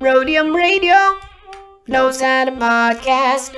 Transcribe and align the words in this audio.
Roadium 0.00 0.56
Radio 0.56 1.20
knows 1.86 2.22
how 2.22 2.46
to 2.46 2.52
podcast. 2.52 3.54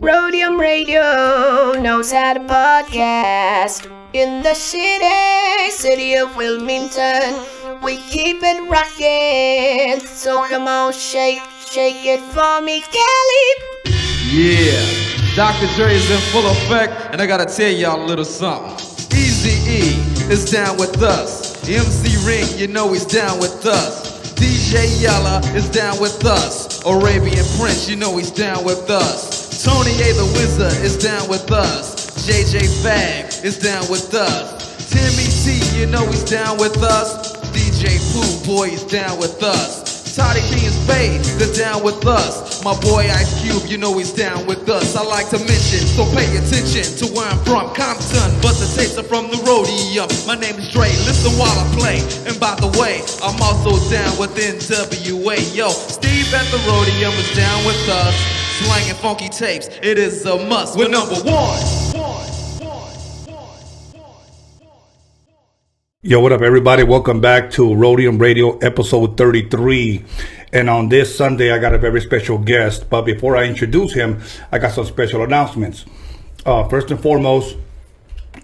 Roadium 0.00 0.58
Radio 0.58 1.80
knows 1.80 2.10
how 2.10 2.34
to 2.34 2.40
podcast. 2.40 3.86
In 4.12 4.42
the 4.42 4.54
city, 4.54 5.70
city 5.70 6.14
of 6.16 6.34
Wilmington, 6.34 7.32
we 7.84 7.98
keep 8.10 8.38
it 8.42 8.60
rocking. 8.68 10.04
So 10.04 10.44
come 10.48 10.66
on, 10.66 10.92
shake, 10.92 11.38
shake 11.70 12.04
it 12.04 12.20
for 12.32 12.60
me, 12.60 12.80
Kelly. 12.80 13.94
Yeah, 14.32 14.82
Dr. 15.36 15.72
Dre 15.76 15.94
is 15.94 16.10
in 16.10 16.18
full 16.32 16.50
effect, 16.50 16.92
and 17.12 17.22
I 17.22 17.26
gotta 17.26 17.46
tell 17.46 17.70
y'all 17.70 18.02
a 18.02 18.04
little 18.04 18.24
something. 18.24 18.74
Easy 19.16 19.54
E 19.70 19.94
is 20.28 20.50
down 20.50 20.76
with 20.76 21.00
us. 21.04 21.56
MC 21.68 22.16
Ren, 22.26 22.58
you 22.58 22.66
know 22.66 22.92
he's 22.92 23.06
down 23.06 23.38
with 23.38 23.64
us. 23.64 24.07
DJ 24.68 25.00
Yella 25.00 25.40
is 25.56 25.66
down 25.70 25.98
with 25.98 26.26
us. 26.26 26.84
Arabian 26.84 27.46
Prince, 27.58 27.88
you 27.88 27.96
know 27.96 28.18
he's 28.18 28.30
down 28.30 28.66
with 28.66 28.90
us. 28.90 29.64
Tony 29.64 29.92
A 29.92 30.12
the 30.12 30.30
Wizard 30.36 30.84
is 30.84 30.98
down 30.98 31.26
with 31.26 31.50
us. 31.50 32.28
JJ 32.28 32.82
Fad 32.82 33.32
is 33.46 33.58
down 33.58 33.88
with 33.90 34.12
us. 34.12 34.92
Timmy 34.92 35.24
T, 35.24 35.80
you 35.80 35.86
know 35.86 36.04
he's 36.04 36.22
down 36.22 36.58
with 36.58 36.76
us. 36.82 37.34
DJ 37.46 37.96
Pooh 38.12 38.46
Boy 38.46 38.68
is 38.68 38.84
down 38.84 39.18
with 39.18 39.42
us. 39.42 39.97
Toddy 40.18 40.42
B 40.50 40.66
and 40.66 40.74
Spade, 40.74 41.22
they're 41.38 41.54
down 41.54 41.84
with 41.84 42.04
us. 42.04 42.62
My 42.64 42.74
boy 42.80 43.06
Ice 43.06 43.40
Cube, 43.40 43.70
you 43.70 43.78
know 43.78 43.96
he's 43.96 44.12
down 44.12 44.46
with 44.46 44.68
us. 44.68 44.96
I 44.96 45.04
like 45.04 45.30
to 45.30 45.38
mention, 45.38 45.86
so 45.86 46.04
pay 46.10 46.26
attention 46.36 46.82
to 46.98 47.06
where 47.14 47.30
I'm 47.30 47.38
from, 47.46 47.72
Compton, 47.72 48.34
but 48.42 48.58
the 48.58 48.66
tapes 48.74 48.98
are 48.98 49.06
from 49.06 49.30
the 49.30 49.38
Roadium. 49.46 50.10
My 50.26 50.34
name 50.34 50.56
is 50.56 50.72
Dre, 50.72 50.90
listen 51.06 51.30
while 51.38 51.54
I 51.54 51.64
play. 51.78 51.98
And 52.26 52.34
by 52.40 52.58
the 52.58 52.66
way, 52.82 52.98
I'm 53.22 53.40
also 53.40 53.78
down 53.88 54.18
with 54.18 54.34
NWA. 54.34 55.38
Yo, 55.54 55.70
Steve 55.70 56.34
at 56.34 56.50
the 56.50 56.58
Roadium 56.66 57.14
is 57.14 57.36
down 57.36 57.64
with 57.64 57.88
us. 57.88 58.14
Slanging 58.58 58.98
funky 58.98 59.28
tapes, 59.28 59.68
it 59.82 59.98
is 59.98 60.26
a 60.26 60.36
must. 60.48 60.76
We're 60.76 60.88
number 60.88 61.14
one. 61.22 61.87
Yo, 66.00 66.20
what 66.20 66.30
up, 66.30 66.42
everybody? 66.42 66.84
Welcome 66.84 67.20
back 67.20 67.50
to 67.50 67.62
Roadium 67.70 68.20
Radio 68.20 68.56
episode 68.58 69.16
33. 69.16 70.04
And 70.52 70.70
on 70.70 70.90
this 70.90 71.18
Sunday, 71.18 71.50
I 71.50 71.58
got 71.58 71.74
a 71.74 71.78
very 71.78 72.00
special 72.00 72.38
guest. 72.38 72.88
But 72.88 73.02
before 73.02 73.36
I 73.36 73.46
introduce 73.46 73.94
him, 73.94 74.20
I 74.52 74.58
got 74.58 74.74
some 74.74 74.84
special 74.84 75.24
announcements. 75.24 75.86
Uh, 76.46 76.68
first 76.68 76.92
and 76.92 77.02
foremost, 77.02 77.56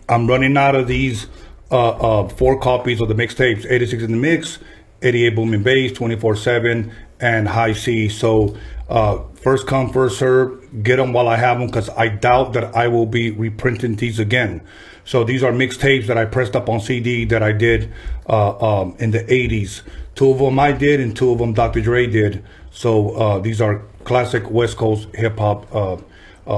I'm 0.08 0.26
running 0.26 0.56
out 0.56 0.74
of 0.74 0.88
these 0.88 1.28
uh, 1.70 1.90
uh, 1.90 2.28
four 2.28 2.58
copies 2.58 3.00
of 3.00 3.06
the 3.06 3.14
mixtapes 3.14 3.70
86 3.70 4.02
in 4.02 4.10
the 4.10 4.18
Mix, 4.18 4.58
88 5.02 5.36
Booming 5.36 5.62
Bass, 5.62 5.92
24 5.92 6.34
7, 6.34 6.92
and 7.20 7.46
High 7.46 7.74
C. 7.74 8.08
So, 8.08 8.56
uh, 8.88 9.20
first 9.36 9.68
come, 9.68 9.92
first 9.92 10.18
serve. 10.18 10.82
Get 10.82 10.96
them 10.96 11.12
while 11.12 11.28
I 11.28 11.36
have 11.36 11.60
them 11.60 11.68
because 11.68 11.88
I 11.90 12.08
doubt 12.08 12.54
that 12.54 12.74
I 12.74 12.88
will 12.88 13.06
be 13.06 13.30
reprinting 13.30 13.94
these 13.94 14.18
again. 14.18 14.60
So 15.04 15.22
these 15.22 15.42
are 15.42 15.52
mixtapes 15.52 16.06
that 16.06 16.16
I 16.16 16.24
pressed 16.24 16.56
up 16.56 16.68
on 16.68 16.80
CD 16.80 17.24
that 17.26 17.42
I 17.42 17.52
did 17.52 17.92
uh, 18.28 18.82
um, 18.82 18.96
in 18.98 19.10
the 19.10 19.20
80s. 19.20 19.82
Two 20.14 20.30
of 20.30 20.38
them 20.38 20.58
I 20.58 20.72
did, 20.72 21.00
and 21.00 21.16
two 21.16 21.30
of 21.30 21.38
them 21.38 21.52
Dr. 21.52 21.80
Dre 21.80 22.06
did. 22.06 22.44
So 22.70 23.10
uh, 23.10 23.38
these 23.38 23.60
are 23.60 23.82
classic 24.04 24.50
West 24.50 24.76
Coast 24.76 25.08
hip 25.14 25.38
hop 25.38 25.74
uh, 25.74 25.94
uh, 25.94 25.98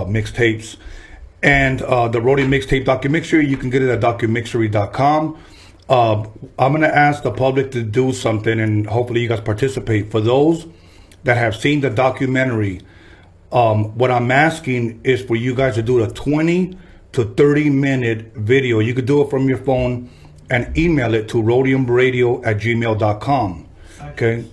mixtapes. 0.04 0.76
And 1.42 1.82
uh, 1.82 2.08
the 2.08 2.20
Roadium 2.20 2.48
mixtape 2.48 2.84
documentary, 2.84 3.46
you 3.46 3.56
can 3.56 3.70
get 3.70 3.82
it 3.82 3.88
at 3.88 4.00
documixery.com. 4.00 5.38
Uh, 5.88 6.26
I'm 6.58 6.72
going 6.72 6.80
to 6.80 6.96
ask 6.96 7.22
the 7.22 7.30
public 7.30 7.70
to 7.72 7.82
do 7.82 8.12
something, 8.12 8.58
and 8.58 8.86
hopefully 8.86 9.22
you 9.22 9.28
guys 9.28 9.40
participate. 9.40 10.10
For 10.10 10.20
those 10.20 10.66
that 11.24 11.36
have 11.36 11.54
seen 11.54 11.80
the 11.80 11.90
documentary, 11.90 12.80
um, 13.52 13.96
what 13.96 14.10
I'm 14.10 14.30
asking 14.30 15.00
is 15.04 15.22
for 15.22 15.36
you 15.36 15.54
guys 15.54 15.76
to 15.76 15.82
do 15.82 16.02
a 16.02 16.08
20 16.08 16.76
to 17.16 17.24
30 17.24 17.70
minute 17.70 18.32
video. 18.34 18.78
You 18.78 18.94
could 18.94 19.06
do 19.06 19.22
it 19.22 19.30
from 19.30 19.48
your 19.48 19.58
phone 19.58 20.10
and 20.50 20.76
email 20.76 21.14
it 21.14 21.28
to 21.30 21.42
roadiumradio 21.42 22.46
at 22.46 22.58
gmail.com. 22.58 23.68
Okay? 24.02 24.44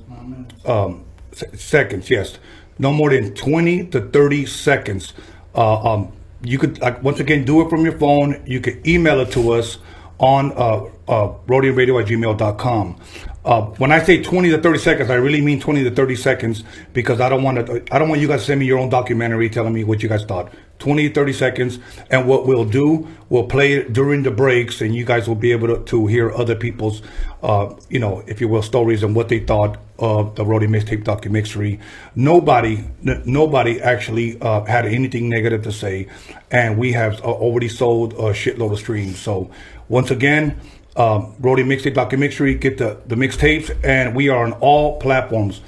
Um, 0.65 1.03
se- 1.33 1.55
seconds, 1.57 2.09
yes. 2.09 2.39
No 2.79 2.93
more 2.93 3.09
than 3.09 3.35
20 3.35 3.87
to 3.87 4.01
30 4.01 4.45
seconds. 4.45 5.13
Uh, 5.53 5.93
um, 5.93 6.13
you 6.41 6.57
could, 6.57 6.79
like, 6.79 7.03
once 7.03 7.19
again, 7.19 7.43
do 7.43 7.61
it 7.61 7.69
from 7.69 7.83
your 7.83 7.97
phone. 7.99 8.41
You 8.47 8.61
could 8.61 8.87
email 8.87 9.19
it 9.19 9.31
to 9.33 9.51
us 9.51 9.77
on 10.19 10.53
uh, 10.53 10.85
uh, 11.07 11.33
roadiumradio 11.47 12.01
at 12.01 12.07
gmail.com. 12.07 12.99
Uh, 13.43 13.61
when 13.77 13.91
I 13.91 14.01
say 14.01 14.23
20 14.23 14.51
to 14.51 14.61
30 14.61 14.79
seconds, 14.79 15.09
I 15.09 15.15
really 15.15 15.41
mean 15.41 15.59
20 15.59 15.83
to 15.83 15.91
30 15.91 16.15
seconds 16.15 16.63
because 16.93 17.19
I 17.19 17.27
don't 17.27 17.43
want 17.43 17.65
to, 17.65 17.83
I 17.91 17.99
don't 17.99 18.07
want 18.07 18.21
you 18.21 18.29
guys 18.29 18.39
to 18.39 18.45
send 18.45 18.61
me 18.61 18.65
your 18.65 18.79
own 18.79 18.87
documentary 18.87 19.49
telling 19.49 19.73
me 19.73 19.83
what 19.83 20.01
you 20.01 20.07
guys 20.07 20.23
thought. 20.23 20.53
20 20.83 21.07
30 21.07 21.31
seconds. 21.31 21.79
And 22.09 22.27
what 22.27 22.45
we'll 22.45 22.65
do, 22.65 23.07
we'll 23.29 23.47
play 23.47 23.71
it 23.71 23.93
during 23.93 24.23
the 24.23 24.31
breaks 24.31 24.81
and 24.81 24.93
you 24.93 25.05
guys 25.05 25.29
will 25.29 25.35
be 25.35 25.53
able 25.53 25.69
to, 25.69 25.83
to 25.85 26.07
hear 26.07 26.29
other 26.33 26.55
people's, 26.55 27.01
uh, 27.41 27.73
you 27.87 27.99
know, 27.99 28.21
if 28.27 28.41
you 28.41 28.49
will, 28.49 28.61
stories 28.61 29.01
and 29.01 29.15
what 29.15 29.29
they 29.29 29.39
thought 29.39 29.77
of 29.97 30.35
the 30.35 30.43
Roadium 30.43 30.71
Mixtape 30.75 31.05
documentary. 31.05 31.79
Nobody, 32.15 32.83
nobody 33.01 33.79
actually 33.79 34.37
uh, 34.41 34.65
had 34.65 34.85
anything 34.85 35.29
negative 35.29 35.63
to 35.63 35.71
say. 35.71 36.07
And 36.51 36.77
we 36.77 36.91
have 36.91 37.21
uh, 37.21 37.31
already 37.31 37.69
sold 37.69 38.11
a 38.15 38.33
shitload 38.33 38.73
of 38.73 38.79
streams. 38.79 39.17
So 39.17 39.49
once 39.87 40.11
again, 40.11 40.59
um, 40.97 41.33
Roadium 41.39 41.67
Mixtape 41.67 41.93
Documentary. 41.93 42.55
Get 42.55 42.77
the, 42.77 42.99
the 43.05 43.15
mixtapes, 43.15 43.75
and 43.85 44.15
we 44.15 44.27
are 44.27 44.43
on 44.43 44.51
all 44.53 44.99
platforms, 44.99 45.61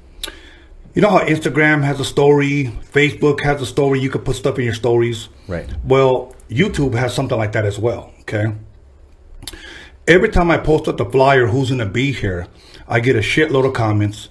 You 0.94 1.02
know 1.02 1.10
how 1.10 1.24
Instagram 1.24 1.82
has 1.82 1.98
a 1.98 2.04
story, 2.04 2.72
Facebook 2.92 3.40
has 3.40 3.60
a 3.60 3.66
story, 3.66 3.98
you 3.98 4.10
can 4.10 4.20
put 4.20 4.36
stuff 4.36 4.58
in 4.58 4.64
your 4.64 4.74
stories? 4.74 5.28
Right. 5.48 5.68
Well, 5.84 6.36
YouTube 6.48 6.94
has 6.94 7.12
something 7.14 7.36
like 7.36 7.52
that 7.52 7.64
as 7.64 7.80
well, 7.80 8.12
okay? 8.20 8.52
Every 10.06 10.28
time 10.28 10.50
I 10.50 10.58
post 10.58 10.86
up 10.86 10.98
the 10.98 11.06
flyer, 11.06 11.46
who's 11.46 11.70
gonna 11.70 11.86
be 11.86 12.12
here, 12.12 12.46
I 12.86 13.00
get 13.00 13.16
a 13.16 13.20
shitload 13.20 13.66
of 13.66 13.72
comments. 13.72 14.28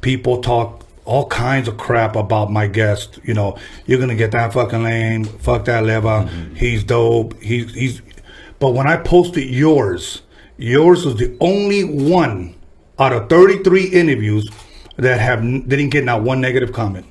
People 0.00 0.40
talk 0.40 0.84
all 1.04 1.26
kinds 1.26 1.66
of 1.66 1.76
crap 1.76 2.14
about 2.14 2.52
my 2.52 2.68
guest. 2.68 3.18
You 3.24 3.34
know, 3.34 3.58
you're 3.86 3.98
gonna 3.98 4.14
get 4.14 4.30
that 4.30 4.52
fucking 4.52 4.84
lame, 4.84 5.24
fuck 5.24 5.64
that 5.64 5.84
lever, 5.84 6.08
mm-hmm. 6.08 6.54
he's 6.54 6.84
dope, 6.84 7.40
he's 7.42 7.74
he's 7.74 8.02
but 8.60 8.74
when 8.74 8.86
I 8.86 8.96
posted 8.96 9.48
yours, 9.48 10.22
yours 10.56 11.04
was 11.04 11.16
the 11.16 11.36
only 11.40 11.84
one 11.84 12.54
out 12.98 13.12
of 13.12 13.28
33 13.28 13.86
interviews 13.86 14.48
that 14.96 15.20
have 15.20 15.40
didn't 15.42 15.90
get 15.90 16.04
not 16.04 16.22
one 16.22 16.40
negative 16.40 16.72
comment. 16.72 17.06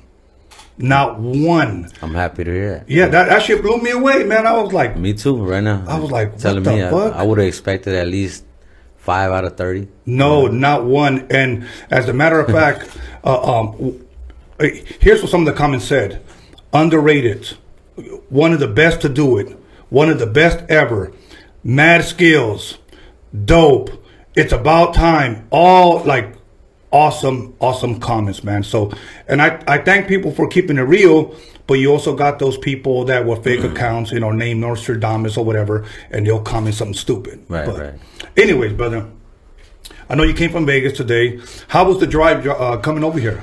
Not 0.78 1.18
one. 1.18 1.90
I'm 2.02 2.14
happy 2.14 2.44
to 2.44 2.50
hear 2.52 2.72
it. 2.74 2.84
Yeah, 2.88 3.08
that, 3.08 3.28
that 3.28 3.42
shit 3.42 3.62
blew 3.62 3.78
me 3.78 3.90
away, 3.90 4.22
man. 4.24 4.46
I 4.46 4.52
was 4.52 4.72
like, 4.72 4.96
Me 4.96 5.12
too, 5.12 5.36
right 5.44 5.62
now. 5.62 5.84
I 5.88 5.98
was 5.98 6.10
like, 6.10 6.32
what 6.32 6.40
telling 6.40 6.62
the 6.62 6.70
me, 6.72 6.84
I- 6.84 6.90
fuck? 6.90 7.14
I, 7.14 7.22
would 7.24 7.38
have 7.38 7.48
expected 7.48 7.94
at 7.94 8.06
least 8.06 8.44
five 8.96 9.32
out 9.32 9.44
of 9.44 9.56
30. 9.56 9.88
No, 10.06 10.46
not 10.46 10.84
one. 10.84 11.26
And 11.30 11.66
as 11.90 12.08
a 12.08 12.12
matter 12.12 12.38
of 12.38 12.46
fact, 12.52 12.96
uh, 13.24 13.60
um, 13.60 14.04
uh, 14.60 14.66
here's 15.00 15.20
what 15.20 15.30
some 15.30 15.40
of 15.40 15.46
the 15.46 15.58
comments 15.58 15.84
said: 15.86 16.22
underrated, 16.72 17.46
one 18.28 18.52
of 18.52 18.60
the 18.60 18.68
best 18.68 19.00
to 19.02 19.08
do 19.08 19.38
it, 19.38 19.56
one 19.88 20.08
of 20.10 20.18
the 20.18 20.26
best 20.26 20.64
ever, 20.68 21.12
mad 21.64 22.04
skills, 22.04 22.78
dope. 23.44 23.90
It's 24.34 24.52
about 24.52 24.94
time. 24.94 25.48
All 25.50 26.04
like 26.04 26.34
awesome, 26.90 27.54
awesome 27.60 28.00
comments, 28.00 28.42
man. 28.44 28.62
So, 28.62 28.92
and 29.26 29.42
I, 29.42 29.62
I 29.66 29.78
thank 29.78 30.08
people 30.08 30.30
for 30.32 30.48
keeping 30.48 30.78
it 30.78 30.82
real, 30.82 31.34
but 31.66 31.74
you 31.74 31.90
also 31.92 32.16
got 32.16 32.38
those 32.38 32.56
people 32.56 33.04
that 33.04 33.26
were 33.26 33.36
fake 33.36 33.62
accounts, 33.64 34.10
you 34.12 34.20
know, 34.20 34.30
name 34.30 34.60
Nostradamus 34.60 35.36
or 35.36 35.44
whatever, 35.44 35.84
and 36.10 36.26
they'll 36.26 36.40
comment 36.40 36.74
something 36.74 36.94
stupid. 36.94 37.44
Right, 37.48 37.66
But 37.66 37.78
right. 37.78 37.94
Anyways, 38.36 38.72
brother, 38.72 39.06
I 40.08 40.14
know 40.14 40.22
you 40.22 40.34
came 40.34 40.50
from 40.50 40.64
Vegas 40.64 40.96
today. 40.96 41.40
How 41.68 41.86
was 41.86 41.98
the 42.00 42.06
drive 42.06 42.46
uh, 42.46 42.78
coming 42.78 43.04
over 43.04 43.18
here? 43.18 43.42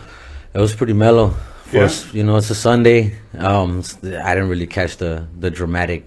It 0.54 0.60
was 0.60 0.74
pretty 0.74 0.94
mellow. 0.94 1.36
Yeah? 1.72 1.82
First, 1.82 2.14
you 2.14 2.24
know, 2.24 2.38
it's 2.38 2.50
a 2.50 2.56
Sunday. 2.56 3.16
Um, 3.38 3.84
I 4.04 4.34
didn't 4.34 4.50
really 4.50 4.68
catch 4.68 4.98
the 4.98 5.28
the 5.38 5.52
dramatic, 5.52 6.06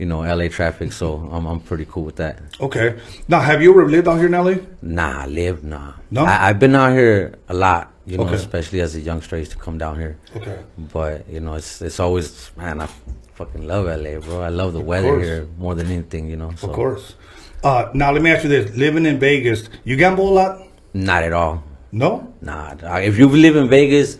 you 0.00 0.06
know, 0.06 0.20
LA 0.20 0.48
traffic, 0.48 0.92
so 0.92 1.16
I'm 1.30 1.44
I'm 1.46 1.60
pretty 1.60 1.84
cool 1.92 2.04
with 2.04 2.16
that. 2.16 2.34
Okay. 2.58 2.98
Now, 3.28 3.40
have 3.40 3.60
you 3.62 3.70
ever 3.70 3.86
lived 3.86 4.08
out 4.08 4.16
here 4.16 4.26
in 4.26 4.32
LA? 4.32 4.54
Nah, 4.80 5.26
live 5.26 5.62
nah. 5.62 5.92
No? 6.10 6.24
I, 6.24 6.48
I've 6.48 6.58
been 6.58 6.74
out 6.74 6.92
here 6.92 7.34
a 7.48 7.54
lot, 7.54 7.92
you 8.06 8.16
know, 8.16 8.24
Okay. 8.24 8.36
especially 8.36 8.80
as 8.80 8.96
a 8.96 9.00
youngster. 9.00 9.36
I 9.36 9.40
used 9.40 9.52
to 9.52 9.58
come 9.58 9.76
down 9.76 9.98
here. 9.98 10.16
Okay. 10.34 10.58
But 10.78 11.28
you 11.28 11.40
know, 11.40 11.54
it's 11.60 11.82
it's 11.82 12.00
always 12.00 12.50
man. 12.56 12.80
I 12.80 12.88
fucking 13.34 13.66
love 13.66 13.84
LA, 13.86 14.18
bro. 14.20 14.40
I 14.40 14.48
love 14.48 14.72
the 14.72 14.80
weather 14.80 15.08
course. 15.12 15.24
here 15.26 15.46
more 15.58 15.74
than 15.74 15.86
anything, 15.88 16.30
you 16.30 16.36
know. 16.36 16.50
So 16.56 16.68
Of 16.68 16.74
course. 16.74 17.14
Uh, 17.62 17.90
now, 17.92 18.10
let 18.10 18.22
me 18.22 18.30
ask 18.32 18.42
you 18.42 18.48
this: 18.48 18.74
Living 18.74 19.04
in 19.04 19.18
Vegas, 19.20 19.68
you 19.84 19.96
gamble 19.96 20.28
a 20.30 20.34
lot? 20.40 20.52
not 20.94 21.22
at 21.22 21.32
all. 21.34 21.62
No. 21.92 22.32
Nah, 22.40 22.74
if 22.98 23.18
you 23.18 23.28
live 23.28 23.54
in 23.56 23.68
Vegas, 23.68 24.16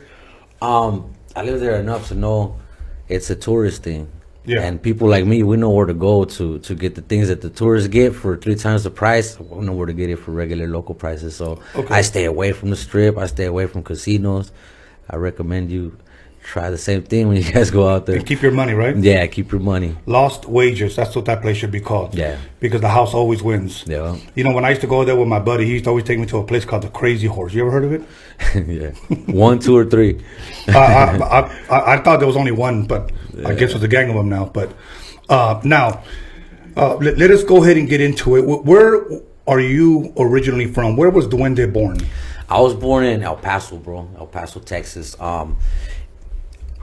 um, 0.61 1.15
I 1.35 1.43
live 1.43 1.59
there 1.61 1.81
enough 1.81 2.09
to 2.09 2.15
know 2.15 2.57
it's 3.09 3.31
a 3.31 3.35
tourist 3.35 3.83
thing. 3.83 4.09
Yeah. 4.51 4.63
And 4.67 4.81
people 4.83 5.07
like 5.09 5.25
me, 5.33 5.43
we 5.43 5.57
know 5.57 5.71
where 5.71 5.87
to 5.87 5.95
go 5.95 6.25
to 6.37 6.59
to 6.59 6.75
get 6.75 6.95
the 6.95 7.03
things 7.11 7.29
that 7.29 7.41
the 7.41 7.51
tourists 7.51 7.89
get 7.89 8.15
for 8.15 8.37
three 8.37 8.57
times 8.57 8.83
the 8.85 8.91
price. 8.91 9.39
We 9.39 9.65
know 9.67 9.73
where 9.79 9.87
to 9.87 9.93
get 10.01 10.11
it 10.11 10.19
for 10.25 10.33
regular 10.33 10.67
local 10.67 10.95
prices. 10.95 11.37
So 11.37 11.47
Okay. 11.75 11.95
I 11.99 12.03
stay 12.03 12.25
away 12.35 12.51
from 12.59 12.71
the 12.71 12.77
strip. 12.77 13.17
I 13.17 13.27
stay 13.27 13.47
away 13.47 13.67
from 13.67 13.83
casinos. 13.83 14.47
I 15.09 15.17
recommend 15.17 15.71
you 15.71 15.85
try 16.43 16.71
the 16.71 16.79
same 16.79 17.03
thing 17.03 17.29
when 17.29 17.37
you 17.37 17.53
guys 17.53 17.71
go 17.71 17.85
out 17.93 18.07
there. 18.07 18.17
And 18.17 18.27
keep 18.27 18.41
your 18.43 18.53
money, 18.63 18.73
right? 18.73 18.97
Yeah, 18.97 19.27
keep 19.27 19.53
your 19.53 19.61
money. 19.61 19.95
Lost 20.07 20.47
wages. 20.47 20.97
That's 20.97 21.15
what 21.15 21.27
that 21.27 21.43
place 21.43 21.59
should 21.59 21.71
be 21.71 21.81
called. 21.81 22.15
Yeah. 22.15 22.39
Because 22.61 22.81
the 22.81 22.89
house 22.89 23.13
always 23.13 23.43
wins. 23.43 23.85
Yeah. 23.87 24.17
You 24.35 24.45
know, 24.45 24.53
when 24.57 24.65
I 24.65 24.71
used 24.71 24.81
to 24.81 24.87
go 24.87 25.05
there 25.05 25.17
with 25.17 25.29
my 25.29 25.39
buddy, 25.51 25.65
he 25.67 25.73
used 25.73 25.85
to 25.85 25.91
always 25.91 26.05
take 26.05 26.19
me 26.19 26.27
to 26.27 26.39
a 26.39 26.45
place 26.45 26.65
called 26.65 26.83
the 26.83 26.89
Crazy 27.01 27.27
Horse. 27.27 27.53
You 27.55 27.61
ever 27.63 27.71
heard 27.71 27.85
of 27.85 27.93
it? 27.93 28.03
yeah. 28.67 28.91
One, 29.33 29.59
two, 29.59 29.77
or 29.77 29.85
three. 29.85 30.13
uh, 30.69 30.79
I, 30.79 31.17
I, 31.19 31.41
I, 31.77 31.95
I 31.95 31.97
thought 32.03 32.19
there 32.21 32.27
was 32.27 32.37
only 32.39 32.53
one, 32.53 32.87
but 32.87 33.13
I 33.45 33.55
guess 33.55 33.71
there's 33.71 33.83
a 33.83 33.89
gang 33.89 34.11
of 34.11 34.17
them 34.17 34.29
now. 34.29 34.47
But 34.47 34.73
uh, 35.29 35.61
now, 35.65 36.03
uh, 36.77 36.97
let, 36.97 37.19
let 37.19 37.31
us 37.31 37.45
go 37.45 37.63
ahead 37.63 37.77
and 37.77 37.89
get 37.89 38.01
into 38.01 38.37
it. 38.37 38.43
Where 38.43 39.05
are 39.47 39.61
you 39.61 40.13
originally 40.19 40.67
from? 40.67 40.97
Where 40.97 41.11
was 41.11 41.27
Duende 41.27 41.73
born? 41.73 41.99
I 42.49 42.61
was 42.61 42.75
born 42.75 43.05
in 43.05 43.23
El 43.23 43.37
Paso, 43.37 43.77
bro. 43.77 44.09
El 44.19 44.27
Paso, 44.27 44.61
Texas. 44.61 45.19
Um, 45.21 45.57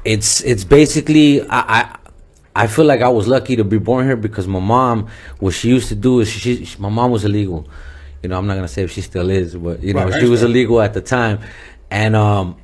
it's 0.06 0.42
it's 0.42 0.63
basically 0.63 1.42
I, 1.42 1.81
I 1.81 1.98
I 2.56 2.68
feel 2.68 2.86
like 2.86 3.01
I 3.01 3.09
was 3.09 3.27
lucky 3.27 3.56
to 3.57 3.63
be 3.63 3.77
born 3.77 4.06
here 4.06 4.15
because 4.15 4.48
my 4.48 4.59
mom, 4.59 5.07
what 5.39 5.54
she 5.54 5.69
used 5.69 5.89
to 5.89 5.95
do 5.95 6.21
is 6.21 6.30
she, 6.30 6.65
she 6.65 6.80
my 6.80 6.89
mom 6.89 7.12
was 7.12 7.24
illegal. 7.25 7.68
You 8.24 8.30
know, 8.30 8.38
I'm 8.38 8.48
not 8.48 8.56
gonna 8.56 8.68
say 8.68 8.83
if 8.83 8.92
she 8.92 9.01
still 9.01 9.30
is, 9.30 9.56
but 9.56 9.83
you 9.83 9.94
know, 9.94 10.06
Right, 10.06 10.13
I 10.13 10.19
she 10.19 10.27
was 10.27 10.42
illegal 10.42 10.81
at 10.81 10.94
the 10.94 11.01
time, 11.01 11.39
and 11.92 12.15
um, 12.15 12.57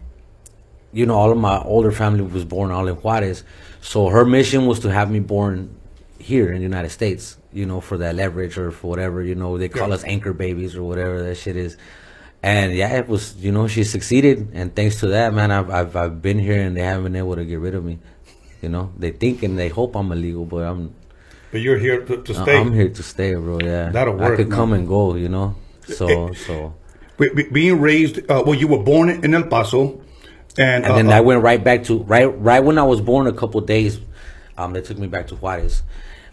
you 0.94 1.06
know, 1.06 1.16
all 1.16 1.32
of 1.32 1.38
my 1.38 1.60
older 1.60 1.92
family 1.92 2.24
was 2.24 2.46
born 2.46 2.72
all 2.72 2.88
in 2.88 2.96
Juarez. 2.96 3.44
So 3.84 4.08
her 4.08 4.24
mission 4.26 4.66
was 4.66 4.80
to 4.80 4.90
have 4.92 5.12
me 5.12 5.20
born 5.20 5.76
here 6.18 6.50
in 6.52 6.58
the 6.58 6.64
United 6.64 6.90
States, 6.90 7.38
you 7.52 7.66
know, 7.66 7.82
for 7.82 7.98
that 7.98 8.16
leverage 8.16 8.58
or 8.58 8.72
for 8.72 8.88
whatever, 8.88 9.22
you 9.22 9.36
know, 9.36 9.58
they 9.58 9.68
call 9.68 9.90
Yeah. 9.90 9.96
us 9.96 10.04
anchor 10.06 10.32
babies 10.32 10.76
or 10.78 10.84
whatever 10.84 11.22
that 11.24 11.36
shit 11.36 11.58
is. 11.58 11.76
And 12.42 12.74
yeah, 12.74 12.96
it 12.98 13.10
was, 13.10 13.36
you 13.38 13.52
know, 13.52 13.68
she 13.68 13.84
succeeded. 13.84 14.50
And 14.54 14.74
thanks 14.74 15.02
to 15.02 15.08
that, 15.08 15.34
man, 15.34 15.52
I've, 15.52 15.70
I've, 15.70 15.96
I've 15.98 16.22
been 16.22 16.40
here 16.40 16.62
and 16.62 16.78
they 16.78 16.82
haven't 16.82 17.04
been 17.04 17.16
able 17.18 17.36
to 17.36 17.44
get 17.46 17.60
rid 17.60 17.76
of 17.76 17.84
me. 17.84 18.00
You 18.62 18.70
know, 18.70 18.94
they 18.98 19.12
think 19.12 19.44
and 19.44 19.60
they 19.60 19.68
hope 19.68 19.96
I'm 19.98 20.12
illegal, 20.14 20.46
but 20.46 20.64
I'm, 20.64 20.96
But 21.52 21.60
you're 21.60 21.78
here 21.78 22.06
to, 22.06 22.24
to 22.24 22.34
stay. 22.34 22.58
I'm 22.58 22.72
here 22.74 22.88
to 22.90 23.04
stay, 23.04 23.36
bro. 23.36 23.60
Yeah. 23.60 23.90
That'll 23.90 24.16
work. 24.16 24.34
I 24.34 24.36
could 24.38 24.50
come 24.52 24.70
man. 24.70 24.80
and 24.80 24.88
go, 24.88 25.16
you 25.16 25.28
know? 25.28 25.56
So, 25.88 26.32
so. 26.32 26.74
Be- 27.18 27.34
be- 27.36 27.50
being 27.52 27.82
raised, 27.82 28.20
uh, 28.32 28.44
well, 28.46 28.56
you 28.56 28.68
were 28.70 28.82
born 28.82 29.10
in 29.10 29.34
El 29.34 29.44
Paso, 29.44 30.02
and, 30.58 30.86
And 30.86 30.96
then 30.96 31.08
uh, 31.10 31.18
I 31.18 31.22
went 31.22 31.42
right 31.42 31.64
back 31.64 31.84
to 31.86 32.00
right 32.04 32.26
right 32.26 32.60
when 32.64 32.78
I 32.78 32.84
was 32.84 33.02
born. 33.02 33.28
A 33.28 33.34
couple 33.34 33.62
days, 33.62 34.00
um, 34.58 34.74
they 34.74 34.82
took 34.82 34.98
me 34.98 35.08
back 35.08 35.28
to 35.28 35.36
Juarez, 35.36 35.84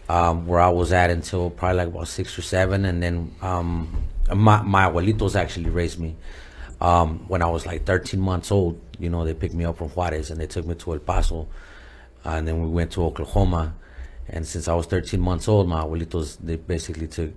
um, 0.09 0.45
where 0.45 0.59
I 0.59 0.69
was 0.69 0.91
at 0.91 1.09
until 1.09 1.49
probably 1.49 1.77
like 1.77 1.87
about 1.87 2.07
six 2.07 2.37
or 2.37 2.41
seven, 2.41 2.85
and 2.85 3.01
then 3.01 3.35
um, 3.41 4.03
my 4.33 4.61
my 4.61 4.89
abuelitos 4.89 5.35
actually 5.35 5.69
raised 5.69 5.99
me. 5.99 6.15
Um, 6.79 7.27
when 7.27 7.43
I 7.43 7.45
was 7.47 7.67
like 7.67 7.85
13 7.85 8.19
months 8.19 8.51
old, 8.51 8.81
you 8.97 9.09
know, 9.09 9.23
they 9.23 9.35
picked 9.35 9.53
me 9.53 9.65
up 9.65 9.77
from 9.77 9.89
Juarez 9.89 10.31
and 10.31 10.41
they 10.41 10.47
took 10.47 10.65
me 10.65 10.73
to 10.73 10.93
El 10.93 10.99
Paso, 10.99 11.47
and 12.23 12.47
then 12.47 12.61
we 12.61 12.67
went 12.67 12.91
to 12.93 13.03
Oklahoma. 13.03 13.75
And 14.27 14.47
since 14.47 14.67
I 14.67 14.73
was 14.73 14.85
13 14.87 15.19
months 15.19 15.47
old, 15.47 15.67
my 15.67 15.81
abuelitos 15.83 16.37
they 16.41 16.55
basically 16.55 17.07
took 17.07 17.31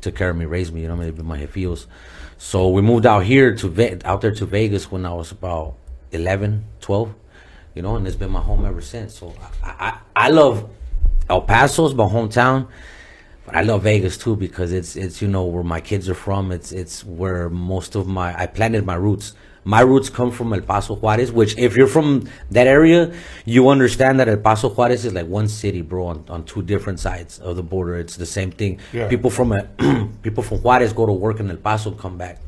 took 0.00 0.16
care 0.16 0.30
of 0.30 0.36
me, 0.36 0.44
raised 0.44 0.72
me. 0.72 0.82
You 0.82 0.88
know, 0.88 0.96
they've 0.96 1.14
been 1.14 1.26
my 1.26 1.38
jefillos. 1.38 1.86
So 2.38 2.68
we 2.68 2.82
moved 2.82 3.06
out 3.06 3.24
here 3.24 3.54
to 3.56 4.00
out 4.04 4.20
there 4.20 4.34
to 4.34 4.46
Vegas 4.46 4.90
when 4.90 5.04
I 5.04 5.12
was 5.12 5.30
about 5.30 5.76
11, 6.12 6.64
12. 6.80 7.14
You 7.74 7.82
know, 7.82 7.96
and 7.96 8.06
it's 8.06 8.16
been 8.16 8.30
my 8.30 8.40
home 8.40 8.64
ever 8.64 8.80
since. 8.80 9.18
So 9.18 9.32
I 9.62 9.70
I, 9.70 9.98
I 10.16 10.28
love 10.30 10.68
El 11.28 11.42
Paso's 11.42 11.94
my 11.94 12.04
hometown, 12.04 12.66
but 13.46 13.54
I 13.54 13.62
love 13.62 13.84
Vegas 13.84 14.18
too 14.18 14.34
because 14.34 14.72
it's 14.72 14.96
it's 14.96 15.22
you 15.22 15.28
know 15.28 15.44
where 15.44 15.62
my 15.62 15.80
kids 15.80 16.08
are 16.08 16.14
from. 16.14 16.50
It's 16.50 16.72
it's 16.72 17.04
where 17.04 17.48
most 17.48 17.94
of 17.94 18.08
my 18.08 18.38
I 18.38 18.46
planted 18.46 18.84
my 18.84 18.96
roots. 18.96 19.34
My 19.62 19.82
roots 19.82 20.08
come 20.08 20.30
from 20.30 20.52
El 20.52 20.62
Paso 20.62 20.96
Juarez, 20.96 21.30
which 21.30 21.56
if 21.58 21.76
you're 21.76 21.86
from 21.86 22.28
that 22.50 22.66
area, 22.66 23.14
you 23.44 23.68
understand 23.68 24.18
that 24.18 24.28
El 24.28 24.38
Paso 24.38 24.70
Juarez 24.70 25.04
is 25.04 25.12
like 25.12 25.26
one 25.26 25.48
city, 25.48 25.82
bro, 25.82 26.06
on, 26.06 26.24
on 26.28 26.44
two 26.44 26.62
different 26.62 26.98
sides 26.98 27.38
of 27.38 27.56
the 27.56 27.62
border. 27.62 27.98
It's 27.98 28.16
the 28.16 28.26
same 28.26 28.50
thing. 28.50 28.80
Yeah. 28.92 29.06
People 29.06 29.28
from 29.30 29.52
uh, 29.52 29.62
El- 29.78 30.08
people 30.22 30.42
from 30.42 30.58
Juarez 30.62 30.92
go 30.94 31.04
to 31.06 31.12
work 31.12 31.40
in 31.40 31.50
El 31.50 31.58
Paso, 31.58 31.92
come 31.92 32.16
back 32.18 32.40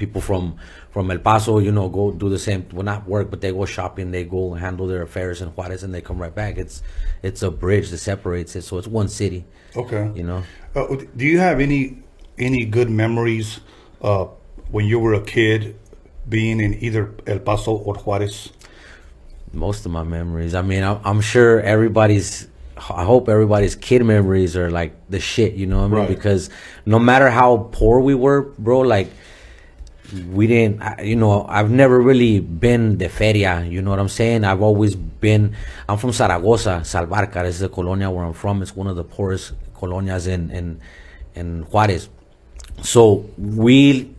people 0.00 0.20
from 0.20 0.56
from 0.90 1.08
El 1.10 1.18
Paso, 1.18 1.58
you 1.60 1.70
know, 1.70 1.88
go 1.88 2.10
do 2.10 2.28
the 2.28 2.38
same. 2.38 2.66
Well, 2.72 2.82
not 2.82 3.06
work, 3.06 3.30
but 3.30 3.40
they 3.40 3.52
go 3.52 3.64
shopping. 3.66 4.10
They 4.10 4.24
go 4.24 4.54
handle 4.54 4.86
their 4.88 5.02
affairs 5.02 5.40
in 5.42 5.48
Juarez, 5.50 5.82
and 5.84 5.94
they 5.94 6.00
come 6.00 6.18
right 6.20 6.34
back. 6.34 6.58
It's 6.58 6.82
it's 7.22 7.42
a 7.42 7.50
bridge 7.50 7.90
that 7.90 7.98
separates 7.98 8.56
it, 8.56 8.62
so 8.62 8.78
it's 8.78 8.88
one 8.88 9.08
city. 9.08 9.44
okay. 9.76 10.10
You 10.18 10.24
know, 10.24 10.42
Uh, 10.74 10.96
do 11.16 11.24
you 11.24 11.38
have 11.38 11.60
any 11.60 12.02
any 12.38 12.64
good 12.64 12.90
memories 12.90 13.60
uh, 14.02 14.24
when 14.74 14.86
you 14.86 14.98
were 14.98 15.14
a 15.14 15.22
kid 15.22 15.76
being 16.28 16.58
in 16.60 16.74
either 16.82 17.12
El 17.26 17.38
Paso 17.40 17.72
or 17.76 17.94
Juarez? 17.94 18.50
most 19.52 19.84
of 19.84 19.90
my 19.90 20.04
memories. 20.04 20.54
I 20.54 20.62
mean, 20.62 20.82
I'm, 20.84 20.98
I'm 21.04 21.20
sure 21.20 21.60
everybody's. 21.60 22.46
I 22.76 23.04
hope 23.04 23.28
everybody's 23.28 23.74
kid 23.76 24.02
memories 24.04 24.56
are 24.56 24.70
like 24.70 24.92
the 25.10 25.20
shit. 25.20 25.52
You 25.54 25.66
know 25.66 25.78
what 25.80 25.84
I 25.84 25.88
mean? 25.88 25.98
Right. 26.06 26.08
Because 26.08 26.48
no 26.86 26.98
matter 26.98 27.28
how 27.28 27.68
poor 27.72 28.00
we 28.00 28.14
were, 28.14 28.42
bro, 28.58 28.80
like 28.80 29.10
we 30.12 30.46
didn't 30.46 30.82
you 31.04 31.16
know 31.16 31.46
i've 31.48 31.70
never 31.70 32.00
really 32.00 32.40
been 32.40 32.98
the 32.98 33.08
feria 33.08 33.64
you 33.64 33.80
know 33.82 33.90
what 33.90 33.98
i'm 33.98 34.08
saying? 34.08 34.44
I've 34.44 34.62
always 34.62 34.96
been 34.96 35.54
i'm 35.88 35.98
from 35.98 36.12
zaragoza 36.12 36.80
salvarcar 36.84 37.44
is 37.44 37.60
the 37.60 37.68
colonia 37.68 38.10
where 38.10 38.24
i'm 38.24 38.32
from. 38.32 38.62
It's 38.62 38.74
one 38.74 38.86
of 38.86 38.96
the 38.96 39.04
poorest 39.04 39.52
colonias 39.74 40.26
in 40.26 40.50
in 40.50 40.80
in 41.34 41.62
juarez. 41.62 42.08
So 42.82 43.26
we 43.38 44.14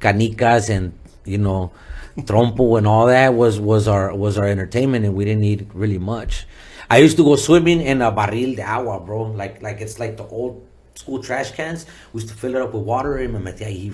canicas 0.00 0.70
and 0.70 0.92
you 1.24 1.38
know 1.38 1.72
trompo 2.18 2.78
and 2.78 2.86
all 2.86 3.06
that 3.06 3.34
was 3.34 3.58
was 3.60 3.88
our 3.88 4.14
was 4.14 4.38
our 4.38 4.46
entertainment 4.46 5.04
and 5.04 5.14
we 5.14 5.24
didn't 5.24 5.40
need 5.40 5.68
really 5.74 5.98
much. 5.98 6.46
I 6.90 6.98
used 6.98 7.16
to 7.16 7.24
go 7.24 7.36
swimming 7.36 7.80
in 7.80 8.02
a 8.02 8.12
barril 8.12 8.56
de 8.56 8.62
agua 8.62 9.00
bro. 9.00 9.22
Like 9.22 9.62
like 9.62 9.80
it's 9.80 9.98
like 9.98 10.16
the 10.16 10.26
old 10.26 10.66
school 10.94 11.22
trash 11.22 11.52
cans. 11.52 11.86
We 12.12 12.20
used 12.20 12.32
to 12.32 12.38
fill 12.38 12.54
it 12.54 12.62
up 12.62 12.72
with 12.74 12.84
water 12.84 13.16
and 13.18 13.32
me 13.34 13.40
metía 13.40 13.66
ahí, 13.66 13.92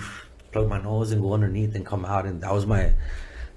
plug 0.51 0.67
my 0.69 0.81
nose 0.81 1.11
and 1.11 1.21
go 1.21 1.33
underneath 1.33 1.75
and 1.75 1.85
come 1.85 2.05
out 2.05 2.25
and 2.25 2.41
that 2.41 2.53
was 2.53 2.65
my 2.65 2.93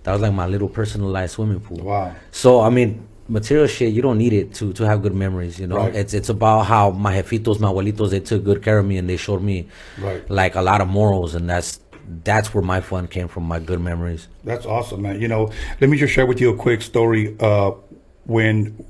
that 0.04 0.12
was 0.12 0.20
like 0.20 0.32
my 0.32 0.46
little 0.46 0.68
personalized 0.68 1.34
swimming 1.34 1.60
pool 1.60 1.78
Wow. 1.84 2.14
so 2.30 2.60
i 2.60 2.70
mean 2.70 3.06
material 3.28 3.66
shit 3.66 3.92
you 3.92 4.02
don't 4.02 4.18
need 4.18 4.32
it 4.32 4.54
to 4.54 4.72
to 4.74 4.84
have 4.84 5.02
good 5.02 5.14
memories 5.14 5.58
you 5.58 5.66
know 5.66 5.76
Right. 5.76 5.94
it's 5.96 6.14
it's 6.14 6.28
about 6.28 6.62
how 6.62 6.90
my 6.90 7.14
jefitos 7.20 7.58
my 7.58 7.68
abuelitos 7.68 8.10
they 8.10 8.20
took 8.20 8.44
good 8.44 8.62
care 8.62 8.78
of 8.78 8.86
me 8.86 8.96
and 8.98 9.08
they 9.08 9.16
showed 9.16 9.42
me 9.42 9.66
Right. 9.98 10.28
like 10.30 10.54
a 10.54 10.62
lot 10.62 10.80
of 10.80 10.88
morals 10.88 11.34
and 11.34 11.48
that's 11.48 11.80
that's 12.22 12.52
where 12.52 12.62
my 12.62 12.80
fun 12.82 13.08
came 13.08 13.28
from 13.28 13.44
my 13.44 13.58
good 13.58 13.80
memories 13.80 14.28
That's 14.44 14.66
awesome, 14.66 15.00
man. 15.02 15.22
You 15.22 15.26
know, 15.28 15.50
let 15.80 15.88
me 15.88 15.96
just 15.96 16.12
share 16.12 16.26
with 16.26 16.38
you 16.38 16.50
a 16.52 16.56
quick 16.56 16.82
story. 16.82 17.34
Uh, 17.40 17.70
when 18.26 18.84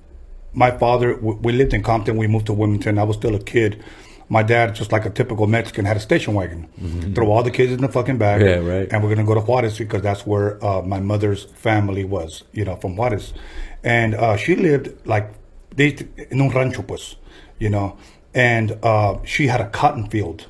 my 0.53 0.73
father, 0.73 1.15
w- 1.15 1.39
we 1.41 1.53
lived 1.53 1.75
in 1.75 1.83
Compton, 1.85 2.17
we 2.17 2.27
moved 2.27 2.47
to 2.47 2.53
Wilmington. 2.53 2.99
I 2.99 3.05
was 3.05 3.17
still 3.17 3.37
a 3.37 3.39
kid. 3.39 3.85
My 4.29 4.43
dad, 4.43 4.75
just 4.75 4.91
like 4.93 5.05
a 5.05 5.11
typical 5.11 5.47
Mexican, 5.47 5.85
had 5.85 5.97
a 5.97 6.01
station 6.01 6.35
wagon. 6.35 6.69
Throw 7.15 7.31
all 7.31 7.43
the 7.43 7.51
kids 7.51 7.73
in 7.73 7.81
the 7.83 7.89
fucking 7.89 8.19
back. 8.19 8.41
Mm-hmm. 8.41 8.67
Yeah, 8.67 8.75
right. 8.77 8.89
And 8.93 9.03
we're 9.03 9.15
gonna 9.15 9.27
go 9.27 9.35
to 9.35 9.41
Juarez 9.41 9.79
because 9.79 10.03
that's 10.03 10.27
where 10.27 10.65
uh, 10.65 10.83
my 10.83 11.01
mother's 11.01 11.45
family 11.45 12.05
was. 12.05 12.43
You 12.53 12.65
know, 12.65 12.77
from 12.77 12.97
Juarez, 12.97 13.35
and 13.83 14.15
uh, 14.15 14.37
she 14.37 14.57
lived 14.57 15.07
like 15.07 15.31
they 15.77 15.97
in 16.31 16.41
un 16.41 16.49
rancho, 16.51 16.83
pues. 16.83 17.17
You 17.59 17.71
know, 17.71 17.97
and 18.35 18.79
uh, 18.83 19.19
she 19.25 19.47
had 19.47 19.61
a 19.61 19.69
cotton 19.69 20.09
field 20.09 20.47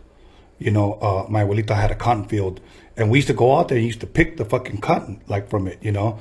you 0.61 0.71
know, 0.71 0.95
uh, 1.02 1.26
my 1.28 1.43
abuelita 1.45 1.75
had 1.75 1.90
a 1.90 1.97
cotton 1.97 2.25
field, 2.25 2.61
and 2.97 3.11
we 3.11 3.19
used 3.19 3.26
to 3.26 3.35
go 3.35 3.57
out 3.57 3.69
there 3.69 3.76
and 3.76 3.85
used 3.85 4.00
to 4.00 4.07
pick 4.07 4.37
the 4.37 4.45
fucking 4.45 4.78
cotton 4.81 5.21
like 5.26 5.50
from 5.50 5.66
it, 5.66 5.78
you 5.83 5.90
know. 5.90 6.19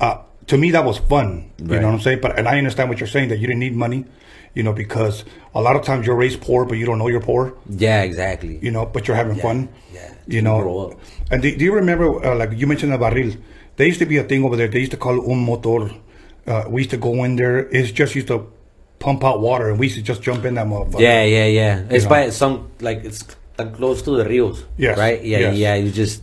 Uh, 0.00 0.18
to 0.48 0.58
me, 0.58 0.72
that 0.72 0.84
was 0.84 0.98
fun. 0.98 1.48
You 1.58 1.66
Right. 1.66 1.80
know 1.80 1.86
what 1.86 1.94
I'm 1.94 2.00
saying? 2.00 2.18
But 2.20 2.36
and 2.38 2.48
I 2.48 2.58
understand 2.58 2.90
what 2.90 2.98
you're 2.98 3.06
saying 3.06 3.28
that 3.28 3.38
you 3.38 3.46
didn't 3.46 3.60
need 3.60 3.76
money. 3.76 4.04
You 4.58 4.64
know, 4.64 4.72
because 4.72 5.24
a 5.54 5.60
lot 5.60 5.76
of 5.76 5.82
times 5.82 6.04
you're 6.04 6.16
raised 6.16 6.40
poor, 6.40 6.64
but 6.64 6.78
you 6.78 6.84
don't 6.84 6.98
know 6.98 7.06
you're 7.06 7.26
poor. 7.32 7.54
Yeah, 7.68 8.02
exactly. 8.02 8.58
You 8.60 8.72
know, 8.72 8.86
but 8.86 9.06
you're 9.06 9.16
having 9.16 9.38
fun. 9.38 9.68
yeah. 9.94 10.14
You 10.26 10.42
know. 10.42 10.58
up. 10.90 11.00
And 11.30 11.42
do, 11.42 11.56
do 11.56 11.64
you 11.64 11.72
remember, 11.72 12.06
uh, 12.26 12.34
like 12.34 12.50
you 12.60 12.66
mentioned 12.66 12.92
the 12.92 12.98
barril? 12.98 13.40
There 13.76 13.86
used 13.86 14.00
to 14.00 14.06
be 14.06 14.16
a 14.16 14.24
thing 14.24 14.42
over 14.42 14.56
there. 14.56 14.66
They 14.66 14.80
used 14.80 14.90
to 14.90 14.96
call 14.96 15.14
it 15.20 15.30
un 15.30 15.38
motor. 15.38 15.94
Uh, 16.44 16.64
we 16.68 16.80
used 16.80 16.90
to 16.90 16.96
go 16.96 17.22
in 17.22 17.36
there. 17.36 17.68
It's 17.70 17.92
just 17.92 18.16
used 18.16 18.26
to 18.28 18.50
pump 18.98 19.22
out 19.22 19.40
water, 19.40 19.70
and 19.70 19.78
we 19.78 19.86
used 19.86 19.96
to 19.96 20.02
just 20.02 20.22
jump 20.22 20.44
in 20.44 20.54
that 20.54 20.66
motherfucker. 20.66 20.98
Yeah, 20.98 21.22
yeah, 21.22 21.46
yeah. 21.46 21.84
It's 21.88 22.04
know. 22.04 22.10
by 22.10 22.30
some 22.30 22.72
like 22.80 23.04
it's 23.04 23.22
close 23.76 24.02
to 24.02 24.16
the 24.16 24.24
rios. 24.24 24.64
Yes, 24.76 24.98
Right. 24.98 25.22
Yeah, 25.22 25.38
yes. 25.38 25.56
yeah. 25.56 25.74
You 25.76 25.90
just 25.92 26.22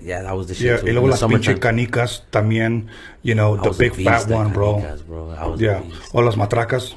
yeah, 0.00 0.22
that 0.22 0.34
was 0.34 0.46
the 0.48 0.54
shit. 0.54 0.66
Yeah, 0.66 0.76
too. 0.78 0.86
y 0.86 0.92
luego 0.92 1.08
las 1.08 1.22
pinche 1.22 1.58
canicas 1.58 2.24
también, 2.30 2.88
you 3.22 3.34
know, 3.34 3.58
I 3.58 3.68
the 3.68 3.76
big 3.76 3.92
fat 4.02 4.26
one, 4.30 4.52
bro. 4.54 4.80
canicas, 4.80 5.02
bro. 5.06 5.56
Yeah, 5.58 5.82
or 6.14 6.24
las 6.24 6.36
matracas. 6.36 6.94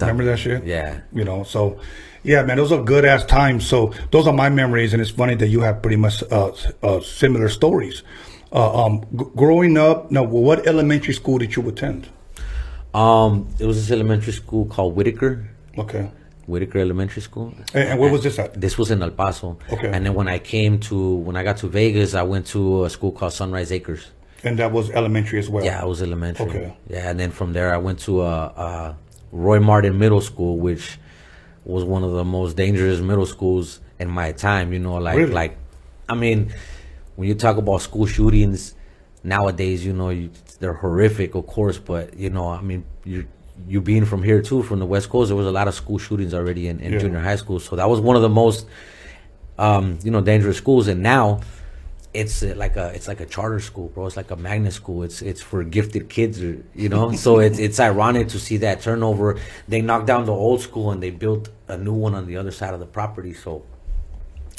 Remember 0.00 0.24
that 0.24 0.38
shit? 0.38 0.64
Yeah. 0.64 1.00
You 1.12 1.24
know, 1.24 1.42
so 1.44 1.78
yeah, 2.22 2.42
man, 2.42 2.56
those 2.58 2.72
are 2.72 2.82
good 2.82 3.04
ass 3.04 3.24
times. 3.24 3.66
So 3.66 3.92
those 4.10 4.26
are 4.26 4.32
my 4.32 4.48
memories, 4.50 4.92
and 4.92 5.00
it's 5.00 5.10
funny 5.10 5.34
that 5.36 5.48
you 5.48 5.60
have 5.60 5.80
pretty 5.82 5.96
much 5.96 6.22
uh, 6.30 6.52
uh, 6.82 7.00
similar 7.00 7.48
stories. 7.48 8.02
Uh, 8.52 8.84
um, 8.86 9.04
g- 9.16 9.24
growing 9.36 9.76
up, 9.76 10.10
now, 10.10 10.22
what 10.22 10.66
elementary 10.66 11.14
school 11.14 11.38
did 11.38 11.54
you 11.56 11.68
attend? 11.68 12.08
Um, 12.94 13.48
it 13.58 13.66
was 13.66 13.76
this 13.76 13.90
elementary 13.90 14.32
school 14.32 14.64
called 14.66 14.94
Whitaker, 14.96 15.48
Okay, 15.76 16.10
Whitaker 16.46 16.78
Elementary 16.78 17.20
School. 17.22 17.52
and, 17.74 17.90
and 17.90 18.00
where 18.00 18.10
was 18.10 18.22
this 18.22 18.38
at? 18.38 18.58
This 18.58 18.78
was 18.78 18.90
in 18.90 19.02
El 19.02 19.10
Paso. 19.10 19.58
Okay. 19.70 19.88
And 19.92 20.04
then 20.06 20.14
when 20.14 20.28
I 20.28 20.38
came 20.38 20.80
to 20.80 21.14
when 21.16 21.36
I 21.36 21.42
got 21.44 21.58
to 21.58 21.68
Vegas, 21.68 22.14
I 22.14 22.22
went 22.22 22.46
to 22.48 22.84
a 22.84 22.90
school 22.90 23.12
called 23.12 23.32
Sunrise 23.34 23.70
Acres. 23.70 24.10
And 24.44 24.58
that 24.58 24.72
was 24.72 24.90
elementary 24.90 25.38
as 25.40 25.50
well. 25.50 25.64
Yeah, 25.64 25.82
I 25.82 25.84
was 25.84 26.00
elementary. 26.02 26.48
Okay. 26.48 26.76
Yeah, 26.88 27.10
and 27.10 27.20
then 27.20 27.30
from 27.30 27.52
there 27.52 27.72
I 27.74 27.76
went 27.76 27.98
to 28.00 28.22
a, 28.22 28.26
a 28.46 28.96
Roy 29.32 29.60
Martin 29.60 29.98
Middle 29.98 30.20
School, 30.20 30.56
which 30.58 30.98
was 31.64 31.84
one 31.84 32.02
of 32.04 32.12
the 32.12 32.24
most 32.24 32.56
dangerous 32.56 33.00
middle 33.00 33.26
schools 33.26 33.80
in 33.98 34.08
my 34.08 34.32
time. 34.32 34.72
You 34.72 34.78
know, 34.78 34.94
like 34.94 35.16
Really? 35.16 35.32
like, 35.32 35.56
I 36.08 36.14
mean, 36.14 36.52
when 37.16 37.28
you 37.28 37.34
talk 37.34 37.56
about 37.56 37.82
school 37.82 38.06
shootings 38.06 38.74
nowadays, 39.22 39.84
you 39.84 39.92
know, 39.92 40.10
you, 40.10 40.30
they're 40.60 40.72
horrific, 40.74 41.34
of 41.34 41.46
course. 41.46 41.78
But 41.78 42.16
you 42.16 42.30
know, 42.30 42.48
I 42.48 42.60
mean, 42.62 42.84
you 43.04 43.26
you 43.68 43.80
being 43.80 44.04
from 44.04 44.22
here 44.22 44.40
too, 44.40 44.62
from 44.62 44.78
the 44.78 44.86
West 44.86 45.10
Coast, 45.10 45.28
there 45.28 45.36
was 45.36 45.46
a 45.46 45.50
lot 45.50 45.66
of 45.68 45.74
school 45.74 45.98
shootings 45.98 46.32
already 46.32 46.68
in, 46.68 46.78
in 46.80 46.92
Yeah. 46.92 46.98
junior 47.00 47.20
high 47.20 47.36
school. 47.36 47.58
So 47.60 47.76
that 47.76 47.88
was 47.90 48.00
one 48.00 48.16
of 48.16 48.22
the 48.22 48.28
most 48.28 48.66
um, 49.58 49.98
you 50.04 50.10
know, 50.10 50.20
dangerous 50.20 50.56
schools. 50.56 50.86
And 50.88 51.02
now 51.02 51.40
it's 52.18 52.42
uh, 52.42 52.52
like 52.56 52.76
a 52.76 52.88
it's 52.96 53.06
like 53.06 53.20
a 53.20 53.26
charter 53.26 53.60
school, 53.60 53.88
bro. 53.88 54.06
It's 54.06 54.16
like 54.16 54.30
a 54.30 54.36
magnet 54.36 54.72
school. 54.72 55.04
It's 55.04 55.22
it's 55.22 55.40
for 55.40 55.62
gifted 55.62 56.08
kids, 56.08 56.40
you 56.40 56.88
know. 56.88 57.12
so 57.12 57.38
it's 57.38 57.58
it's 57.66 57.78
ironic 57.78 58.28
to 58.28 58.38
see 58.40 58.56
that 58.58 58.82
turnover. 58.82 59.38
They 59.68 59.80
knocked 59.82 60.06
down 60.06 60.26
the 60.26 60.32
old 60.32 60.60
school 60.60 60.90
and 60.90 61.00
they 61.00 61.10
built 61.10 61.48
a 61.68 61.78
new 61.78 61.92
one 61.92 62.14
on 62.14 62.26
the 62.26 62.36
other 62.36 62.50
side 62.50 62.74
of 62.74 62.80
the 62.80 62.86
property. 62.86 63.34
So 63.34 63.64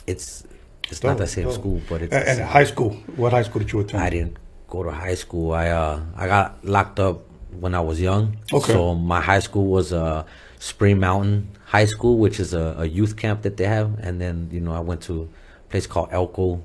it's 0.08 0.46
it's 0.90 1.04
not 1.04 1.18
the 1.18 1.28
same 1.28 1.46
dope. 1.46 1.54
school, 1.54 1.82
but 1.90 2.02
it's. 2.02 2.14
And, 2.14 2.40
and 2.40 2.50
high 2.50 2.64
school, 2.64 2.92
what 3.18 3.34
high 3.34 3.44
school 3.44 3.60
did 3.60 3.72
you 3.74 3.82
attend? 3.82 4.04
I 4.04 4.10
didn't 4.10 4.38
go 4.70 4.84
to 4.84 4.92
high 4.92 5.16
school. 5.16 5.52
I 5.52 5.70
uh 5.70 6.02
I 6.16 6.28
got 6.28 6.64
locked 6.64 7.00
up 7.00 7.22
when 7.60 7.76
I 7.76 7.82
was 7.82 8.00
young. 8.00 8.38
Okay. 8.54 8.72
So 8.72 8.96
my 8.96 9.20
high 9.20 9.40
school 9.40 9.68
was 9.68 9.92
uh 9.92 10.24
Spring 10.60 11.00
Mountain 11.00 11.50
High 11.66 11.86
School, 11.86 12.18
which 12.18 12.40
is 12.40 12.54
a, 12.54 12.76
a 12.80 12.86
youth 12.86 13.18
camp 13.18 13.42
that 13.42 13.58
they 13.58 13.66
have, 13.66 14.00
and 14.00 14.20
then 14.22 14.50
you 14.52 14.62
know 14.62 14.74
I 14.74 14.80
went 14.80 15.02
to 15.04 15.30
a 15.66 15.72
place 15.72 15.88
called 15.88 16.10
Elko, 16.12 16.62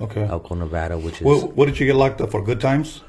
Okay. 0.00 0.24
Elko, 0.24 0.54
Nevada, 0.54 0.98
which 0.98 1.16
is 1.16 1.22
What, 1.22 1.56
what 1.56 1.66
did 1.66 1.78
you 1.78 1.86
get 1.86 1.96
locked 1.96 2.20
up 2.20 2.30
for? 2.30 2.42
Good 2.42 2.60
times? 2.60 3.02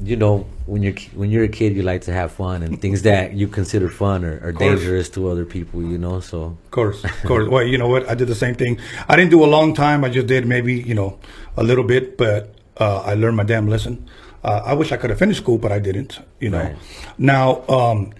you 0.00 0.14
know 0.14 0.46
when 0.66 0.80
you're 0.80 0.94
when 1.14 1.28
you're 1.28 1.44
a 1.44 1.48
kid 1.48 1.74
you 1.74 1.82
like 1.82 2.02
to 2.02 2.12
have 2.12 2.30
fun 2.30 2.62
and 2.62 2.80
things 2.80 3.02
that 3.02 3.32
you 3.34 3.48
consider 3.48 3.88
fun 3.88 4.24
are, 4.24 4.38
are 4.44 4.52
dangerous 4.52 5.08
to 5.08 5.28
other 5.28 5.44
people 5.44 5.82
you 5.82 5.98
know 5.98 6.20
so 6.20 6.42
Of 6.44 6.70
course, 6.70 7.04
of 7.04 7.22
course. 7.24 7.48
Well, 7.48 7.64
you 7.64 7.78
know 7.78 7.88
what? 7.88 8.08
I 8.08 8.14
did 8.14 8.28
the 8.28 8.34
same 8.34 8.54
thing. 8.54 8.78
I 9.08 9.16
didn't 9.16 9.30
do 9.30 9.42
a 9.44 9.50
long 9.56 9.74
time. 9.74 10.04
I 10.04 10.10
just 10.10 10.26
did 10.26 10.46
maybe, 10.46 10.74
you 10.74 10.94
know, 10.94 11.18
a 11.56 11.64
little 11.64 11.82
bit, 11.82 12.16
but 12.16 12.54
uh, 12.76 13.00
I 13.00 13.14
learned 13.14 13.36
my 13.36 13.42
damn 13.42 13.66
lesson. 13.66 14.08
Uh, 14.44 14.62
I 14.64 14.74
wish 14.74 14.92
I 14.92 14.96
could 14.96 15.10
have 15.10 15.18
finished 15.18 15.40
school, 15.40 15.58
but 15.58 15.72
I 15.72 15.80
didn't, 15.80 16.20
you 16.38 16.50
know. 16.50 16.62
Right. 16.62 16.76
Now, 17.16 17.66
um, 17.68 18.12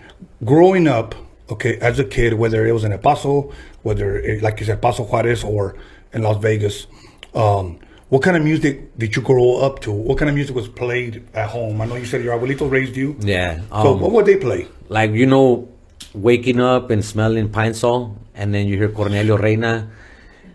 growing 0.44 0.88
up, 0.88 1.14
okay, 1.50 1.78
as 1.78 1.98
a 1.98 2.04
kid, 2.04 2.34
whether 2.34 2.66
it 2.66 2.72
was 2.72 2.84
in 2.84 2.92
El 2.92 2.98
Paso, 2.98 3.52
whether, 3.82 4.18
it, 4.18 4.42
like 4.42 4.58
you 4.60 4.66
said, 4.66 4.80
Paso 4.82 5.04
Juarez 5.04 5.44
or 5.44 5.76
in 6.12 6.22
Las 6.22 6.38
Vegas, 6.42 6.86
um, 7.34 7.78
what 8.08 8.22
kind 8.22 8.36
of 8.36 8.42
music 8.42 8.96
did 8.96 9.14
you 9.16 9.22
grow 9.22 9.58
up 9.60 9.80
to? 9.80 9.92
What 9.92 10.16
kind 10.18 10.28
of 10.30 10.34
music 10.34 10.56
was 10.56 10.68
played 10.68 11.24
at 11.34 11.48
home? 11.50 11.80
I 11.80 11.86
know 11.86 11.96
you 11.96 12.06
said 12.06 12.22
your 12.24 12.38
abuelito 12.38 12.70
raised 12.70 12.96
you. 12.96 13.16
yeah 13.20 13.60
So 13.70 13.94
um, 13.94 14.00
what 14.00 14.12
would 14.12 14.26
they 14.26 14.36
play? 14.36 14.66
like 14.88 15.10
you 15.12 15.26
know 15.26 15.68
waking 16.14 16.60
up 16.60 16.88
and 16.90 17.04
smelling 17.04 17.50
pine 17.50 17.74
sol 17.74 18.16
and 18.34 18.54
then 18.54 18.66
you 18.66 18.76
hear 18.78 18.88
Cornelio 18.88 19.36
Reina 19.36 19.90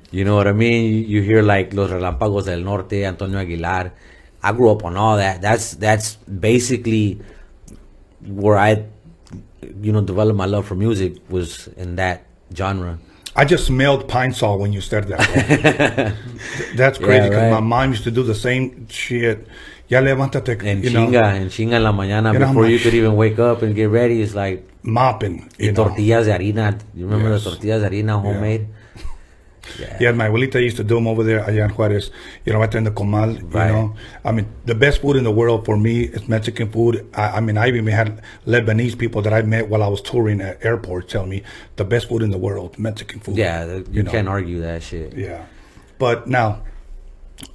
you 0.09 0.25
know 0.25 0.35
what 0.35 0.47
I 0.47 0.53
mean 0.53 0.91
you, 0.91 1.01
you 1.13 1.21
hear 1.21 1.43
like 1.43 1.73
Los 1.73 1.91
Relámpagos 1.91 2.45
del 2.45 2.61
Norte 2.63 3.05
Antonio 3.05 3.37
Aguilar 3.37 3.91
I 4.41 4.51
grew 4.53 4.71
up 4.71 4.83
on 4.83 4.97
all 4.97 5.17
that 5.17 5.41
that's 5.41 5.75
that's 5.75 6.15
basically 6.25 7.21
where 8.25 8.57
I 8.57 8.85
you 9.81 9.91
know 9.93 10.01
developed 10.01 10.35
my 10.37 10.45
love 10.47 10.65
for 10.65 10.73
music 10.75 11.17
was 11.29 11.67
in 11.77 11.95
that 11.97 12.25
genre 12.55 12.97
I 13.35 13.45
just 13.45 13.65
smelled 13.65 14.07
pine 14.07 14.31
sol 14.33 14.59
when 14.59 14.73
you 14.73 14.81
said 14.81 15.07
that. 15.07 15.19
That's 16.75 16.97
crazy 16.99 17.29
because 17.29 17.41
right. 17.43 17.51
my 17.51 17.59
mom 17.61 17.89
used 17.91 18.03
to 18.03 18.11
do 18.11 18.23
the 18.23 18.35
same 18.35 18.87
shit. 18.89 19.47
Ya 19.89 19.99
levántate, 20.01 20.57
and 20.65 20.83
you 20.83 20.89
chinga 20.91 21.11
know, 21.11 21.23
and 21.23 21.49
chinga 21.51 21.73
en 21.75 21.83
la 21.83 21.91
mañana 21.91 22.31
know 22.33 22.39
how 22.39 22.47
before 22.53 22.67
you 22.69 22.79
could 22.79 22.93
even 22.93 23.15
wake 23.15 23.37
up 23.37 23.61
and 23.61 23.75
get 23.75 23.89
ready 23.89 24.21
it's 24.21 24.33
like 24.33 24.63
mopping. 24.83 25.49
y 25.59 25.65
You 25.65 25.71
know. 25.71 25.83
tortillas 25.85 26.25
de 26.25 26.31
harina 26.31 26.77
you 26.95 27.05
remember 27.05 27.31
Yes. 27.31 27.43
the 27.43 27.49
tortillas 27.49 27.81
de 27.81 27.87
harina 27.89 28.13
homemade 28.21 28.61
Yeah, 28.61 28.82
my 30.11 30.27
abuelita 30.29 30.61
used 30.61 30.77
to 30.77 30.83
do 30.83 30.95
them 30.95 31.07
over 31.07 31.23
there 31.23 31.39
allá 31.41 31.63
en 31.63 31.71
Juárez, 31.71 32.11
you 32.45 32.53
know, 32.53 32.59
right 32.59 32.69
there 32.69 32.79
in 32.79 32.83
the 32.83 32.91
Comal, 32.91 33.35
you 33.37 33.47
know. 33.73 33.95
I 34.25 34.31
mean, 34.31 34.47
the 34.65 34.75
best 34.75 35.01
food 35.01 35.15
in 35.15 35.23
the 35.23 35.31
world 35.31 35.65
for 35.65 35.77
me 35.77 36.01
is 36.01 36.27
Mexican 36.27 36.69
food. 36.69 37.07
I, 37.13 37.37
I 37.37 37.39
mean, 37.39 37.57
I 37.57 37.67
even 37.67 37.87
had 37.87 38.21
Lebanese 38.45 38.97
people 38.97 39.21
that 39.21 39.33
I 39.33 39.41
met 39.41 39.69
while 39.69 39.81
I 39.81 39.87
was 39.87 40.01
touring 40.01 40.41
at 40.41 40.63
airports 40.65 41.11
tell 41.11 41.25
me 41.25 41.43
the 41.77 41.85
best 41.85 42.09
food 42.09 42.21
in 42.21 42.31
the 42.31 42.37
world, 42.37 42.77
Mexican 42.77 43.19
food. 43.19 43.37
yeah 43.37 43.65
the- 43.65 43.87
you, 43.91 44.03
know. 44.03 44.11
can't 44.11 44.27
argue 44.27 44.61
that 44.61 44.83
shit 44.83 45.13
Yeah. 45.13 45.45
But 45.97 46.27
now, 46.27 46.63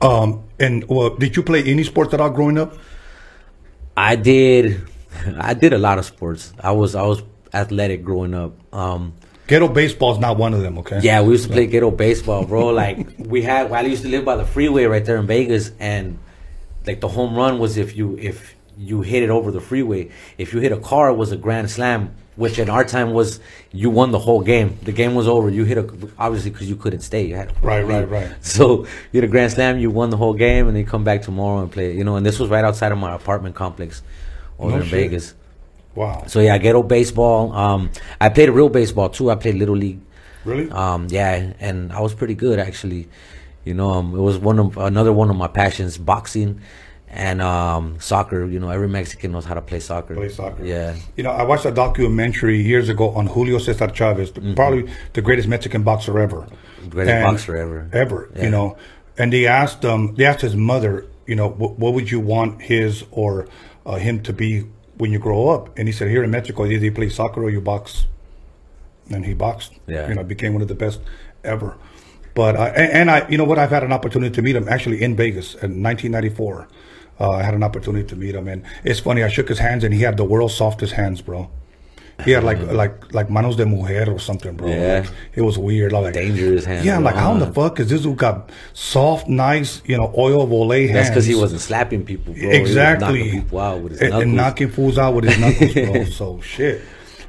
um, 0.00 0.44
and 0.58 0.84
well, 0.88 1.10
did 1.10 1.36
you 1.36 1.42
play 1.42 1.62
any 1.64 1.84
sports 1.84 2.14
at 2.14 2.20
all 2.20 2.30
growing 2.30 2.58
up? 2.58 2.74
I 3.96 4.16
did 4.16 4.80
I 5.38 5.54
did 5.54 5.72
a 5.72 5.78
lot 5.78 5.98
of 5.98 6.04
sports. 6.04 6.52
I 6.60 6.72
was 6.72 6.94
I 6.94 7.02
was 7.02 7.22
athletic 7.52 8.04
growing 8.04 8.34
up. 8.34 8.52
Um 8.72 9.14
Ghetto 9.48 9.66
baseball 9.68 10.12
is 10.12 10.18
not 10.18 10.36
one 10.36 10.52
of 10.54 10.60
them, 10.60 10.78
okay? 10.78 11.00
yeah, 11.02 11.22
we 11.22 11.32
used 11.32 11.46
to 11.46 11.52
play 11.52 11.66
ghetto 11.66 11.90
baseball, 11.90 12.44
bro. 12.44 12.68
Like 12.84 13.06
we 13.18 13.42
had 13.42 13.70
well, 13.70 13.82
I 13.84 13.88
used 13.88 14.02
to 14.02 14.08
live 14.08 14.24
by 14.24 14.36
the 14.36 14.44
freeway 14.44 14.84
right 14.84 15.04
there 15.04 15.16
in 15.16 15.26
Vegas 15.26 15.72
and 15.80 16.18
like 16.86 17.00
the 17.00 17.08
home 17.08 17.34
run 17.34 17.58
was 17.58 17.76
if 17.76 17.96
you 17.96 18.16
if 18.18 18.54
you 18.76 19.00
hit 19.02 19.22
it 19.22 19.30
over 19.30 19.50
the 19.50 19.60
freeway. 19.60 20.10
If 20.36 20.52
you 20.52 20.60
hit 20.60 20.70
a 20.70 20.76
car 20.76 21.08
it 21.08 21.14
was 21.14 21.32
a 21.32 21.36
grand 21.36 21.70
slam, 21.70 22.14
which 22.36 22.58
in 22.58 22.68
our 22.70 22.84
time 22.84 23.12
was 23.12 23.40
you 23.72 23.90
won 23.90 24.12
the 24.12 24.18
whole 24.18 24.42
game. 24.42 24.78
The 24.82 24.92
game 24.92 25.14
was 25.14 25.26
over. 25.26 25.48
You 25.48 25.64
hit 25.64 25.78
a 25.78 25.90
obviously 26.18 26.50
cuz 26.50 26.68
you 26.68 26.76
couldn't 26.76 27.00
stay. 27.00 27.24
You 27.24 27.36
had 27.36 27.50
Right, 27.64 27.84
right, 27.84 28.08
right. 28.08 28.30
So 28.40 28.84
you 29.12 29.20
hit 29.20 29.24
a 29.24 29.28
grand 29.28 29.52
slam, 29.52 29.78
you 29.78 29.90
won 29.90 30.10
the 30.10 30.18
whole 30.18 30.34
game 30.34 30.68
and 30.68 30.76
then 30.76 30.84
you 30.84 30.86
come 30.90 31.04
back 31.04 31.22
tomorrow 31.22 31.62
and 31.62 31.72
play, 31.72 31.96
you 31.96 32.04
know, 32.04 32.16
and 32.16 32.24
this 32.24 32.38
was 32.38 32.50
right 32.50 32.64
outside 32.64 32.92
of 32.92 32.98
my 32.98 33.14
apartment 33.14 33.54
complex 33.54 34.02
over 34.58 34.70
No 34.72 34.76
in 34.76 34.82
shit. 34.82 34.90
Vegas. 34.92 35.34
Wow. 35.98 36.24
So 36.28 36.38
yeah, 36.40 36.56
ghetto 36.58 36.82
baseball. 36.82 37.52
Um, 37.52 37.90
I 38.20 38.28
played 38.28 38.50
real 38.50 38.68
baseball 38.68 39.08
too. 39.10 39.30
I 39.30 39.34
played 39.34 39.56
little 39.56 39.76
league. 39.76 40.00
Really? 40.44 40.70
Um, 40.70 41.08
yeah, 41.10 41.52
and 41.60 41.92
I 41.92 42.00
was 42.00 42.14
pretty 42.14 42.34
good 42.34 42.58
actually. 42.58 43.08
You 43.64 43.74
know, 43.74 43.90
um, 43.90 44.14
it 44.14 44.20
was 44.20 44.38
one 44.38 44.58
of 44.58 44.78
another 44.78 45.12
one 45.12 45.28
of 45.28 45.36
my 45.36 45.48
passions, 45.48 45.98
boxing 45.98 46.60
and 47.08 47.42
um, 47.42 47.98
soccer. 48.00 48.46
You 48.46 48.60
know, 48.60 48.70
every 48.70 48.88
Mexican 48.88 49.32
knows 49.32 49.44
how 49.44 49.54
to 49.54 49.60
play 49.60 49.80
soccer. 49.80 50.14
play 50.14 50.28
soccer. 50.28 50.64
Yeah, 50.64 50.94
You 51.16 51.24
know, 51.24 51.30
I 51.30 51.42
watched 51.42 51.66
a 51.66 51.70
documentary 51.72 52.60
years 52.62 52.88
ago 52.88 53.10
on 53.10 53.26
Julio 53.26 53.58
Cesar 53.58 53.88
Chavez, 53.88 54.30
the- 54.32 54.54
probably 54.54 54.88
the 55.14 55.20
greatest 55.22 55.48
Mexican 55.48 55.82
boxer 55.82 56.18
ever. 56.18 56.42
Mm-hmm. 56.42 56.88
Greatest 56.90 57.14
And- 57.14 57.24
boxer 57.24 57.56
ever. 57.56 57.90
Ever. 57.92 58.30
Yeah. 58.36 58.44
You 58.44 58.50
know, 58.50 58.76
and 59.18 59.32
they 59.32 59.46
asked 59.46 59.84
um 59.84 60.14
they 60.16 60.24
asked 60.24 60.42
his 60.42 60.54
mother, 60.54 61.06
you 61.26 61.34
know, 61.34 61.48
what, 61.48 61.78
what 61.78 61.92
would 61.94 62.08
you 62.10 62.20
want 62.20 62.62
his 62.62 63.04
or 63.10 63.48
uh, 63.84 63.96
him 63.96 64.22
to 64.22 64.32
be 64.32 64.64
when 64.98 65.12
you 65.12 65.18
grow 65.18 65.48
up? 65.48 65.76
And 65.78 65.88
he 65.88 65.92
said, 65.92 66.08
here 66.08 66.22
in 66.22 66.30
Mexico, 66.30 66.66
either 66.66 66.84
you 66.84 66.92
play 66.92 67.08
soccer 67.08 67.42
or 67.42 67.50
you 67.50 67.60
box. 67.60 68.06
And 69.10 69.24
he 69.24 69.34
boxed. 69.34 69.72
Yeah. 69.86 70.08
You 70.08 70.14
know, 70.14 70.22
became 70.22 70.52
one 70.52 70.62
of 70.62 70.68
the 70.68 70.74
best 70.74 71.00
ever. 71.42 71.76
But 72.34 72.56
and, 72.56 72.92
and 72.92 73.10
I, 73.10 73.28
you 73.28 73.38
know 73.38 73.44
what? 73.44 73.58
I've 73.58 73.70
had 73.70 73.82
an 73.82 73.92
opportunity 73.92 74.34
to 74.34 74.42
meet 74.42 74.54
him 74.54 74.68
actually 74.68 75.02
in 75.02 75.16
Vegas 75.16 75.54
in 75.54 75.82
1994. 75.82 76.68
Uh, 77.20 77.30
I 77.30 77.42
had 77.42 77.54
an 77.54 77.64
opportunity 77.64 78.06
to 78.06 78.16
meet 78.16 78.34
him, 78.34 78.46
and 78.46 78.64
it's 78.84 79.00
funny. 79.00 79.24
I 79.24 79.28
shook 79.28 79.48
his 79.48 79.58
hands, 79.58 79.82
and 79.82 79.92
he 79.92 80.02
had 80.02 80.16
the 80.16 80.24
world's 80.24 80.54
softest 80.54 80.92
hands, 80.92 81.20
bro. 81.20 81.50
He 82.24 82.32
had 82.32 82.42
like 82.42 82.60
like 82.72 83.14
like 83.14 83.30
manos 83.30 83.56
de 83.56 83.64
mujer 83.64 84.10
or 84.10 84.18
something, 84.18 84.56
bro. 84.56 84.68
Yeah. 84.68 85.00
Like, 85.00 85.10
it 85.34 85.42
was 85.42 85.56
weird. 85.56 85.92
Like 85.92 86.14
Dangerous 86.14 86.64
hands, 86.64 86.84
Yeah, 86.84 86.96
I'm 86.96 87.04
like, 87.04 87.14
how 87.14 87.32
in 87.32 87.38
the 87.38 87.46
uh. 87.46 87.52
fuck 87.52 87.78
is 87.78 87.90
this 87.90 88.02
dude 88.02 88.16
got 88.16 88.50
soft, 88.72 89.28
nice, 89.28 89.82
you 89.84 89.96
know, 89.96 90.12
oil 90.18 90.42
of 90.42 90.50
hands? 90.50 90.92
that's 90.92 91.10
because 91.10 91.26
he 91.26 91.36
wasn't 91.36 91.60
slapping 91.60 92.04
people. 92.04 92.34
Bro. 92.34 92.42
He 92.50 92.60
was 92.60 92.70
exactly 92.70 93.18
knocking 93.18 93.42
people 93.42 93.58
out 93.60 93.80
with 93.82 93.92
his 93.92 94.00
and, 94.00 94.10
knuckles. 94.10 94.22
and 94.24 94.36
knocking 94.36 94.70
fools 94.70 94.98
out 94.98 95.14
with 95.14 95.24
his 95.24 95.38
knuckles, 95.40 95.74
bro. 95.74 96.04
so 96.06 96.40
shit. 96.40 96.82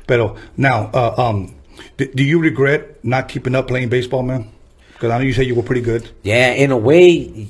But 0.07 0.37
now, 0.57 0.89
uh, 0.91 1.13
um, 1.17 1.53
do, 1.97 2.11
do 2.11 2.23
you 2.23 2.39
regret 2.39 3.03
not 3.05 3.29
keeping 3.29 3.53
up 3.53 3.67
playing 3.67 3.89
baseball, 3.89 4.23
man? 4.23 4.49
Because 4.93 5.11
I 5.11 5.19
know 5.19 5.23
you 5.23 5.33
said 5.33 5.45
you 5.45 5.55
were 5.55 5.63
pretty 5.63 5.81
good. 5.81 6.09
Yeah, 6.23 6.51
in 6.51 6.71
a 6.71 6.77
way, 6.77 7.47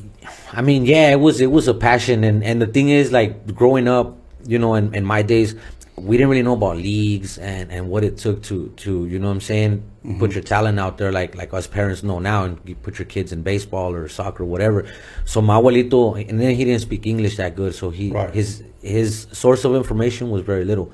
I 0.51 0.61
mean, 0.61 0.85
yeah, 0.85 1.11
it 1.11 1.19
was 1.19 1.39
it 1.39 1.51
was 1.51 1.67
a 1.69 1.73
passion, 1.73 2.23
and 2.25 2.43
and 2.43 2.61
the 2.61 2.67
thing 2.67 2.89
is, 2.89 3.11
like 3.13 3.55
growing 3.55 3.87
up, 3.87 4.17
you 4.45 4.59
know, 4.59 4.75
in, 4.75 4.93
in 4.93 5.05
my 5.05 5.21
days, 5.21 5.55
we 6.01 6.17
didn't 6.17 6.29
really 6.29 6.43
know 6.43 6.53
about 6.53 6.77
leagues 6.77 7.37
and 7.37 7.71
and 7.71 7.89
what 7.89 8.03
it 8.03 8.17
took 8.17 8.41
to 8.43 8.69
to 8.77 9.05
you 9.05 9.19
know 9.19 9.27
what 9.27 9.33
I'm 9.33 9.41
saying, 9.41 9.83
put 10.19 10.33
your 10.33 10.43
talent 10.43 10.79
out 10.79 10.97
there, 10.97 11.11
like 11.11 11.35
like 11.35 11.53
us 11.53 11.67
parents 11.67 12.03
know 12.03 12.19
now, 12.19 12.43
and 12.45 12.57
you 12.65 12.75
put 12.75 12.99
your 12.99 13.05
kids 13.05 13.31
in 13.31 13.41
baseball 13.41 13.93
or 13.93 14.07
soccer, 14.07 14.43
or 14.43 14.45
whatever. 14.47 14.85
So 15.25 15.41
my 15.41 15.55
abuelito, 15.55 16.01
and 16.29 16.39
then 16.39 16.55
he 16.55 16.63
didn't 16.65 16.81
speak 16.81 17.05
English 17.05 17.37
that 17.37 17.55
good, 17.55 17.73
so 17.75 17.89
he 17.89 18.11
Right. 18.11 18.33
his 18.33 18.63
his 18.81 19.27
source 19.31 19.65
of 19.65 19.75
information 19.75 20.29
was 20.29 20.41
very 20.41 20.65
little. 20.65 20.91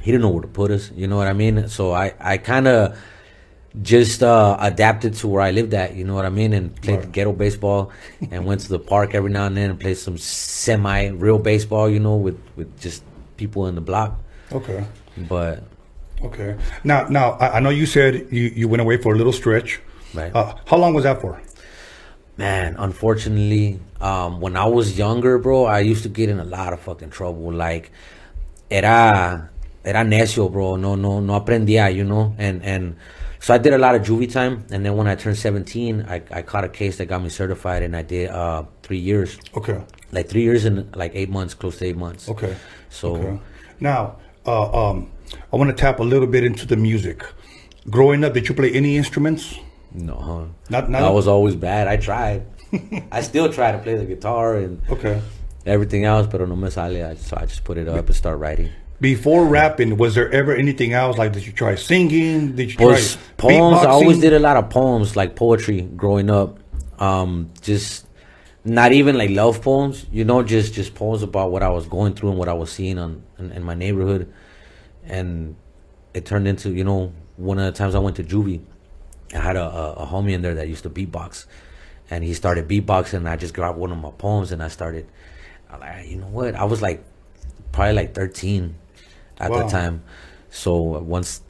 He 0.00 0.10
didn't 0.10 0.22
know 0.22 0.30
where 0.30 0.42
to 0.42 0.48
put 0.48 0.70
us, 0.70 0.90
you 0.96 1.06
know 1.06 1.16
what 1.16 1.28
I 1.28 1.32
mean. 1.32 1.68
So 1.68 1.92
I 1.92 2.12
I 2.20 2.36
kind 2.38 2.66
of 2.68 2.96
just 3.80 4.22
uh, 4.22 4.56
adapted 4.60 5.14
to 5.14 5.28
where 5.28 5.40
I 5.40 5.50
lived 5.50 5.72
at, 5.72 5.94
you 5.96 6.04
know 6.04 6.14
what 6.14 6.26
I 6.26 6.28
mean, 6.30 6.52
and 6.52 6.74
played 6.82 6.98
Right. 6.98 7.12
ghetto 7.12 7.32
baseball, 7.32 7.90
and 8.30 8.44
went 8.44 8.60
to 8.62 8.68
the 8.68 8.78
park 8.78 9.14
every 9.14 9.30
now 9.30 9.46
and 9.46 9.56
then 9.56 9.70
and 9.70 9.80
played 9.80 9.96
some 9.96 10.18
semi 10.18 11.06
real 11.08 11.38
baseball, 11.38 11.88
you 11.88 12.00
know, 12.00 12.16
with 12.16 12.38
with 12.56 12.68
just 12.78 13.02
people 13.42 13.66
in 13.70 13.74
the 13.74 13.80
block. 13.90 14.10
Okay. 14.52 14.84
But 15.28 15.56
Okay. 16.28 16.50
Now, 16.84 17.08
now 17.08 17.26
I, 17.44 17.46
I 17.56 17.60
know 17.60 17.70
you 17.70 17.86
said 17.86 18.12
you, 18.30 18.44
you 18.60 18.66
went 18.68 18.80
away 18.80 18.96
for 18.96 19.10
a 19.14 19.16
little 19.20 19.32
stretch. 19.42 19.80
Right. 20.14 20.32
Uh, 20.34 20.54
how 20.70 20.76
long 20.82 20.94
was 20.94 21.04
that 21.04 21.20
for? 21.20 21.34
man, 22.38 22.74
unfortunately, 22.78 23.78
um, 24.00 24.40
when 24.40 24.56
I 24.56 24.64
was 24.66 24.96
younger, 24.98 25.38
bro, 25.38 25.64
I 25.66 25.80
used 25.80 26.02
to 26.04 26.08
get 26.08 26.28
in 26.30 26.38
a 26.40 26.44
lot 26.44 26.72
of 26.72 26.80
fucking 26.80 27.10
trouble. 27.10 27.52
Like, 27.52 27.90
era 28.70 29.50
era 29.84 30.02
necio, 30.04 30.50
bro. 30.50 30.76
No, 30.76 30.94
no, 30.96 31.20
no 31.20 31.38
aprendía, 31.40 31.92
you 31.94 32.04
know, 32.04 32.34
and 32.38 32.62
and. 32.64 32.96
So 33.40 33.52
I 33.52 33.58
did 33.58 33.72
a 33.74 33.78
lot 33.78 33.96
of 33.96 34.02
juvie 34.02 34.30
time, 34.32 34.64
and 34.70 34.86
then 34.86 34.94
when 34.96 35.08
I 35.08 35.16
turned 35.16 35.36
17, 35.36 36.06
I, 36.08 36.22
I 36.30 36.42
caught 36.42 36.62
a 36.62 36.68
case 36.68 36.98
that 36.98 37.06
got 37.06 37.20
me 37.20 37.28
certified, 37.28 37.82
and 37.82 37.96
I 37.96 38.02
did 38.02 38.30
uh, 38.30 38.62
three 38.84 39.02
years, 39.10 39.36
Okay. 39.56 39.82
like 40.12 40.28
three 40.28 40.42
years 40.44 40.64
and 40.64 40.94
like 40.94 41.10
eight 41.16 41.28
months, 41.28 41.52
close 41.52 41.76
to 41.78 41.86
eight 41.86 41.96
months. 41.96 42.28
Okay. 42.28 42.54
So 42.92 43.16
Okay. 43.16 43.38
Now, 43.80 44.16
uh, 44.46 44.90
um, 44.90 45.10
I 45.52 45.56
want 45.56 45.70
to 45.70 45.76
tap 45.76 45.98
a 45.98 46.02
little 46.04 46.26
bit 46.28 46.44
into 46.44 46.66
the 46.66 46.76
music. 46.76 47.24
Growing 47.90 48.22
up, 48.22 48.34
did 48.34 48.48
you 48.48 48.54
play 48.54 48.70
any 48.72 48.96
instruments? 48.96 49.56
no, 49.94 50.14
huh? 50.14 50.44
Not- 50.70 50.88
not- 50.90 51.02
I 51.02 51.10
was 51.10 51.26
always 51.28 51.54
bad. 51.56 51.86
I 51.88 51.96
tried. 51.96 52.42
I 53.12 53.20
still 53.20 53.52
try 53.52 53.72
to 53.72 53.78
play 53.78 53.96
the 53.96 54.04
guitar 54.06 54.56
and 54.56 54.80
Okay. 54.88 55.20
everything 55.66 56.04
else, 56.04 56.26
but 56.26 56.40
no 56.48 56.54
me 56.56 56.70
sale. 56.70 57.06
I- 57.10 57.14
So 57.16 57.36
I 57.40 57.44
just 57.46 57.64
put 57.64 57.76
it 57.76 57.88
up 57.88 58.06
and 58.06 58.14
start 58.16 58.38
writing. 58.38 58.70
Before 59.00 59.44
rapping, 59.44 59.96
was 59.96 60.14
there 60.14 60.30
ever 60.32 60.54
anything 60.54 60.92
else? 60.92 61.18
Like, 61.18 61.32
did 61.32 61.44
you 61.44 61.52
try 61.52 61.74
singing? 61.74 62.52
Did 62.54 62.70
you 62.70 62.76
try 62.78 63.00
poems. 63.36 63.78
I 63.84 63.86
always 63.90 64.18
did 64.20 64.32
a 64.32 64.38
lot 64.38 64.56
of 64.56 64.70
poems, 64.70 65.16
like 65.16 65.34
poetry, 65.34 65.80
growing 65.96 66.30
up. 66.30 66.58
Um, 67.00 67.50
just 67.62 68.06
not 68.64 68.92
even 68.92 69.16
like 69.18 69.30
love 69.30 69.60
poems, 69.62 70.06
you 70.12 70.24
know, 70.24 70.42
just 70.42 70.74
just 70.74 70.94
poems 70.94 71.22
about 71.22 71.50
what 71.50 71.62
I 71.62 71.68
was 71.68 71.86
going 71.86 72.14
through 72.14 72.30
and 72.30 72.38
what 72.38 72.48
I 72.48 72.52
was 72.52 72.70
seeing 72.70 72.98
on 72.98 73.22
in, 73.38 73.52
in 73.52 73.62
my 73.62 73.74
neighborhood, 73.74 74.32
and 75.04 75.56
it 76.14 76.26
turned 76.26 76.46
into 76.46 76.70
you 76.70 76.84
know 76.84 77.12
one 77.36 77.58
of 77.58 77.64
the 77.64 77.72
times 77.76 77.94
I 77.94 77.98
went 77.98 78.16
to 78.16 78.24
juvie, 78.24 78.60
I 79.34 79.38
had 79.38 79.56
a, 79.56 79.64
a, 79.64 79.92
a 79.94 80.06
homie 80.06 80.32
in 80.32 80.42
there 80.42 80.54
that 80.54 80.68
used 80.68 80.84
to 80.84 80.90
beatbox, 80.90 81.46
and 82.10 82.22
he 82.22 82.34
started 82.34 82.68
beatboxing. 82.68 83.14
And 83.14 83.28
I 83.28 83.36
just 83.36 83.54
grabbed 83.54 83.78
one 83.78 83.90
of 83.90 83.98
my 83.98 84.10
poems 84.10 84.52
and 84.52 84.62
I 84.62 84.68
started. 84.68 85.06
I 85.70 85.76
like, 85.78 86.08
you 86.08 86.18
know 86.18 86.28
what? 86.28 86.54
I 86.54 86.64
was 86.64 86.82
like 86.82 87.02
probably 87.72 87.94
like 87.94 88.14
thirteen 88.14 88.76
at 89.38 89.50
Wow. 89.50 89.62
the 89.64 89.68
time, 89.70 90.02
so 90.50 90.80
once 91.00 91.42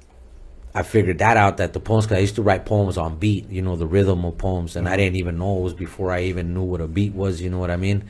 I 0.75 0.83
figured 0.83 1.19
that 1.19 1.37
out 1.37 1.59
that 1.59 1.75
the 1.75 1.81
poems, 1.81 2.07
cause 2.07 2.17
I 2.17 2.21
used 2.21 2.37
to 2.37 2.43
write 2.43 2.64
poems 2.64 2.97
on 2.97 3.19
beat, 3.19 3.50
you 3.50 3.61
know, 3.61 3.76
the 3.76 3.87
rhythm 3.87 4.25
of 4.25 4.38
poems, 4.38 4.75
and 4.75 4.88
I 4.88 4.97
didn't 4.97 5.17
even 5.17 5.38
know 5.38 5.59
it 5.59 5.62
was 5.62 5.75
before 5.75 6.12
I 6.12 6.23
even 6.23 6.55
knew 6.55 6.62
what 6.62 6.81
a 6.81 6.88
beat 6.88 7.12
was, 7.12 7.43
you 7.43 7.50
know 7.50 7.59
what 7.59 7.71
I 7.71 7.76
mean? 7.76 8.05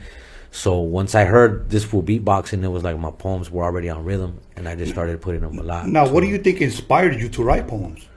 So 0.51 0.79
once 0.79 1.15
I 1.15 1.25
heard 1.25 1.69
this 1.71 1.83
full 1.83 2.03
beatboxing, 2.03 2.63
it 2.63 2.67
was 2.67 2.83
like 2.83 2.97
my 2.97 3.11
poems 3.11 3.49
were 3.49 3.63
already 3.63 3.89
on 3.89 4.05
rhythm, 4.05 4.39
and 4.55 4.69
I 4.69 4.75
just 4.75 4.91
started 4.91 5.19
putting 5.19 5.41
them 5.41 5.57
a 5.57 5.63
lot. 5.63 5.87
Now, 5.87 6.07
what 6.07 6.21
do 6.21 6.27
you 6.27 6.37
think 6.37 6.61
inspired 6.61 7.19
you 7.19 7.27
to 7.29 7.43
write 7.43 7.67
poems? 7.67 8.07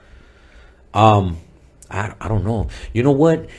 Um, 0.93 1.37
I, 1.89 2.13
I 2.21 2.27
don't 2.27 2.45
know. 2.45 2.69
You 2.93 3.03
know 3.03 3.11
what? 3.11 3.49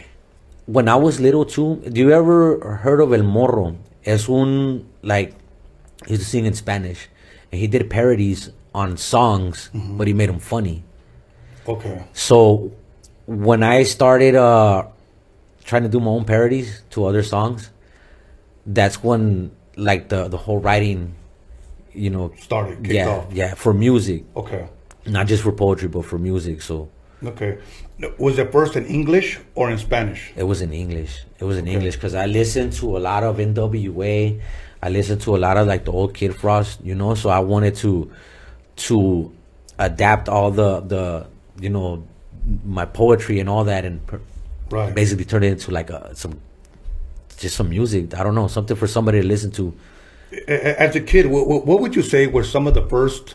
When 0.66 0.88
I 0.88 0.96
was 0.96 1.20
little 1.20 1.44
too, 1.44 1.82
do 1.90 2.00
you 2.00 2.12
ever 2.12 2.76
heard 2.76 3.00
of 3.00 3.12
El 3.12 3.24
Morro? 3.24 3.76
Es 4.04 4.28
un 4.28 4.88
like 5.02 5.34
he 6.06 6.12
used 6.12 6.22
to 6.22 6.28
sing 6.28 6.46
in 6.46 6.54
Spanish, 6.54 7.08
and 7.50 7.60
he 7.60 7.66
did 7.66 7.90
parodies 7.90 8.50
on 8.74 8.96
songs, 8.96 9.70
but 9.74 10.06
he 10.06 10.12
made 10.12 10.28
them 10.28 10.38
funny. 10.38 10.84
Okay. 11.68 12.02
So 12.14 12.72
when 13.26 13.62
I 13.62 13.82
started 13.84 14.34
uh 14.34 14.86
trying 15.64 15.82
to 15.82 15.88
do 15.88 16.00
my 16.00 16.10
own 16.10 16.24
parodies 16.24 16.82
to 16.90 17.04
other 17.04 17.22
songs, 17.22 17.70
that's 18.66 19.02
when 19.02 19.50
like 19.76 20.08
the 20.08 20.28
the 20.28 20.36
whole 20.38 20.58
writing, 20.58 21.14
you 21.92 22.10
know, 22.10 22.32
Started, 22.38 22.78
kicked 22.82 22.94
yeah, 22.94 23.08
off. 23.08 23.26
yeah, 23.32 23.54
for 23.54 23.72
music, 23.74 24.24
Okay. 24.34 24.66
not 25.06 25.26
just 25.26 25.42
for 25.42 25.52
poetry, 25.52 25.88
but 25.88 26.04
for 26.04 26.18
music. 26.18 26.62
So 26.62 26.88
Okay. 27.24 27.58
Was 28.18 28.38
it 28.38 28.52
first 28.52 28.76
in 28.76 28.86
English 28.86 29.40
or 29.56 29.70
in 29.70 29.76
Spanish? 29.78 30.32
it 30.36 30.44
was 30.44 30.62
in 30.62 30.72
English. 30.72 31.24
It 31.40 31.44
was 31.44 31.58
in 31.58 31.66
English 31.66 31.96
because 31.96 32.14
I 32.14 32.26
listened 32.26 32.72
to 32.74 32.96
a 32.96 33.00
lot 33.00 33.24
of 33.24 33.38
NWA. 33.38 34.40
I 34.80 34.88
listened 34.88 35.20
to 35.22 35.34
a 35.34 35.40
lot 35.46 35.56
of 35.56 35.66
like 35.66 35.84
the 35.84 35.90
old 35.92 36.14
Kid 36.14 36.34
Frost, 36.36 36.80
you 36.84 36.94
know. 36.94 37.14
So 37.14 37.28
I 37.28 37.40
wanted 37.40 37.74
to 37.82 38.10
to 38.88 39.32
adapt 39.78 40.28
all 40.28 40.50
the 40.52 40.80
the 40.80 41.26
you 41.60 41.68
know 41.70 42.04
my 42.64 42.84
poetry 42.84 43.40
and 43.40 43.48
all 43.48 43.64
that 43.64 43.84
and 43.84 44.00
Right. 44.70 44.94
basically 44.94 45.24
turn 45.24 45.42
it 45.44 45.52
into 45.52 45.70
like 45.70 45.88
a 45.90 46.14
some 46.14 46.40
just 47.38 47.56
some 47.56 47.68
music. 47.70 48.14
I 48.18 48.22
don't 48.22 48.34
know 48.34 48.48
something 48.48 48.76
for 48.76 48.86
somebody 48.86 49.20
to 49.20 49.26
listen 49.26 49.50
to. 49.52 49.72
As 50.46 50.94
a 50.94 51.00
kid, 51.00 51.26
what, 51.26 51.46
what- 51.66 51.80
would 51.80 51.96
you 51.96 52.02
say 52.02 52.26
were 52.26 52.44
some 52.44 52.66
of 52.66 52.74
the 52.74 52.82
first 52.82 53.34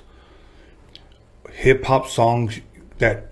hip 1.52 1.84
hop 1.86 2.08
songs 2.08 2.60
that 3.00 3.32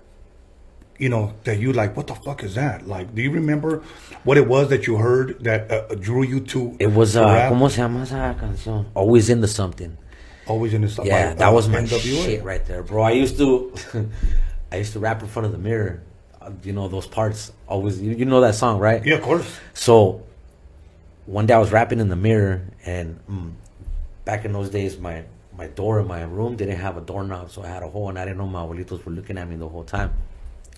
you 0.98 1.08
know 1.08 1.32
that 1.44 1.58
you 1.58 1.72
like? 1.72 1.96
What 1.96 2.06
the 2.08 2.14
fuck 2.14 2.42
is 2.42 2.54
that? 2.56 2.86
Like, 2.88 3.14
do 3.14 3.22
you 3.22 3.30
remember 3.30 3.82
what 4.24 4.36
it 4.36 4.46
was 4.48 4.68
that 4.68 4.86
you 4.86 4.96
heard 4.96 5.42
that 5.44 5.70
uh, 5.70 5.94
drew 5.94 6.22
you 6.24 6.40
to? 6.40 6.76
It 6.80 6.92
was 6.92 7.16
uh, 7.16 7.24
rap? 7.24 7.52
¿cómo 7.52 7.70
se 7.70 7.78
llama 7.82 8.02
esa 8.02 8.34
canción? 8.40 8.86
Always 8.94 9.28
into 9.30 9.46
something. 9.48 9.96
always 10.48 10.74
in 10.74 10.80
the 10.82 11.02
Yeah, 11.04 11.28
by, 11.30 11.34
that 11.34 11.48
uh, 11.50 11.52
was 11.54 11.68
my 11.68 11.78
NWA. 11.82 12.24
shit 12.24 12.42
right 12.42 12.64
there, 12.66 12.82
bro. 12.82 13.02
I 13.04 13.12
used 13.12 13.38
to, 13.38 13.72
I 14.72 14.76
used 14.76 14.94
to 14.94 14.98
rap 14.98 15.20
in 15.20 15.28
front 15.28 15.44
of 15.44 15.52
the 15.52 15.58
mirror. 15.58 16.02
Uh, 16.40 16.50
you 16.64 16.72
know 16.72 16.88
those 16.88 17.06
parts. 17.06 17.52
Always, 17.68 18.00
you, 18.00 18.12
you 18.12 18.24
know 18.24 18.40
that 18.40 18.54
song, 18.54 18.78
right? 18.78 19.04
Yeah, 19.04 19.16
of 19.16 19.22
course. 19.22 19.60
So 19.74 20.22
one 21.26 21.44
day 21.44 21.52
I 21.52 21.58
was 21.58 21.70
rapping 21.70 22.00
in 22.00 22.08
the 22.08 22.16
mirror, 22.16 22.62
and 22.86 23.20
mm, 23.28 23.52
back 24.24 24.46
in 24.46 24.52
those 24.52 24.70
days, 24.70 24.98
my 24.98 25.24
my 25.56 25.66
door 25.66 26.00
in 26.00 26.06
my 26.06 26.22
room 26.22 26.56
didn't 26.56 26.78
have 26.78 26.96
a 26.96 27.02
doorknob, 27.02 27.50
so 27.50 27.62
I 27.62 27.66
had 27.68 27.82
a 27.82 27.88
hole, 27.88 28.08
and 28.08 28.18
I 28.18 28.24
didn't 28.24 28.38
know 28.38 28.46
my 28.46 28.60
abuelitos 28.62 29.04
were 29.04 29.12
looking 29.12 29.36
at 29.36 29.46
me 29.46 29.56
the 29.56 29.68
whole 29.68 29.84
time. 29.84 30.14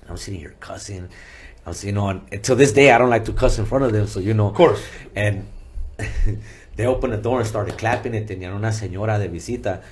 I'm 0.08 0.16
sitting 0.16 0.40
here 0.40 0.56
cussing. 0.58 1.08
I 1.64 1.70
was, 1.70 1.84
you 1.84 1.92
know, 1.92 2.08
and, 2.08 2.20
and 2.32 2.42
to 2.44 2.56
this 2.56 2.72
day, 2.72 2.90
I 2.90 2.98
don't 2.98 3.10
like 3.10 3.26
to 3.26 3.32
cuss 3.32 3.58
in 3.60 3.64
front 3.64 3.84
of 3.84 3.92
them, 3.92 4.08
so 4.08 4.18
you 4.18 4.34
know. 4.34 4.48
Of 4.48 4.54
course. 4.54 4.84
And 5.14 5.46
they 6.76 6.86
opened 6.86 7.12
the 7.12 7.18
door 7.18 7.38
and 7.38 7.48
started 7.48 7.78
clapping 7.78 8.14
it. 8.14 8.26
Tenían 8.26 8.54
una 8.54 8.72
señora 8.72 9.20
de 9.20 9.28
visita. 9.28 9.82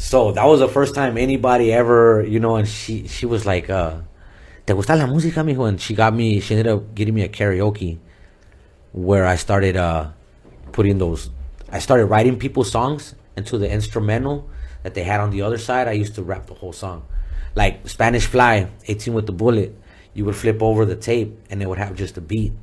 So 0.00 0.32
that 0.32 0.46
was 0.46 0.60
the 0.60 0.66
first 0.66 0.94
time 0.94 1.18
anybody 1.18 1.70
ever, 1.74 2.24
you 2.26 2.40
know, 2.40 2.56
and 2.56 2.66
she 2.66 3.06
she 3.06 3.26
was 3.26 3.44
like, 3.44 3.68
uh, 3.68 4.00
¿Te 4.66 4.72
gusta 4.72 4.96
la 4.96 5.04
música, 5.04 5.44
mijo? 5.44 5.68
And 5.68 5.78
she 5.78 5.94
got 5.94 6.14
me, 6.14 6.40
she 6.40 6.54
ended 6.54 6.72
up 6.72 6.94
getting 6.94 7.12
me 7.12 7.22
a 7.22 7.28
karaoke 7.28 7.98
where 8.92 9.26
I 9.26 9.36
started 9.36 9.76
uh, 9.76 10.08
putting 10.72 10.96
those, 10.96 11.28
I 11.70 11.80
started 11.80 12.06
writing 12.06 12.38
people's 12.38 12.70
songs 12.70 13.14
into 13.36 13.58
the 13.58 13.70
instrumental 13.70 14.48
that 14.84 14.94
they 14.94 15.02
had 15.02 15.20
on 15.20 15.30
the 15.32 15.42
other 15.42 15.58
side. 15.58 15.86
I 15.86 15.92
used 15.92 16.14
to 16.14 16.22
rap 16.22 16.46
the 16.46 16.54
whole 16.54 16.72
song. 16.72 17.06
Like 17.54 17.86
Spanish 17.86 18.24
Fly, 18.24 18.70
18 18.88 19.12
with 19.12 19.26
the 19.26 19.32
Bullet, 19.32 19.76
you 20.14 20.24
would 20.24 20.34
flip 20.34 20.62
over 20.62 20.86
the 20.86 20.96
tape 20.96 21.38
and 21.50 21.62
it 21.62 21.68
would 21.68 21.78
have 21.78 21.94
just 21.94 22.16
a 22.16 22.22
beat. 22.22 22.54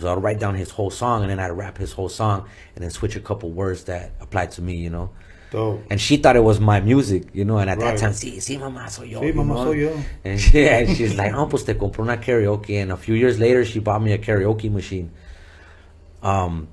So 0.00 0.12
I'd 0.12 0.20
write 0.20 0.40
down 0.40 0.56
his 0.56 0.72
whole 0.72 0.90
song 0.90 1.22
and 1.22 1.30
then 1.30 1.38
I'd 1.38 1.52
rap 1.52 1.78
his 1.78 1.92
whole 1.92 2.08
song 2.08 2.48
and 2.74 2.82
then 2.82 2.90
switch 2.90 3.14
a 3.14 3.20
couple 3.20 3.50
words 3.50 3.84
that 3.84 4.10
applied 4.20 4.50
to 4.52 4.62
me, 4.62 4.74
you 4.74 4.90
know. 4.90 5.10
Dope. 5.56 5.80
And 5.88 5.98
she 5.98 6.18
thought 6.18 6.36
it 6.36 6.44
was 6.44 6.60
my 6.60 6.80
music, 6.80 7.28
you 7.32 7.42
know, 7.46 7.56
and 7.56 7.70
at 7.70 7.78
Right. 7.78 7.96
that 7.96 7.98
time, 7.98 8.12
sí, 8.12 8.36
sí, 8.36 8.58
mamá, 8.58 8.90
soy 8.90 9.06
yo. 9.12 9.22
Sí, 9.22 9.32
mamá, 9.32 9.64
soy 9.64 9.80
yo. 9.84 9.92
And 10.22 10.38
she, 10.44 10.68
and 10.68 10.94
she's 10.94 11.14
like, 11.16 11.32
oh, 11.32 11.46
pues 11.46 11.64
te 11.64 11.72
compré 11.72 12.00
una 12.00 12.18
karaoke. 12.18 12.76
And 12.82 12.92
a 12.92 12.96
few 12.98 13.14
years 13.14 13.38
later, 13.40 13.64
she 13.64 13.78
bought 13.78 14.02
me 14.02 14.12
a 14.12 14.18
karaoke 14.18 14.70
machine. 14.70 15.10
Um, 16.22 16.68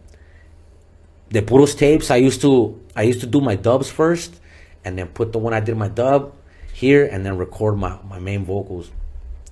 the 1.30 1.42
puros 1.42 1.76
tapes, 1.78 2.12
I 2.12 2.18
used 2.18 2.42
to, 2.42 2.78
I 2.94 3.04
used 3.04 3.22
to 3.22 3.26
do 3.26 3.40
my 3.40 3.56
dubs 3.56 3.90
first, 3.90 4.42
and 4.84 4.98
then 4.98 5.08
put 5.08 5.32
the 5.32 5.40
one 5.40 5.54
I 5.54 5.62
did 5.62 5.78
my 5.78 5.88
dub 5.88 6.34
here, 6.74 7.06
and 7.06 7.26
then 7.26 7.38
record 7.38 7.78
my, 7.78 7.98
my 8.10 8.20
main 8.20 8.44
vocals. 8.44 8.92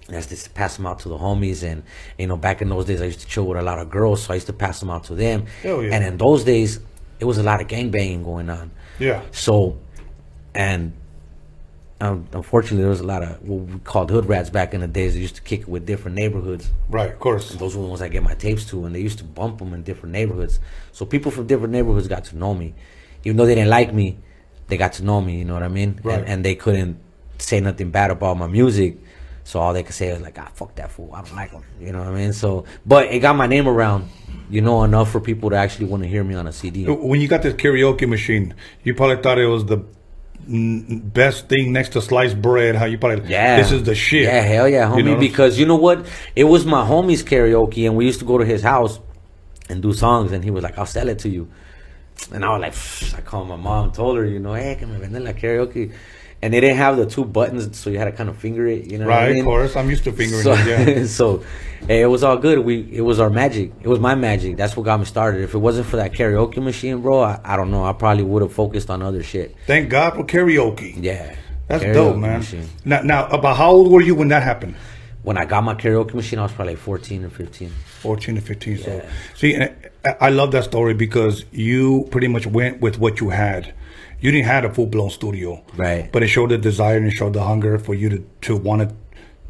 And 0.08 0.18
that's 0.18 0.28
just 0.28 0.44
to 0.44 0.50
pass 0.50 0.76
them 0.76 0.86
out 0.86 1.00
to 1.00 1.10
the 1.10 1.18
homies. 1.18 1.64
And, 1.64 1.84
you 2.18 2.28
know, 2.28 2.36
back 2.36 2.62
in 2.62 2.68
those 2.68 2.84
days, 2.84 3.02
I 3.02 3.06
used 3.06 3.22
to 3.22 3.28
chill 3.28 3.46
with 3.46 3.58
a 3.58 3.62
lot 3.62 3.80
of 3.80 3.90
girls, 3.90 4.24
so 4.24 4.34
I 4.34 4.36
used 4.36 4.48
to 4.48 4.54
pass 4.54 4.82
them 4.82 4.90
out 4.90 5.06
to 5.06 5.16
them. 5.16 5.46
Yeah. 5.64 5.80
And 5.80 6.04
in 6.04 6.18
those 6.18 6.44
days, 6.44 6.82
it 7.22 7.24
was 7.26 7.38
a 7.38 7.44
lot 7.44 7.62
of 7.62 7.68
gangbanging 7.70 8.26
going 8.26 8.50
on. 8.50 8.72
Yeah. 9.02 9.24
So, 9.32 9.78
and 10.54 10.94
um, 12.00 12.28
unfortunately, 12.34 12.82
there 12.82 12.90
was 12.90 13.00
a 13.00 13.06
lot 13.06 13.24
of 13.24 13.42
what 13.42 13.60
we 13.62 13.80
called 13.80 14.10
hood 14.10 14.26
rats 14.26 14.50
back 14.50 14.74
in 14.74 14.82
the 14.82 14.88
days. 14.88 15.14
They 15.14 15.20
used 15.20 15.36
to 15.36 15.42
kick 15.42 15.62
it 15.62 15.68
with 15.68 15.86
different 15.86 16.16
neighborhoods. 16.16 16.70
Right, 16.90 17.12
of 17.12 17.20
course. 17.20 17.52
Those 17.52 17.76
were 17.76 17.84
the 17.84 17.88
ones 17.88 18.02
I 18.02 18.10
get 18.10 18.24
my 18.24 18.34
tapes 18.34 18.66
to, 18.66 18.86
and 18.86 18.96
they 18.96 19.02
used 19.02 19.20
to 19.20 19.24
bump 19.24 19.60
them 19.60 19.74
in 19.74 19.84
different 19.84 20.14
neighborhoods. 20.14 20.60
So 20.92 21.06
people 21.06 21.32
from 21.32 21.48
different 21.48 21.74
neighborhoods 21.74 22.08
got 22.08 22.26
to 22.26 22.38
know 22.38 22.54
me, 22.54 22.74
even 23.24 23.38
though 23.38 23.46
they 23.46 23.56
didn't 23.56 23.70
like 23.70 23.94
me. 23.94 24.18
They 24.68 24.78
got 24.78 24.94
to 24.94 25.04
know 25.04 25.20
me. 25.20 25.38
You 25.38 25.46
know 25.46 25.54
what 25.54 25.64
I 25.64 25.68
mean? 25.68 26.00
Right. 26.04 26.20
And, 26.20 26.28
and 26.28 26.46
they 26.46 26.56
couldn't 26.56 26.98
say 27.40 27.60
nothing 27.60 27.92
bad 27.92 28.10
about 28.10 28.38
my 28.38 28.48
music. 28.48 28.98
So 29.44 29.60
all 29.60 29.74
they 29.74 29.84
could 29.84 29.96
say 29.96 30.12
was 30.14 30.22
like, 30.22 30.38
"Ah, 30.40 30.50
fuck 30.54 30.76
that 30.76 30.92
fool. 30.92 31.12
I 31.14 31.22
don't 31.22 31.36
like 31.36 31.52
him." 31.52 31.64
You 31.80 31.92
know 31.92 32.00
what 32.00 32.10
I 32.10 32.12
mean? 32.12 32.34
So, 32.34 32.66
but 32.86 33.08
it 33.08 33.20
got 33.20 33.36
my 33.36 33.48
name 33.48 33.68
around, 33.68 34.08
you 34.50 34.62
know, 34.62 34.84
enough 34.84 35.12
for 35.12 35.20
people 35.20 35.50
to 35.50 35.56
actually 35.56 35.88
want 35.88 36.04
to 36.04 36.10
hear 36.10 36.24
me 36.24 36.36
on 36.36 36.48
a 36.48 36.52
CD. 36.52 36.86
When 36.86 37.20
you 37.22 37.28
got 37.28 37.42
this 37.42 37.54
karaoke 37.56 38.08
machine, 38.08 38.54
you 38.84 38.94
probably 38.94 39.22
thought 39.22 39.40
it 39.40 39.48
was 39.48 39.66
the 39.66 39.84
best 40.48 41.48
thing 41.50 41.72
next 41.72 41.90
to 41.90 42.02
sliced 42.02 42.42
bread. 42.42 42.76
How 42.76 42.86
you 42.86 42.98
probably 42.98 43.30
Yeah. 43.30 43.58
this 43.58 43.72
is 43.72 43.84
the 43.84 43.96
shit. 43.96 44.24
Yeah, 44.24 44.42
hell 44.42 44.68
yeah, 44.68 44.90
homie. 44.90 44.98
You 44.98 45.04
know? 45.04 45.18
because 45.20 45.60
you 45.60 45.66
know 45.66 45.76
what? 45.76 46.06
It 46.36 46.46
was 46.46 46.66
my 46.66 46.84
homie's 46.88 47.24
karaoke, 47.24 47.86
and 47.88 47.96
we 47.96 48.06
used 48.06 48.20
to 48.20 48.26
go 48.26 48.38
to 48.38 48.46
his 48.46 48.62
house 48.62 49.00
and 49.70 49.82
do 49.82 49.94
songs, 49.94 50.32
and 50.32 50.44
he 50.44 50.52
was 50.52 50.64
like, 50.64 50.78
"I'll 50.78 50.86
sell 50.86 51.10
it 51.10 51.20
to 51.20 51.30
you." 51.30 51.48
And 52.34 52.46
I 52.46 52.50
was 52.50 52.62
like, 52.62 52.74
"Pfft." 52.74 53.18
I 53.18 53.22
called 53.22 53.48
my 53.50 53.56
mom, 53.56 53.92
told 53.92 54.18
her, 54.18 54.26
you 54.26 54.40
know, 54.40 54.54
hey, 54.54 54.76
can 54.76 54.92
me 54.94 55.00
vender 55.00 55.20
la 55.20 55.32
karaoke? 55.32 55.92
And 56.44 56.52
they 56.54 56.60
didn't 56.60 56.78
have 56.78 56.98
the 56.98 57.06
two 57.06 57.24
buttons, 57.24 57.78
so 57.78 57.92
you 57.92 58.00
had 58.00 58.06
to 58.06 58.12
kind 58.12 58.28
of 58.28 58.36
finger 58.38 58.66
it, 58.68 58.90
you 58.92 58.98
know. 58.98 59.06
what 59.06 59.14
I 59.14 59.28
right, 59.30 59.38
of 59.38 59.46
course. 59.46 59.76
I'm 59.76 59.90
used 59.92 60.04
to 60.06 60.12
fingering 60.12 60.42
So, 60.42 60.54
it. 60.54 60.98
Yeah. 60.98 61.06
so 61.20 61.44
hey, 61.88 62.02
it 62.02 62.08
was 62.08 62.24
all 62.24 62.36
good. 62.38 62.60
We 62.60 62.90
it 62.92 63.02
was 63.02 63.20
our 63.20 63.30
magic. 63.30 63.72
It 63.82 63.88
was 63.88 64.00
my 64.00 64.16
magic. 64.16 64.58
That's 64.58 64.76
what 64.76 64.84
got 64.84 65.00
me 65.00 65.06
started. 65.06 65.42
If 65.44 65.54
it 65.54 65.60
wasn't 65.60 65.86
for 65.86 65.98
that 65.98 66.14
karaoke 66.14 66.58
machine, 66.58 67.02
bro, 67.02 67.22
I, 67.22 67.40
I 67.44 67.56
don't 67.58 67.70
know. 67.70 67.86
I 67.86 67.94
probably 67.94 68.24
would 68.24 68.42
have 68.42 68.54
focused 68.54 68.90
on 68.90 69.04
other 69.04 69.22
shit. 69.22 69.56
Thank 69.68 69.90
God 69.90 70.16
for 70.16 70.24
karaoke. 70.24 70.96
Yeah, 71.00 71.36
That's 71.68 71.84
Karaoke 71.84 71.94
dope, 71.94 72.18
man. 72.18 72.40
machine. 72.40 72.68
Now, 72.86 73.02
now, 73.04 73.28
about 73.28 73.58
how 73.58 73.70
old 73.72 73.92
were 73.92 74.02
you 74.02 74.16
when 74.16 74.30
that 74.30 74.42
happened? 74.42 74.76
When 75.22 75.38
I 75.38 75.46
got 75.46 75.64
my 75.64 75.76
karaoke 75.76 76.16
machine, 76.16 76.40
I 76.40 76.42
was 76.44 76.52
probably 76.54 76.74
like 76.74 76.82
14 76.82 77.24
or 77.26 77.30
15. 77.30 77.70
14 78.00 78.38
or 78.40 78.42
15. 78.42 78.78
So, 78.80 78.96
Yeah. 78.96 79.10
see, 79.36 79.56
I 79.58 79.70
I 80.20 80.30
love 80.30 80.52
that 80.54 80.64
story 80.64 80.96
because 80.96 81.46
you 81.52 82.08
pretty 82.10 82.28
much 82.28 82.48
went 82.48 82.82
with 82.82 82.98
what 82.98 83.20
you 83.22 83.30
had. 83.30 83.76
You 84.22 84.32
didn't 84.32 84.46
have 84.48 84.64
a 84.66 84.74
full 84.74 84.86
blown 84.88 85.10
studio, 85.10 85.64
Right. 85.76 86.12
But 86.12 86.24
it 86.24 86.28
showed 86.28 86.50
the 86.52 86.58
desire 86.58 86.98
and 86.98 87.08
it 87.08 87.12
showed 87.12 87.34
the 87.34 87.44
hunger 87.44 87.78
for 87.80 87.94
you 87.96 88.10
to 88.10 88.20
to 88.42 88.56
want 88.58 88.82
to 88.90 88.96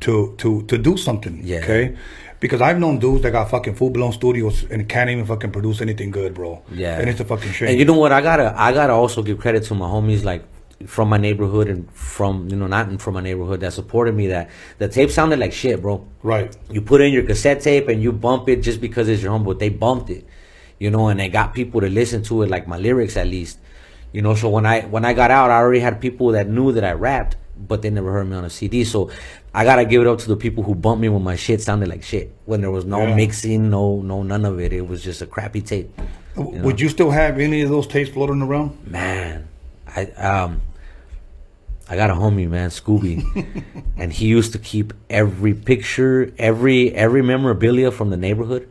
to 0.02 0.36
to 0.38 0.64
to 0.64 0.78
do 0.78 0.98
something. 0.98 1.42
Yeah. 1.44 1.58
Okay. 1.60 1.96
Because 2.40 2.60
I've 2.62 2.80
known 2.80 2.98
dudes 2.98 3.22
that 3.22 3.32
got 3.32 3.50
fucking 3.52 3.76
full 3.76 3.92
blown 3.92 4.12
studios 4.14 4.64
and 4.72 4.90
can't 4.90 5.10
even 5.12 5.26
fucking 5.26 5.52
produce 5.52 5.80
anything 5.82 6.10
good, 6.10 6.34
bro. 6.34 6.64
Yeah, 6.72 6.98
And 7.00 7.08
it's 7.08 7.20
a 7.20 7.26
fucking 7.26 7.52
shame. 7.52 7.68
And 7.70 7.78
you 7.78 7.86
know 7.86 7.94
what? 7.98 8.12
I 8.12 8.20
gotta, 8.22 8.60
I 8.60 8.72
gotta 8.74 8.94
also 8.94 9.22
give 9.22 9.38
credit 9.38 9.62
to 9.66 9.76
my 9.76 9.86
homies, 9.86 10.24
like 10.24 10.44
from 10.88 11.10
my 11.10 11.18
neighborhood 11.18 11.68
and 11.68 11.88
from 11.94 12.50
you 12.50 12.56
know 12.56 12.66
not 12.66 13.00
from 13.00 13.14
my 13.14 13.22
neighborhood 13.22 13.60
that 13.60 13.74
supported 13.74 14.16
me. 14.16 14.26
That 14.28 14.50
the 14.80 14.88
tape 14.88 15.12
sounded 15.12 15.38
like 15.38 15.54
shit, 15.54 15.82
bro. 15.84 16.04
right. 16.24 16.56
You 16.72 16.82
put 16.82 17.02
in 17.02 17.14
your 17.14 17.24
cassette 17.24 17.62
tape 17.62 17.88
and 17.90 18.02
you 18.02 18.12
bump 18.12 18.50
it 18.50 18.64
just 18.64 18.82
because 18.82 19.08
it's 19.08 19.22
your 19.22 19.32
home, 19.34 19.44
but 19.44 19.60
they 19.60 19.70
bumped 19.70 20.10
it, 20.10 20.26
you 20.80 20.90
know, 20.90 21.10
and 21.10 21.20
they 21.20 21.30
got 21.30 21.54
people 21.54 21.82
to 21.82 21.90
listen 21.90 22.24
to 22.24 22.42
it, 22.42 22.50
like 22.50 22.68
my 22.68 22.78
lyrics 22.80 23.16
at 23.18 23.28
least, 23.28 23.60
you 24.12 24.22
know. 24.22 24.36
So 24.36 24.50
when 24.50 24.66
I 24.66 24.82
when 24.82 25.06
I 25.06 25.14
got 25.14 25.32
out, 25.32 25.50
I 25.52 25.58
already 25.58 25.80
had 25.80 26.00
people 26.02 26.30
that 26.30 26.48
knew 26.48 26.72
that 26.74 26.84
I 26.84 26.92
rapped, 26.94 27.36
but 27.58 27.82
they 27.82 27.90
never 27.90 28.12
heard 28.12 28.30
me 28.30 28.36
on 28.36 28.46
a 28.46 28.50
CD. 28.50 28.84
So 28.84 29.10
I 29.54 29.64
gotta 29.66 29.86
give 29.86 30.02
it 30.02 30.08
up 30.08 30.20
to 30.20 30.28
the 30.28 30.38
people 30.38 30.64
who 30.64 30.76
bumped 30.76 31.02
me 31.02 31.10
when 31.10 31.24
my 31.24 31.36
shit 31.36 31.62
sounded 31.62 31.90
like 31.90 32.04
shit, 32.04 32.34
when 32.46 32.62
there 32.62 32.72
was 32.72 32.86
no 32.86 33.00
Yeah. 33.08 33.16
mixing, 33.16 33.70
no 33.70 34.02
no 34.02 34.24
none 34.24 34.46
of 34.46 34.60
it. 34.60 34.74
It 34.74 34.88
was 34.88 35.04
just 35.04 35.22
a 35.22 35.26
crappy 35.26 35.62
tape. 35.62 35.90
W 36.36 36.62
Would 36.64 36.80
you 36.80 36.88
still 36.90 37.12
have 37.12 37.40
any 37.40 37.62
of 37.62 37.70
those 37.70 37.88
tapes 37.88 38.10
floating 38.10 38.42
around? 38.42 38.78
Man, 38.88 39.48
I 39.88 40.06
um, 40.06 40.62
I 41.90 41.98
got 41.98 42.10
a 42.10 42.14
homie, 42.14 42.48
man, 42.48 42.70
Scooby, 42.70 43.22
and 43.98 44.14
he 44.14 44.28
used 44.28 44.54
to 44.54 44.60
keep 44.60 44.94
every 45.10 45.54
picture, 45.54 46.32
every 46.38 46.94
every 46.96 47.22
memorabilia 47.22 47.92
from 47.92 48.10
the 48.12 48.18
neighborhood. 48.18 48.70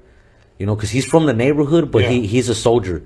You 0.58 0.64
know, 0.66 0.74
because 0.74 0.90
he's 0.90 1.04
from 1.04 1.26
the 1.26 1.32
neighborhood, 1.34 1.90
but 1.90 2.04
he 2.04 2.26
he's 2.26 2.48
a 2.48 2.54
soldier. 2.54 3.02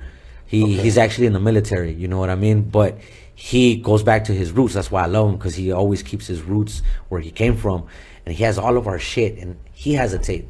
He 0.55 0.77
he's 0.81 0.99
actually 0.99 1.27
in 1.27 1.33
the 1.33 1.41
military. 1.41 1.93
You 1.93 2.09
know 2.09 2.19
what 2.19 2.31
I 2.31 2.35
mean? 2.35 2.63
But 2.63 2.99
he 3.35 3.77
goes 3.77 4.03
back 4.03 4.25
to 4.25 4.33
his 4.33 4.53
roots. 4.53 4.75
That's 4.75 4.91
why 4.91 5.03
I 5.03 5.07
love 5.07 5.29
him 5.29 5.37
because 5.37 5.55
he 5.55 5.73
always 5.73 6.03
keeps 6.03 6.27
his 6.27 6.43
roots 6.43 6.83
where 7.09 7.21
he 7.21 7.31
came 7.31 7.57
from, 7.57 7.87
and 8.25 8.35
he 8.35 8.45
has 8.45 8.59
all 8.59 8.77
of 8.77 8.87
our 8.87 8.99
shit, 8.99 9.39
and 9.39 9.57
he 9.73 9.95
has 9.95 10.13
a 10.13 10.19
tape. 10.19 10.49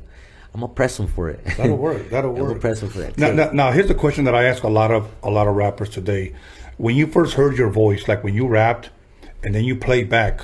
I'm 0.53 0.61
gonna 0.61 0.73
press 0.73 0.99
him 1.01 1.09
for 1.09 1.31
it. 1.31 1.45
That'll 1.57 1.77
work. 1.77 2.11
That'll 2.11 2.31
I'm 2.37 2.43
work. 2.43 2.61
press 2.61 2.83
him 2.83 2.89
for 2.91 2.99
that. 2.99 3.19
Now, 3.19 3.33
now, 3.33 3.51
now, 3.53 3.73
here's 3.73 3.89
the 3.89 3.95
question 3.95 4.25
that 4.27 4.35
I 4.35 4.45
ask 4.45 4.63
a 4.63 4.69
lot 4.69 4.91
of 4.93 5.11
a 5.23 5.31
lot 5.31 5.49
of 5.49 5.57
rappers 5.57 5.91
today. 5.91 6.35
When 6.77 6.95
you 6.95 7.07
first 7.07 7.35
heard 7.35 7.57
your 7.57 7.71
voice, 7.71 8.07
like 8.07 8.23
when 8.23 8.35
you 8.35 8.47
rapped, 8.47 8.91
and 9.43 9.55
then 9.55 9.65
you 9.65 9.75
played 9.77 10.09
back, 10.09 10.43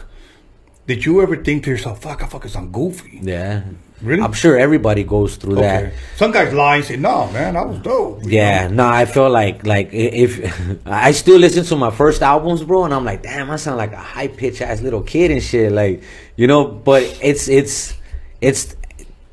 did 0.87 1.05
you 1.07 1.21
ever 1.23 1.37
think 1.37 1.65
to 1.65 1.71
yourself, 1.71 2.03
"Fuck, 2.03 2.23
I 2.23 2.27
fucking 2.27 2.51
sound 2.51 2.73
goofy"? 2.73 3.21
Yeah. 3.23 3.63
Really? 4.03 4.23
I'm 4.23 4.33
sure 4.33 4.57
everybody 4.59 5.05
goes 5.05 5.37
through 5.37 5.57
that. 5.57 5.93
Some 6.17 6.33
guys 6.33 6.55
lie 6.55 6.77
and 6.77 6.85
say, 6.85 6.97
"No, 6.97 7.31
man, 7.33 7.55
I 7.57 7.63
was 7.65 7.79
dope." 7.81 8.21
Yeah, 8.25 8.69
know? 8.69 8.85
no, 8.85 8.89
I 8.89 9.05
feel 9.05 9.29
like 9.29 9.67
like 9.67 9.91
if 9.93 10.41
I 10.87 11.13
still 11.13 11.39
listen 11.39 11.65
to 11.65 11.77
my 11.77 11.91
first 11.91 12.23
albums, 12.23 12.63
bro, 12.63 12.85
and 12.85 12.95
I'm 12.95 13.05
like, 13.05 13.23
damn, 13.23 13.51
I 13.51 13.57
sound 13.57 13.77
like 13.77 13.93
a 13.93 13.97
high 14.01 14.29
pitch 14.29 14.63
ass 14.63 14.81
little 14.81 15.03
kid 15.03 15.31
and 15.31 15.43
shit, 15.43 15.71
like 15.73 16.03
you 16.37 16.47
know. 16.47 16.65
But 16.65 17.03
it's 17.21 17.47
it's 17.49 17.95
it's 18.41 18.75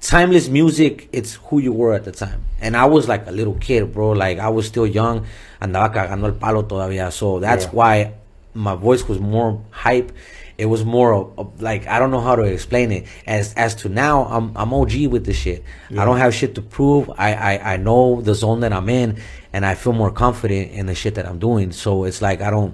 timeless 0.02 0.50
music. 0.50 1.08
It's 1.14 1.36
who 1.36 1.60
you 1.60 1.72
were 1.72 1.94
at 1.94 2.04
the 2.04 2.12
time, 2.12 2.44
and 2.60 2.76
I 2.76 2.86
was 2.86 3.08
like 3.08 3.26
a 3.28 3.32
little 3.32 3.56
kid, 3.56 3.94
bro. 3.94 4.12
Like 4.12 4.38
I 4.40 4.50
was 4.50 4.68
still 4.68 4.86
young, 4.88 5.26
andaba 5.62 5.94
cagando 5.94 6.26
el 6.26 6.34
palo 6.34 6.64
todavía. 6.64 7.12
So 7.12 7.40
that's 7.40 7.66
Yeah. 7.66 7.72
why 7.72 8.14
my 8.54 8.76
voice 8.76 9.08
was 9.08 9.20
more 9.20 9.62
hype. 9.72 10.12
It 10.58 10.66
was 10.66 10.84
more 10.84 11.14
of, 11.14 11.38
of, 11.38 11.62
like 11.62 11.86
I 11.88 12.00
don't 12.00 12.10
know 12.10 12.20
how 12.20 12.36
to 12.36 12.42
explain 12.42 12.92
it. 12.92 13.06
As 13.28 13.54
as 13.54 13.76
to 13.76 13.90
now, 13.90 14.26
I'm 14.26 14.52
I'm 14.56 14.74
OG 14.74 15.08
with 15.08 15.26
this 15.26 15.38
shit. 15.38 15.64
I 15.92 16.04
don't 16.04 16.18
have 16.18 16.34
shit 16.34 16.56
to 16.56 16.62
prove. 16.62 17.12
I, 17.12 17.34
I 17.34 17.74
I 17.74 17.78
know 17.78 18.22
the 18.22 18.34
zone 18.34 18.62
that 18.62 18.74
I'm 18.74 18.90
in, 18.90 19.20
and 19.54 19.66
I 19.66 19.76
feel 19.76 19.94
more 19.94 20.12
confident 20.12 20.72
in 20.72 20.88
the 20.88 20.96
shit 20.96 21.16
that 21.16 21.28
I'm 21.28 21.40
doing. 21.40 21.72
So 21.72 22.06
it's 22.06 22.22
like 22.22 22.42
I 22.42 22.50
don't, 22.50 22.74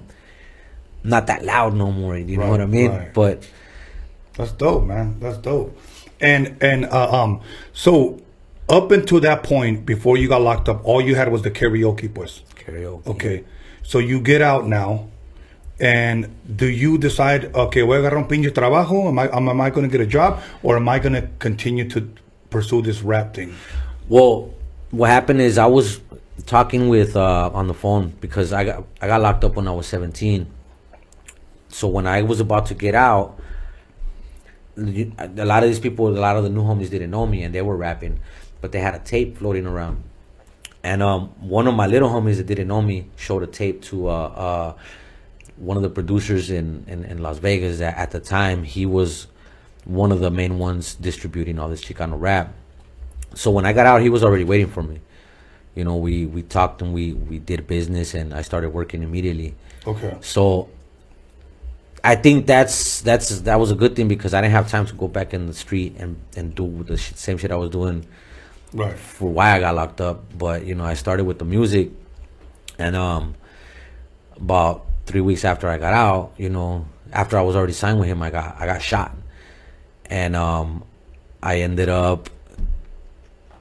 not 1.02 1.26
that 1.26 1.44
loud 1.44 1.74
no 1.74 1.92
more. 1.92 2.16
You 2.16 2.38
know 2.38 2.48
what 2.48 2.60
I 2.60 2.66
mean? 2.66 2.90
right. 2.90 3.12
But 3.14 3.48
That's 4.36 4.52
dope, 4.52 4.84
man. 4.84 5.20
That's 5.20 5.38
dope. 5.38 5.78
And 6.20 6.56
and 6.62 6.86
uh, 6.86 7.22
um, 7.22 7.42
so 7.72 8.20
up 8.68 8.90
until 8.90 9.20
that 9.20 9.42
point, 9.42 9.84
before 9.84 10.16
you 10.16 10.28
got 10.28 10.40
locked 10.40 10.68
up, 10.68 10.84
all 10.84 11.00
you 11.00 11.14
had 11.14 11.30
was 11.30 11.42
the 11.42 11.50
karaoke, 11.50 12.12
pues. 12.12 12.40
karaoke. 12.54 13.06
Okay, 13.06 13.44
so 13.82 13.98
you 13.98 14.20
get 14.20 14.40
out 14.40 14.66
now, 14.66 15.08
and 15.80 16.34
do 16.56 16.66
you 16.66 16.98
decide, 16.98 17.54
okay, 17.54 17.82
voy 17.82 17.96
a 17.96 17.98
agarrar 17.98 18.18
un 18.18 18.28
pinche 18.28 18.50
trabajo? 18.50 19.08
Am 19.08 19.18
I 19.18 19.28
am, 19.36 19.60
I 19.60 19.70
going 19.70 19.88
to 19.88 19.90
get 19.90 20.00
a 20.00 20.08
job, 20.08 20.40
or 20.62 20.76
am 20.76 20.88
I 20.88 20.98
going 20.98 21.14
to 21.14 21.28
continue 21.38 21.88
to 21.90 22.08
pursue 22.50 22.82
this 22.82 23.02
rap 23.02 23.34
thing? 23.34 23.54
Well, 24.08 24.54
what 24.90 25.10
happened 25.10 25.40
is 25.40 25.58
I 25.58 25.66
was 25.66 26.00
talking 26.46 26.88
with 26.88 27.16
uh, 27.16 27.50
on 27.52 27.66
the 27.66 27.74
phone 27.74 28.12
because 28.20 28.52
I 28.52 28.64
got 28.64 28.84
I 29.00 29.08
got 29.08 29.20
locked 29.20 29.44
up 29.44 29.56
when 29.56 29.66
I 29.66 29.72
was 29.72 29.86
17. 29.86 30.46
So 31.68 31.88
when 31.88 32.06
I 32.06 32.22
was 32.22 32.38
about 32.38 32.66
to 32.66 32.74
get 32.74 32.94
out, 32.94 33.36
a 34.76 35.44
lot 35.44 35.64
of 35.64 35.68
these 35.68 35.80
people, 35.80 36.08
a 36.08 36.10
lot 36.10 36.36
of 36.36 36.44
the 36.44 36.50
new 36.50 36.62
homies 36.62 36.90
didn't 36.90 37.10
know 37.10 37.26
me 37.26 37.42
and 37.42 37.52
they 37.52 37.62
were 37.62 37.76
rapping, 37.76 38.20
but 38.60 38.70
they 38.70 38.78
had 38.78 38.94
a 38.94 39.00
tape 39.00 39.38
floating 39.38 39.66
around. 39.66 40.04
And 40.84 41.02
um, 41.02 41.28
one 41.40 41.66
of 41.66 41.74
my 41.74 41.86
little 41.86 42.10
homies 42.10 42.36
that 42.36 42.46
didn't 42.46 42.68
know 42.68 42.82
me 42.82 43.06
showed 43.16 43.42
a 43.42 43.46
tape 43.46 43.82
to 43.82 44.08
uh, 44.08 44.12
uh, 44.12 44.74
one 45.56 45.76
of 45.76 45.82
the 45.82 45.90
producers 45.90 46.50
in, 46.50 46.84
in, 46.88 47.04
in 47.04 47.18
Las 47.22 47.38
Vegas. 47.38 47.78
That 47.78 47.96
at 47.96 48.10
the 48.10 48.20
time 48.20 48.62
he 48.64 48.86
was 48.86 49.26
one 49.84 50.12
of 50.12 50.20
the 50.20 50.30
main 50.30 50.58
ones 50.58 50.94
distributing 50.94 51.58
all 51.58 51.68
this 51.68 51.84
Chicano 51.84 52.18
rap 52.18 52.52
so 53.36 53.50
when 53.50 53.66
I 53.66 53.72
got 53.72 53.86
out, 53.86 54.00
he 54.00 54.08
was 54.10 54.22
already 54.22 54.44
waiting 54.44 54.68
for 54.68 54.82
me. 54.82 55.00
You 55.74 55.84
know, 55.84 55.96
we 55.96 56.24
we 56.24 56.42
talked 56.42 56.82
and 56.82 56.94
we 56.94 57.12
we 57.14 57.38
did 57.40 57.66
business, 57.66 58.14
and 58.14 58.32
I 58.32 58.42
started 58.42 58.70
working 58.70 59.02
immediately. 59.02 59.56
Okay. 59.86 60.16
So 60.20 60.68
I 62.04 62.14
think 62.14 62.46
that's 62.46 63.00
that's 63.00 63.40
that 63.40 63.58
was 63.58 63.72
a 63.72 63.74
good 63.74 63.96
thing 63.96 64.06
because 64.06 64.34
I 64.34 64.40
didn't 64.40 64.52
have 64.52 64.70
time 64.70 64.86
to 64.86 64.94
go 64.94 65.08
back 65.08 65.34
in 65.34 65.46
the 65.48 65.52
street 65.52 65.96
and 65.98 66.16
and 66.36 66.54
do 66.54 66.84
the 66.84 66.96
sh- 66.96 67.14
same 67.16 67.38
shit 67.38 67.50
I 67.50 67.56
was 67.56 67.70
doing 67.70 68.06
Right. 68.72 68.96
for 68.96 69.28
why 69.30 69.50
I 69.56 69.60
got 69.60 69.74
locked 69.74 70.00
up. 70.00 70.22
But 70.38 70.64
you 70.64 70.76
know, 70.76 70.84
I 70.84 70.94
started 70.94 71.24
with 71.24 71.40
the 71.40 71.44
music, 71.44 71.90
and 72.78 72.94
um, 72.94 73.34
about 74.36 74.86
three 75.06 75.20
weeks 75.20 75.44
after 75.44 75.68
I 75.68 75.78
got 75.78 75.92
out, 75.94 76.32
you 76.38 76.48
know, 76.50 76.86
after 77.12 77.38
I 77.38 77.42
was 77.42 77.56
already 77.56 77.72
signed 77.72 77.98
with 78.00 78.08
him, 78.08 78.22
I 78.22 78.30
got 78.30 78.56
I 78.60 78.66
got 78.66 78.82
shot, 78.82 79.14
and 80.06 80.34
um, 80.36 80.84
I 81.42 81.60
ended 81.60 81.88
up 81.88 82.30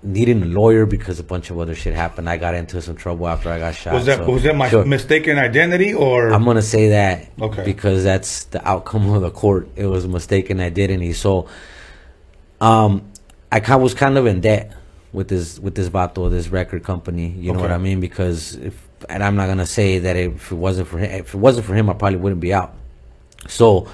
needing 0.06 0.42
a 0.42 0.46
lawyer 0.46 0.86
because 0.86 1.20
a 1.20 1.24
bunch 1.24 1.50
of 1.50 1.58
other 1.60 1.74
shit 1.76 1.94
happened. 1.94 2.30
I 2.30 2.36
got 2.38 2.56
into 2.56 2.82
some 2.82 2.96
trouble 2.96 3.28
after 3.28 3.50
I 3.50 3.58
got 3.60 3.74
shot. 3.76 3.94
Was 3.94 4.06
that 4.08 4.18
so- 4.20 4.30
was 4.30 4.44
that 4.44 4.56
my 4.56 4.70
Sure. 4.70 4.84
mistaken 4.86 5.38
identity, 5.38 5.94
or 5.94 6.32
I'm 6.34 6.44
gonna 6.44 6.62
say 6.62 6.90
that 6.90 7.28
Okay. 7.40 7.64
because 7.64 8.04
that's 8.04 8.46
the 8.46 8.66
outcome 8.68 9.10
of 9.14 9.22
the 9.22 9.32
court. 9.32 9.70
It 9.76 9.86
was 9.86 10.04
a 10.06 10.10
mistaken 10.10 10.60
identity. 10.60 11.14
So, 11.14 11.48
um, 12.60 13.04
I 13.52 13.60
kind 13.60 13.82
was 13.82 13.94
kind 13.94 14.18
of 14.18 14.26
in 14.26 14.42
debt 14.42 14.72
with 15.14 15.28
this 15.30 15.60
with 15.60 15.76
this 15.76 15.90
vato, 15.90 16.30
this 16.30 16.50
record 16.50 16.84
company. 16.84 17.28
You 17.38 17.54
know 17.54 17.60
what 17.62 17.72
I 17.72 17.78
mean? 17.78 18.00
Because 18.02 18.56
if 18.56 18.74
and 19.10 19.24
I'm 19.24 19.36
not 19.36 19.48
gonna 19.48 19.66
say 19.66 20.00
that 20.00 20.16
if 20.16 20.52
it 20.52 20.56
wasn't 20.56 20.88
for 20.88 20.98
him, 21.00 21.12
if 21.12 21.34
it 21.34 21.38
wasn't 21.38 21.66
for 21.66 21.74
him, 21.74 21.90
I 21.90 21.94
probably 21.94 22.18
wouldn't 22.18 22.42
be 22.42 22.54
out. 22.54 22.74
So 23.48 23.88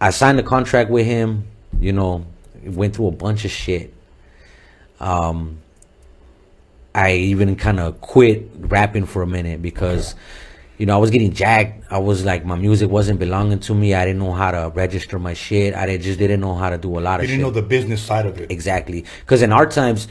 I 0.00 0.10
signed 0.10 0.38
a 0.38 0.42
contract 0.42 0.90
with 0.90 1.06
him. 1.06 1.46
You 1.80 1.92
know, 1.92 2.26
went 2.64 2.94
through 2.96 3.08
a 3.08 3.12
bunch 3.12 3.44
of 3.44 3.50
shit. 3.50 3.92
Um, 5.00 5.58
I 6.94 7.12
even 7.12 7.56
kind 7.56 7.78
of 7.78 8.00
quit 8.00 8.48
rapping 8.58 9.04
for 9.04 9.20
a 9.20 9.26
minute 9.26 9.60
because, 9.60 10.14
you 10.78 10.86
know, 10.86 10.94
I 10.94 10.98
was 10.98 11.10
getting 11.10 11.32
jacked. 11.32 11.84
I 11.92 11.98
was 11.98 12.24
like, 12.24 12.46
my 12.46 12.56
music 12.56 12.88
wasn't 12.88 13.18
belonging 13.18 13.58
to 13.60 13.74
me. 13.74 13.92
I 13.92 14.06
didn't 14.06 14.20
know 14.20 14.32
how 14.32 14.50
to 14.52 14.72
register 14.74 15.18
my 15.18 15.34
shit. 15.34 15.74
I 15.74 15.98
just 15.98 16.18
didn't 16.18 16.40
know 16.40 16.54
how 16.54 16.70
to 16.70 16.78
do 16.78 16.98
a 16.98 17.00
lot 17.00 17.20
You 17.20 17.24
of 17.24 17.30
You 17.30 17.36
didn't 17.36 17.38
shit. 17.46 17.54
know 17.54 17.60
the 17.60 17.66
business 17.66 18.00
side 18.00 18.24
of 18.24 18.40
it. 18.40 18.50
Exactly. 18.50 19.04
Because 19.20 19.42
in 19.42 19.52
our 19.52 19.66
times, 19.66 20.08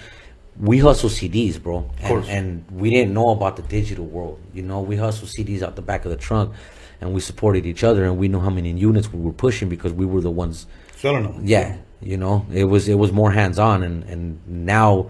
we 0.60 0.80
hustle 0.80 1.10
CDs, 1.10 1.62
bro. 1.62 1.90
And, 2.00 2.08
course. 2.08 2.28
and 2.30 2.66
we 2.72 2.90
didn't 2.90 3.14
know 3.14 3.30
about 3.30 3.58
the 3.58 3.62
digital 3.64 4.06
world. 4.06 4.40
You 4.54 4.64
know, 4.64 4.82
we 4.82 4.96
hustle 4.96 5.28
CDs 5.28 5.62
out 5.62 5.76
the 5.76 5.82
back 5.82 6.06
of 6.06 6.12
the 6.12 6.18
trunk 6.18 6.54
and 7.02 7.14
we 7.14 7.20
supported 7.20 7.66
each 7.66 7.84
other 7.84 8.06
and 8.06 8.18
we 8.18 8.28
knew 8.28 8.40
how 8.40 8.50
many 8.50 8.72
units 8.72 9.12
we 9.12 9.20
were 9.20 9.34
pushing 9.34 9.70
because 9.70 9.92
we 9.94 10.06
were 10.06 10.22
the 10.22 10.32
ones 10.32 10.66
Selling 10.96 11.24
them. 11.24 11.42
yeah, 11.44 11.78
you 12.02 12.18
know, 12.18 12.46
it 12.54 12.64
was 12.66 12.88
it 12.88 12.96
was 12.96 13.12
more 13.12 13.32
hands 13.32 13.60
on 13.60 13.84
and 13.84 14.04
and 14.06 14.40
now 14.48 15.10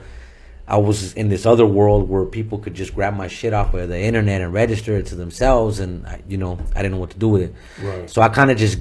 I 0.67 0.77
was 0.77 1.13
in 1.13 1.29
this 1.29 1.45
other 1.45 1.65
world 1.65 2.09
where 2.09 2.25
people 2.25 2.57
could 2.57 2.73
just 2.73 2.95
grab 2.95 3.15
my 3.15 3.27
shit 3.27 3.53
off 3.53 3.73
of 3.75 3.87
the 3.87 3.99
internet 3.99 4.41
and 4.41 4.51
register 4.51 4.97
it 4.97 5.05
to 5.07 5.15
themselves 5.15 5.79
and 5.79 6.07
I, 6.07 6.21
you 6.27 6.37
know, 6.37 6.57
I 6.75 6.81
didn't 6.81 6.93
know 6.93 6.99
what 6.99 7.11
to 7.11 7.19
do 7.19 7.29
with 7.29 7.43
it. 7.43 7.55
Right. 7.81 8.09
So 8.09 8.21
I 8.23 8.29
kind 8.29 8.49
of 8.49 8.57
just 8.57 8.79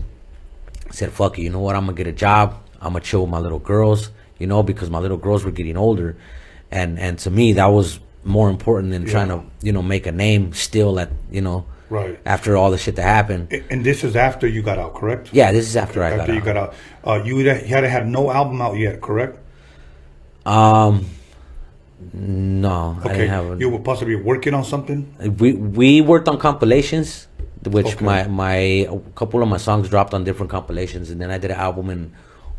said, 0.90 1.12
"Fuck 1.12 1.38
it, 1.38 1.42
you 1.42 1.50
know 1.50 1.60
what? 1.60 1.76
I'm 1.76 1.84
going 1.84 1.96
to 1.96 2.02
get 2.04 2.10
a 2.10 2.16
job. 2.16 2.58
I'm 2.80 2.92
going 2.92 3.02
to 3.02 3.08
chill 3.08 3.20
with 3.22 3.30
my 3.30 3.38
little 3.38 3.58
girls, 3.58 4.10
you 4.38 4.46
know, 4.46 4.62
because 4.62 4.88
my 4.88 4.98
little 4.98 5.18
girls 5.18 5.44
were 5.44 5.50
getting 5.50 5.76
older." 5.76 6.16
And 6.74 6.98
and 6.98 7.18
to 7.20 7.30
me 7.30 7.52
that 7.54 7.66
was 7.66 8.00
more 8.24 8.50
important 8.50 8.90
than 8.92 9.04
trying 9.06 9.28
to, 9.28 9.42
you 9.62 9.72
know, 9.72 9.82
make 9.82 10.06
a 10.06 10.12
name 10.12 10.52
still 10.54 10.98
at, 10.98 11.10
you 11.30 11.40
know, 11.40 11.64
Right. 11.90 12.18
after 12.26 12.56
all 12.56 12.70
the 12.72 12.78
shit 12.78 12.96
that 12.96 13.02
happened. 13.04 13.52
And 13.70 13.84
this 13.84 14.02
is 14.02 14.16
after 14.16 14.46
you 14.48 14.62
got 14.62 14.78
out, 14.78 14.94
correct? 14.94 15.28
Yeah, 15.32 15.52
this 15.52 15.66
is 15.68 15.76
after 15.76 16.02
I 16.02 16.10
got 16.10 16.14
out. 16.14 16.20
after 16.22 16.32
you 16.32 16.40
out. 16.40 16.44
got 16.44 16.56
out. 16.56 16.74
Uh, 17.06 17.22
you 17.24 17.36
had, 17.46 17.68
you 17.68 17.76
had 17.88 18.08
no 18.08 18.30
album 18.32 18.60
out 18.62 18.76
yet, 18.76 19.00
correct? 19.00 19.38
Um, 20.46 21.04
no, 22.12 22.96
I 23.02 23.04
Okay. 23.06 23.18
didn't 23.18 23.30
have. 23.30 23.46
A, 23.52 23.56
you 23.58 23.68
were 23.70 23.78
possibly 23.78 24.16
working 24.16 24.54
on 24.54 24.64
something. 24.64 25.14
we 25.38 25.52
we 25.52 26.00
worked 26.00 26.28
on 26.28 26.38
compilations, 26.38 27.28
which 27.64 27.86
Okay. 27.94 28.04
my 28.04 28.26
my 28.26 28.54
a 28.90 28.98
couple 29.14 29.42
of 29.42 29.48
my 29.48 29.58
songs 29.58 29.88
dropped 29.88 30.12
on 30.14 30.24
different 30.24 30.50
compilations, 30.50 31.10
and 31.10 31.20
then 31.20 31.30
I 31.30 31.38
did 31.38 31.50
an 31.50 31.58
album 31.58 31.88
in 31.90 32.12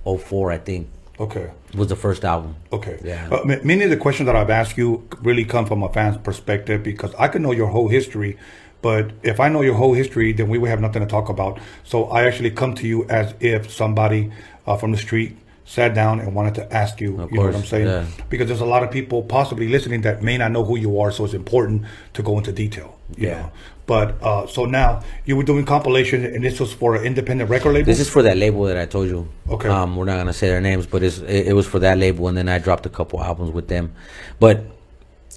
04, 0.06 0.51
I 0.51 0.58
think, 0.58 0.88
Okay. 1.19 1.49
was 1.73 1.88
the 1.88 1.95
first 1.95 2.25
album. 2.25 2.56
Okay. 2.71 2.99
Yeah. 3.04 3.30
Uh, 3.32 3.45
many 3.63 3.84
of 3.84 3.89
the 3.89 3.97
questions 3.97 4.28
that 4.28 4.36
I've 4.36 4.49
asked 4.49 4.78
you 4.78 5.08
really 5.21 5.45
come 5.45 5.65
from 5.65 5.82
a 5.84 5.89
fan's 5.93 6.17
perspective 6.17 6.84
because 6.84 7.13
I 7.17 7.28
can 7.30 7.41
know 7.41 7.51
your 7.54 7.67
whole 7.67 7.88
history, 7.88 8.38
but 8.82 9.12
if 9.23 9.39
I 9.39 9.47
know 9.49 9.62
your 9.62 9.75
whole 9.75 9.93
history, 9.93 10.34
then 10.34 10.49
we 10.49 10.58
would 10.58 10.69
have 10.69 10.82
nothing 10.82 11.01
to 11.01 11.08
talk 11.08 11.30
about. 11.30 11.60
So 11.84 12.06
I 12.06 12.25
actually 12.28 12.51
come 12.51 12.73
to 12.75 12.88
you 12.88 13.06
as 13.10 13.34
if 13.39 13.71
somebody 13.71 14.32
uh, 14.67 14.75
from 14.78 14.91
the 14.91 14.97
street 14.97 15.38
sat 15.63 15.95
down 15.95 16.19
and 16.19 16.36
wanted 16.36 16.54
to 16.56 16.73
ask 16.73 17.01
you. 17.01 17.19
Of 17.19 17.32
you 17.32 17.38
know 17.38 17.45
what 17.47 17.56
I'm 17.56 17.65
saying? 17.65 17.88
yeah. 17.88 18.06
Because 18.30 18.47
there's 18.47 18.62
a 18.62 18.65
lot 18.65 18.84
of 18.84 18.91
people 18.91 19.23
possibly 19.23 19.67
listening 19.67 20.01
that 20.01 20.21
may 20.21 20.38
not 20.38 20.51
know 20.51 20.63
who 20.63 20.78
you 20.78 20.99
are, 20.99 21.12
so 21.12 21.25
it's 21.25 21.34
important 21.34 21.86
to 22.13 22.21
go 22.21 22.38
into 22.38 22.51
detail. 22.51 22.99
You 23.17 23.30
Yeah. 23.30 23.41
Know? 23.41 23.51
But 23.87 24.21
uh, 24.23 24.47
so 24.47 24.65
now 24.65 25.03
you 25.25 25.35
were 25.35 25.43
doing 25.43 25.63
compilation, 25.65 26.25
and 26.25 26.43
this 26.43 26.59
was 26.59 26.73
for 26.73 26.95
an 26.95 27.03
independent 27.05 27.49
record 27.49 27.73
label. 27.73 27.85
This 27.85 27.99
is 27.99 28.09
for 28.09 28.23
that 28.23 28.35
label 28.37 28.63
that 28.63 28.77
I 28.77 28.85
told 28.85 29.07
you. 29.09 29.27
Okay. 29.49 29.69
Um, 29.69 29.95
we're 29.95 30.05
not 30.05 30.17
gonna 30.17 30.33
say 30.33 30.47
their 30.47 30.61
names, 30.61 30.85
but 30.87 31.03
it's 31.03 31.19
it, 31.19 31.47
it 31.49 31.53
was 31.53 31.67
for 31.67 31.77
that 31.79 31.97
label, 31.99 32.27
and 32.27 32.35
then 32.37 32.49
I 32.49 32.57
dropped 32.57 32.85
a 32.87 32.89
couple 32.89 33.21
albums 33.21 33.51
with 33.51 33.67
them. 33.67 33.93
But 34.39 34.63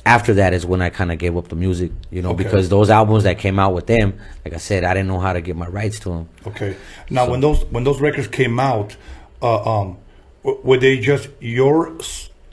after 0.06 0.32
that 0.34 0.54
is 0.54 0.64
when 0.64 0.80
I 0.80 0.88
kind 0.88 1.12
of 1.12 1.18
gave 1.18 1.36
up 1.36 1.48
the 1.48 1.56
music, 1.56 1.90
you 2.10 2.22
know, 2.22 2.30
Okay. 2.30 2.44
because 2.44 2.70
those 2.70 2.88
albums 2.88 3.24
that 3.24 3.38
came 3.38 3.58
out 3.58 3.74
with 3.74 3.86
them, 3.86 4.18
like 4.44 4.54
I 4.54 4.58
said, 4.58 4.82
I 4.84 4.94
didn't 4.94 5.08
know 5.08 5.18
how 5.18 5.34
to 5.34 5.42
get 5.42 5.54
my 5.56 5.66
rights 5.66 5.98
to 6.00 6.08
them. 6.10 6.28
Okay. 6.46 6.74
Now, 7.10 7.28
when 7.28 7.40
those 7.40 7.64
when 7.66 7.84
those 7.84 8.00
records 8.00 8.28
came 8.28 8.58
out, 8.58 8.96
uh, 9.42 9.80
um, 9.80 9.98
w- 10.42 10.60
were 10.64 10.78
they 10.78 10.98
just 10.98 11.28
your 11.40 11.98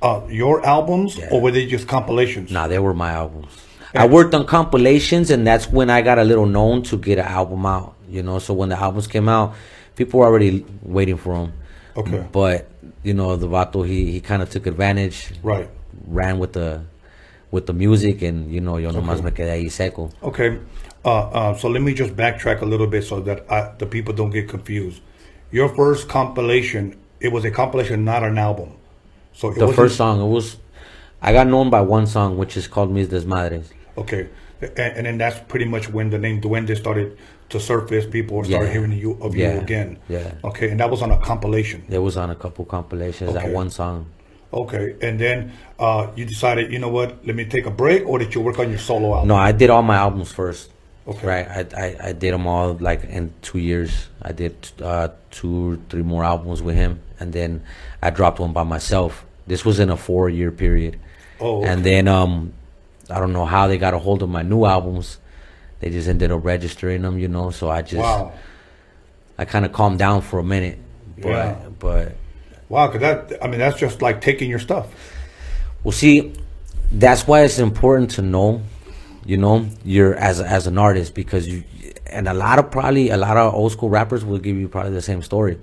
uh, 0.01 0.21
your 0.29 0.65
albums, 0.65 1.17
Yeah. 1.17 1.29
or 1.31 1.39
were 1.39 1.51
they 1.51 1.65
just 1.67 1.87
compilations? 1.87 2.51
Nah, 2.51 2.67
they 2.67 2.79
were 2.79 2.93
my 2.93 3.11
albums. 3.11 3.53
I 3.95 4.05
worked 4.07 4.33
on 4.33 4.45
compilations, 4.45 5.29
and 5.31 5.45
that's 5.45 5.67
when 5.69 5.89
I 5.89 6.01
got 6.01 6.19
a 6.19 6.23
little 6.23 6.45
known 6.45 6.83
to 6.83 6.97
get 6.97 7.17
an 7.19 7.25
album 7.25 7.65
out. 7.65 7.95
You 8.09 8.23
know, 8.23 8.39
so 8.39 8.53
when 8.53 8.69
the 8.69 8.77
albums 8.79 9.07
came 9.07 9.27
out, 9.29 9.55
people 9.95 10.19
were 10.19 10.25
already 10.25 10.65
waiting 10.83 11.17
for 11.17 11.33
them. 11.33 11.53
Okay. 11.97 12.25
But 12.31 12.67
you 13.03 13.13
know, 13.13 13.35
the 13.35 13.47
Vato 13.47 13.85
he 13.87 14.11
he 14.11 14.19
kind 14.21 14.41
of 14.41 14.49
took 14.49 14.67
advantage, 14.67 15.31
Right. 15.43 15.69
ran 16.07 16.39
with 16.39 16.53
the 16.53 16.81
with 17.51 17.65
the 17.67 17.73
music, 17.73 18.21
and 18.21 18.51
you 18.51 18.61
know, 18.61 18.77
yo 18.77 18.91
nomás 18.91 19.23
me 19.23 19.31
quedé 19.31 19.51
ahí 19.51 19.71
seco. 19.71 20.11
Okay. 20.21 20.59
Uh, 21.05 21.29
uh, 21.29 21.53
so 21.55 21.69
let 21.69 21.81
me 21.81 21.93
just 21.93 22.15
backtrack 22.15 22.61
a 22.61 22.65
little 22.65 22.87
bit 22.87 23.03
so 23.03 23.19
that 23.21 23.45
I, 23.49 23.71
the 23.77 23.85
people 23.85 24.13
don't 24.13 24.31
get 24.31 24.49
confused. 24.49 25.01
Your 25.51 25.69
first 25.69 26.09
compilation, 26.09 26.97
it 27.19 27.31
was 27.31 27.45
a 27.45 27.51
compilation, 27.51 28.03
not 28.03 28.23
an 28.23 28.37
album. 28.37 28.71
So 29.33 29.51
it 29.51 29.59
The 29.59 29.71
first 29.71 29.97
song, 29.97 30.19
it 30.19 30.27
was. 30.27 30.57
I 31.21 31.31
got 31.31 31.47
known 31.47 31.69
by 31.69 31.81
one 31.81 32.07
song, 32.07 32.37
which 32.37 32.57
is 32.57 32.67
called 32.67 32.91
Mis 32.91 33.07
Desmadres. 33.07 33.67
Okay. 33.97 34.29
And, 34.61 34.77
and 34.97 35.05
then 35.05 35.17
that's 35.17 35.39
pretty 35.47 35.65
much 35.65 35.89
when 35.89 36.09
the 36.09 36.17
name 36.17 36.41
Duende 36.41 36.75
started 36.77 37.17
to 37.49 37.59
surface. 37.59 38.05
People 38.05 38.43
started 38.43 38.67
Yeah. 38.67 38.71
hearing 38.73 38.91
you 38.93 39.17
of 39.21 39.35
you 39.35 39.49
again. 39.49 39.97
Yeah. 40.09 40.33
Okay. 40.43 40.69
And 40.71 40.79
that 40.79 40.89
was 40.89 41.01
on 41.01 41.11
a 41.11 41.17
compilation. 41.19 41.83
It 41.89 41.99
was 41.99 42.17
on 42.17 42.29
a 42.29 42.35
couple 42.35 42.65
compilations. 42.65 43.33
That 43.33 43.49
one 43.51 43.69
song. 43.69 44.07
Okay, 44.53 44.95
and 45.01 45.19
then 45.19 45.51
uh, 45.79 46.07
you 46.15 46.23
decided, 46.23 46.71
you 46.71 46.79
know 46.79 46.87
what? 46.87 47.25
Let 47.25 47.35
me 47.35 47.43
take 47.43 47.65
a 47.65 47.71
break, 47.71 48.05
or 48.07 48.19
did 48.19 48.33
you 48.33 48.39
work 48.39 48.57
on 48.57 48.69
your 48.69 48.77
solo 48.79 49.13
album? 49.13 49.27
No, 49.27 49.35
I 49.35 49.51
did 49.51 49.69
all 49.69 49.81
my 49.81 49.97
albums 49.97 50.31
first. 50.31 50.71
Okay. 51.05 51.27
Right. 51.27 51.47
I, 51.49 51.65
I, 51.75 51.95
I 52.09 52.11
did 52.13 52.33
them 52.33 52.47
all 52.47 52.73
like 52.79 53.03
in 53.03 53.33
two 53.41 53.59
years. 53.59 54.07
I 54.21 54.31
did 54.31 54.55
uh, 54.81 55.09
two, 55.29 55.81
three 55.89 56.03
more 56.03 56.23
albums 56.23 56.61
with 56.61 56.75
him, 56.75 57.01
and 57.19 57.33
then 57.33 57.63
I 58.01 58.11
dropped 58.11 58.39
one 58.39 58.53
by 58.53 58.63
myself. 58.63 59.25
This 59.45 59.65
was 59.65 59.79
in 59.79 59.89
a 59.89 59.97
four 59.97 60.29
year 60.29 60.51
period. 60.51 60.99
Oh, 61.41 61.59
okay. 61.59 61.67
And 61.69 61.83
then 61.83 62.07
um, 62.07 62.53
I 63.09 63.19
don't 63.19 63.33
know 63.33 63.45
how 63.45 63.67
they 63.67 63.77
got 63.77 63.93
a 63.93 63.99
hold 63.99 64.23
of 64.23 64.29
my 64.29 64.41
new 64.41 64.65
albums. 64.65 65.19
They 65.79 65.89
just 65.89 66.07
ended 66.07 66.31
up 66.31 66.43
registering 66.43 67.01
them, 67.01 67.19
you 67.19 67.27
know. 67.27 67.51
So 67.51 67.69
I 67.69 67.81
just 67.81 67.95
Wow, 68.01 68.33
I 69.37 69.45
kind 69.45 69.65
of 69.65 69.73
calmed 69.73 69.99
down 69.99 70.21
for 70.21 70.39
a 70.39 70.43
minute. 70.43 70.79
But 71.17 71.29
Yeah. 71.29 71.55
but 71.79 72.15
wow, 72.69 72.87
because 72.87 73.01
that 73.01 73.43
I 73.43 73.47
mean 73.47 73.59
that's 73.59 73.77
just 73.77 74.01
like 74.01 74.21
taking 74.21 74.49
your 74.49 74.59
stuff. 74.59 74.87
Well, 75.83 75.91
see, 75.91 76.33
that's 76.91 77.27
why 77.27 77.41
it's 77.41 77.59
important 77.59 78.11
to 78.11 78.21
know, 78.21 78.61
you 79.25 79.37
know, 79.37 79.67
you're 79.83 80.15
as 80.15 80.41
as 80.41 80.65
an 80.65 80.77
artist 80.77 81.13
because 81.13 81.47
you, 81.47 81.63
and 82.07 82.27
a 82.27 82.33
lot 82.33 82.57
of 82.57 82.71
probably 82.71 83.09
a 83.09 83.17
lot 83.17 83.37
of 83.37 83.53
old 83.53 83.71
school 83.71 83.89
rappers 83.89 84.25
will 84.25 84.39
give 84.39 84.57
you 84.57 84.67
probably 84.67 84.91
the 84.93 85.01
same 85.01 85.21
story. 85.21 85.59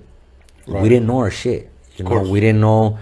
Right. 0.65 0.81
We 0.81 0.87
didn't 0.89 1.07
know 1.07 1.19
our 1.19 1.31
shit, 1.31 1.69
you 1.97 2.05
know, 2.05 2.09
course. 2.11 2.29
we 2.29 2.39
didn't 2.39 2.61
know 2.61 2.97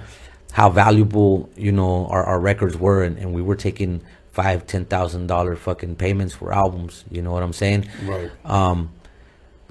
how 0.52 0.70
valuable 0.70 1.50
you 1.56 1.72
know 1.72 2.08
our, 2.08 2.24
our 2.24 2.40
records 2.40 2.76
were, 2.76 3.04
and, 3.04 3.18
and 3.18 3.34
we 3.34 3.42
were 3.42 3.56
taking 3.56 4.02
five, 4.32 4.66
ten 4.66 4.86
thousand 4.86 5.28
dollar 5.28 5.56
fucking 5.56 5.96
payments 5.96 6.34
for 6.34 6.54
albums. 6.54 7.06
You 7.12 7.22
know 7.22 7.32
what 7.32 7.44
I'm 7.44 7.54
saying? 7.54 7.88
Right. 8.06 8.32
um 8.46 8.92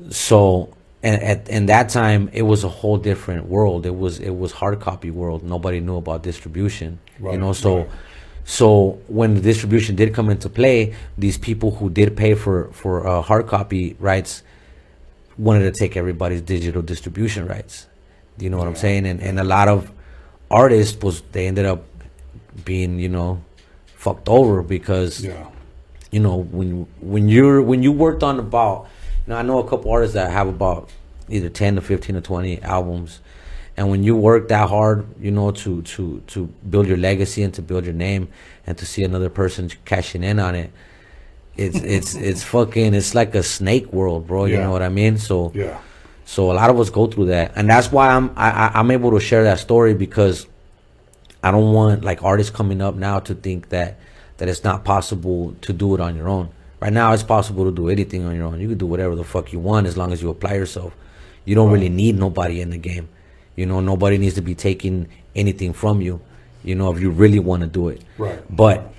so 0.08 0.74
and 1.02 1.22
at 1.22 1.48
in 1.48 1.66
that 1.66 1.88
time 1.88 2.30
it 2.32 2.42
was 2.42 2.64
a 2.64 2.68
whole 2.68 2.96
different 2.96 3.46
world 3.46 3.86
it 3.86 3.94
was 3.94 4.18
it 4.18 4.30
was 4.30 4.52
hard 4.52 4.80
copy 4.80 5.10
world 5.10 5.42
nobody 5.42 5.80
knew 5.80 5.96
about 5.96 6.22
distribution 6.22 6.98
right. 7.18 7.34
you 7.34 7.38
know 7.38 7.52
so 7.52 7.78
right. 7.78 7.88
so 8.44 8.98
when 9.08 9.34
the 9.34 9.40
distribution 9.40 9.94
did 9.96 10.14
come 10.14 10.30
into 10.30 10.48
play 10.48 10.94
these 11.18 11.38
people 11.38 11.70
who 11.72 11.90
did 11.90 12.16
pay 12.16 12.34
for 12.34 12.70
for 12.72 13.06
uh, 13.06 13.20
hard 13.22 13.46
copy 13.46 13.96
rights 13.98 14.42
wanted 15.38 15.72
to 15.72 15.78
take 15.78 15.96
everybody's 15.96 16.42
digital 16.42 16.82
distribution 16.82 17.46
rights 17.46 17.86
you 18.38 18.50
know 18.50 18.58
what 18.58 18.66
i'm 18.66 18.76
saying 18.76 19.06
and 19.06 19.20
and 19.20 19.38
a 19.38 19.44
lot 19.44 19.68
of 19.68 19.90
artists 20.50 21.02
was 21.02 21.22
they 21.32 21.46
ended 21.46 21.64
up 21.64 21.84
being 22.64 22.98
you 22.98 23.08
know 23.08 23.40
fucked 24.00 24.28
over 24.28 24.62
because 24.76 25.12
Yeah. 25.22 25.44
you 26.10 26.20
know 26.20 26.36
when 26.58 26.86
when 27.12 27.24
you're 27.34 27.60
when 27.70 27.80
you 27.86 27.92
worked 27.92 28.22
on 28.22 28.38
about 28.38 28.76
you 29.26 29.30
know 29.30 29.36
I 29.36 29.42
know 29.48 29.58
a 29.64 29.68
couple 29.70 29.88
artists 29.96 30.14
that 30.14 30.28
have 30.38 30.48
about 30.48 30.88
either 31.28 31.50
10 31.50 31.74
to 31.76 31.80
15 31.82 32.16
to 32.16 32.20
20 32.22 32.62
albums 32.62 33.20
and 33.76 33.90
when 33.90 34.02
you 34.02 34.16
work 34.16 34.48
that 34.48 34.68
hard 34.70 34.98
you 35.20 35.30
know 35.30 35.50
to 35.62 35.82
to 35.94 36.02
to 36.32 36.38
build 36.72 36.86
your 36.88 36.96
legacy 36.96 37.42
and 37.42 37.52
to 37.54 37.62
build 37.62 37.84
your 37.84 37.98
name 38.08 38.28
and 38.66 38.78
to 38.78 38.84
see 38.86 39.02
another 39.04 39.28
person 39.40 39.70
cashing 39.84 40.24
in 40.24 40.38
on 40.40 40.54
it 40.54 40.70
it's 41.56 41.78
it's 41.96 42.14
it's 42.14 42.42
fucking 42.42 42.94
it's 42.94 43.14
like 43.14 43.34
a 43.34 43.42
snake 43.42 43.86
world 43.92 44.26
bro 44.26 44.46
you 44.46 44.56
know 44.56 44.72
what 44.72 44.82
I 44.82 44.88
mean 44.88 45.18
so 45.18 45.52
Yeah. 45.54 45.76
so 46.24 46.50
a 46.50 46.56
lot 46.60 46.70
of 46.70 46.80
us 46.80 46.88
go 46.90 47.04
through 47.06 47.26
that, 47.36 47.52
and 47.56 47.68
that's 47.68 47.88
why 47.92 48.06
I'm 48.16 48.26
I, 48.34 48.48
I- 48.64 48.72
I'm 48.78 48.90
able 48.98 49.10
to 49.18 49.20
share 49.20 49.44
that 49.44 49.58
story 49.58 49.92
because 50.06 50.46
I 51.42 51.50
don't 51.50 51.72
want 51.72 52.04
like 52.04 52.22
artists 52.22 52.54
coming 52.54 52.80
up 52.82 52.94
now 52.94 53.20
to 53.20 53.34
think 53.34 53.68
that 53.70 53.98
that 54.38 54.48
it's 54.48 54.64
not 54.64 54.84
possible 54.84 55.54
to 55.62 55.72
do 55.72 55.94
it 55.94 56.00
on 56.00 56.16
your 56.16 56.28
own. 56.28 56.48
Right 56.80 56.92
now, 56.92 57.12
it's 57.12 57.22
possible 57.22 57.64
to 57.66 57.70
do 57.70 57.88
anything 57.90 58.24
on 58.24 58.34
your 58.34 58.46
own. 58.46 58.58
You 58.60 58.68
can 58.68 58.78
do 58.78 58.86
whatever 58.86 59.14
the 59.14 59.24
fuck 59.24 59.52
you 59.52 59.58
want 59.58 59.86
as 59.86 59.96
long 59.98 60.12
as 60.12 60.22
you 60.22 60.30
apply 60.30 60.54
yourself. 60.54 60.94
You 61.44 61.54
don't 61.54 61.70
really 61.70 61.90
need 61.90 62.18
nobody 62.18 62.60
in 62.62 62.70
the 62.70 62.78
game. 62.78 63.08
You 63.54 63.66
know, 63.66 63.80
nobody 63.80 64.16
needs 64.16 64.34
to 64.36 64.40
be 64.42 64.54
taking 64.54 65.08
anything 65.36 65.74
from 65.74 66.00
you. 66.00 66.20
You 66.64 66.74
know, 66.74 66.90
if 66.92 67.00
you 67.00 67.10
really 67.10 67.38
want 67.38 67.62
to 67.62 67.66
do 67.68 67.88
it. 67.88 68.02
Right. 68.16 68.40
But 68.48 68.94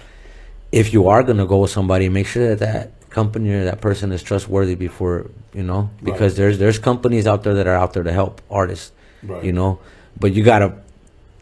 if 0.72 0.94
you 0.94 1.08
are 1.08 1.24
gonna 1.24 1.48
go 1.48 1.60
with 1.62 1.72
somebody, 1.72 2.08
make 2.10 2.28
sure 2.28 2.56
that 2.56 2.60
that 2.60 3.10
company 3.10 3.50
or 3.52 3.66
that 3.66 3.82
person 3.82 4.12
is 4.12 4.24
trustworthy 4.24 4.74
before 4.76 5.30
you 5.54 5.64
know 5.64 5.90
because 6.02 6.38
there's 6.38 6.60
there's 6.60 6.80
companies 6.80 7.28
out 7.28 7.44
there 7.44 7.54
that 7.54 7.68
are 7.68 7.76
out 7.76 7.92
there 7.92 8.04
to 8.04 8.12
help 8.14 8.42
artists 8.50 8.94
Right. 9.22 9.44
you 9.44 9.52
know 9.52 9.80
but 10.18 10.32
you 10.34 10.46
gotta 10.46 10.76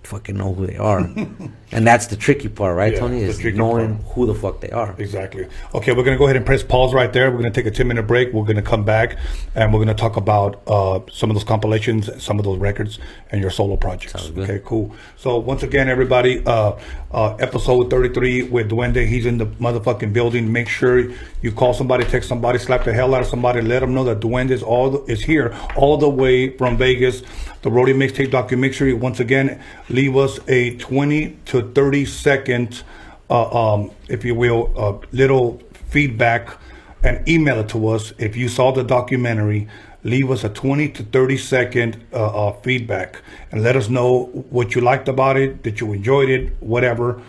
fucking 0.10 0.36
know 0.36 0.54
who 0.54 0.66
they 0.66 0.76
are 0.78 1.00
and 1.72 1.86
that's 1.90 2.08
the 2.08 2.16
tricky 2.16 2.50
part 2.50 2.76
right 2.76 2.94
Yeah, 2.94 3.00
tony 3.00 3.22
is 3.22 3.38
knowing 3.62 3.92
part. 4.00 4.14
who 4.14 4.26
the 4.26 4.34
fuck 4.44 4.60
they 4.60 4.72
are 4.72 4.96
Exactly. 4.98 5.46
Okay, 5.78 5.92
we're 5.94 6.04
gonna 6.04 6.18
go 6.18 6.26
ahead 6.26 6.36
and 6.36 6.46
press 6.46 6.64
pause 6.64 6.94
right 6.94 7.12
there. 7.14 7.30
We're 7.32 7.38
gonna 7.44 7.52
take 7.60 7.68
a 7.68 7.72
ten 7.80 7.88
minute 7.88 8.08
break. 8.08 8.34
We're 8.34 8.46
gonna 8.52 8.70
come 8.74 8.84
back 8.84 9.18
and 9.56 9.72
we're 9.72 9.80
gonna 9.86 9.94
talk 10.06 10.16
about 10.18 10.62
uh, 10.68 11.00
some 11.20 11.30
of 11.30 11.36
those 11.36 11.44
compilations, 11.54 12.10
some 12.28 12.40
of 12.40 12.46
those 12.46 12.58
records, 12.58 12.98
and 13.32 13.40
your 13.42 13.52
solo 13.52 13.76
projects. 13.78 14.30
Okay, 14.38 14.60
cool. 14.66 14.86
So 15.16 15.38
once 15.38 15.62
again, 15.64 15.88
everybody, 15.90 16.44
uh, 16.46 16.74
uh, 17.12 17.36
episode 17.48 17.90
thirty 17.90 18.12
three 18.14 18.44
with 18.44 18.70
Duende. 18.72 19.06
He's 19.08 19.26
in 19.28 19.38
the 19.38 19.46
motherfucking 19.66 20.12
building. 20.12 20.52
Make 20.52 20.70
sure 20.70 21.12
you 21.42 21.52
call 21.52 21.74
somebody, 21.74 22.04
text 22.06 22.28
somebody, 22.30 22.58
slap 22.60 22.84
the 22.84 22.94
hell 22.94 23.14
out 23.16 23.22
of 23.22 23.28
somebody, 23.28 23.62
let 23.62 23.80
them 23.82 23.94
know 23.94 24.04
that 24.06 24.20
Duende 24.20 24.52
is 24.52 24.64
all 24.64 25.06
is 25.06 25.22
here, 25.22 25.56
all 25.76 25.98
the 25.98 26.10
way 26.10 26.58
from 26.58 26.78
Vegas. 26.78 27.22
The 27.62 27.70
Roadium 27.70 27.98
Mixtape 27.98 28.32
documentary. 28.32 28.94
Once 28.94 29.20
again, 29.20 29.62
leave 30.00 30.16
us 30.16 30.40
a 30.48 30.78
twenty 30.78 31.38
to 31.46 31.58
thirty 31.74 32.06
second 32.06 32.84
uh, 33.30 33.74
um, 33.74 33.92
if 34.08 34.26
you 34.26 34.34
will, 34.34 34.74
uh, 34.76 35.06
little 35.12 35.62
feedback 35.90 36.58
and 37.04 37.28
email 37.28 37.60
it 37.60 37.70
to 37.70 37.88
us. 37.90 38.14
If 38.18 38.36
you 38.36 38.48
saw 38.50 38.72
the 38.72 38.84
documentary, 38.84 39.68
leave 40.04 40.32
us 40.32 40.44
a 40.44 40.50
20 40.50 40.90
to 40.90 41.04
30 41.04 41.38
second 41.38 42.04
uh, 42.14 42.48
uh, 42.48 42.54
feedback 42.62 43.22
and 43.52 43.62
let 43.62 43.76
us 43.76 43.90
know 43.90 44.26
what 44.50 44.74
you 44.76 44.82
liked 44.82 45.08
about 45.08 45.38
it, 45.38 45.64
that 45.64 45.80
you 45.80 45.94
enjoyed 45.94 46.30
it, 46.30 46.54
whatever. 46.60 47.22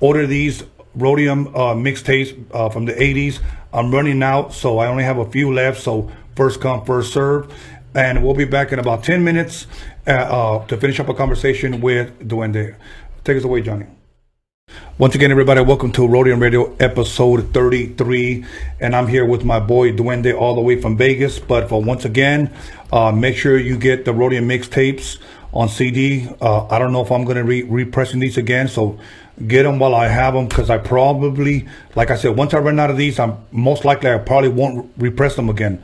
Order 0.00 0.26
these 0.26 0.62
Roadium 0.96 1.48
uh, 1.48 1.74
mixtapes 1.74 2.36
uh, 2.52 2.68
from 2.68 2.84
the 2.84 2.92
80s. 2.92 3.40
I'm 3.72 3.92
running 3.92 4.22
out, 4.22 4.52
so 4.52 4.78
I 4.78 4.88
only 4.88 5.04
have 5.04 5.18
a 5.18 5.30
few 5.30 5.52
left. 5.52 5.80
So 5.80 6.10
first 6.36 6.60
come, 6.60 6.84
first 6.84 7.12
serve. 7.12 7.52
And 7.94 8.22
we'll 8.22 8.34
be 8.34 8.44
back 8.44 8.70
in 8.70 8.78
about 8.78 9.02
10 9.02 9.24
minutes 9.24 9.66
uh, 10.06 10.10
uh, 10.10 10.66
to 10.66 10.76
finish 10.76 11.00
up 11.00 11.08
a 11.08 11.14
conversation 11.14 11.80
with 11.80 12.16
Duende. 12.20 12.76
Take 13.24 13.38
us 13.38 13.42
away, 13.42 13.62
Johnny. 13.62 13.86
Once 14.96 15.16
again, 15.16 15.32
everybody, 15.32 15.60
welcome 15.60 15.90
to 15.90 16.02
Roadium 16.02 16.40
Radio 16.40 16.76
episode 16.76 17.52
33. 17.52 18.44
And 18.78 18.94
I'm 18.94 19.08
here 19.08 19.24
with 19.24 19.44
my 19.44 19.58
boy 19.58 19.90
Duende 19.90 20.32
all 20.32 20.54
the 20.54 20.60
way 20.60 20.80
from 20.80 20.96
Vegas. 20.96 21.40
But 21.40 21.68
for 21.68 21.82
once 21.82 22.04
again, 22.04 22.54
uh, 22.92 23.10
make 23.10 23.36
sure 23.36 23.58
you 23.58 23.76
get 23.76 24.04
the 24.04 24.12
Roadium 24.12 24.46
mixtapes 24.46 25.18
on 25.52 25.68
CD. 25.68 26.28
Uh, 26.40 26.68
I 26.68 26.78
don't 26.78 26.92
know 26.92 27.02
if 27.02 27.10
I'm 27.10 27.24
going 27.24 27.38
to 27.38 27.44
be 27.44 27.64
repressing 27.64 28.20
these 28.20 28.36
again. 28.36 28.68
So 28.68 29.00
get 29.48 29.64
them 29.64 29.80
while 29.80 29.96
I 29.96 30.06
have 30.06 30.34
them 30.34 30.46
because 30.46 30.70
I 30.70 30.78
probably, 30.78 31.66
like 31.96 32.12
I 32.12 32.16
said, 32.16 32.36
once 32.36 32.54
I 32.54 32.58
run 32.58 32.78
out 32.78 32.90
of 32.90 32.96
these, 32.96 33.18
I'm 33.18 33.38
most 33.50 33.84
likely 33.84 34.12
I 34.12 34.18
probably 34.18 34.50
won't 34.50 34.92
repress 34.96 35.34
them 35.34 35.48
again. 35.48 35.82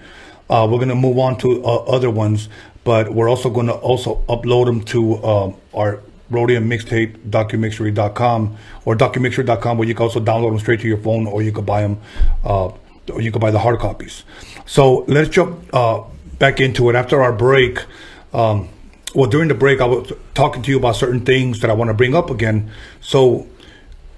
Uh, 0.48 0.66
we're 0.70 0.78
going 0.78 0.88
to 0.88 0.94
move 0.94 1.18
on 1.18 1.36
to 1.38 1.64
uh, 1.64 1.76
other 1.84 2.10
ones, 2.10 2.48
but 2.84 3.12
we're 3.12 3.28
also 3.28 3.50
going 3.50 3.66
to 3.66 3.74
also 3.74 4.22
upload 4.28 4.66
them 4.66 4.82
to 4.84 5.24
um, 5.24 5.56
our 5.74 6.00
Roadium 6.30 6.66
mixtape 6.66 7.16
documixery.com 7.30 8.56
or 8.84 8.96
documixery.com 8.96 9.78
where 9.78 9.86
you 9.86 9.94
can 9.94 10.02
also 10.02 10.20
download 10.20 10.50
them 10.50 10.58
straight 10.58 10.80
to 10.80 10.88
your 10.88 10.98
phone 10.98 11.26
or 11.26 11.42
you 11.42 11.52
could 11.52 11.66
buy 11.66 11.82
them 11.82 12.00
uh, 12.44 12.66
or 13.12 13.20
you 13.20 13.30
could 13.30 13.40
buy 13.40 13.50
the 13.50 13.58
hard 13.58 13.78
copies. 13.78 14.24
So 14.66 15.04
let's 15.06 15.28
jump 15.28 15.72
uh, 15.72 16.02
back 16.38 16.60
into 16.60 16.90
it 16.90 16.96
after 16.96 17.22
our 17.22 17.32
break. 17.32 17.84
Um, 18.32 18.68
well, 19.14 19.30
during 19.30 19.48
the 19.48 19.54
break, 19.54 19.80
I 19.80 19.84
was 19.84 20.12
talking 20.34 20.62
to 20.62 20.70
you 20.70 20.78
about 20.78 20.96
certain 20.96 21.24
things 21.24 21.60
that 21.60 21.70
I 21.70 21.74
want 21.74 21.88
to 21.88 21.94
bring 21.94 22.14
up 22.14 22.28
again. 22.28 22.70
So 23.00 23.46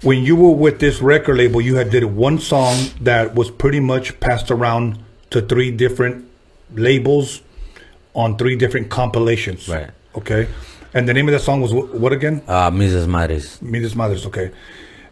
when 0.03 0.25
you 0.25 0.35
were 0.35 0.51
with 0.51 0.81
this 0.81 1.01
record 1.01 1.37
label, 1.37 1.61
you 1.61 1.77
had 1.77 1.91
did 1.91 2.05
one 2.05 2.39
song 2.39 2.77
that 3.03 3.35
was 3.35 3.51
pretty 3.51 3.81
much 3.81 4.19
passed 4.21 4.51
around 4.51 4.99
to 5.31 5.43
three 5.43 5.71
different 5.71 6.27
labels 6.75 7.43
on 8.15 8.37
three 8.37 8.57
different 8.57 8.91
compilations. 8.91 9.69
Right. 9.69 9.91
Okay. 10.17 10.49
And 10.95 11.09
the 11.09 11.15
name 11.15 11.29
of 11.29 11.33
that 11.33 11.41
song 11.41 11.61
was 11.61 11.71
wh- 11.73 11.95
what 11.95 12.13
again? 12.13 12.43
uh 12.49 12.71
mrs 12.71 13.07
madres 13.07 13.61
Midas 13.63 13.95
Madres. 13.95 14.27
Okay. 14.27 14.51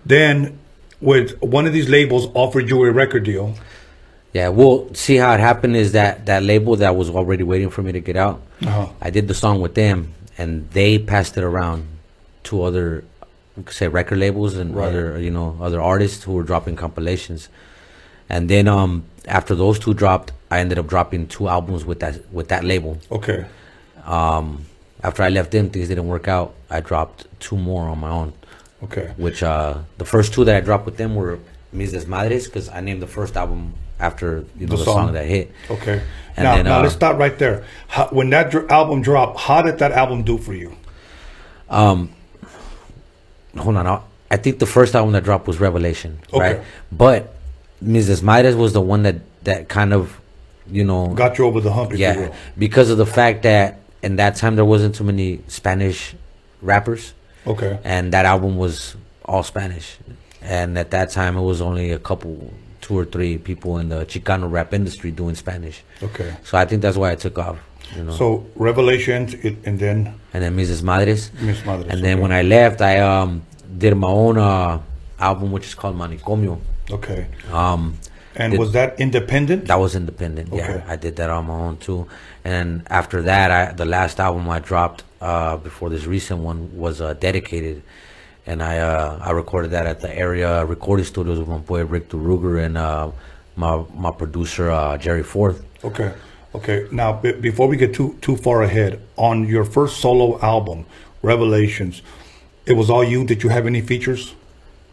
Then, 0.04 0.58
with 1.00 1.40
one 1.42 1.66
of 1.66 1.72
these 1.72 1.88
labels 1.88 2.28
offered 2.34 2.68
you 2.70 2.82
a 2.84 2.90
record 2.92 3.24
deal. 3.24 3.54
Yeah, 4.32 4.48
well, 4.50 4.92
see 4.94 5.16
how 5.16 5.32
it 5.34 5.40
happened 5.40 5.76
is 5.76 5.92
that 5.92 6.26
that 6.26 6.42
label 6.42 6.76
that 6.76 6.94
was 6.96 7.08
already 7.10 7.42
waiting 7.42 7.70
for 7.70 7.82
me 7.82 7.92
to 7.92 8.00
get 8.00 8.16
out. 8.16 8.40
Uh-huh. 8.62 8.88
I 9.00 9.10
did 9.10 9.28
the 9.28 9.34
song 9.34 9.60
with 9.60 9.74
them, 9.74 10.12
and 10.38 10.70
they 10.70 10.98
passed 10.98 11.36
it 11.38 11.44
around 11.44 11.86
to 12.44 12.62
other, 12.62 13.02
say, 13.70 13.88
record 13.88 14.18
labels 14.18 14.56
and 14.56 14.74
Right. 14.76 14.88
other, 14.88 15.18
you 15.20 15.30
know, 15.30 15.56
other 15.60 15.80
artists 15.80 16.24
who 16.24 16.32
were 16.32 16.42
dropping 16.42 16.76
compilations. 16.76 17.48
And 18.28 18.48
then 18.50 18.68
um, 18.68 19.04
after 19.26 19.54
those 19.54 19.78
two 19.78 19.94
dropped, 19.94 20.32
I 20.50 20.60
ended 20.60 20.78
up 20.78 20.86
dropping 20.86 21.26
two 21.28 21.48
albums 21.48 21.84
with 21.84 22.00
that 22.00 22.30
with 22.32 22.48
that 22.48 22.64
label. 22.64 22.98
Okay. 23.10 23.46
Um, 24.04 24.64
after 25.02 25.22
I 25.22 25.28
left 25.28 25.50
them, 25.50 25.70
things 25.70 25.88
didn't 25.88 26.06
work 26.08 26.28
out. 26.28 26.54
I 26.70 26.80
dropped 26.80 27.26
two 27.40 27.56
more 27.56 27.88
on 27.88 27.98
my 28.00 28.10
own, 28.10 28.32
Okay. 28.84 29.12
which 29.16 29.42
uh, 29.42 29.78
the 29.98 30.04
first 30.04 30.32
two 30.32 30.44
that 30.44 30.56
I 30.56 30.60
dropped 30.60 30.86
with 30.86 30.96
them 30.96 31.14
were 31.14 31.38
Mis 31.72 31.92
Desmadres, 31.92 32.44
because 32.46 32.68
I 32.68 32.80
named 32.80 33.02
the 33.02 33.06
first 33.06 33.36
album 33.36 33.74
after 33.98 34.44
you 34.58 34.66
know 34.66 34.70
The 34.72 34.76
the, 34.76 34.84
song. 34.84 35.06
song. 35.06 35.12
that 35.14 35.26
hit. 35.26 35.52
Okay. 35.70 36.02
And 36.36 36.44
now, 36.44 36.56
then, 36.56 36.64
now 36.66 36.78
uh, 36.78 36.82
let's 36.82 36.94
stop 36.94 37.18
right 37.18 37.36
there. 37.38 37.64
How, 37.88 38.08
when 38.08 38.30
that 38.30 38.50
dr- 38.50 38.70
album 38.70 39.02
dropped, 39.02 39.40
how 39.40 39.62
did 39.62 39.78
that 39.78 39.92
album 39.92 40.22
do 40.22 40.38
for 40.38 40.54
you? 40.54 40.76
Um, 41.68 42.10
hold 43.56 43.76
on. 43.76 43.86
I'll- 43.86 44.04
I 44.30 44.36
think 44.36 44.58
the 44.58 44.66
first 44.66 44.94
album 44.96 45.12
that 45.12 45.22
dropped 45.24 45.46
was 45.46 45.60
Revelation, 45.60 46.18
right? 46.32 46.56
Okay. 46.56 46.64
But 46.90 47.35
Mrs. 47.82 48.22
Midas 48.22 48.54
was 48.54 48.72
the 48.72 48.80
one 48.80 49.02
that 49.02 49.16
that 49.44 49.68
kind 49.68 49.92
of, 49.92 50.18
you 50.66 50.84
know, 50.84 51.08
Got 51.08 51.38
you 51.38 51.46
over 51.46 51.60
the 51.60 51.72
hump, 51.72 51.92
yeah, 51.94 52.34
because 52.58 52.90
of 52.90 52.98
the 52.98 53.06
fact 53.06 53.42
that 53.42 53.80
in 54.02 54.16
that 54.16 54.36
time 54.36 54.56
there 54.56 54.64
wasn't 54.64 54.94
too 54.94 55.04
many 55.04 55.40
Spanish 55.48 56.14
rappers, 56.62 57.12
Okay. 57.46 57.78
and 57.84 58.12
that 58.12 58.24
album 58.24 58.56
was 58.56 58.96
all 59.24 59.42
Spanish, 59.42 59.98
and 60.42 60.78
at 60.78 60.90
that 60.90 61.10
time 61.10 61.36
it 61.36 61.42
was 61.42 61.60
only 61.60 61.92
a 61.92 61.98
couple, 61.98 62.52
two 62.80 62.98
or 62.98 63.04
three 63.04 63.38
people 63.38 63.78
in 63.78 63.88
the 63.90 64.04
Chicano 64.06 64.50
rap 64.50 64.72
industry 64.74 65.10
doing 65.10 65.34
Spanish. 65.34 65.82
Okay. 66.02 66.34
So 66.44 66.56
I 66.58 66.64
think 66.64 66.82
that's 66.82 66.96
why 66.96 67.12
I 67.12 67.14
took 67.14 67.38
off, 67.38 67.58
you 67.94 68.04
know. 68.04 68.12
So 68.12 68.46
Revelations, 68.56 69.34
it, 69.34 69.56
and 69.64 69.78
then 69.78 70.14
and 70.32 70.42
then 70.42 70.56
Mrs. 70.56 70.82
Madres. 70.82 71.30
Miss 71.40 71.64
Madres. 71.64 71.90
And 71.92 72.02
then 72.02 72.14
okay. 72.14 72.22
when 72.22 72.32
I 72.32 72.42
left, 72.42 72.80
I 72.80 72.98
um 73.00 73.42
did 73.78 73.94
my 73.96 74.08
own 74.08 74.38
uh 74.38 74.80
album, 75.18 75.52
which 75.52 75.66
is 75.66 75.74
called 75.74 75.96
Manicomio. 75.96 76.58
Okay. 76.90 77.26
Um, 77.52 77.98
And 78.38 78.50
did- 78.52 78.60
was 78.60 78.72
that 78.72 79.00
independent? 79.00 79.66
that 79.66 79.78
was 79.80 79.94
independent. 79.96 80.52
Okay. 80.52 80.58
Yeah, 80.84 80.92
I 80.92 80.96
did 80.96 81.16
that 81.16 81.30
on 81.30 81.46
my 81.46 81.54
own 81.54 81.76
too. 81.78 82.06
And 82.44 82.82
after 82.90 83.22
that, 83.22 83.50
I 83.50 83.72
the 83.72 83.84
last 83.86 84.20
album 84.20 84.48
I 84.48 84.58
dropped 84.60 85.02
uh 85.20 85.56
before 85.56 85.88
this 85.90 86.04
recent 86.06 86.40
one 86.40 86.60
was 86.76 87.00
uh, 87.00 87.14
dedicated, 87.14 87.82
and 88.46 88.62
I 88.62 88.78
uh 88.78 89.18
I 89.28 89.30
recorded 89.32 89.70
that 89.70 89.86
at 89.86 90.00
the 90.00 90.12
area 90.26 90.64
recording 90.66 91.06
studios 91.06 91.38
with 91.38 91.48
my 91.48 91.58
boy 91.58 91.84
Rick 91.84 92.10
DeRuger 92.10 92.62
and 92.64 92.76
uh 92.76 93.10
my 93.56 93.82
my 93.94 94.10
producer 94.10 94.70
uh 94.70 94.98
Jerry 94.98 95.22
Forth. 95.22 95.64
Okay. 95.82 96.12
Okay. 96.54 96.86
Now, 96.90 97.12
b- 97.22 97.32
before 97.48 97.66
we 97.68 97.76
get 97.76 97.92
too 97.94 98.16
too 98.20 98.36
far 98.36 98.62
ahead, 98.62 99.00
on 99.16 99.46
your 99.48 99.64
first 99.64 99.94
solo 100.00 100.38
album, 100.40 100.84
Revelations, 101.22 102.02
it 102.66 102.74
was 102.76 102.88
all 102.90 103.02
you. 103.04 103.24
Did 103.24 103.42
you 103.42 103.48
have 103.50 103.66
any 103.66 103.80
features? 103.80 104.34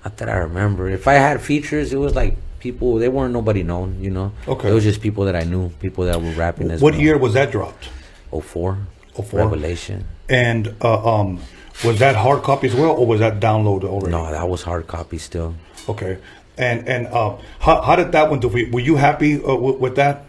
Not 0.03 0.17
that 0.17 0.29
I 0.29 0.37
remember. 0.37 0.89
If 0.89 1.07
I 1.07 1.13
had 1.13 1.41
features, 1.41 1.93
it 1.93 1.97
was 1.97 2.13
like 2.15 2.35
people. 2.59 2.95
They 2.97 3.09
weren't 3.09 3.33
nobody 3.33 3.63
known, 3.63 3.97
you 4.01 4.09
know. 4.11 4.33
Okay. 4.47 4.69
It 4.69 4.73
was 4.73 4.83
just 4.83 5.01
people 5.01 5.25
that 5.25 5.35
I 5.35 5.43
knew, 5.43 5.69
people 5.79 6.05
that 6.05 6.21
were 6.21 6.31
rapping 6.31 6.71
as 6.71 6.81
What 6.81 6.93
well. 6.93 7.01
year 7.01 7.17
was 7.17 7.33
that 7.33 7.51
dropped? 7.51 7.89
Oh 8.31 8.41
four. 8.41 8.79
04? 9.15 9.39
Revelation. 9.41 10.05
And 10.27 10.73
uh, 10.81 11.19
um, 11.19 11.39
was 11.85 11.99
that 11.99 12.15
hard 12.15 12.41
copy 12.43 12.67
as 12.67 12.73
well, 12.75 12.91
or 12.91 13.05
was 13.05 13.19
that 13.19 13.39
download 13.39 13.83
already? 13.83 14.09
No, 14.11 14.31
that 14.31 14.49
was 14.49 14.63
hard 14.63 14.87
copy 14.87 15.19
still. 15.19 15.53
Okay. 15.87 16.17
And 16.57 16.87
and 16.87 17.07
uh, 17.07 17.37
how 17.59 17.81
how 17.81 17.95
did 17.95 18.11
that 18.11 18.29
one 18.29 18.39
do? 18.39 18.47
Were 18.47 18.79
you 18.79 18.95
happy 18.95 19.43
uh, 19.43 19.55
with, 19.55 19.77
with 19.77 19.95
that? 19.95 20.25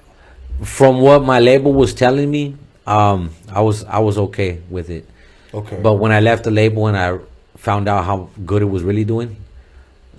From 0.62 1.00
what 1.00 1.24
my 1.24 1.40
label 1.40 1.72
was 1.72 1.94
telling 1.94 2.30
me, 2.30 2.57
um, 2.86 3.30
I 3.51 3.61
was 3.61 3.84
I 3.84 3.99
was 3.99 4.18
okay 4.18 4.61
with 4.70 4.88
it. 4.90 5.09
Okay. 5.53 5.80
But 5.82 5.94
when 5.94 6.12
I 6.12 6.20
left 6.20 6.44
the 6.44 6.51
label 6.51 6.86
and 6.86 6.96
I 6.96 7.18
found 7.57 7.88
out 7.88 8.05
how 8.05 8.28
good 8.44 8.62
it 8.62 8.66
was 8.66 8.82
really 8.82 9.05
doing, 9.05 9.36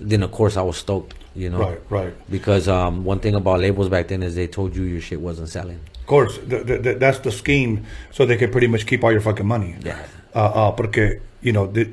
then 0.00 0.22
of 0.22 0.32
course 0.32 0.56
I 0.56 0.62
was 0.62 0.76
stoked. 0.76 1.14
You 1.34 1.50
know. 1.50 1.58
right, 1.58 1.80
right. 1.90 2.30
Because 2.30 2.66
um, 2.66 3.04
one 3.04 3.20
thing 3.20 3.34
about 3.34 3.60
labels 3.60 3.90
back 3.90 4.08
then 4.08 4.22
is 4.22 4.34
they 4.34 4.46
told 4.46 4.74
you 4.74 4.84
your 4.84 5.02
shit 5.02 5.20
wasn't 5.20 5.50
selling. 5.50 5.80
Of 6.00 6.06
course, 6.06 6.38
th- 6.38 6.66
th- 6.66 6.82
th- 6.82 6.98
that's 6.98 7.18
the 7.18 7.30
scheme, 7.30 7.84
so 8.10 8.24
they 8.24 8.36
can 8.36 8.50
pretty 8.50 8.68
much 8.68 8.86
keep 8.86 9.04
all 9.04 9.12
your 9.12 9.20
fucking 9.20 9.46
money. 9.46 9.76
Yeah. 9.84 10.02
Uh, 10.34 10.38
uh, 10.38 10.70
porque 10.72 11.20
you 11.42 11.52
know 11.52 11.66
th- 11.66 11.88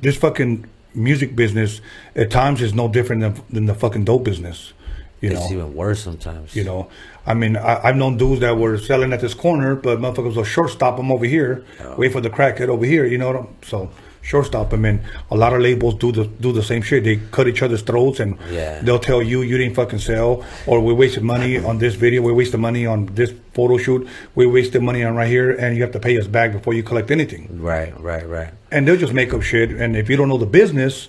this 0.00 0.16
fucking 0.16 0.66
music 0.94 1.36
business 1.36 1.80
at 2.16 2.30
times 2.30 2.60
is 2.60 2.74
no 2.74 2.88
different 2.88 3.22
than, 3.22 3.44
than 3.50 3.66
the 3.66 3.74
fucking 3.74 4.04
dope 4.04 4.24
business. 4.24 4.72
You 5.20 5.30
it's 5.30 5.50
know. 5.50 5.56
even 5.56 5.74
worse 5.74 6.00
sometimes. 6.02 6.54
You 6.56 6.64
know, 6.64 6.88
I 7.26 7.34
mean, 7.34 7.56
I, 7.56 7.80
I've 7.84 7.96
known 7.96 8.16
dudes 8.16 8.40
that 8.40 8.56
were 8.56 8.78
selling 8.78 9.12
at 9.12 9.20
this 9.20 9.34
corner, 9.34 9.74
but 9.76 9.98
motherfuckers 9.98 10.36
will 10.36 10.44
shortstop 10.44 10.96
them 10.96 11.10
over 11.10 11.24
here, 11.24 11.64
wait 11.96 12.12
for 12.12 12.20
the 12.20 12.30
crackhead 12.30 12.68
over 12.68 12.84
here. 12.84 13.04
You 13.04 13.18
know 13.18 13.26
what 13.28 13.36
I'm? 13.36 13.48
So 13.62 13.90
shortstop. 14.28 14.72
I 14.74 14.76
mean, 14.76 15.00
a 15.30 15.36
lot 15.42 15.52
of 15.56 15.60
labels 15.68 15.94
do 16.04 16.08
the 16.12 16.24
do 16.44 16.50
the 16.52 16.62
same 16.62 16.82
shit. 16.88 17.04
They 17.08 17.16
cut 17.36 17.46
each 17.52 17.62
other's 17.66 17.82
throats, 17.90 18.20
and 18.24 18.36
Yeah. 18.52 18.80
they'll 18.84 19.04
tell 19.10 19.22
you 19.30 19.38
you 19.50 19.56
didn't 19.58 19.74
fucking 19.80 20.02
sell, 20.10 20.44
or 20.66 20.76
we 20.88 20.92
wasted 21.02 21.22
money 21.34 21.52
on 21.70 21.78
this 21.84 21.94
video, 22.04 22.20
we 22.22 22.32
wasted 22.40 22.60
money 22.60 22.84
on 22.86 23.06
this 23.20 23.30
photo 23.56 23.76
shoot, 23.84 24.06
we 24.34 24.44
wasted 24.46 24.82
money 24.82 25.02
on 25.06 25.16
right 25.20 25.30
here, 25.36 25.50
and 25.62 25.68
you 25.76 25.82
have 25.86 25.92
to 25.98 26.02
pay 26.08 26.14
us 26.22 26.26
back 26.38 26.48
before 26.52 26.74
you 26.78 26.82
collect 26.90 27.10
anything. 27.10 27.42
Right, 27.70 27.92
right, 28.10 28.26
right. 28.36 28.50
And 28.70 28.80
they'll 28.86 29.00
just 29.06 29.14
make 29.14 29.30
up 29.36 29.42
shit. 29.42 29.70
And 29.82 29.96
if 29.96 30.06
you 30.10 30.16
don't 30.18 30.28
know 30.28 30.38
the 30.48 30.52
business, 30.62 31.08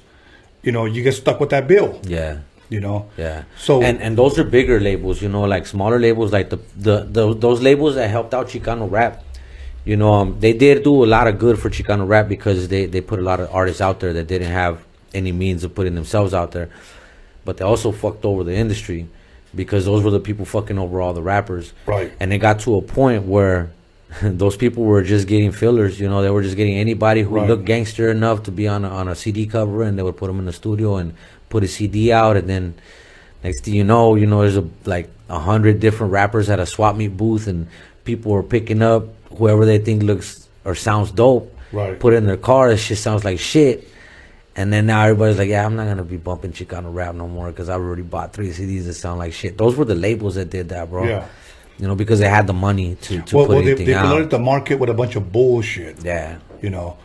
you 0.63 0.72
know, 0.72 0.86
you 0.93 1.03
get 1.03 1.13
stuck 1.24 1.38
with 1.43 1.49
that 1.55 1.67
bill. 1.67 1.99
Yeah. 2.03 2.38
You 2.76 2.80
know. 2.80 2.99
Yeah. 3.17 3.43
So 3.57 3.82
and 3.82 3.97
and 4.05 4.15
those 4.22 4.34
are 4.39 4.43
bigger 4.57 4.80
labels, 4.80 5.22
you 5.24 5.30
know, 5.36 5.43
like 5.55 5.65
smaller 5.76 5.99
labels, 5.99 6.32
like 6.38 6.47
the 6.53 6.59
the, 6.88 6.95
the 7.17 7.24
those 7.45 7.59
labels 7.70 7.95
that 7.95 8.07
helped 8.17 8.34
out 8.38 8.45
Chicano 8.51 8.86
rap. 8.99 9.24
You 9.89 9.97
know, 9.97 10.13
um, 10.13 10.39
they 10.39 10.53
did 10.53 10.83
do 10.83 11.03
a 11.03 11.07
lot 11.07 11.25
of 11.27 11.39
good 11.39 11.57
for 11.57 11.71
Chicano 11.71 12.07
rap 12.07 12.27
because 12.27 12.67
they 12.67 12.85
they 12.85 13.01
put 13.01 13.17
a 13.17 13.23
lot 13.23 13.39
of 13.39 13.49
artists 13.51 13.81
out 13.81 13.99
there 13.99 14.13
that 14.13 14.27
didn't 14.27 14.51
have 14.51 14.85
any 15.15 15.31
means 15.31 15.63
of 15.63 15.73
putting 15.73 15.95
themselves 15.95 16.31
out 16.31 16.51
there, 16.51 16.69
but 17.43 17.57
they 17.57 17.65
also 17.65 17.91
fucked 17.91 18.23
over 18.23 18.43
the 18.43 18.53
industry 18.53 19.07
because 19.55 19.85
those 19.85 20.03
were 20.03 20.11
the 20.11 20.19
people 20.19 20.45
fucking 20.45 20.77
over 20.77 21.01
all 21.01 21.15
the 21.15 21.23
rappers. 21.23 21.73
Right. 21.87 22.13
And 22.19 22.31
it 22.31 22.37
got 22.37 22.59
to 22.61 22.75
a 22.75 22.81
point 22.83 23.23
where. 23.23 23.71
those 24.23 24.57
people 24.57 24.83
were 24.83 25.03
just 25.03 25.27
getting 25.27 25.51
fillers, 25.51 25.99
you 25.99 26.09
know. 26.09 26.23
They 26.23 26.31
were 26.31 26.41
just 26.41 26.57
getting 26.57 26.77
anybody 26.77 27.21
who 27.21 27.35
Right. 27.35 27.47
looked 27.47 27.65
gangster 27.65 28.09
enough 28.09 28.41
to 28.43 28.51
be 28.51 28.67
on 28.67 28.83
a, 28.83 28.89
on 28.89 29.07
a 29.07 29.13
CD 29.13 29.45
cover, 29.45 29.83
and 29.83 29.97
they 29.97 30.03
would 30.03 30.17
put 30.17 30.27
them 30.27 30.39
in 30.39 30.45
the 30.45 30.53
studio 30.63 30.97
and 30.97 31.13
put 31.49 31.63
a 31.63 31.67
CD 31.67 32.11
out, 32.11 32.35
and 32.35 32.47
then 32.49 32.73
next 33.43 33.65
thing 33.65 33.75
you 33.75 33.83
know, 33.83 34.15
you 34.15 34.25
know, 34.25 34.41
there's 34.41 34.57
a, 34.57 34.67
like 34.85 35.11
a 35.29 35.37
hundred 35.37 35.79
different 35.79 36.11
rappers 36.11 36.49
at 36.49 36.59
a 36.59 36.65
swap 36.65 36.95
meet 36.95 37.15
booth, 37.15 37.45
and 37.45 37.67
people 38.03 38.31
were 38.31 38.41
picking 38.41 38.81
up 38.81 39.03
whoever 39.38 39.65
they 39.65 39.77
think 39.80 40.03
looks 40.03 40.47
or 40.65 40.75
sounds 40.75 41.11
dope, 41.11 41.55
Right. 41.71 41.99
put 41.99 42.13
it 42.13 42.17
in 42.17 42.25
their 42.25 42.38
car. 42.38 42.71
It 42.71 42.77
just 42.77 43.03
sounds 43.03 43.23
like 43.23 43.39
shit. 43.39 43.88
And 44.55 44.73
then 44.73 44.88
now 44.88 45.03
everybody's 45.03 45.38
like, 45.38 45.49
yeah, 45.49 45.65
I'm 45.65 45.75
not 45.75 45.88
gonna 45.88 46.03
be 46.03 46.17
bumping 46.17 46.51
Chicano 46.51 46.93
rap 46.93 47.15
no 47.15 47.27
more 47.27 47.47
because 47.47 47.69
I've 47.69 47.80
already 47.80 48.01
bought 48.01 48.34
three 48.34 48.49
CDs 48.49 48.86
that 48.86 48.95
sound 48.95 49.19
like 49.19 49.32
shit. 49.34 49.57
Those 49.57 49.75
were 49.75 49.86
the 49.86 49.95
labels 49.95 50.36
that 50.36 50.49
did 50.49 50.69
that, 50.69 50.89
bro. 50.89 51.05
Yeah. 51.05 51.27
You 51.77 51.88
know, 51.88 51.95
because 51.95 52.19
they 52.19 52.27
had 52.27 52.45
the 52.47 52.53
money 52.53 52.95
to, 53.03 53.21
to 53.21 53.36
well, 53.38 53.45
put 53.45 53.53
well 53.55 53.61
they, 53.63 53.67
anything 53.71 53.86
they 53.88 53.93
out. 53.93 54.07
flooded 54.07 54.30
the 54.32 54.39
market 54.39 54.80
with 54.80 54.89
a 54.89 54.93
bunch 54.93 55.15
of 55.15 55.32
bullshit. 55.32 56.03
yeah. 56.03 56.38
You 56.61 56.71
know. 56.71 56.97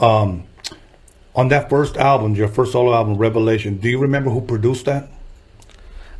Um, 0.00 0.44
on 1.34 1.48
that 1.48 1.68
first 1.68 1.96
album, 1.98 2.34
your 2.36 2.48
first 2.48 2.72
solo 2.72 2.94
album, 2.94 3.18
Revelation, 3.18 3.76
do 3.76 3.88
you 3.90 3.98
remember 3.98 4.30
who 4.30 4.40
produced 4.40 4.86
that? 4.86 5.08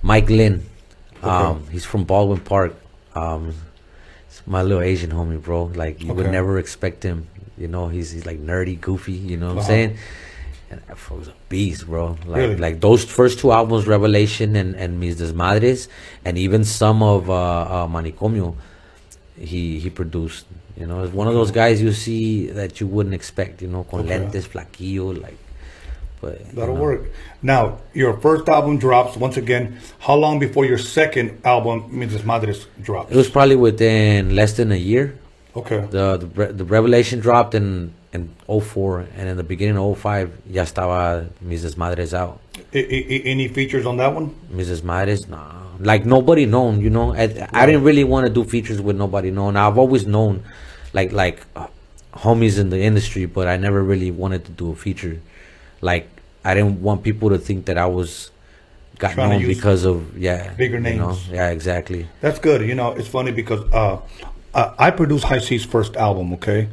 Mike 0.02 0.28
Lynn. 0.28 0.66
Um, 1.22 1.66
he's 1.70 1.84
from 1.86 2.04
Baldwin 2.04 2.40
Park. 2.40 2.74
Um, 3.14 3.54
my 4.46 4.62
little 4.62 4.82
Asian 4.82 5.10
homie, 5.10 5.40
bro. 5.42 5.64
Like 5.74 6.02
you 6.02 6.12
would 6.14 6.30
never 6.30 6.58
expect 6.58 7.02
him. 7.02 7.26
You 7.56 7.68
know, 7.68 7.88
he's 7.88 8.10
he's 8.10 8.26
like 8.26 8.40
nerdy, 8.40 8.80
goofy. 8.80 9.12
You 9.12 9.36
know 9.36 9.46
what 9.46 9.52
I'm 9.52 9.58
Uh-huh. 9.58 9.66
saying? 9.68 9.96
And 10.70 10.80
that 10.88 10.98
was 11.10 11.28
a 11.28 11.34
beast, 11.48 11.86
bro. 11.86 12.16
Like 12.26 12.36
Really? 12.40 12.56
like 12.56 12.80
those 12.80 13.04
first 13.04 13.38
two 13.38 13.52
albums, 13.52 13.86
Revelation 13.86 14.56
and 14.56 14.74
and 14.74 14.98
Mis 14.98 15.16
Desmadres, 15.20 15.88
and 16.24 16.36
even 16.38 16.64
some 16.64 17.02
of 17.02 17.28
uh, 17.30 17.34
uh, 17.34 17.86
Manicomio, 17.86 18.56
he 19.38 19.78
he 19.78 19.90
produced. 19.90 20.46
You 20.76 20.86
know, 20.88 21.04
it's 21.04 21.14
one 21.14 21.28
of 21.28 21.34
those 21.34 21.52
guys 21.52 21.80
you 21.80 21.92
see 21.92 22.48
that 22.48 22.80
you 22.80 22.86
wouldn't 22.88 23.14
expect. 23.14 23.62
You 23.62 23.68
know, 23.68 23.84
con 23.84 24.00
Okay. 24.00 24.08
lentes, 24.18 24.46
flaquillo, 24.48 25.12
like. 25.22 25.38
But 26.24 26.38
That'll 26.56 26.74
know. 26.74 26.80
work. 26.88 27.02
Now, 27.42 27.62
your 27.92 28.14
first 28.24 28.48
album 28.48 28.78
drops 28.78 29.16
once 29.16 29.36
again. 29.36 29.64
How 30.06 30.14
long 30.24 30.38
before 30.38 30.64
your 30.64 30.78
second 30.80 31.28
album, 31.44 31.76
Mientras 31.92 32.24
Madres, 32.24 32.66
drops? 32.80 33.12
It 33.12 33.16
was 33.16 33.28
probably 33.28 33.56
within 33.56 34.34
less 34.34 34.52
than 34.56 34.72
a 34.72 34.80
year. 34.90 35.04
okay. 35.54 35.80
The 35.96 36.16
the, 36.18 36.46
the 36.60 36.64
revelation 36.64 37.20
dropped 37.20 37.54
in 37.54 37.92
in 38.16 38.22
04 38.48 39.06
and 39.18 39.28
in 39.28 39.36
the 39.36 39.42
beginning 39.52 39.76
of 39.76 39.98
05 39.98 40.30
ya 40.56 40.62
estaba 40.62 41.28
Mrs. 41.44 41.76
Madres 41.76 42.14
out. 42.14 42.38
I, 42.72 42.78
I- 42.78 43.22
any 43.34 43.46
features 43.48 43.84
on 43.90 43.96
that 43.98 44.14
one? 44.14 44.26
Mrs. 44.60 44.82
Madres, 44.82 45.28
nah. 45.28 45.62
Like 45.90 46.06
nobody 46.06 46.46
known, 46.46 46.80
you 46.80 46.90
know. 46.90 47.12
I, 47.12 47.26
I 47.52 47.66
didn't 47.66 47.82
really 47.82 48.04
want 48.06 48.26
to 48.26 48.32
do 48.32 48.42
features 48.46 48.80
with 48.80 48.96
nobody 48.96 49.30
known. 49.30 49.56
I've 49.58 49.76
always 49.78 50.06
known, 50.06 50.42
like 50.94 51.10
like 51.12 51.42
uh, 51.58 51.66
homies 52.24 52.56
in 52.62 52.70
the 52.70 52.80
industry, 52.80 53.26
but 53.26 53.44
I 53.50 53.56
never 53.58 53.82
really 53.82 54.10
wanted 54.14 54.42
to 54.46 54.52
do 54.54 54.70
a 54.70 54.76
feature. 54.78 55.18
Like 55.82 56.06
I 56.44 56.54
didn't 56.54 56.82
want 56.82 57.02
people 57.02 57.30
to 57.30 57.38
think 57.38 57.66
that 57.66 57.78
I 57.78 57.86
was 57.86 58.30
got 58.98 59.12
Trying 59.14 59.40
known 59.40 59.48
because 59.48 59.84
of 59.84 60.16
yeah 60.18 60.52
bigger 60.54 60.76
you 60.76 60.96
know? 60.96 61.08
names. 61.08 61.28
Yeah, 61.28 61.50
exactly. 61.50 62.06
That's 62.20 62.38
good. 62.38 62.62
You 62.62 62.74
know, 62.74 62.92
it's 62.92 63.08
funny 63.08 63.32
because 63.32 63.60
uh, 63.72 64.00
I 64.54 64.90
produced 64.90 65.24
Hi-C's 65.24 65.64
first 65.64 65.96
album. 65.96 66.34
Okay, 66.34 66.68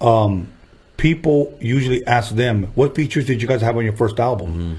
um, 0.00 0.48
people 0.96 1.56
usually 1.60 2.06
ask 2.06 2.34
them, 2.34 2.64
"What 2.74 2.94
features 2.94 3.26
did 3.26 3.40
you 3.40 3.48
guys 3.48 3.62
have 3.62 3.76
on 3.76 3.84
your 3.84 3.96
first 3.96 4.20
album?" 4.20 4.48
Mm-hmm. 4.48 4.74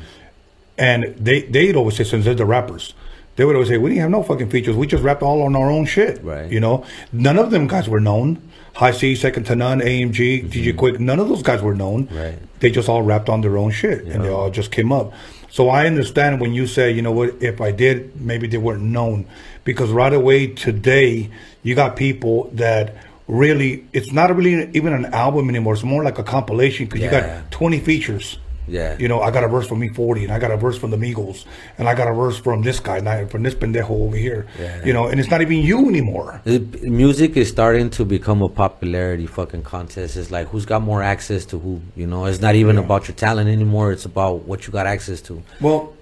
And 0.80 1.16
they 1.18 1.42
they'd 1.42 1.76
always 1.76 1.96
say, 1.96 2.04
since 2.04 2.26
they're 2.26 2.36
the 2.36 2.46
rappers, 2.46 2.94
they 3.36 3.46
would 3.46 3.56
always 3.56 3.70
say, 3.70 3.78
"We 3.78 3.90
didn't 3.90 4.02
have 4.02 4.12
no 4.12 4.24
fucking 4.24 4.50
features. 4.50 4.76
We 4.76 4.86
just 4.88 5.04
rapped 5.04 5.24
all 5.24 5.42
on 5.42 5.56
our 5.56 5.72
own 5.72 5.86
shit." 5.86 6.24
Right. 6.24 6.52
You 6.52 6.60
know, 6.60 6.86
none 7.12 7.40
of 7.40 7.50
them 7.50 7.68
guys 7.68 7.90
were 7.90 8.00
known. 8.02 8.42
Hi-C, 8.76 9.16
Second 9.16 9.46
to 9.46 9.56
None, 9.56 9.80
AMG, 9.80 10.52
DJ 10.52 10.72
Quik. 10.72 11.00
None 11.00 11.20
of 11.20 11.30
those 11.30 11.42
guys 11.42 11.64
were 11.64 11.74
known. 11.74 12.06
Mm-hmm. 12.06 12.18
Right. 12.18 12.40
They 12.60 12.72
just 12.72 12.90
all 12.90 13.02
wrapped 13.04 13.30
on 13.30 13.42
their 13.42 13.58
own 13.58 13.72
shit, 13.72 14.06
and 14.06 14.24
they 14.24 14.30
all 14.30 14.50
just 14.50 14.72
came 14.72 14.92
up. 14.92 15.14
So 15.50 15.70
I 15.70 15.88
understand 15.88 16.42
when 16.42 16.54
you 16.54 16.68
say, 16.68 16.92
you 16.92 17.02
know 17.02 17.12
what, 17.12 17.42
if 17.42 17.62
I 17.62 17.72
did, 17.72 18.20
maybe 18.20 18.48
they 18.48 18.58
weren't 18.58 18.84
known, 18.84 19.26
because 19.64 19.92
right 19.92 20.14
away 20.14 20.48
today 20.48 21.30
you 21.64 21.76
got 21.76 21.96
people 21.96 22.50
that 22.54 22.96
really, 23.28 23.86
it's 23.94 24.12
not 24.12 24.36
really 24.36 24.70
even 24.74 24.94
an 24.94 25.06
album 25.14 25.50
anymore. 25.50 25.74
It's 25.74 25.84
more 25.84 26.04
like 26.04 26.18
a 26.18 26.24
compilation 26.24 26.86
because 26.86 27.02
you 27.02 27.10
got 27.10 27.52
twenty 27.52 27.80
features. 27.80 28.38
Yeah. 28.68 28.98
You 29.00 29.08
know, 29.08 29.22
I 29.22 29.32
got 29.32 29.44
a 29.44 29.48
verse 29.48 29.68
from 29.68 29.84
E-40, 29.84 30.24
and 30.24 30.32
I 30.32 30.40
got 30.40 30.52
a 30.52 30.58
verse 30.58 30.78
from 30.78 30.92
the 30.92 30.98
Migos, 30.98 31.46
and 31.78 31.88
I 31.88 31.96
got 31.96 32.08
a 32.10 32.14
verse 32.14 32.38
from 32.38 32.62
this 32.62 32.80
guy, 32.80 32.98
and 32.98 33.32
from 33.32 33.44
this 33.44 33.56
pendejo 33.56 33.90
over 33.90 34.18
here. 34.18 34.46
Yeah. 34.60 34.84
You 34.86 34.94
know, 34.94 35.08
and 35.08 35.20
it's 35.20 35.30
not 35.32 35.42
even 35.42 35.58
you 35.58 35.88
anymore. 35.88 36.42
The- 36.44 36.60
music 36.84 37.38
is 37.38 37.48
starting 37.50 37.90
to 37.92 38.06
become 38.06 38.42
a 38.42 38.50
popularity 38.50 39.26
fucking 39.26 39.64
contest. 39.64 40.18
It's 40.18 40.32
like 40.32 40.48
who's 40.50 40.66
got 40.66 40.82
more 40.82 41.02
access 41.02 41.46
to 41.46 41.60
who. 41.60 41.82
You 41.96 42.08
know, 42.08 42.26
it's 42.26 42.42
not 42.42 42.56
even 42.56 42.76
Yeah. 42.76 42.84
about 42.84 43.08
your 43.08 43.16
talent 43.16 43.50
anymore. 43.50 43.92
It's 43.92 44.06
about 44.06 44.46
what 44.48 44.68
you 44.68 44.74
got 44.74 44.86
access 44.88 45.22
to. 45.22 45.42
Well, 45.62 45.94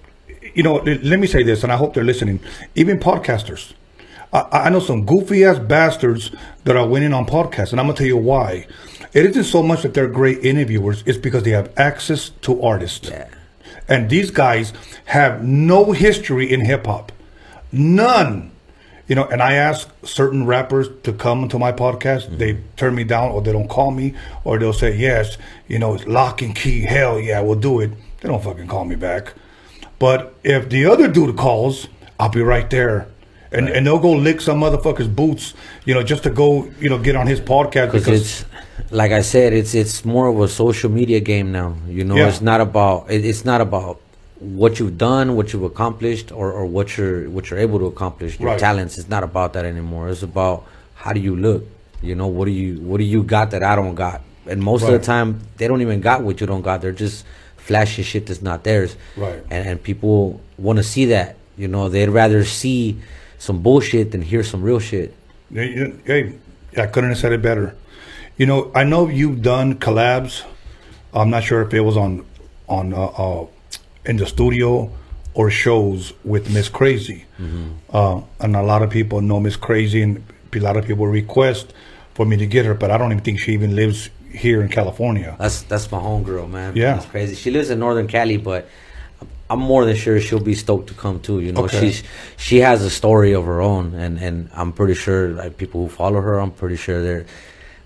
you 0.54 0.62
know, 0.62 0.76
let 0.76 1.18
me 1.20 1.26
say 1.26 1.42
this, 1.42 1.62
and 1.62 1.72
I 1.72 1.76
hope 1.76 1.94
they're 1.94 2.04
listening. 2.04 2.40
Even 2.74 2.98
podcasters, 2.98 3.72
I, 4.32 4.46
I 4.52 4.70
know 4.70 4.80
some 4.80 5.04
goofy 5.06 5.44
ass 5.44 5.58
bastards 5.58 6.30
that 6.64 6.76
are 6.76 6.86
winning 6.86 7.12
on 7.12 7.26
podcasts, 7.26 7.72
and 7.72 7.80
I'm 7.80 7.86
gonna 7.86 7.98
tell 7.98 8.06
you 8.06 8.16
why. 8.16 8.66
It 9.12 9.24
isn't 9.24 9.44
so 9.44 9.62
much 9.62 9.82
that 9.82 9.94
they're 9.94 10.08
great 10.08 10.44
interviewers; 10.44 11.02
it's 11.06 11.18
because 11.18 11.42
they 11.44 11.50
have 11.50 11.72
access 11.78 12.30
to 12.42 12.62
artists. 12.62 13.08
Yeah. 13.08 13.28
And 13.88 14.10
these 14.10 14.30
guys 14.30 14.72
have 15.06 15.44
no 15.44 15.92
history 15.92 16.52
in 16.52 16.60
hip 16.60 16.86
hop, 16.86 17.12
none. 17.72 18.50
You 19.08 19.14
know, 19.14 19.24
and 19.24 19.40
I 19.40 19.52
ask 19.52 19.88
certain 20.04 20.46
rappers 20.46 20.88
to 21.04 21.12
come 21.12 21.48
to 21.50 21.58
my 21.60 21.70
podcast. 21.70 22.26
Mm-hmm. 22.26 22.38
They 22.38 22.58
turn 22.76 22.96
me 22.96 23.04
down, 23.04 23.30
or 23.30 23.40
they 23.40 23.52
don't 23.52 23.68
call 23.68 23.92
me, 23.92 24.14
or 24.42 24.58
they'll 24.58 24.72
say 24.72 24.96
yes. 24.96 25.38
You 25.68 25.78
know, 25.78 25.94
it's 25.94 26.06
lock 26.06 26.42
and 26.42 26.56
key. 26.56 26.80
Hell 26.80 27.20
yeah, 27.20 27.40
we'll 27.40 27.54
do 27.54 27.80
it. 27.80 27.92
They 28.20 28.28
don't 28.28 28.42
fucking 28.42 28.66
call 28.66 28.84
me 28.84 28.96
back. 28.96 29.34
But 30.00 30.34
if 30.42 30.68
the 30.68 30.86
other 30.86 31.06
dude 31.06 31.36
calls, 31.36 31.86
I'll 32.18 32.28
be 32.28 32.42
right 32.42 32.68
there. 32.68 33.06
And, 33.56 33.68
and 33.68 33.86
they'll 33.86 33.98
go 33.98 34.12
lick 34.12 34.40
some 34.40 34.60
motherfucker's 34.60 35.08
boots, 35.08 35.54
you 35.84 35.94
know, 35.94 36.02
just 36.02 36.22
to 36.24 36.30
go, 36.30 36.68
you 36.80 36.88
know, 36.88 36.98
get 36.98 37.16
on 37.16 37.26
his 37.26 37.40
podcast 37.40 37.92
because 37.92 38.08
it's 38.08 38.44
like 38.90 39.12
I 39.12 39.22
said, 39.22 39.52
it's 39.52 39.74
it's 39.74 40.04
more 40.04 40.28
of 40.28 40.38
a 40.40 40.48
social 40.48 40.90
media 40.90 41.20
game 41.20 41.52
now. 41.52 41.74
You 41.88 42.04
know, 42.04 42.16
Yeah. 42.16 42.28
it's 42.28 42.40
not 42.40 42.60
about 42.60 43.10
it, 43.10 43.24
it's 43.24 43.44
not 43.44 43.60
about 43.60 44.00
what 44.38 44.78
you've 44.78 44.98
done, 44.98 45.34
what 45.34 45.52
you've 45.52 45.62
accomplished, 45.62 46.30
or, 46.30 46.52
or 46.52 46.66
what 46.66 46.96
you're 46.96 47.28
what 47.30 47.50
you're 47.50 47.58
able 47.58 47.78
to 47.78 47.86
accomplish. 47.86 48.38
Your 48.38 48.50
Right. 48.50 48.58
talents. 48.58 48.98
It's 48.98 49.08
not 49.08 49.22
about 49.22 49.54
that 49.54 49.64
anymore. 49.64 50.08
It's 50.10 50.22
about 50.22 50.64
how 50.94 51.12
do 51.12 51.20
you 51.20 51.34
look. 51.34 51.64
You 52.02 52.14
know, 52.14 52.26
what 52.26 52.44
do 52.44 52.50
you 52.50 52.78
what 52.80 52.98
do 52.98 53.04
you 53.04 53.22
got 53.22 53.50
that 53.52 53.62
I 53.62 53.74
don't 53.76 53.94
got? 53.94 54.20
And 54.46 54.62
most 54.62 54.82
of 54.84 54.92
the 54.92 54.98
time, 55.00 55.40
they 55.56 55.66
don't 55.66 55.80
even 55.80 56.00
got 56.00 56.22
what 56.22 56.40
you 56.40 56.46
don't 56.46 56.62
got. 56.62 56.80
They're 56.82 56.92
just 56.92 57.24
flashing 57.56 58.04
shit 58.04 58.26
that's 58.26 58.42
not 58.42 58.62
theirs. 58.62 58.94
Right. 59.16 59.42
And 59.50 59.66
and 59.68 59.82
people 59.82 60.40
want 60.58 60.76
to 60.76 60.82
see 60.84 61.06
that. 61.06 61.36
You 61.56 61.68
know, 61.68 61.88
they'd 61.88 62.10
rather 62.10 62.44
see 62.44 62.98
some 63.38 63.62
bullshit 63.62 64.12
than 64.12 64.22
hear 64.22 64.42
some 64.42 64.62
real 64.62 64.78
shit. 64.78 65.14
Hey, 65.52 66.34
I 66.76 66.86
couldn't 66.86 67.10
have 67.10 67.18
said 67.18 67.32
it 67.32 67.42
better. 67.42 67.74
You 68.36 68.46
know, 68.46 68.70
I 68.74 68.84
know 68.84 69.08
you've 69.08 69.42
done 69.42 69.76
collabs. 69.78 70.42
I'm 71.14 71.30
not 71.30 71.44
sure 71.44 71.62
if 71.62 71.72
it 71.72 71.80
was 71.80 71.96
on 71.96 72.24
on 72.68 72.92
uh, 72.92 73.06
uh, 73.06 73.46
in 74.04 74.16
the 74.16 74.26
studio 74.26 74.90
or 75.34 75.50
shows 75.50 76.12
with 76.24 76.52
Miss 76.52 76.68
Crazy. 76.68 77.24
Uh, 77.92 78.20
and 78.40 78.56
a 78.56 78.62
lot 78.62 78.82
of 78.82 78.90
people 78.90 79.20
know 79.20 79.38
Miss 79.40 79.56
Crazy, 79.56 80.02
and 80.02 80.22
a 80.54 80.58
lot 80.60 80.76
of 80.76 80.84
people 80.86 81.06
request 81.06 81.72
for 82.14 82.24
me 82.26 82.36
to 82.38 82.46
get 82.46 82.64
her, 82.64 82.74
but 82.74 82.90
I 82.90 82.98
don't 82.98 83.12
even 83.12 83.22
think 83.22 83.38
she 83.38 83.52
even 83.52 83.76
lives 83.76 84.10
here 84.32 84.62
in 84.62 84.68
California. 84.68 85.36
That's 85.38 85.62
that's 85.62 85.90
my 85.92 85.98
homegirl, 85.98 86.50
man. 86.50 86.76
Yeah. 86.76 86.94
that's 86.94 87.06
crazy. 87.06 87.34
She 87.34 87.50
lives 87.50 87.70
in 87.70 87.78
Northern 87.78 88.06
Cali, 88.06 88.36
but 88.38 88.68
I'm 89.48 89.60
more 89.60 89.84
than 89.84 89.94
sure 89.96 90.20
she'll 90.20 90.40
be 90.40 90.54
stoked 90.54 90.88
to 90.88 90.94
come 90.94 91.20
too. 91.20 91.40
You 91.40 91.52
know, 91.52 91.64
Okay. 91.64 91.78
she's 91.80 92.02
she 92.36 92.58
has 92.60 92.82
a 92.82 92.90
story 92.90 93.32
of 93.34 93.44
her 93.44 93.60
own, 93.60 93.94
and 93.94 94.18
and 94.18 94.48
I'm 94.54 94.72
pretty 94.72 94.94
sure 94.94 95.28
like 95.28 95.56
people 95.56 95.82
who 95.82 95.88
follow 95.88 96.20
her, 96.20 96.38
I'm 96.40 96.50
pretty 96.50 96.76
sure 96.76 97.02
they're 97.02 97.26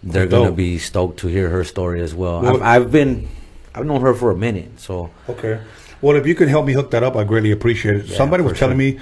they're 0.02 0.26
Dope. 0.26 0.44
gonna 0.44 0.52
be 0.56 0.78
stoked 0.78 1.18
to 1.20 1.28
hear 1.28 1.48
her 1.50 1.64
story 1.64 2.00
as 2.00 2.14
well. 2.14 2.40
Well- 2.42 2.56
I've, 2.56 2.62
I've 2.84 2.90
been, 2.92 3.28
I've 3.74 3.84
known 3.84 4.00
her 4.00 4.14
for 4.14 4.30
a 4.30 4.36
minute, 4.36 4.80
so 4.80 5.10
Okay. 5.28 5.60
Well, 6.02 6.16
if 6.16 6.26
you 6.26 6.34
could 6.34 6.48
help 6.48 6.64
me 6.64 6.72
hook 6.72 6.90
that 6.92 7.02
up, 7.02 7.14
I 7.14 7.24
greatly 7.24 7.50
appreciate 7.50 7.96
it. 7.96 8.06
Yeah, 8.06 8.16
Somebody 8.16 8.42
was 8.42 8.58
telling 8.58 8.78
me 8.78 8.98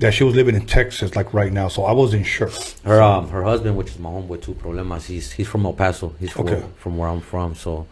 that 0.00 0.12
she 0.12 0.22
was 0.24 0.34
living 0.34 0.54
in 0.54 0.66
Texas, 0.66 1.16
like 1.16 1.32
right 1.32 1.50
now, 1.50 1.68
so 1.68 1.84
I 1.86 1.92
wasn't 1.92 2.26
sure. 2.26 2.50
her 2.84 3.00
um 3.00 3.30
her 3.30 3.42
husband, 3.42 3.74
which 3.78 3.88
is 3.92 3.98
my 3.98 4.10
homeboy 4.10 4.42
too, 4.42 4.52
Problemas, 4.52 5.06
he's 5.06 5.32
he's 5.32 5.48
from 5.48 5.64
El 5.64 5.72
Paso. 5.72 6.14
He's 6.20 6.32
from 6.32 6.46
Okay. 6.48 6.62
from 6.76 6.98
where 6.98 7.08
I'm 7.08 7.22
from. 7.22 7.54
So 7.54 7.86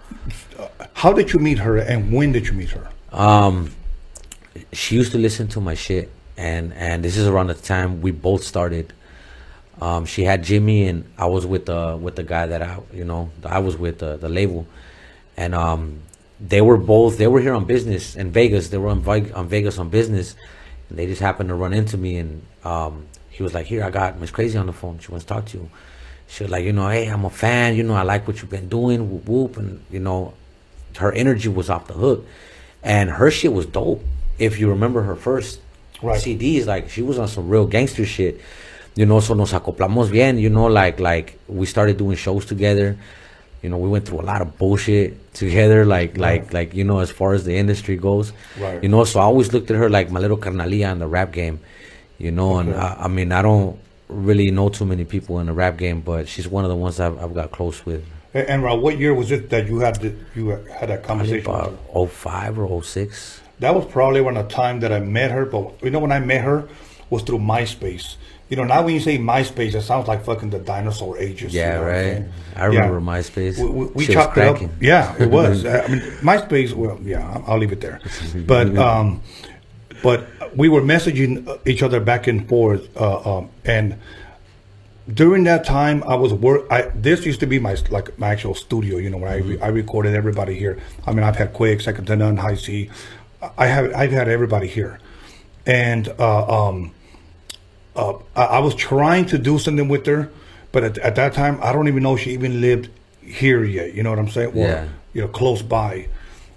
How 0.92 1.14
did 1.14 1.32
you 1.32 1.38
meet 1.40 1.58
her, 1.60 1.78
and 1.78 2.12
when 2.12 2.32
did 2.32 2.46
you 2.48 2.52
meet 2.52 2.70
her? 2.76 2.86
um, 3.12 3.70
she 4.72 4.96
used 4.96 5.12
to 5.12 5.18
listen 5.18 5.48
to 5.48 5.60
my 5.60 5.74
shit, 5.74 6.10
and 6.36 6.72
and 6.74 7.04
this 7.04 7.16
is 7.16 7.26
around 7.26 7.48
the 7.48 7.54
time 7.54 8.00
we 8.00 8.10
both 8.10 8.44
started. 8.44 8.92
Um, 9.80 10.06
she 10.06 10.22
had 10.22 10.44
Jimmy, 10.44 10.86
and 10.86 11.04
I 11.18 11.26
was 11.26 11.46
with 11.46 11.66
the 11.66 11.98
with 12.00 12.16
the 12.16 12.22
guy 12.22 12.46
that 12.46 12.62
I 12.62 12.78
you 12.92 13.04
know 13.04 13.30
I 13.44 13.58
was 13.58 13.76
with 13.76 13.98
the, 13.98 14.16
the 14.16 14.28
label, 14.28 14.66
and 15.36 15.54
um, 15.54 16.00
they 16.40 16.60
were 16.60 16.76
both 16.76 17.18
they 17.18 17.26
were 17.26 17.40
here 17.40 17.54
on 17.54 17.64
business 17.64 18.16
in 18.16 18.30
Vegas. 18.30 18.68
They 18.68 18.78
were 18.78 18.88
on, 18.88 19.06
on 19.32 19.48
Vegas 19.48 19.78
on 19.78 19.88
business, 19.88 20.36
and 20.88 20.98
they 20.98 21.06
just 21.06 21.20
happened 21.20 21.48
to 21.48 21.54
run 21.54 21.72
into 21.72 21.96
me, 21.96 22.18
and 22.18 22.42
um, 22.64 23.06
he 23.30 23.42
was 23.42 23.54
like, 23.54 23.66
"Here, 23.66 23.82
I 23.82 23.90
got 23.90 24.20
Miss 24.20 24.30
Crazy 24.30 24.56
on 24.58 24.66
the 24.66 24.72
phone. 24.72 24.98
She 25.00 25.10
wants 25.10 25.24
to 25.26 25.34
talk 25.34 25.46
to 25.46 25.58
you." 25.58 25.70
She 26.28 26.44
was 26.44 26.50
like, 26.50 26.64
"You 26.64 26.72
know, 26.72 26.88
hey, 26.88 27.08
I'm 27.08 27.24
a 27.24 27.30
fan. 27.30 27.76
You 27.76 27.82
know, 27.82 27.94
I 27.94 28.02
like 28.02 28.26
what 28.26 28.40
you've 28.40 28.50
been 28.50 28.68
doing. 28.68 29.10
Whoop 29.10 29.28
whoop." 29.28 29.56
And 29.56 29.84
you 29.90 30.00
know, 30.00 30.34
her 30.96 31.12
energy 31.12 31.48
was 31.48 31.68
off 31.68 31.88
the 31.88 31.94
hook, 31.94 32.26
and 32.82 33.10
her 33.10 33.30
shit 33.30 33.52
was 33.52 33.66
dope. 33.66 34.02
If 34.38 34.58
you 34.58 34.68
remember 34.68 35.02
her 35.02 35.16
first 35.16 35.60
Right. 36.02 36.20
CDs, 36.20 36.66
like 36.66 36.90
she 36.90 37.02
was 37.02 37.18
on 37.18 37.28
some 37.28 37.48
real 37.48 37.66
gangster 37.66 38.04
shit. 38.04 38.40
You 38.94 39.06
know, 39.06 39.20
so 39.20 39.34
nos 39.34 39.52
acoplamos 39.52 40.10
bien. 40.10 40.38
You 40.38 40.50
know, 40.50 40.66
like 40.66 41.00
like 41.00 41.38
we 41.48 41.66
started 41.66 41.96
doing 41.96 42.16
shows 42.16 42.44
together. 42.44 42.96
You 43.62 43.70
know, 43.70 43.78
we 43.78 43.88
went 43.88 44.06
through 44.06 44.20
a 44.20 44.26
lot 44.26 44.42
of 44.42 44.58
bullshit 44.58 45.32
together. 45.34 45.84
Like 45.86 46.18
like 46.18 46.52
like 46.52 46.74
you 46.74 46.84
know, 46.84 46.98
as 46.98 47.10
far 47.10 47.32
as 47.32 47.44
the 47.44 47.56
industry 47.56 47.96
goes. 47.96 48.32
Right. 48.58 48.82
You 48.82 48.88
know, 48.88 49.04
so 49.04 49.20
I 49.20 49.22
always 49.24 49.52
looked 49.52 49.70
at 49.70 49.76
her 49.76 49.88
like 49.88 50.10
my 50.10 50.20
little 50.20 50.36
carnalia 50.36 50.92
in 50.92 50.98
the 50.98 51.08
rap 51.08 51.32
game. 51.32 51.60
You 52.18 52.30
know, 52.30 52.58
and 52.58 52.74
I, 52.74 52.96
I 53.00 53.08
mean, 53.08 53.32
I 53.32 53.42
don't 53.42 53.78
really 54.08 54.50
know 54.50 54.68
too 54.68 54.84
many 54.84 55.04
people 55.04 55.40
in 55.40 55.46
the 55.46 55.52
rap 55.52 55.76
game, 55.76 56.00
but 56.00 56.28
she's 56.28 56.46
one 56.46 56.64
of 56.64 56.70
the 56.70 56.76
ones 56.76 57.00
I've, 57.00 57.18
I've 57.18 57.34
got 57.34 57.50
close 57.50 57.84
with. 57.84 58.04
And, 58.32 58.46
and 58.46 58.62
Raul, 58.62 58.80
what 58.80 58.98
year 58.98 59.14
was 59.14 59.32
it 59.32 59.50
that 59.50 59.66
you 59.66 59.80
had 59.80 59.96
the, 59.96 60.14
you 60.36 60.50
had 60.50 60.90
that 60.90 61.02
conversation? 61.02 61.40
about 61.40 61.76
05 62.10 62.58
or 62.58 62.82
06. 62.82 63.40
That 63.64 63.74
was 63.74 63.84
probably 63.86 64.20
around 64.20 64.34
the 64.36 64.44
time 64.44 64.80
that 64.80 64.92
I 64.92 65.00
met 65.00 65.30
her. 65.30 65.44
But 65.46 65.82
you 65.82 65.90
know, 65.90 65.98
when 65.98 66.12
I 66.12 66.20
met 66.20 66.42
her, 66.44 66.68
was 67.10 67.22
through 67.22 67.38
MySpace. 67.38 68.16
You 68.50 68.56
know, 68.58 68.64
now 68.64 68.82
when 68.84 68.92
you 68.94 69.00
say 69.00 69.16
MySpace, 69.18 69.74
it 69.74 69.80
sounds 69.82 70.06
like 70.06 70.24
fucking 70.24 70.50
the 70.50 70.58
dinosaur 70.58 71.16
ages. 71.18 71.54
you 71.54 71.60
Yeah, 71.60 71.76
know 71.76 71.80
what 71.82 71.94
I'm 71.94 72.12
right. 72.22 72.24
I 72.56 72.64
remember 72.66 72.98
Yeah. 73.00 73.18
MySpace. 73.20 73.58
We, 73.58 73.68
we, 73.70 73.84
we 73.86 74.06
chopped 74.06 74.36
it 74.36 74.44
up. 74.46 74.60
Yeah, 74.80 75.16
it 75.18 75.30
was. 75.38 75.64
I 75.64 75.86
mean, 75.88 76.00
MySpace. 76.20 76.72
Well, 76.74 76.98
yeah, 77.02 77.42
I'll- 77.46 77.58
leave 77.58 77.72
it 77.72 77.80
there. 77.80 78.00
But 78.46 78.76
um, 78.88 79.22
but 80.02 80.26
we 80.56 80.68
were 80.68 80.82
messaging 80.82 81.58
each 81.66 81.82
other 81.82 82.00
back 82.00 82.26
and 82.26 82.46
forth, 82.46 82.82
uh, 82.96 83.38
um, 83.38 83.48
and 83.64 83.96
during 85.12 85.44
that 85.44 85.64
time, 85.64 86.02
I 86.06 86.14
was 86.14 86.32
work. 86.34 86.66
I 86.70 86.82
this 86.94 87.24
used 87.26 87.40
to 87.40 87.46
be 87.46 87.58
my 87.58 87.76
like 87.90 88.18
my 88.18 88.28
actual 88.28 88.54
studio. 88.54 88.98
You 88.98 89.08
know, 89.10 89.18
where 89.18 89.30
I 89.30 89.36
re- 89.36 89.60
I 89.60 89.68
recorded 89.68 90.14
everybody 90.14 90.54
here. 90.58 90.78
I 91.06 91.12
mean, 91.12 91.24
I've 91.24 91.36
had 91.36 91.52
Quake, 91.54 91.80
Second 91.80 92.06
to 92.06 92.16
None, 92.16 92.36
Hi-C. 92.36 92.90
I 93.56 93.66
have 93.66 93.92
I've 93.94 94.10
had 94.12 94.28
everybody 94.28 94.66
here, 94.66 94.98
and 95.66 96.08
uh, 96.18 96.68
um, 96.68 96.92
uh, 97.96 98.14
I, 98.36 98.44
I 98.44 98.58
was 98.60 98.74
trying 98.74 99.26
to 99.26 99.38
do 99.38 99.58
something 99.58 99.88
with 99.88 100.06
her, 100.06 100.30
but 100.72 100.84
at, 100.84 100.98
at 100.98 101.14
that 101.16 101.32
time, 101.34 101.58
I 101.62 101.72
don't 101.72 101.88
even 101.88 102.02
know 102.02 102.14
if 102.14 102.20
she 102.22 102.32
even 102.32 102.60
lived 102.60 102.88
here 103.22 103.64
yet. 103.64 103.94
You 103.94 104.02
know 104.02 104.10
what 104.10 104.18
I'm 104.18 104.28
saying? 104.28 104.50
Or, 104.54 104.66
Yeah. 104.68 104.88
You 105.12 105.22
know, 105.22 105.28
close 105.28 105.62
by. 105.62 106.08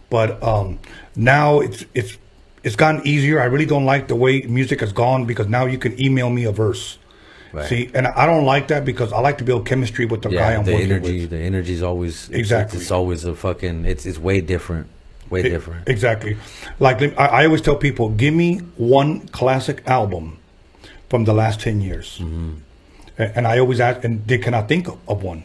But 0.09 0.41
um, 0.41 0.79
now 1.15 1.59
it's 1.59 1.85
it's 1.93 2.17
it's 2.63 2.75
gotten 2.75 3.05
easier. 3.05 3.39
I 3.39 3.45
really 3.45 3.65
don't 3.67 3.85
like 3.85 4.07
the 4.07 4.15
way 4.15 4.41
music 4.41 4.79
has 4.79 4.91
gone 4.91 5.25
because 5.25 5.47
now 5.47 5.65
you 5.65 5.77
can 5.77 5.99
email 6.01 6.29
me 6.29 6.45
a 6.45 6.51
verse. 6.51 6.97
Right. 7.53 7.69
See, 7.69 7.89
and 7.93 8.07
I 8.07 8.25
don't 8.25 8.45
like 8.45 8.67
that 8.69 8.83
because 8.83 9.13
I 9.13 9.19
like 9.19 9.37
to 9.37 9.43
build 9.43 9.65
chemistry 9.65 10.05
with 10.05 10.21
the 10.21 10.29
guy 10.29 10.51
Yeah, 10.51 10.59
I'm 10.59 10.65
the 10.65 10.73
working 10.73 10.91
energy, 10.91 11.21
with. 11.21 11.29
the 11.29 11.37
energy 11.37 11.73
is 11.73 11.81
always 11.83 12.25
it's- 12.29 12.39
Exactly. 12.39 12.79
It's, 12.81 12.91
always 12.91 13.23
a 13.25 13.35
fucking. 13.35 13.85
It's 13.85 14.05
it's 14.05 14.17
way 14.17 14.41
different, 14.41 14.87
way 15.29 15.41
E- 15.41 15.49
different. 15.49 15.87
Exactly. 15.87 16.37
Like 16.79 17.01
I, 17.17 17.25
I 17.25 17.45
always 17.45 17.61
tell 17.61 17.75
people, 17.75 18.09
give 18.09 18.33
me 18.33 18.59
one 18.77 19.27
classic 19.29 19.83
album 19.87 20.37
from 21.09 21.23
the 21.25 21.33
last 21.33 21.59
ten 21.61 21.81
years, 21.81 22.19
Mm-hmm. 22.21 22.51
A- 23.19 23.37
and 23.37 23.47
I 23.47 23.59
always 23.59 23.79
ask, 23.79 24.03
and 24.03 24.25
they 24.27 24.37
cannot 24.37 24.67
think 24.67 24.87
of, 24.87 24.97
of 25.07 25.23
one. 25.23 25.43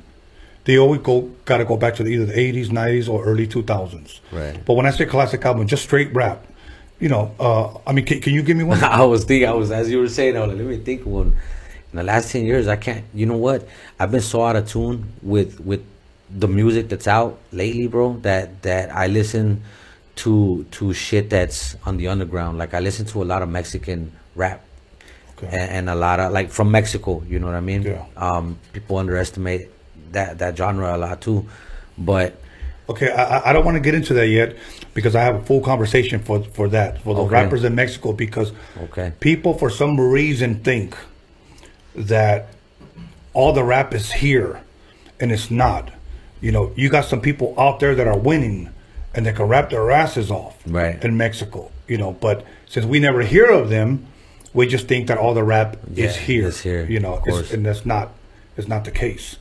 They 0.64 0.78
always 0.78 1.00
go 1.00 1.22
got 1.44 1.58
to 1.58 1.64
go 1.64 1.76
back 1.76 1.94
to 1.96 2.02
the, 2.04 2.10
either 2.10 2.26
the 2.26 2.38
eighties, 2.38 2.70
nineties, 2.70 3.08
or 3.08 3.24
early 3.24 3.46
two 3.46 3.62
thousands. 3.62 4.20
Right. 4.30 4.64
But 4.64 4.74
when 4.74 4.86
I 4.86 4.90
say 4.90 5.06
classic 5.06 5.44
album, 5.44 5.66
just 5.66 5.82
straight 5.84 6.12
rap. 6.14 6.46
You 7.00 7.08
know, 7.08 7.34
uh, 7.40 7.78
I 7.84 7.92
mean, 7.92 8.04
can, 8.04 8.20
can 8.20 8.32
you 8.32 8.42
give 8.42 8.56
me 8.56 8.62
one? 8.62 8.78
I 8.84 9.02
was 9.04 9.24
thinking, 9.24 9.48
I 9.48 9.52
was 9.52 9.72
as 9.72 9.90
you 9.90 9.98
were 9.98 10.08
saying, 10.08 10.36
I 10.36 10.40
was 10.40 10.50
like, 10.50 10.58
let 10.58 10.66
me 10.68 10.76
think 10.78 11.04
one. 11.04 11.34
In 11.92 11.96
the 11.96 12.04
last 12.04 12.30
ten 12.30 12.44
years, 12.44 12.68
I 12.68 12.76
can't. 12.76 13.04
You 13.12 13.26
know 13.26 13.36
what? 13.36 13.66
I've 13.98 14.12
been 14.12 14.20
so 14.20 14.44
out 14.44 14.54
of 14.54 14.68
tune 14.68 15.12
with 15.20 15.58
with 15.60 15.84
the 16.34 16.48
music 16.48 16.88
that's 16.88 17.06
out 17.08 17.38
lately, 17.52 17.86
bro. 17.88 18.14
That 18.22 18.62
that 18.62 18.94
I 18.94 19.06
listen 19.06 19.62
to 20.16 20.64
to 20.72 20.92
shit 20.92 21.30
that's 21.30 21.76
on 21.86 21.96
the 21.96 22.08
underground. 22.08 22.58
Like 22.58 22.74
I 22.74 22.80
listen 22.80 23.06
to 23.06 23.22
a 23.22 23.24
lot 23.26 23.42
of 23.42 23.48
Mexican 23.48 24.12
rap. 24.34 24.62
Okay. 25.38 25.46
And, 25.48 25.70
and 25.70 25.90
a 25.90 25.94
lot 25.94 26.20
of 26.20 26.32
like 26.32 26.50
from 26.50 26.70
Mexico, 26.70 27.22
you 27.28 27.38
know 27.38 27.46
what 27.46 27.56
I 27.56 27.60
mean? 27.60 27.82
Yeah. 27.82 28.04
Um, 28.16 28.58
people 28.72 28.96
underestimate 28.98 29.68
that 30.12 30.38
that 30.38 30.56
genre 30.56 30.94
a 30.96 30.98
lot 30.98 31.20
too, 31.20 31.46
but 31.98 32.38
Okay, 32.88 33.10
I, 33.12 33.50
I- 33.50 33.52
don't 33.52 33.64
want 33.64 33.76
to 33.76 33.80
get 33.80 33.94
into 33.94 34.12
that 34.14 34.26
yet 34.26 34.56
because 34.92 35.14
I 35.14 35.22
have 35.22 35.36
a 35.36 35.42
full 35.42 35.60
conversation 35.60 36.18
for 36.20 36.42
for 36.42 36.68
that 36.70 37.00
for 37.02 37.14
the 37.14 37.22
Okay. 37.22 37.32
rappers 37.34 37.64
in 37.64 37.74
Mexico 37.74 38.12
because 38.12 38.52
Okay. 38.84 39.12
people 39.20 39.54
for 39.54 39.70
some 39.70 39.98
reason 39.98 40.56
think 40.60 40.96
that 41.94 42.48
all 43.32 43.52
the 43.52 43.64
rap 43.64 43.94
is 43.94 44.10
here, 44.12 44.60
and 45.20 45.32
it's 45.32 45.50
not. 45.50 45.90
You 46.42 46.52
know, 46.52 46.72
you 46.76 46.90
got 46.90 47.06
some 47.06 47.20
people 47.22 47.54
out 47.56 47.80
there 47.80 47.94
that 47.94 48.06
are 48.06 48.18
winning, 48.18 48.68
and 49.14 49.24
they 49.24 49.32
can 49.32 49.46
rap 49.46 49.70
their 49.70 49.90
asses 49.90 50.30
off 50.30 50.56
Right. 50.66 51.02
in 51.02 51.16
Mexico. 51.16 51.70
You 51.88 51.96
know, 51.98 52.12
but 52.12 52.44
since 52.68 52.84
we 52.84 52.98
never 52.98 53.22
hear 53.22 53.46
of 53.46 53.70
them, 53.70 54.06
we 54.52 54.66
just 54.66 54.86
think 54.88 55.06
that 55.06 55.16
all 55.18 55.32
the 55.34 55.44
rap 55.44 55.76
is 55.96 55.98
Yeah, 56.16 56.22
here. 56.22 56.48
it's 56.48 56.60
here, 56.60 56.84
You 56.84 57.00
know, 57.00 57.22
and 57.52 57.64
that's 57.64 57.86
not. 57.86 58.10
It's 58.58 58.68
not 58.68 58.84
the 58.84 58.90
case. 58.90 59.36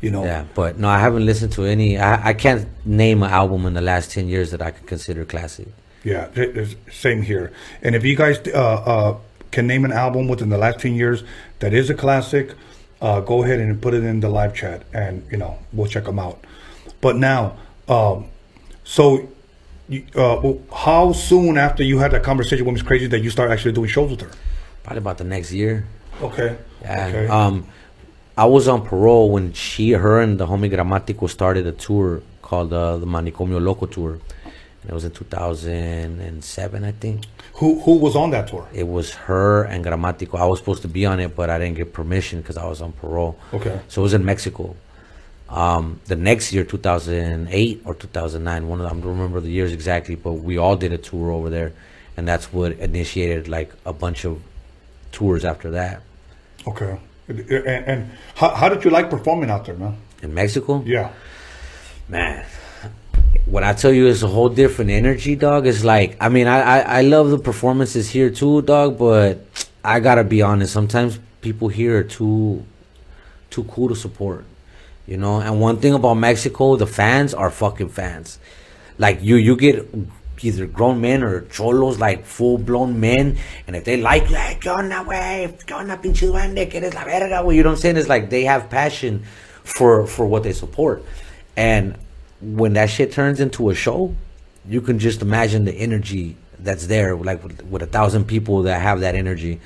You 0.00 0.10
know. 0.10 0.24
Yeah, 0.24 0.44
but 0.54 0.78
no, 0.78 0.88
I 0.88 0.98
haven't 0.98 1.24
listened 1.24 1.52
to 1.52 1.64
any. 1.64 1.98
I, 1.98 2.30
I 2.30 2.32
can't 2.32 2.66
name 2.84 3.22
an 3.22 3.30
album 3.30 3.64
in 3.66 3.74
the 3.74 3.80
last 3.80 4.10
ten 4.10 4.26
years 4.28 4.50
that 4.50 4.60
I 4.62 4.70
could 4.72 4.86
consider 4.86 5.24
classic. 5.24 5.68
Yeah, 6.04 6.28
same 6.90 7.22
here. 7.22 7.52
And 7.82 7.94
if 7.94 8.04
you 8.04 8.14
guys 8.16 8.38
uh, 8.48 8.52
uh, 8.58 9.16
can 9.50 9.66
name 9.66 9.84
an 9.84 9.92
album 9.92 10.28
within 10.28 10.48
the 10.50 10.58
last 10.58 10.78
ten 10.80 10.94
years 10.94 11.22
that 11.60 11.72
is 11.72 11.90
a 11.90 11.94
classic, 11.94 12.54
uh, 13.00 13.20
go 13.20 13.42
ahead 13.42 13.58
and 13.60 13.80
put 13.80 13.94
it 13.94 14.04
in 14.04 14.20
the 14.20 14.28
live 14.28 14.54
chat, 14.54 14.82
and 14.92 15.22
you 15.30 15.38
know 15.38 15.58
we'll 15.72 15.88
check 15.88 16.04
them 16.04 16.18
out. 16.18 16.38
But 17.00 17.16
now, 17.16 17.56
um, 17.88 18.26
so 18.84 19.28
you, 19.88 20.04
uh, 20.14 20.52
how 20.74 21.12
soon 21.12 21.58
after 21.58 21.82
you 21.82 21.98
had 21.98 22.10
that 22.12 22.22
conversation 22.22 22.64
with 22.64 22.74
Miss 22.74 22.82
Crazy 22.82 23.06
that 23.08 23.20
you 23.20 23.30
start 23.30 23.50
actually 23.50 23.72
doing 23.72 23.88
shows 23.88 24.10
with 24.10 24.20
her? 24.22 24.30
Probably 24.82 24.98
about 24.98 25.18
the 25.18 25.24
next 25.24 25.52
year. 25.52 25.86
Okay. 26.22 26.56
Yeah. 26.82 27.06
Okay. 27.08 27.26
Um, 27.28 27.66
I 28.38 28.44
was 28.46 28.68
on 28.68 28.84
parole 28.84 29.30
when 29.30 29.52
she, 29.52 29.92
her, 29.92 30.20
and 30.20 30.38
the 30.38 30.46
homie 30.46 30.70
Grammatico 30.70 31.28
started 31.28 31.66
a 31.66 31.72
tour 31.72 32.22
called 32.42 32.72
uh, 32.72 32.96
the 32.98 33.06
Manicomio 33.06 33.62
Loco 33.62 33.86
Tour. 33.86 34.18
And 34.82 34.90
it 34.90 34.92
was 34.92 35.04
in 35.04 35.10
2007, 35.12 36.84
I 36.84 36.92
think. 36.92 37.24
who 37.54 37.80
who 37.80 37.96
was 37.96 38.14
on 38.14 38.30
that 38.30 38.48
tour? 38.48 38.68
It 38.72 38.86
was 38.86 39.14
her 39.14 39.64
and 39.64 39.84
Grammatico. 39.84 40.38
I 40.38 40.46
was 40.46 40.58
supposed 40.58 40.82
to 40.82 40.88
be 40.88 41.06
on 41.06 41.18
it, 41.20 41.34
but 41.34 41.50
I 41.50 41.58
didn't 41.58 41.76
get 41.76 41.92
permission 41.92 42.40
because 42.40 42.56
I 42.56 42.66
was 42.66 42.80
on 42.82 42.92
parole. 42.92 43.38
Okay. 43.52 43.80
So 43.88 44.02
it 44.02 44.04
was 44.04 44.14
in 44.14 44.24
Mexico. 44.24 44.76
Um, 45.48 46.00
the 46.06 46.16
next 46.16 46.52
year, 46.52 46.64
2008 46.64 47.82
or 47.84 47.94
2009, 47.94 48.68
one 48.68 48.80
of 48.80 48.88
them, 48.88 48.98
I 48.98 49.00
don't 49.00 49.10
remember 49.10 49.40
the 49.40 49.50
years 49.50 49.72
exactly, 49.72 50.16
but 50.16 50.32
we 50.32 50.58
all 50.58 50.76
did 50.76 50.92
a 50.92 50.98
tour 50.98 51.30
over 51.30 51.50
there, 51.50 51.72
and 52.16 52.26
that's 52.26 52.52
what 52.52 52.72
initiated 52.72 53.46
like 53.46 53.72
a 53.84 53.92
bunch 53.92 54.24
of 54.24 54.42
tours 55.12 55.44
after 55.44 55.70
that 55.70 56.02
Okay. 56.66 56.98
And, 57.28 57.50
and 57.50 58.10
how, 58.34 58.50
how 58.50 58.68
did 58.68 58.84
you 58.84 58.90
like 58.90 59.08
performing 59.10 59.50
out 59.50 59.64
there, 59.66 59.76
man? 59.76 59.96
in 60.22 60.32
Mexico. 60.34 60.82
Yeah. 60.86 61.12
man 62.08 62.44
when 63.44 63.62
i 63.62 63.72
tell 63.72 63.92
you 63.92 64.06
it's 64.06 64.22
a 64.22 64.26
whole 64.26 64.48
different 64.48 64.90
energy 64.90 65.36
dog 65.36 65.66
it's 65.66 65.84
like 65.84 66.16
i 66.20 66.28
mean 66.28 66.46
I, 66.46 66.60
I 66.60 66.78
i 66.98 67.00
love 67.02 67.30
the 67.30 67.38
performances 67.38 68.10
here 68.10 68.30
too 68.30 68.62
dog 68.62 68.98
but 68.98 69.44
i 69.84 70.00
gotta 70.00 70.24
be 70.24 70.40
honest 70.42 70.72
sometimes 70.72 71.18
people 71.42 71.68
here 71.68 71.98
are 71.98 72.02
too 72.02 72.64
too 73.50 73.64
cool 73.64 73.88
to 73.88 73.94
support 73.94 74.44
you 75.06 75.16
know 75.16 75.40
and 75.40 75.60
one 75.60 75.76
thing 75.78 75.94
about 75.94 76.14
mexico 76.14 76.76
the 76.76 76.86
fans 76.86 77.32
are 77.34 77.50
fucking 77.50 77.88
fans 77.88 78.38
like 78.98 79.22
you 79.22 79.36
you 79.36 79.56
get 79.56 79.86
either 80.42 80.66
grown 80.66 81.00
men 81.00 81.22
or 81.22 81.42
cholos 81.42 81.98
like 81.98 82.24
full 82.24 82.58
blown 82.58 83.00
men 83.00 83.36
and 83.66 83.74
if 83.76 83.84
they 83.84 83.96
like 83.96 84.28
you 84.28 84.36
hey, 84.36 84.58
¿qué 84.60 84.70
onda, 84.70 85.04
güey? 85.04 85.48
¿Qué 85.66 85.74
onda, 85.74 85.96
pinche 86.00 86.26
duende? 86.26 86.68
¿Qué 86.68 86.74
eres 86.76 86.94
la 86.94 87.04
verga, 87.04 87.42
güey? 87.42 87.56
You 87.56 87.62
know 87.62 87.70
what 87.70 87.76
I'm 87.76 87.80
saying? 87.80 87.96
It's 87.96 88.08
like 88.08 88.28
they 88.28 88.44
have 88.44 88.68
passion 88.68 89.22
for 89.64 90.06
for 90.06 90.26
what 90.26 90.42
they 90.42 90.52
support. 90.52 91.02
And 91.56 91.96
when 92.42 92.74
that 92.74 92.90
shit 92.90 93.12
turns 93.12 93.40
into 93.40 93.70
a 93.70 93.74
show, 93.74 94.14
you 94.68 94.82
can 94.82 94.98
just 94.98 95.22
imagine 95.22 95.64
the 95.64 95.72
energy 95.72 96.36
that's 96.58 96.86
there, 96.86 97.16
like 97.16 97.42
with, 97.42 97.62
with 97.64 97.82
a 97.82 97.86
thousand 97.86 98.26
people 98.26 98.62
that 98.64 98.82
have 98.82 99.00
that 99.00 99.14
energy, 99.14 99.58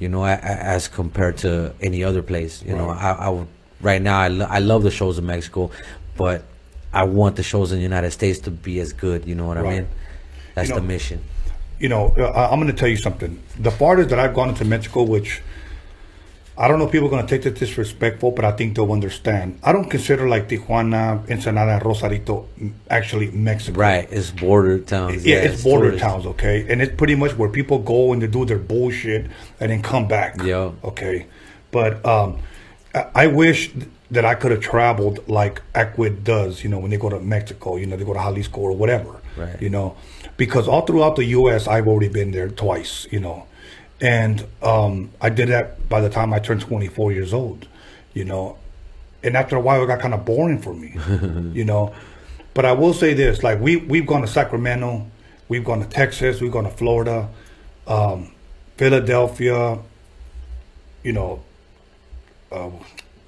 you 0.00 0.08
know, 0.08 0.24
as 0.24 0.88
compared 0.88 1.36
to 1.38 1.72
any 1.80 2.02
other 2.02 2.22
place. 2.22 2.60
You 2.64 2.74
know, 2.74 2.88
I, 2.90 3.12
I 3.12 3.28
would- 3.28 3.46
right 3.80 4.00
now 4.02 4.18
I, 4.18 4.28
lo- 4.28 4.46
I 4.48 4.58
love 4.58 4.82
the 4.82 4.90
shows 4.90 5.18
in 5.18 5.26
Mexico, 5.26 5.70
but 6.16 6.42
I 6.92 7.04
want 7.04 7.36
the 7.36 7.42
shows 7.42 7.70
in 7.72 7.78
the 7.78 7.82
United 7.82 8.10
States 8.12 8.38
to 8.40 8.50
be 8.50 8.80
as 8.80 8.92
good. 8.92 9.26
You 9.26 9.34
know 9.34 9.46
what 9.46 9.58
I 9.58 9.62
Right. 9.62 9.76
mean? 9.80 9.88
That's 10.54 10.68
You 10.70 10.74
the 10.76 10.80
mission. 10.82 11.20
you 11.78 11.88
know, 11.88 12.08
uh, 12.18 12.48
I'm 12.50 12.58
going 12.58 12.70
to 12.72 12.76
tell 12.78 12.88
you 12.88 12.96
something. 12.96 13.38
The 13.58 13.70
farthest 13.70 14.08
that 14.10 14.18
I've 14.18 14.34
gone 14.34 14.48
into 14.48 14.64
Mexico, 14.64 15.02
which 15.04 15.40
I 16.56 16.66
don't 16.66 16.80
know 16.80 16.86
if 16.86 16.90
people 16.90 17.06
are 17.06 17.10
going 17.10 17.24
to 17.24 17.28
take 17.38 17.44
this 17.44 17.56
disrespectful, 17.56 18.32
but 18.32 18.44
I 18.44 18.50
think 18.50 18.74
they'll 18.74 18.90
understand. 18.90 19.60
I 19.62 19.70
don't 19.70 19.88
consider 19.88 20.28
like 20.28 20.48
Tijuana, 20.48 21.30
Ensenada, 21.30 21.74
and 21.74 21.84
Rosarito 21.86 22.48
actually 22.90 23.30
Mexico. 23.30 23.78
Right, 23.78 24.08
it's 24.10 24.32
border 24.32 24.80
towns. 24.80 25.24
Yeah, 25.24 25.36
it's 25.36 25.62
border 25.62 25.90
tourist. 25.90 26.02
towns, 26.02 26.26
okay? 26.26 26.66
And 26.68 26.82
it's 26.82 26.96
pretty 26.96 27.14
much 27.14 27.38
where 27.38 27.48
people 27.48 27.78
go 27.78 28.12
and 28.12 28.20
they 28.20 28.26
do 28.26 28.44
their 28.44 28.58
bullshit 28.58 29.26
and 29.60 29.70
then 29.70 29.82
come 29.82 30.08
back. 30.08 30.42
Yeah. 30.42 30.72
Okay. 30.82 31.26
But 31.70 32.04
um, 32.04 32.40
I, 33.14 33.26
wish 33.26 33.70
that 34.10 34.24
I 34.24 34.34
could 34.34 34.50
have 34.50 34.60
traveled 34.60 35.28
like 35.28 35.62
Equid 35.74 36.24
does, 36.24 36.62
you 36.62 36.70
know, 36.70 36.78
when 36.78 36.90
they 36.90 36.96
go 36.96 37.08
to 37.08 37.20
Mexico, 37.20 37.76
you 37.76 37.86
know, 37.86 37.96
they 37.96 38.04
go 38.04 38.14
to 38.14 38.18
Jalisco 38.18 38.60
or 38.60 38.72
whatever. 38.72 39.20
Right. 39.36 39.60
You 39.60 39.70
know, 39.70 39.96
because 40.36 40.68
all 40.68 40.82
throughout 40.82 41.16
the 41.16 41.24
U.S., 41.24 41.68
I've 41.68 41.86
already 41.86 42.08
been 42.08 42.30
there 42.30 42.48
twice, 42.48 43.06
you 43.10 43.20
know. 43.20 43.46
And 44.00 44.46
um, 44.62 45.10
I 45.20 45.28
did 45.28 45.48
that 45.48 45.88
by 45.88 46.00
the 46.00 46.08
time 46.08 46.32
I 46.32 46.38
turned 46.38 46.60
24 46.60 47.12
years 47.12 47.34
old, 47.34 47.66
you 48.14 48.24
know. 48.24 48.58
And 49.22 49.36
after 49.36 49.56
a 49.56 49.60
while, 49.60 49.82
it 49.82 49.86
got 49.86 50.00
kind 50.00 50.14
of 50.14 50.24
boring 50.24 50.60
for 50.60 50.72
me, 50.72 50.96
you 51.52 51.64
know. 51.64 51.92
But 52.54 52.64
I 52.64 52.72
will 52.72 52.94
say 52.94 53.14
this: 53.14 53.42
like 53.42 53.60
we 53.60 53.76
we've 53.76 54.06
gone 54.06 54.20
to 54.20 54.28
Sacramento, 54.28 55.06
we've 55.48 55.64
gone 55.64 55.80
to 55.80 55.86
Texas, 55.86 56.40
we've 56.40 56.52
gone 56.52 56.64
to 56.64 56.70
Florida, 56.70 57.28
um, 57.88 58.32
Philadelphia, 58.76 59.78
you 61.02 61.12
know, 61.12 61.42
uh, 62.50 62.70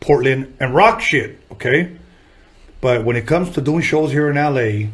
Portland, 0.00 0.56
and 0.60 0.74
rock 0.74 1.00
shit. 1.00 1.38
Okay, 1.52 1.96
but 2.80 3.04
when 3.04 3.16
it 3.16 3.26
comes 3.26 3.50
to 3.50 3.60
doing 3.60 3.82
shows 3.82 4.12
here 4.12 4.30
in 4.30 4.36
LA, 4.36 4.90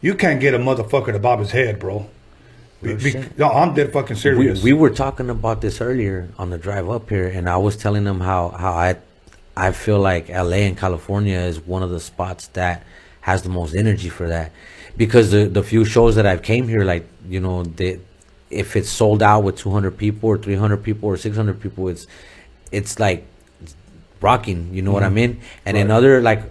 you 0.00 0.14
can't 0.14 0.40
get 0.40 0.54
a 0.54 0.58
motherfucker 0.58 1.12
to 1.12 1.18
bob 1.18 1.40
his 1.40 1.50
head, 1.50 1.78
bro. 1.78 2.08
Be- 2.82 2.94
be- 2.94 3.24
no, 3.36 3.48
I'm 3.48 3.74
dead 3.74 3.92
fucking 3.92 4.16
we, 4.16 4.20
serious. 4.20 4.62
we 4.62 4.72
were 4.72 4.90
talking 4.90 5.30
about 5.30 5.60
this 5.60 5.80
earlier 5.80 6.28
on 6.38 6.50
the 6.50 6.58
drive 6.58 6.88
up 6.88 7.10
here, 7.10 7.26
and 7.26 7.48
I 7.48 7.56
was 7.56 7.76
telling 7.76 8.04
them 8.04 8.20
how 8.20 8.50
how 8.50 8.72
I 8.72 8.96
I 9.56 9.72
feel 9.72 9.98
like 9.98 10.28
LA 10.28 10.62
and 10.68 10.76
California 10.76 11.38
is 11.38 11.60
one 11.60 11.82
of 11.82 11.90
the 11.90 12.00
spots 12.00 12.46
that 12.48 12.84
has 13.22 13.42
the 13.42 13.48
most 13.48 13.74
energy 13.74 14.08
for 14.08 14.28
that, 14.28 14.52
because 14.96 15.32
the 15.32 15.46
the 15.46 15.62
few 15.64 15.84
shows 15.84 16.14
that 16.14 16.26
I've 16.26 16.42
came 16.42 16.68
here, 16.68 16.84
like 16.84 17.06
you 17.28 17.40
know, 17.40 17.64
they 17.64 17.98
if 18.50 18.76
it's 18.76 18.88
sold 18.88 19.22
out 19.22 19.42
with 19.42 19.58
200 19.58 19.98
people 19.98 20.28
or 20.30 20.38
300 20.38 20.82
people 20.82 21.08
or 21.08 21.16
600 21.16 21.60
people, 21.60 21.88
it's 21.88 22.06
it's 22.70 23.00
like 23.00 23.26
rocking. 24.20 24.70
You 24.72 24.82
know 24.82 24.92
what 24.92 25.02
I 25.02 25.08
mean? 25.08 25.40
And 25.66 25.76
in 25.76 25.88
Right. 25.88 25.94
other 25.96 26.20
like 26.20 26.42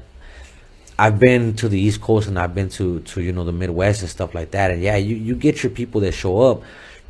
I've 0.99 1.19
been 1.19 1.53
to 1.57 1.69
the 1.69 1.79
East 1.79 2.01
Coast 2.01 2.27
and 2.27 2.39
I've 2.39 2.55
been 2.55 2.69
to 2.69 2.99
to 3.01 3.21
you 3.21 3.31
know 3.31 3.43
the 3.43 3.51
Midwest 3.51 4.01
and 4.01 4.09
stuff 4.09 4.33
like 4.33 4.51
that. 4.51 4.71
And 4.71 4.81
yeah, 4.81 4.95
you 4.95 5.15
you 5.15 5.35
get 5.35 5.63
your 5.63 5.69
people 5.69 6.01
that 6.01 6.13
show 6.13 6.41
up, 6.41 6.63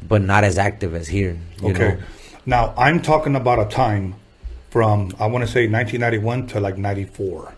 but 0.08 0.22
not 0.22 0.44
as 0.44 0.58
active 0.58 0.94
as 0.96 1.08
here. 1.08 1.38
You 1.62 1.70
Okay. 1.70 1.90
Know? 1.90 1.98
Now 2.46 2.74
I'm 2.78 3.02
talking 3.02 3.36
about 3.36 3.60
a 3.60 3.66
time 3.66 4.16
from 4.70 5.12
I 5.20 5.28
want 5.28 5.46
to 5.46 5.52
say 5.52 5.68
1991 5.68 6.48
to 6.48 6.60
like 6.60 6.78
94. 6.78 7.54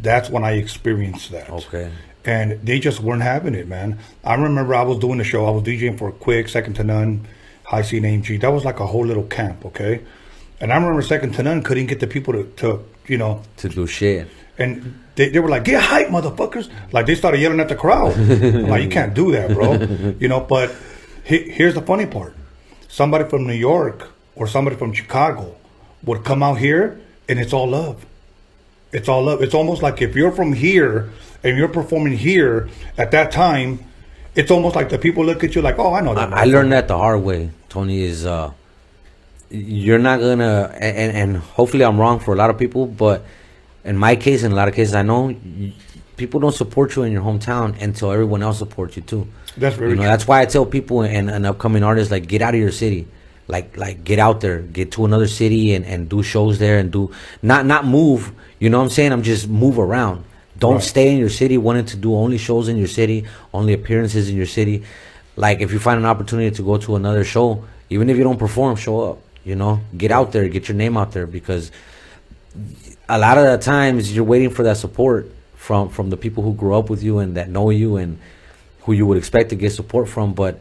That's 0.00 0.30
when 0.30 0.44
I 0.44 0.52
experienced 0.52 1.30
that. 1.32 1.48
Mm-hmm. 1.48 1.74
Okay. 1.76 1.90
And 2.24 2.60
they 2.62 2.78
just 2.78 3.00
weren't 3.00 3.22
having 3.22 3.54
it, 3.54 3.66
man. 3.66 3.98
I 4.22 4.34
remember 4.34 4.74
I 4.74 4.82
was 4.82 4.98
doing 4.98 5.18
the 5.18 5.24
show. 5.24 5.46
I 5.46 5.50
was 5.50 5.62
DJing 5.62 5.96
for 5.98 6.12
Quik, 6.12 6.48
Second 6.50 6.74
to 6.74 6.84
None, 6.84 7.26
Hi-C 7.64 7.96
and 7.96 8.04
AMG. 8.06 8.40
That 8.42 8.52
was 8.52 8.64
like 8.64 8.78
a 8.78 8.86
whole 8.86 9.06
little 9.06 9.22
camp, 9.24 9.64
okay. 9.64 10.02
And 10.60 10.72
I 10.72 10.76
remember 10.76 11.02
Second 11.02 11.32
to 11.34 11.42
None 11.42 11.62
couldn't 11.62 11.86
get 11.86 12.00
the 12.00 12.06
people 12.06 12.34
to, 12.34 12.44
to 12.56 12.84
you 13.06 13.16
know, 13.18 13.42
To 13.58 13.68
do 13.68 13.86
shit. 13.86 14.28
and 14.58 14.98
they, 15.16 15.28
they 15.30 15.38
were 15.40 15.48
like, 15.48 15.64
"Get 15.64 15.82
hype, 15.82 16.08
motherfuckers!" 16.08 16.68
Like 16.92 17.06
they 17.06 17.14
started 17.14 17.40
yelling 17.40 17.60
at 17.60 17.68
the 17.68 17.74
crowd. 17.76 18.16
Like, 18.16 18.82
you 18.84 18.88
can't 18.98 19.14
do 19.14 19.32
that, 19.32 19.52
bro. 19.54 19.74
You 20.20 20.28
know. 20.28 20.40
But 20.40 20.74
he, 21.24 21.38
here's 21.50 21.74
the 21.74 21.82
funny 21.82 22.06
part: 22.06 22.34
somebody 22.88 23.24
from 23.28 23.46
New 23.46 23.54
York 23.54 24.08
or 24.36 24.46
somebody 24.46 24.76
from 24.76 24.92
Chicago 24.92 25.56
would 26.04 26.24
come 26.24 26.42
out 26.42 26.58
here, 26.58 27.00
and 27.28 27.38
it's 27.38 27.52
all 27.52 27.68
love. 27.68 28.04
It's 28.92 29.08
all 29.08 29.22
love. 29.24 29.42
It's 29.42 29.54
almost 29.54 29.82
like 29.82 30.00
if 30.02 30.14
you're 30.16 30.32
from 30.32 30.52
here 30.52 31.10
and 31.44 31.56
you're 31.58 31.68
performing 31.68 32.16
here 32.16 32.68
at 32.98 33.10
that 33.12 33.30
time, 33.32 33.80
it's 34.34 34.50
almost 34.50 34.74
like 34.76 34.88
the 34.90 34.98
people 34.98 35.24
look 35.24 35.42
at 35.44 35.54
you 35.54 35.62
like, 35.62 35.78
"Oh, 35.78 35.92
I 35.94 36.00
know 36.00 36.14
that." 36.14 36.32
I, 36.32 36.42
I 36.42 36.44
learned 36.44 36.72
that 36.72 36.86
the 36.88 36.96
hard 36.98 37.22
way. 37.22 37.50
Tony 37.68 38.02
is 38.02 38.24
uh, 38.26 38.52
you're 39.50 39.98
not 39.98 40.20
gonna 40.20 40.72
and 40.78 41.16
and 41.16 41.36
hopefully 41.36 41.84
I'm 41.84 41.98
wrong 42.00 42.20
for 42.20 42.32
a 42.32 42.36
lot 42.36 42.50
of 42.50 42.58
people, 42.58 42.86
but 42.86 43.24
in 43.84 43.96
my 43.96 44.16
case, 44.16 44.42
in 44.42 44.52
a 44.52 44.54
lot 44.54 44.68
of 44.68 44.74
cases, 44.74 44.94
I 44.94 45.02
know 45.02 45.34
people 46.16 46.38
don't 46.40 46.54
support 46.54 46.94
you 46.96 47.02
in 47.02 47.12
your 47.12 47.22
hometown 47.22 47.80
until 47.80 48.12
everyone 48.12 48.42
else 48.42 48.58
supports 48.58 48.96
you 48.96 49.02
too. 49.02 49.26
That's 49.56 49.74
very 49.76 49.90
you 49.90 49.96
know, 49.96 50.02
true. 50.02 50.08
That's 50.10 50.28
why 50.28 50.42
I 50.42 50.46
tell 50.46 50.66
people 50.66 51.02
and, 51.02 51.30
and 51.30 51.46
upcoming 51.46 51.82
artists 51.82 52.10
like 52.10 52.28
get 52.28 52.42
out 52.42 52.54
of 52.54 52.60
your 52.60 52.70
city, 52.72 53.08
like 53.48 53.76
like 53.76 54.04
get 54.04 54.18
out 54.18 54.40
there, 54.40 54.60
get 54.60 54.92
to 54.92 55.04
another 55.04 55.26
city 55.26 55.74
and, 55.74 55.84
and 55.84 56.08
do 56.08 56.22
shows 56.22 56.58
there 56.58 56.78
and 56.78 56.92
do 56.92 57.10
not 57.42 57.66
not 57.66 57.86
move. 57.86 58.32
You 58.60 58.70
know 58.70 58.78
what 58.78 58.84
I'm 58.84 58.90
saying? 58.90 59.12
I'm 59.12 59.22
just 59.22 59.48
move 59.48 59.78
around. 59.78 60.24
Don't 60.58 60.74
Right. 60.74 60.82
stay 60.82 61.10
in 61.10 61.18
your 61.18 61.30
city 61.30 61.56
wanting 61.56 61.86
to 61.86 61.96
do 61.96 62.14
only 62.14 62.36
shows 62.38 62.68
in 62.68 62.76
your 62.76 62.86
city, 62.86 63.24
only 63.54 63.72
appearances 63.72 64.28
in 64.28 64.36
your 64.36 64.46
city. 64.46 64.84
Like 65.36 65.60
if 65.60 65.72
you 65.72 65.78
find 65.78 65.98
an 65.98 66.04
opportunity 66.06 66.54
to 66.54 66.62
go 66.62 66.76
to 66.76 66.96
another 66.96 67.24
show, 67.24 67.64
even 67.88 68.10
if 68.10 68.16
you 68.18 68.22
don't 68.24 68.38
perform, 68.38 68.76
show 68.76 69.00
up. 69.12 69.18
You 69.44 69.54
know, 69.56 69.80
get 69.96 70.10
out 70.10 70.32
there, 70.32 70.46
get 70.48 70.68
your 70.68 70.76
name 70.76 70.96
out 70.96 71.12
there 71.12 71.26
because 71.26 71.70
a 73.08 73.18
lot 73.18 73.38
of 73.38 73.44
the 73.44 73.58
times 73.58 74.14
you're 74.14 74.24
waiting 74.24 74.50
for 74.50 74.62
that 74.64 74.76
support 74.76 75.30
from 75.56 75.88
from 75.88 76.10
the 76.10 76.16
people 76.16 76.42
who 76.42 76.52
grew 76.54 76.74
up 76.74 76.90
with 76.90 77.02
you 77.02 77.18
and 77.18 77.36
that 77.36 77.48
know 77.48 77.70
you 77.70 77.96
and 77.96 78.18
who 78.82 78.92
you 78.92 79.06
would 79.06 79.18
expect 79.18 79.50
to 79.50 79.56
get 79.56 79.70
support 79.70 80.08
from 80.08 80.32
but 80.34 80.58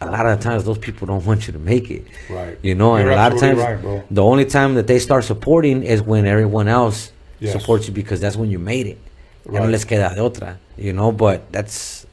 a 0.00 0.06
lot 0.10 0.26
of 0.26 0.38
the 0.38 0.42
times 0.44 0.64
those 0.64 0.78
people 0.78 1.06
don't 1.06 1.24
want 1.24 1.46
you 1.46 1.52
to 1.52 1.58
make 1.58 1.90
it 1.90 2.04
Right. 2.28 2.58
you 2.62 2.74
know 2.74 2.94
and 2.94 3.04
You're 3.04 3.12
a 3.14 3.16
lot 3.16 3.32
of 3.32 3.38
times 3.40 3.58
right, 3.58 4.04
the 4.10 4.22
only 4.22 4.44
time 4.44 4.74
that 4.74 4.86
they 4.86 4.98
start 4.98 5.24
supporting 5.24 5.82
is 5.82 6.02
when 6.02 6.26
everyone 6.26 6.68
else 6.68 7.10
Yes. 7.40 7.52
supports 7.52 7.88
you 7.88 7.94
because 7.94 8.20
that's 8.20 8.36
when 8.36 8.50
you 8.50 8.58
made 8.58 8.86
it 8.86 8.98
Right. 9.44 9.68
les 9.68 9.84
queda 9.84 10.14
de 10.14 10.20
otra 10.20 10.56
you 10.76 10.92
know 10.92 11.10
but 11.10 11.50
that's 11.50 12.06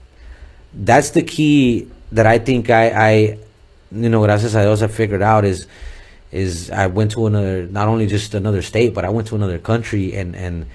that's 0.74 1.12
the 1.12 1.22
key 1.22 1.88
that 2.12 2.26
I 2.26 2.40
think 2.40 2.70
I, 2.70 2.86
I 3.12 3.38
you 3.92 4.10
know, 4.10 4.22
gracias 4.24 4.56
a 4.56 4.62
Dios 4.62 4.82
I 4.82 4.88
figured 4.88 5.22
out 5.22 5.46
is 5.46 5.68
is 6.32 6.70
I 6.70 6.88
went 6.88 7.12
to 7.12 7.26
another 7.26 7.66
not 7.66 7.88
only 7.88 8.06
just 8.08 8.34
another 8.36 8.62
state, 8.62 8.94
but 8.94 9.04
I 9.06 9.10
went 9.10 9.28
to 9.30 9.36
another 9.36 9.58
country 9.58 10.16
and 10.16 10.36
and 10.36 10.66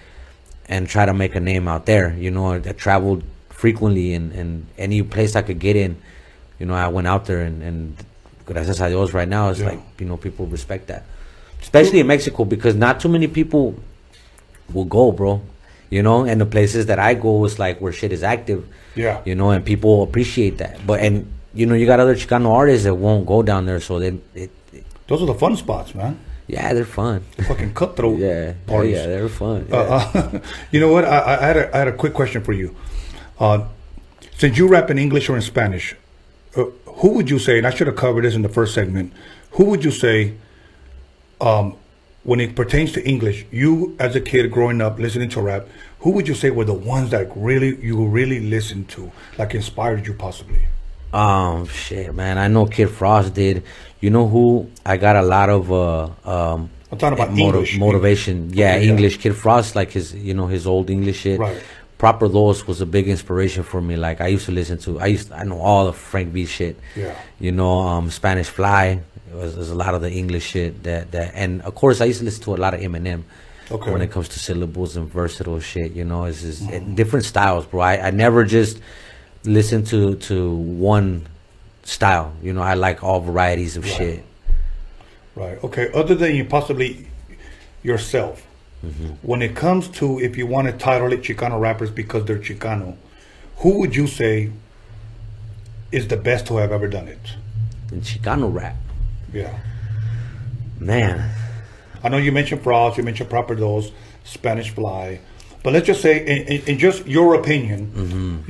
and 0.67 0.89
try 0.89 1.07
to 1.07 1.13
make 1.15 1.35
a 1.35 1.41
name 1.41 1.69
out 1.69 1.87
there. 1.87 2.15
You 2.19 2.31
know, 2.31 2.53
I, 2.53 2.57
I 2.57 2.73
traveled 2.73 3.23
frequently 3.51 4.15
and 4.15 4.33
and 4.33 4.67
any 4.79 5.03
place 5.03 5.37
I 5.37 5.43
could 5.43 5.59
get 5.61 5.77
in, 5.77 5.97
you 6.59 6.67
know, 6.67 6.75
I 6.75 6.89
went 6.89 7.07
out 7.07 7.27
there 7.27 7.41
and 7.41 7.63
and 7.63 7.97
gracias 8.47 8.81
a 8.81 8.89
Dios 8.89 9.13
right 9.15 9.29
now 9.29 9.51
it's 9.51 9.61
Yeah. 9.61 9.71
like 9.71 9.81
you 9.99 10.07
know 10.07 10.17
people 10.17 10.47
respect 10.47 10.89
that, 10.89 11.05
especially 11.63 12.01
in 12.01 12.07
Mexico 12.07 12.45
because 12.45 12.75
not 12.75 12.99
too 13.01 13.09
many 13.09 13.29
people 13.29 13.75
will 14.73 14.85
go, 14.87 15.13
bro. 15.13 15.41
You 15.91 16.03
know, 16.03 16.25
and 16.25 16.41
the 16.41 16.47
places 16.47 16.87
that 16.87 16.99
I 16.99 17.15
go 17.15 17.45
is 17.45 17.59
like 17.61 17.81
where 17.81 17.93
shit 17.93 18.11
is 18.11 18.25
active. 18.25 18.67
Yeah. 18.97 19.21
You 19.25 19.37
know, 19.37 19.51
and 19.51 19.65
people 19.65 20.03
appreciate 20.03 20.59
that. 20.59 20.85
But 20.85 21.01
and 21.01 21.31
you 21.55 21.67
know, 21.67 21.75
you 21.75 21.87
got 21.87 22.01
other 22.01 22.15
Chicano 22.15 22.51
artists 22.51 22.85
that 22.85 22.95
won't 22.95 23.27
go 23.27 23.43
down 23.43 23.67
there, 23.67 23.81
so 23.81 23.99
they, 23.99 24.11
Those 25.07 25.23
are 25.23 25.27
the 25.27 25.35
fun 25.35 25.57
spots, 25.57 25.95
man. 25.95 26.19
yeah, 26.47 26.73
they're 26.75 26.85
fun. 26.85 27.25
The 27.37 27.45
fucking 27.45 27.75
cutthroat 27.75 28.19
Yeah, 28.29 28.53
oh, 28.69 28.71
parties. 28.71 28.97
yeah, 28.97 29.07
they're 29.07 29.29
fun. 29.29 29.67
Yeah. 29.71 29.77
Uh, 29.77 30.11
uh, 30.15 30.41
you 30.73 30.81
know 30.81 30.93
what? 30.93 31.05
I, 31.05 31.37
I 31.37 31.47
had 31.47 31.57
a, 31.57 31.75
I 31.75 31.79
had 31.79 31.89
a 31.89 31.93
quick 31.93 32.15
question 32.15 32.43
for 32.43 32.53
you. 32.53 32.75
Uh, 33.39 33.67
since 34.37 34.59
you 34.59 34.67
rap 34.69 34.91
in 34.91 34.99
English 34.99 35.29
or 35.29 35.37
in 35.37 35.43
Spanish, 35.43 35.95
uh, 36.57 36.65
who 36.87 37.11
would 37.15 37.31
you 37.31 37.39
say? 37.39 37.59
And 37.59 37.67
I 37.67 37.71
should 37.71 37.87
have 37.87 37.97
covered 37.97 38.25
this 38.25 38.35
in 38.35 38.43
the 38.43 38.49
first 38.49 38.75
segment. 38.75 39.13
Who 39.53 39.65
would 39.67 39.85
you 39.85 39.91
say, 39.93 40.35
um, 41.41 41.77
when 42.25 42.41
it 42.41 42.55
pertains 42.57 42.93
to 42.93 43.07
English, 43.07 43.45
you 43.51 43.95
as 43.99 44.17
a 44.17 44.21
kid 44.21 44.51
growing 44.51 44.81
up 44.81 44.99
listening 44.99 45.29
to 45.31 45.41
rap, 45.41 45.67
who 46.01 46.11
would 46.11 46.27
you 46.27 46.35
say 46.35 46.51
were 46.51 46.65
the 46.65 46.73
ones 46.75 47.11
that 47.11 47.31
really 47.37 47.77
you 47.85 48.05
really 48.07 48.41
listened 48.41 48.89
to, 48.91 49.13
like 49.39 49.55
inspired 49.55 50.07
you 50.07 50.15
possibly? 50.15 50.59
Um, 51.15 51.67
shit, 51.69 52.15
man. 52.15 52.39
I 52.39 52.49
know 52.49 52.67
Kid 52.67 52.91
Frost 52.91 53.35
did. 53.35 53.63
You 54.01 54.11
know 54.11 54.27
who? 54.29 54.71
I 54.85 54.97
got 54.97 55.17
a 55.17 55.23
lot 55.23 55.49
of 55.49 55.73
uh 55.73 56.05
um. 56.29 56.71
I'm 56.91 56.99
talking 56.99 57.19
about 57.19 57.31
motiv- 57.31 57.55
English. 57.55 57.79
motivation. 57.79 58.51
Yeah, 58.53 58.77
yeah. 58.77 58.91
English. 58.91 59.19
Kid 59.19 59.35
Frost, 59.35 59.75
like 59.75 59.91
his, 59.93 60.15
you 60.15 60.35
know, 60.35 60.47
his 60.47 60.67
old 60.67 60.91
English 60.91 61.19
shit. 61.21 61.41
Right. 61.41 61.61
Proper 61.99 62.29
Dos 62.29 62.67
was 62.67 62.81
a 62.81 62.87
big 62.87 63.09
inspiration 63.09 63.63
for 63.63 63.81
me. 63.81 63.97
Like 63.97 64.21
I 64.21 64.27
used 64.29 64.47
to 64.47 64.53
listen 64.53 64.79
to. 64.79 65.01
I 65.01 65.07
used. 65.07 65.33
I 65.33 65.45
know 65.45 65.61
all 65.61 65.87
the 65.87 65.93
Frank 65.93 66.33
V 66.33 66.47
shit. 66.47 66.77
Yeah. 66.97 67.15
You 67.41 67.53
know, 67.53 67.79
um, 67.79 68.11
Spanish 68.11 68.49
Fly. 68.49 69.01
Was, 69.33 69.57
was 69.57 69.71
a 69.71 69.75
lot 69.75 69.95
of 69.95 70.01
the 70.01 70.13
English 70.13 70.45
shit 70.47 70.85
that 70.85 71.11
that, 71.11 71.33
and 71.35 71.61
of 71.63 71.75
course 71.75 72.01
I 72.01 72.05
used 72.05 72.21
to 72.21 72.25
listen 72.25 72.45
to 72.45 72.55
a 72.55 72.61
lot 72.65 72.75
of 72.75 72.81
Eminem. 72.81 73.23
Okay. 73.71 73.91
when 73.91 74.03
it 74.03 74.11
comes 74.11 74.29
to 74.29 74.39
syllables 74.39 74.95
and 74.95 75.11
versatile 75.11 75.59
shit. 75.59 75.93
You 75.93 76.05
know, 76.05 76.25
it's 76.27 76.43
just 76.43 76.69
it- 76.71 76.95
different 76.95 77.25
styles, 77.25 77.65
bro. 77.65 77.81
I, 77.81 78.09
I 78.09 78.11
never 78.11 78.45
just 78.45 78.79
listen 79.45 79.85
to 79.85 80.17
to 80.17 80.55
one 80.55 81.27
style. 81.83 82.33
You 82.43 82.53
know, 82.53 82.63
I 82.63 82.75
like 82.75 83.03
all 83.05 83.21
varieties 83.21 83.77
of 83.77 83.87
shit. 83.87 84.25
Right. 85.35 85.63
Okay. 85.63 85.91
Other 85.93 86.15
than 86.15 86.35
you 86.35 86.45
possibly 86.45 87.07
yourself, 87.83 88.47
mm-hmm. 88.85 89.15
when 89.23 89.43
it 89.43 89.55
comes 89.57 89.89
to 89.89 90.21
if 90.21 90.37
you 90.37 90.47
want 90.47 90.69
to 90.69 90.73
title 90.73 91.13
it 91.13 91.23
Chicano 91.23 91.61
rappers 91.61 91.91
because 91.91 92.25
they're 92.25 92.39
Chicano, 92.39 92.97
who 93.57 93.79
would 93.81 93.95
you 93.95 94.07
say 94.07 94.51
is 95.93 96.09
the 96.09 96.17
best 96.17 96.47
to 96.47 96.57
have 96.57 96.73
ever 96.73 96.89
done 96.89 97.09
it? 97.09 97.21
And 97.91 98.03
Chicano 98.03 98.53
rap, 98.53 98.77
Yeah. 99.33 99.59
man. 100.79 101.31
I 102.03 102.09
know 102.09 102.17
you 102.17 102.33
mentioned 102.33 102.63
Frost, 102.63 102.99
you 102.99 103.03
mentioned 103.03 103.31
Proper 103.31 103.55
Dos, 103.55 103.91
Spanish 104.25 104.71
Fly, 104.71 105.21
but 105.65 105.73
let's 105.73 105.87
just 105.87 106.03
say, 106.03 106.21
in, 106.21 106.47
in, 106.47 106.69
in 106.69 106.79
just 106.79 107.07
your 107.07 107.35
opinion, 107.35 108.45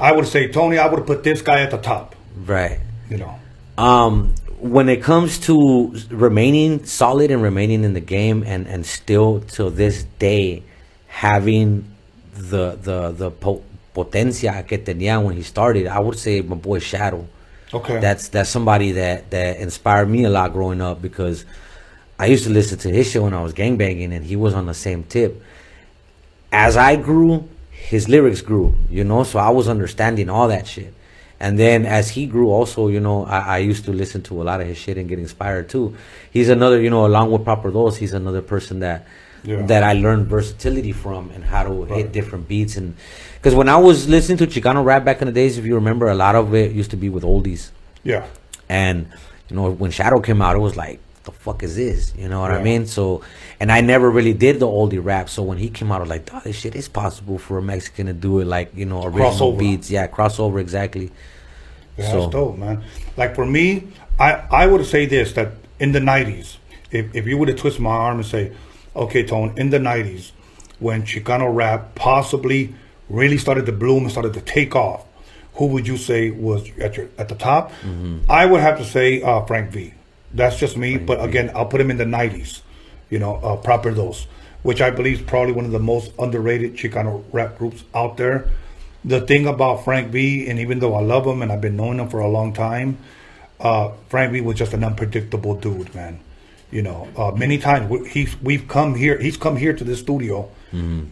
I 0.00 0.10
would 0.10 0.26
say 0.26 0.48
Tony, 0.48 0.76
I 0.76 0.88
would 0.88 1.06
put 1.06 1.22
this 1.22 1.40
guy 1.40 1.60
at 1.60 1.70
the 1.70 1.78
top. 1.78 2.16
Right. 2.44 2.80
You 3.08 3.18
know. 3.18 3.38
Um, 3.78 4.34
when 4.58 4.88
it 4.88 5.00
comes 5.00 5.38
to 5.46 5.94
remaining 6.10 6.84
solid 6.84 7.30
and 7.30 7.44
remaining 7.44 7.84
in 7.84 7.94
the 7.94 8.00
game, 8.00 8.42
and 8.44 8.66
and 8.66 8.84
still 8.84 9.40
till 9.40 9.70
this 9.70 10.02
day 10.18 10.64
having 11.06 11.84
the 12.34 12.76
the 12.82 13.12
the 13.12 13.30
po- 13.30 13.62
potencia 13.94 14.66
que 14.66 14.78
tenía 14.78 15.22
when 15.22 15.36
he 15.36 15.44
started, 15.44 15.86
I 15.86 16.00
would 16.00 16.18
say 16.18 16.40
my 16.40 16.56
boy 16.56 16.80
Shadow. 16.80 17.28
Okay. 17.72 18.00
That's 18.00 18.28
that's 18.28 18.50
somebody 18.50 18.92
that 18.92 19.30
that 19.30 19.58
inspired 19.58 20.08
me 20.08 20.24
a 20.24 20.30
lot 20.30 20.52
growing 20.52 20.80
up 20.80 21.00
because 21.00 21.44
I 22.18 22.26
used 22.26 22.42
to 22.44 22.50
listen 22.50 22.78
to 22.78 22.88
his 22.90 23.08
show 23.08 23.22
when 23.22 23.34
I 23.34 23.42
was 23.42 23.54
gangbanging, 23.54 24.10
and 24.10 24.24
he 24.24 24.34
was 24.34 24.54
on 24.54 24.66
the 24.66 24.74
same 24.74 25.04
tip. 25.04 25.40
As 26.52 26.76
I 26.76 26.96
grew, 26.96 27.48
his 27.70 28.08
lyrics 28.08 28.40
grew, 28.40 28.74
you 28.90 29.04
know, 29.04 29.22
so 29.24 29.38
I 29.38 29.50
was 29.50 29.68
understanding 29.68 30.28
all 30.30 30.48
that 30.48 30.66
shit. 30.66 30.94
And 31.40 31.58
then 31.58 31.86
as 31.86 32.10
he 32.10 32.26
grew, 32.26 32.50
also, 32.50 32.88
you 32.88 32.98
know, 33.00 33.24
I, 33.24 33.38
I 33.38 33.58
used 33.58 33.84
to 33.84 33.92
listen 33.92 34.22
to 34.22 34.42
a 34.42 34.44
lot 34.44 34.60
of 34.60 34.66
his 34.66 34.76
shit 34.76 34.96
and 34.98 35.08
get 35.08 35.18
inspired 35.20 35.68
too. 35.68 35.94
He's 36.32 36.48
another, 36.48 36.80
you 36.80 36.90
know, 36.90 37.06
along 37.06 37.30
with 37.30 37.44
Proper 37.44 37.70
Dos, 37.70 37.96
he's 37.96 38.12
another 38.12 38.42
person 38.42 38.80
that 38.80 39.06
Yeah. 39.44 39.62
that 39.66 39.84
I 39.84 39.92
learned 39.92 40.26
versatility 40.26 40.92
from 40.92 41.30
and 41.34 41.44
how 41.44 41.62
to 41.62 41.84
hit 41.94 42.10
different 42.12 42.48
beats. 42.48 42.76
And 42.76 42.96
because 43.36 43.54
when 43.54 43.68
I 43.68 43.76
was 43.76 44.08
listening 44.08 44.38
to 44.38 44.46
Chicano 44.48 44.84
rap 44.84 45.04
back 45.04 45.20
in 45.22 45.26
the 45.26 45.32
days, 45.32 45.58
if 45.58 45.64
you 45.64 45.76
remember, 45.76 46.08
a 46.08 46.14
lot 46.14 46.34
of 46.34 46.52
it 46.54 46.72
used 46.72 46.90
to 46.90 46.96
be 46.96 47.08
with 47.08 47.22
oldies. 47.22 47.70
Yeah. 48.02 48.24
And 48.68 49.06
you 49.48 49.54
know, 49.56 49.70
when 49.70 49.92
Shadow 49.92 50.18
came 50.20 50.42
out, 50.42 50.56
it 50.56 50.58
was 50.58 50.76
like, 50.76 50.98
the 51.22 51.30
fuck 51.32 51.62
is 51.62 51.76
this? 51.76 52.12
You 52.18 52.28
know 52.28 52.40
what 52.40 52.50
I 52.50 52.62
mean? 52.62 52.86
So, 52.86 53.22
and 53.60 53.72
I 53.72 53.80
never 53.80 54.10
really 54.10 54.32
did 54.34 54.60
the 54.60 54.66
oldie 54.66 55.02
rap. 55.04 55.28
So 55.28 55.42
when 55.42 55.58
he 55.58 55.68
came 55.70 55.90
out, 55.90 55.96
I 55.96 56.00
was 56.00 56.08
like, 56.10 56.28
oh, 56.32 56.40
this 56.44 56.56
shit 56.56 56.74
is 56.74 56.88
possible 56.88 57.38
for 57.38 57.58
a 57.58 57.62
Mexican 57.62 58.06
to 58.06 58.12
do 58.12 58.38
it, 58.40 58.46
like 58.46 58.70
you 58.76 58.86
know, 58.86 59.02
original 59.04 59.52
Crossover. 59.54 59.58
beats. 59.58 59.90
Yeah, 59.90 60.06
crossover 60.06 60.60
exactly. 60.60 61.10
Yeah, 61.96 62.10
So- 62.10 62.20
that's 62.20 62.32
dope, 62.32 62.58
man. 62.58 62.82
Like 63.16 63.34
for 63.34 63.44
me, 63.46 63.88
I 64.18 64.42
I 64.50 64.66
would 64.66 64.84
say 64.86 65.06
this 65.06 65.32
that 65.32 65.52
in 65.80 65.92
the 65.92 66.00
'90s, 66.00 66.56
if 66.90 67.14
if 67.14 67.26
you 67.26 67.36
were 67.38 67.46
to 67.46 67.54
twist 67.54 67.80
my 67.80 67.90
arm 67.90 68.18
and 68.18 68.26
say, 68.26 68.52
okay, 68.94 69.22
Tone, 69.24 69.52
in 69.56 69.70
the 69.70 69.78
'90s, 69.78 70.32
when 70.78 71.02
Chicano 71.02 71.52
rap 71.54 71.94
possibly 71.94 72.74
really 73.08 73.38
started 73.38 73.66
to 73.66 73.72
bloom 73.72 74.02
and 74.04 74.10
started 74.12 74.34
to 74.34 74.40
take 74.40 74.76
off, 74.76 75.04
who 75.54 75.66
would 75.66 75.88
you 75.88 75.96
say 75.96 76.30
was 76.30 76.68
at 76.80 76.96
your 76.96 77.08
at 77.18 77.28
the 77.28 77.34
top? 77.34 77.72
I 78.28 78.46
would 78.46 78.60
have 78.60 78.78
to 78.78 78.84
say 78.84 79.20
uh, 79.22 79.40
Frank 79.46 79.70
V. 79.70 79.94
That's 80.32 80.56
just 80.58 80.76
me, 80.76 80.98
but 80.98 81.22
again, 81.24 81.50
I'll 81.54 81.66
put 81.66 81.80
him 81.80 81.90
in 81.90 81.96
the 81.96 82.04
'90s. 82.04 82.60
You 83.10 83.18
know, 83.18 83.36
uh, 83.36 83.56
Proper 83.56 83.92
Dos, 83.92 84.26
which 84.62 84.80
I 84.80 84.90
believe 84.90 85.20
is 85.20 85.26
probably 85.26 85.52
one 85.52 85.64
of 85.64 85.72
the 85.72 85.78
most 85.78 86.12
underrated 86.18 86.74
Chicano 86.74 87.24
rap 87.32 87.58
groups 87.58 87.84
out 87.94 88.16
there 88.16 88.50
the 89.04 89.20
thing 89.20 89.46
about 89.46 89.84
Frank 89.84 90.10
V, 90.10 90.48
and 90.48 90.58
even 90.58 90.80
though 90.80 90.94
I 90.94 91.00
love 91.00 91.26
him 91.26 91.42
and 91.42 91.52
I've 91.52 91.60
been 91.60 91.76
knowing 91.76 91.98
him 91.98 92.08
for 92.08 92.20
a 92.20 92.28
long 92.28 92.52
time, 92.52 92.98
uh, 93.60 93.92
Frank 94.08 94.32
V 94.32 94.40
was 94.40 94.58
just 94.58 94.72
an 94.72 94.84
unpredictable 94.84 95.54
dude, 95.54 95.94
man. 95.94 96.20
You 96.70 96.82
know, 96.82 97.08
uh, 97.16 97.30
many 97.30 97.58
times 97.58 97.88
we, 97.88 98.06
he's 98.08 98.40
we've 98.42 98.68
come 98.68 98.94
here. 98.94 99.18
He's 99.18 99.36
come 99.36 99.56
here 99.56 99.72
to 99.72 99.84
this 99.84 100.00
studio, 100.00 100.50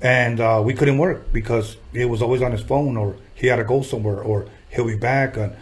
and 0.03 0.41
uh, 0.41 0.63
we 0.65 0.75
couldn't 0.75 0.99
work 0.99 1.33
because 1.33 1.77
he 1.93 2.05
was 2.05 2.21
always 2.21 2.43
on 2.43 2.53
his 2.53 2.61
phone, 2.61 2.97
or 2.97 3.17
he 3.35 3.47
had 3.47 3.57
to 3.57 3.65
go 3.65 3.83
somewhere, 3.83 4.21
or 4.21 4.47
he'll 4.69 4.87
be 4.87 4.97
back. 4.97 5.37
And 5.39 5.57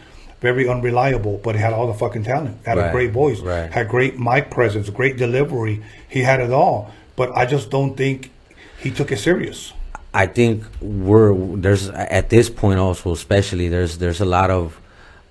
very 0.44 0.68
unreliable, 0.68 1.40
but 1.44 1.52
he 1.56 1.60
had 1.66 1.72
all 1.72 1.86
the 1.86 1.98
fucking 2.04 2.24
talent. 2.32 2.56
Had 2.66 2.78
a 2.78 2.92
great 2.92 3.12
voice. 3.22 3.40
right. 3.40 3.72
Had 3.72 3.88
great 3.88 4.14
mic 4.28 4.44
presence. 4.50 4.90
Great 5.00 5.16
delivery. 5.16 5.76
He 6.16 6.20
had 6.30 6.38
it 6.46 6.52
all. 6.52 6.92
But 7.16 7.28
I 7.40 7.46
just 7.54 7.70
don't 7.70 7.96
think 7.96 8.30
he 8.84 8.90
took 8.98 9.10
it 9.10 9.18
serious. 9.18 9.72
I 10.12 10.26
think 10.26 10.64
we're 10.80 11.34
there's 11.64 11.88
at 11.88 12.26
this 12.28 12.48
point 12.48 12.78
also 12.78 13.12
especially 13.12 13.66
there's 13.74 13.98
there's 13.98 14.20
a 14.20 14.30
lot 14.38 14.50
of 14.50 14.64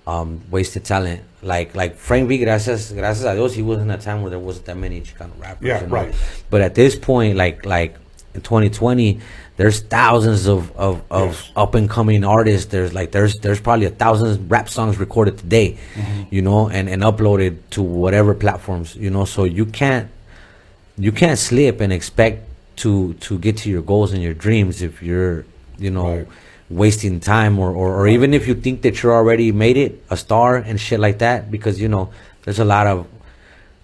um, 0.06 0.42
wasted 0.50 0.84
talent. 0.84 1.20
Like 1.42 1.74
like 1.80 1.92
Frank 1.96 2.28
V, 2.28 2.38
gracias 2.44 2.92
gracias 2.92 3.24
a 3.24 3.34
Dios, 3.34 3.54
he 3.54 3.62
was 3.62 3.78
in 3.78 3.90
a 3.90 3.98
time 3.98 4.20
where 4.22 4.30
there 4.30 4.44
wasn't 4.48 4.66
that 4.66 4.76
many 4.76 5.00
Chicano 5.00 5.34
rappers. 5.38 5.66
Yeah, 5.66 5.80
you 5.80 5.86
know? 5.86 5.94
right. 5.94 6.14
But 6.50 6.60
at 6.60 6.74
this 6.74 6.96
point, 6.96 7.36
like 7.36 7.64
like 7.64 7.96
in 8.34 8.40
2020, 8.40 9.20
there's 9.56 9.80
thousands 9.82 10.46
of 10.46 10.70
of, 10.76 11.02
of 11.10 11.28
Yes. 11.32 11.50
up 11.56 11.74
and 11.74 11.88
coming 11.88 12.24
artists. 12.24 12.66
There's 12.72 12.92
like 12.92 13.12
there's 13.12 13.36
there's 13.38 13.60
probably 13.60 13.86
a 13.86 13.90
thousand 13.90 14.50
rap 14.50 14.68
songs 14.68 14.98
recorded 14.98 15.38
today, 15.38 15.78
Mm-hmm. 15.94 16.22
you 16.34 16.42
know, 16.42 16.68
and 16.68 16.88
and 16.88 17.02
uploaded 17.02 17.58
to 17.70 17.82
whatever 17.82 18.34
platforms, 18.34 18.96
you 18.96 19.10
know. 19.10 19.24
So 19.24 19.44
you 19.44 19.66
can't 19.66 20.08
you 20.98 21.12
can't 21.12 21.38
slip 21.38 21.80
and 21.80 21.92
expect 21.92 22.48
to 22.82 23.14
to 23.14 23.38
get 23.38 23.56
to 23.58 23.70
your 23.70 23.82
goals 23.82 24.12
and 24.12 24.22
your 24.22 24.34
dreams 24.34 24.82
if 24.82 25.02
you're 25.02 25.44
you 25.78 25.90
know 25.90 26.16
Right. 26.18 26.26
wasting 26.70 27.20
time 27.20 27.58
or, 27.58 27.70
or 27.70 27.94
or 28.00 28.08
even 28.08 28.34
if 28.34 28.48
you 28.48 28.54
think 28.54 28.82
that 28.82 29.02
you're 29.02 29.12
already 29.14 29.52
made 29.52 29.76
it 29.76 30.02
a 30.10 30.16
star 30.16 30.56
and 30.56 30.80
shit 30.80 30.98
like 30.98 31.18
that 31.18 31.50
because 31.50 31.80
you 31.80 31.88
know 31.88 32.10
there's 32.42 32.58
a 32.58 32.64
lot 32.64 32.86
of 32.86 33.06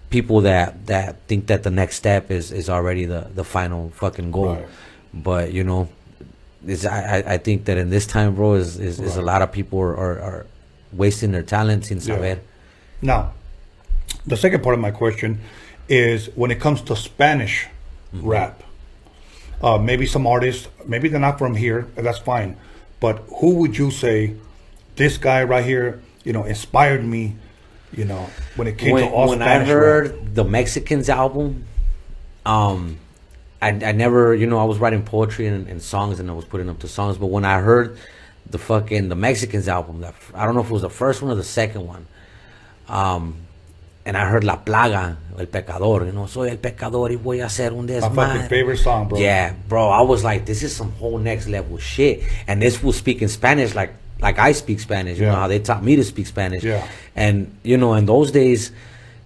people 0.09 0.41
that 0.41 0.87
that 0.87 1.15
think 1.27 1.47
that 1.47 1.63
the 1.63 1.69
next 1.71 1.95
step 1.95 2.31
is 2.31 2.51
is 2.51 2.69
already 2.69 3.05
the 3.05 3.27
the 3.35 3.43
final 3.43 3.91
fucking 3.95 4.31
goal 4.31 4.55
Right. 4.55 4.67
But 5.13 5.51
you 5.51 5.63
know 5.63 5.89
is 6.65 6.85
I, 6.85 7.23
I- 7.25 7.37
think 7.37 7.65
that 7.65 7.77
in 7.77 7.89
this 7.89 8.05
time 8.05 8.35
bro 8.35 8.53
is 8.53 8.79
is, 8.79 8.99
is 8.99 9.17
a 9.17 9.21
lot 9.21 9.41
of 9.41 9.51
people 9.51 9.79
are, 9.79 9.97
are, 9.97 10.19
are 10.19 10.45
wasting 10.93 11.31
their 11.31 11.43
talent 11.43 11.85
sin 11.85 11.97
Yeah. 11.97 12.03
saber 12.03 12.39
Now, 13.01 13.33
the 14.27 14.37
second 14.37 14.61
part 14.61 14.75
of 14.75 14.79
my 14.81 14.91
question 14.91 15.39
is 15.89 16.29
when 16.35 16.51
it 16.51 16.59
comes 16.59 16.81
to 16.83 16.95
Spanish 16.95 17.67
rap, 18.13 18.61
uh, 19.61 19.77
maybe 19.77 20.05
some 20.05 20.27
artists, 20.27 20.67
maybe 20.85 21.09
they're 21.09 21.19
not 21.19 21.37
from 21.39 21.55
here, 21.55 21.87
and 21.97 22.05
that's 22.05 22.19
fine. 22.19 22.57
But 22.99 23.23
who 23.39 23.55
would 23.55 23.77
you 23.77 23.89
say 23.89 24.35
this 24.95 25.17
guy 25.17 25.43
right 25.43 25.65
here, 25.65 26.01
you 26.23 26.33
know, 26.33 26.43
inspired 26.43 27.03
me, 27.03 27.35
you 27.91 28.05
know, 28.05 28.29
when 28.55 28.67
it 28.67 28.77
came 28.77 28.93
when, 28.93 29.03
to 29.03 29.09
all 29.09 29.29
when 29.29 29.41
I 29.41 29.63
heard 29.65 30.11
rap? 30.11 30.19
the 30.33 30.43
Mexicans 30.43 31.09
album, 31.09 31.65
um, 32.45 32.97
I, 33.61 33.69
I 33.69 33.91
never, 33.91 34.33
you 34.33 34.47
know, 34.47 34.57
I 34.59 34.63
was 34.63 34.79
writing 34.79 35.03
poetry 35.03 35.45
and, 35.47 35.67
and 35.67 35.81
songs 35.81 36.19
and 36.19 36.29
I 36.29 36.33
was 36.33 36.45
putting 36.45 36.69
up 36.69 36.79
the 36.79 36.87
songs. 36.87 37.17
But 37.17 37.27
when 37.27 37.45
I 37.45 37.59
heard 37.59 37.97
the 38.49 38.57
fucking 38.57 39.09
the 39.09 39.15
Mexicans 39.15 39.67
album, 39.67 40.01
that 40.01 40.15
I 40.33 40.45
don't 40.45 40.55
know 40.55 40.61
if 40.61 40.67
it 40.67 40.73
was 40.73 40.81
the 40.81 40.89
first 40.89 41.21
one 41.21 41.31
or 41.31 41.35
the 41.35 41.43
second 41.43 41.85
one, 41.85 42.07
um, 42.89 43.35
and 44.05 44.17
I 44.17 44.25
heard 44.27 44.43
La 44.43 44.57
Plaga, 44.57 45.15
El 45.37 45.45
Pecador, 45.45 46.07
you 46.07 46.11
know, 46.11 46.25
soy 46.25 46.49
el 46.49 46.57
pecador 46.57 47.11
y 47.11 47.17
voy 47.17 47.39
a 47.41 47.45
hacer 47.45 47.71
un 47.71 47.85
My 47.85 47.99
fucking 48.09 48.49
favorite 48.49 48.77
song, 48.77 49.07
bro. 49.07 49.19
Yeah, 49.19 49.53
bro. 49.69 49.89
I 49.89 50.01
was 50.01 50.23
like, 50.23 50.45
this 50.47 50.63
is 50.63 50.75
some 50.75 50.91
whole 50.93 51.19
next 51.19 51.47
level 51.47 51.77
shit. 51.77 52.23
And 52.47 52.59
this 52.59 52.81
was 52.81 52.95
speaking 52.97 53.27
Spanish 53.27 53.75
like 53.75 53.93
like 54.19 54.39
I 54.39 54.53
speak 54.53 54.79
Spanish. 54.79 55.19
You 55.19 55.25
Yeah. 55.25 55.31
know 55.33 55.37
how 55.41 55.47
they 55.47 55.59
taught 55.59 55.83
me 55.83 55.95
to 55.97 56.03
speak 56.03 56.25
Spanish. 56.25 56.63
Yeah. 56.63 56.87
And 57.15 57.55
you 57.61 57.77
know, 57.77 57.93
in 57.93 58.07
those 58.07 58.31
days, 58.31 58.71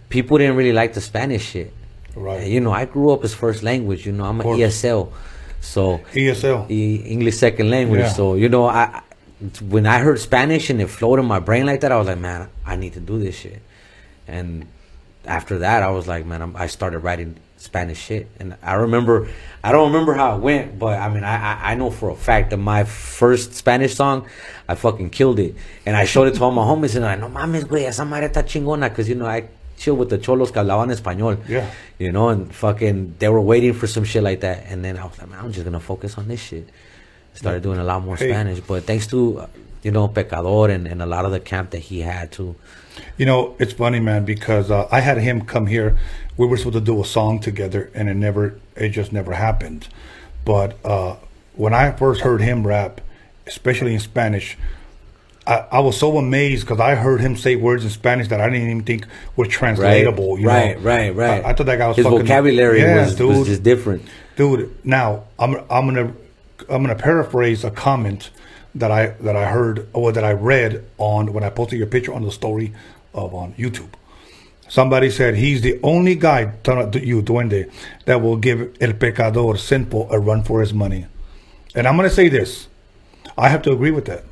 people 0.10 0.38
didn't 0.38 0.58
really 0.58 0.74
like 0.74 0.94
the 0.94 1.02
Spanish 1.02 1.46
shit. 1.46 1.72
Right. 2.16 2.42
And, 2.44 2.52
you 2.52 2.60
know, 2.62 2.72
I 2.72 2.86
grew 2.86 3.12
up 3.12 3.24
as 3.24 3.34
first 3.34 3.62
language. 3.64 4.06
You 4.06 4.12
know, 4.14 4.24
I'm 4.26 4.40
an. 4.42 4.48
ESL, 4.48 5.12
so 5.62 6.00
ESL. 6.14 6.70
E- 6.70 7.04
English 7.06 7.38
second 7.38 7.70
language. 7.70 8.02
Yeah. 8.02 8.10
So 8.14 8.36
you 8.36 8.50
know, 8.50 8.66
I 8.68 8.84
I- 8.84 9.02
when 9.68 9.86
I 9.86 10.00
heard 10.00 10.20
Spanish 10.20 10.70
and 10.70 10.82
it 10.82 10.88
flowed 10.90 11.20
in 11.20 11.26
my 11.26 11.40
brain 11.40 11.66
like 11.66 11.82
that, 11.82 11.92
I 11.92 11.98
was 11.98 12.08
like, 12.08 12.18
man, 12.20 12.48
I 12.66 12.76
need 12.78 12.94
to 12.94 13.00
do 13.02 13.20
this 13.20 13.36
shit. 13.36 13.62
And 14.28 14.66
after 15.26 15.60
that, 15.60 15.84
I 15.84 15.90
was 15.92 16.08
like, 16.08 16.26
man, 16.26 16.42
I'm, 16.42 16.56
I 16.56 16.68
started 16.68 17.00
writing 17.00 17.36
Spanish 17.58 18.00
shit. 18.00 18.28
And 18.40 18.56
I 18.64 18.74
remember, 18.76 19.28
I 19.64 19.72
don't 19.74 19.92
remember 19.92 20.14
how 20.14 20.38
it 20.38 20.42
went, 20.42 20.80
but 20.80 20.98
I 20.98 21.10
mean, 21.10 21.24
I, 21.26 21.36
I 21.36 21.72
I 21.72 21.76
know 21.76 21.90
for 21.92 22.10
a 22.12 22.16
fact 22.16 22.52
that 22.52 22.58
my 22.58 22.86
first 22.86 23.54
Spanish 23.54 23.96
song, 23.96 24.26
I 24.70 24.76
fucking 24.76 25.10
killed 25.10 25.40
it. 25.40 25.56
And 25.86 25.98
I 25.98 26.06
showed 26.06 26.28
it 26.30 26.36
to 26.36 26.44
all 26.44 26.52
my 26.52 26.64
homies, 26.64 26.96
and 26.96 27.04
like, 27.04 27.20
no 27.20 27.28
mames, 27.28 27.66
güey, 27.66 27.86
esa 27.88 28.06
madre 28.06 28.30
está 28.30 28.42
chingona, 28.44 28.88
because 28.90 29.10
you 29.10 29.16
know 29.16 29.26
I 29.28 29.46
chill 29.78 29.96
with 29.96 30.10
the 30.10 30.18
cholos 30.18 30.52
que 30.52 30.62
hablaban 30.62 30.94
español. 30.94 31.38
Yeah. 31.48 31.70
You 32.00 32.12
know, 32.12 32.30
and 32.30 32.54
fucking, 32.54 33.16
they 33.20 33.30
were 33.30 33.42
waiting 33.42 33.74
for 33.74 33.88
some 33.88 34.04
shit 34.04 34.24
like 34.24 34.42
that. 34.42 34.66
And 34.68 34.84
then 34.84 34.98
I 34.98 35.06
was 35.06 35.18
like, 35.18 35.30
man, 35.30 35.40
I'm 35.40 35.52
just 35.52 35.66
gonna 35.66 35.80
focus 35.80 36.18
on 36.18 36.28
this 36.28 36.42
shit. 36.42 36.70
Started 37.34 37.64
doing 37.64 37.80
a 37.80 37.84
lot 37.84 38.04
more 38.04 38.16
Hey. 38.16 38.30
Spanish, 38.30 38.62
but 38.62 38.84
thanks 38.84 39.08
to 39.08 39.48
you 39.86 39.92
know, 39.92 40.08
Pecador 40.08 40.72
and, 40.72 40.88
and 40.88 41.00
a 41.00 41.06
lot 41.06 41.26
of 41.26 41.32
the 41.32 41.40
camp 41.40 41.70
that 41.70 41.78
he 41.78 42.00
had 42.02 42.32
too. 42.32 42.56
You 43.18 43.28
know, 43.28 43.56
it's 43.60 43.72
funny, 43.72 44.00
man, 44.00 44.26
because 44.26 44.72
uh, 44.72 44.88
I 44.92 45.00
had 45.00 45.20
him 45.20 45.46
come 45.46 45.68
here. 45.68 45.96
We 46.38 46.48
were 46.48 46.58
supposed 46.58 46.74
to 46.74 46.82
do 46.82 47.00
a 47.00 47.06
song 47.06 47.40
together, 47.40 47.92
and 47.94 48.10
it 48.10 48.16
never, 48.16 48.60
it 48.76 48.90
just 48.90 49.14
never 49.14 49.34
happened. 49.34 49.88
But 50.44 50.84
uh, 50.84 51.18
when 51.54 51.76
I 51.76 51.92
first 51.92 52.22
heard 52.22 52.42
him 52.42 52.66
rap, 52.66 53.00
especially 53.46 53.94
in 53.94 54.00
Spanish, 54.00 54.58
I, 55.48 55.66
I 55.74 55.80
was 55.80 55.98
so 55.98 56.18
amazed 56.18 56.66
because 56.66 56.80
I 56.80 56.96
heard 56.96 57.22
him 57.22 57.36
say 57.38 57.56
words 57.56 57.84
in 57.84 57.92
Spanish 57.92 58.28
that 58.30 58.42
I 58.42 58.50
didn't 58.50 58.64
even 58.70 58.84
think 58.84 59.06
were 59.36 59.46
translatable. 59.46 60.40
you 60.40 60.48
right, 60.48 60.82
right, 60.82 61.14
right. 61.16 61.46
I, 61.46 61.50
I 61.50 61.54
thought 61.54 61.68
that 61.68 61.78
guy 61.78 61.88
was 61.88 61.98
His 61.98 62.06
fucking, 62.06 62.20
vocabulary 62.22 62.82
Yeah, 62.82 63.04
was, 63.06 63.16
dude. 63.16 63.30
was 63.30 63.48
just 63.48 63.62
different. 63.64 64.02
dude 64.36 64.76
now 64.84 65.24
i'm 65.40 65.56
i'm 65.70 65.86
gonna 65.86 66.12
i'm 66.70 66.82
gonna 66.84 66.96
paraphrase 66.96 67.64
a 67.64 67.72
comment 67.72 68.32
that 68.74 68.92
i 68.92 69.08
that 69.22 69.36
i 69.36 69.46
heard 69.46 69.88
or 69.94 70.12
that 70.12 70.24
i 70.24 70.32
read 70.34 70.84
on 70.98 71.32
when 71.32 71.44
i 71.44 71.50
posted 71.50 71.78
your 71.80 71.88
picture 71.88 72.14
on 72.14 72.24
the 72.24 72.32
story 72.32 72.74
of 73.14 73.34
on 73.34 73.54
youtube 73.54 73.90
somebody 74.68 75.10
said 75.10 75.36
he's 75.36 75.62
the 75.62 75.80
only 75.84 76.16
guy 76.16 76.42
you 77.12 77.22
duende 77.22 77.72
that 78.06 78.22
will 78.22 78.36
give 78.36 78.60
el 78.82 78.94
pecador 78.94 79.58
sinful 79.58 80.08
a 80.12 80.20
run 80.20 80.44
for 80.44 80.60
his 80.60 80.74
money 80.74 81.06
and 81.76 81.88
i'm 81.88 81.96
gonna 81.96 82.10
say 82.10 82.28
this 82.30 82.68
i 83.38 83.48
have 83.48 83.62
to 83.62 83.72
agree 83.72 83.92
with 83.92 84.06
that 84.06 84.24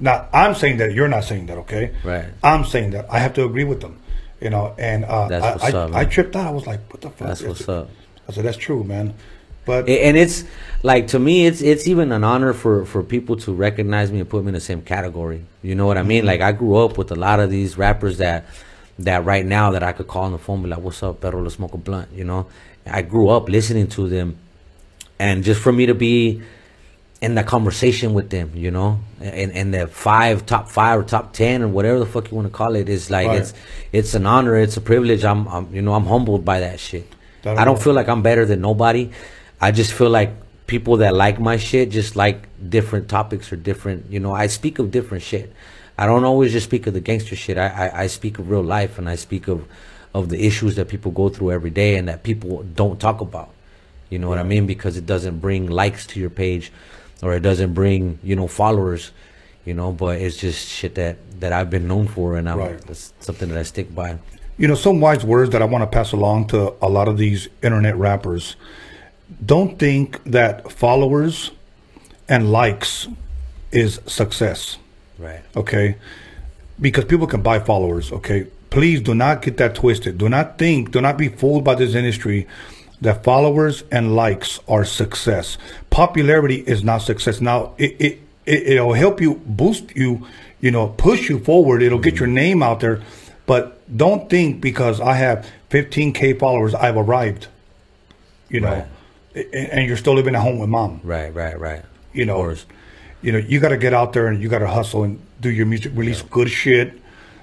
now 0.00 0.28
i'm 0.32 0.54
saying 0.54 0.76
that 0.78 0.92
you're 0.92 1.08
not 1.08 1.24
saying 1.24 1.46
that 1.46 1.58
okay 1.58 1.94
Right. 2.04 2.26
i'm 2.42 2.64
saying 2.64 2.90
that 2.90 3.06
i 3.10 3.18
have 3.18 3.34
to 3.34 3.44
agree 3.44 3.64
with 3.64 3.80
them 3.80 4.00
you 4.40 4.50
know 4.50 4.74
and 4.78 5.04
uh 5.04 5.28
I, 5.30 5.36
I, 5.36 5.72
up, 5.72 5.90
man. 5.90 5.94
I 5.94 6.04
tripped 6.04 6.34
out 6.36 6.46
i 6.46 6.50
was 6.50 6.66
like 6.66 6.80
what 6.92 7.00
the 7.00 7.10
fuck 7.10 7.28
That's 7.28 7.42
what's 7.42 7.60
it? 7.62 7.68
up. 7.68 7.88
I 8.28 8.32
said 8.32 8.44
that's 8.44 8.56
true, 8.56 8.82
man. 8.84 9.14
But 9.66 9.88
and 9.88 10.16
it's 10.16 10.44
like 10.82 11.06
to 11.08 11.18
me 11.18 11.46
it's 11.46 11.62
it's 11.62 11.86
even 11.88 12.12
an 12.12 12.22
honor 12.24 12.52
for 12.52 12.84
for 12.84 13.02
people 13.02 13.36
to 13.36 13.52
recognize 13.54 14.12
me 14.12 14.20
and 14.20 14.28
put 14.28 14.42
me 14.44 14.48
in 14.48 14.54
the 14.54 14.60
same 14.60 14.82
category 14.82 15.42
you 15.62 15.74
know 15.74 15.86
what 15.86 15.96
i 15.96 16.00
Mm-hmm. 16.00 16.08
mean 16.08 16.26
like 16.26 16.42
i 16.42 16.52
grew 16.52 16.76
up 16.76 16.98
with 16.98 17.10
a 17.10 17.14
lot 17.14 17.40
of 17.40 17.48
these 17.50 17.78
rappers 17.78 18.18
that 18.18 18.44
that 18.98 19.24
right 19.24 19.46
now 19.46 19.70
that 19.70 19.82
i 19.82 19.92
could 19.92 20.06
call 20.06 20.24
on 20.24 20.32
the 20.32 20.38
phone 20.38 20.62
be 20.62 20.68
like 20.68 20.80
what's 20.80 21.02
up 21.02 21.20
perro 21.22 21.40
let's 21.42 21.54
smoke 21.54 21.72
a 21.72 21.78
blunt 21.78 22.10
you 22.12 22.24
know 22.24 22.46
i 22.86 23.00
grew 23.00 23.30
up 23.30 23.48
listening 23.48 23.86
to 23.88 24.06
them 24.06 24.36
and 25.18 25.42
just 25.44 25.60
for 25.62 25.72
me 25.72 25.86
to 25.86 25.94
be 25.94 26.42
in 27.24 27.34
that 27.36 27.46
conversation 27.46 28.08
with 28.18 28.28
them 28.30 28.48
you 28.64 28.70
know? 28.70 28.90
And 29.20 29.50
and 29.58 29.68
the 29.76 29.86
five 29.86 30.36
top 30.52 30.64
five 30.78 30.94
or 31.00 31.04
top 31.16 31.26
ten 31.32 31.62
or 31.64 31.68
whatever 31.76 31.98
the 32.04 32.10
fuck 32.14 32.24
you 32.30 32.36
want 32.36 32.48
to 32.50 32.56
call 32.60 32.72
it 32.80 32.88
is 32.96 33.10
like 33.16 33.28
Right. 33.28 33.40
it's 33.40 33.52
it's 33.98 34.12
an 34.14 34.26
honor 34.34 34.54
it's 34.56 34.76
a 34.76 34.84
privilege. 34.92 35.22
I'm, 35.24 35.42
I'm 35.54 35.64
you 35.76 35.82
know 35.86 35.94
i'm 35.98 36.06
humbled 36.14 36.44
by 36.44 36.58
that 36.66 36.78
shit. 36.86 37.06
That 37.42 37.58
i 37.60 37.64
don't 37.64 37.80
feel 37.84 37.94
like 38.00 38.08
i'm 38.12 38.22
better 38.30 38.44
than 38.50 38.60
nobody. 38.60 39.04
I 39.66 39.68
just 39.80 39.92
feel 39.98 40.10
like 40.20 40.30
people 40.66 40.94
that 41.02 41.12
like 41.24 41.36
my 41.50 41.56
shit 41.68 41.90
just 41.90 42.16
like 42.24 42.38
different 42.76 43.08
topics 43.18 43.52
or 43.52 43.56
different 43.70 44.00
you 44.14 44.20
know 44.24 44.32
i 44.44 44.46
speak 44.58 44.78
of 44.78 44.90
different 44.90 45.22
shit. 45.30 45.52
I 45.96 46.04
don't 46.06 46.24
always 46.24 46.50
just 46.56 46.66
speak 46.70 46.86
of 46.88 46.92
the 46.98 47.04
gangster 47.08 47.36
shit. 47.36 47.56
I 47.56 47.68
i, 47.84 47.86
I 48.02 48.06
speak 48.18 48.38
of 48.40 48.50
real 48.50 48.66
life 48.76 48.92
and 48.98 49.06
i 49.08 49.16
speak 49.16 49.44
of 49.54 49.58
of 50.18 50.28
the 50.28 50.40
issues 50.48 50.72
that 50.76 50.86
people 50.88 51.10
go 51.22 51.28
through 51.34 51.50
every 51.58 51.70
day 51.82 51.96
and 51.98 52.06
that 52.08 52.22
people 52.22 52.62
don't 52.74 52.98
talk 53.00 53.20
about. 53.20 53.50
You 54.10 54.18
know 54.20 54.28
what 54.28 54.38
I 54.38 54.44
mean? 54.44 54.64
Because 54.66 54.96
it 54.96 55.06
doesn't 55.06 55.40
bring 55.40 55.66
likes 55.82 56.06
to 56.10 56.20
your 56.20 56.30
page, 56.30 56.70
or 57.22 57.34
it 57.34 57.40
doesn't 57.40 57.74
bring 57.74 58.18
you 58.22 58.36
know 58.36 58.46
followers, 58.48 59.10
you 59.64 59.74
know. 59.74 59.92
But 59.92 60.20
it's 60.20 60.36
just 60.36 60.68
shit 60.68 60.94
that 60.96 61.16
that 61.40 61.52
I've 61.52 61.70
been 61.70 61.86
known 61.88 62.06
for, 62.08 62.36
and 62.36 62.48
I'm, 62.48 62.58
Right. 62.58 62.80
that's 62.86 63.12
something 63.20 63.48
that 63.48 63.58
I 63.58 63.62
stick 63.64 63.94
by. 63.94 64.18
you 64.56 64.68
know, 64.68 64.74
some 64.76 65.00
wise 65.00 65.24
words 65.24 65.50
that 65.50 65.62
I 65.62 65.64
want 65.64 65.82
to 65.82 65.86
pass 65.86 66.12
along 66.12 66.46
to 66.48 66.74
a 66.80 66.88
lot 66.88 67.08
of 67.08 67.18
these 67.18 67.48
internet 67.62 67.96
rappers. 67.96 68.54
Don't 69.44 69.78
think 69.80 70.22
that 70.24 70.70
followers 70.70 71.50
and 72.28 72.52
likes 72.52 73.08
is 73.72 74.00
success. 74.06 74.78
Right. 75.18 75.40
okay? 75.56 75.96
Because 76.80 77.04
people 77.04 77.26
can 77.26 77.40
buy 77.42 77.58
followers, 77.58 78.12
okay? 78.12 78.46
Please 78.70 79.00
do 79.00 79.14
not 79.14 79.42
get 79.42 79.56
that 79.58 79.74
twisted. 79.74 80.18
Do 80.18 80.28
not 80.28 80.58
think, 80.58 80.90
do 80.92 81.00
not 81.00 81.16
be 81.18 81.28
fooled 81.28 81.64
by 81.64 81.74
this 81.76 81.94
industry 81.94 82.46
that 83.00 83.22
followers 83.24 83.82
and 83.90 84.14
likes 84.16 84.60
are 84.68 84.84
success. 84.84 85.56
Popularity 85.94 86.56
is 86.56 86.82
not 86.82 86.98
success. 86.98 87.40
Now, 87.40 87.72
it, 87.78 87.92
it, 88.00 88.20
it 88.46 88.62
it'll 88.72 88.94
help 88.94 89.20
you 89.20 89.36
boost 89.46 89.94
you, 89.94 90.26
you 90.60 90.72
know, 90.72 90.88
push 90.88 91.28
you 91.28 91.38
forward. 91.38 91.82
It'll 91.82 92.00
get 92.00 92.16
your 92.18 92.26
name 92.26 92.64
out 92.64 92.80
there, 92.80 93.00
but 93.46 93.78
don't 93.96 94.28
think 94.28 94.60
because 94.60 95.00
I 95.00 95.14
have 95.14 95.48
15k 95.70 96.38
followers, 96.40 96.74
I've 96.74 96.96
arrived. 96.96 97.46
You 98.48 98.60
know, 98.60 98.86
A- 99.36 99.74
and 99.74 99.86
you're 99.86 99.96
still 99.96 100.14
living 100.14 100.34
at 100.34 100.42
home 100.42 100.58
with 100.58 100.68
mom 100.68 101.00
Right. 101.04 101.32
Right. 101.32 101.58
Right. 101.58 101.82
you 102.12 102.24
know, 102.24 102.54
you 103.22 103.32
know, 103.32 103.38
you 103.38 103.60
got 103.60 103.70
to 103.70 103.76
get 103.78 103.94
out 103.94 104.12
there 104.12 104.26
and 104.26 104.42
you 104.42 104.48
got 104.48 104.58
to 104.58 104.68
hustle 104.68 105.04
and 105.04 105.20
do 105.40 105.48
your 105.50 105.66
music, 105.66 105.92
release 105.94 106.22
good 106.22 106.50
shit, 106.50 107.00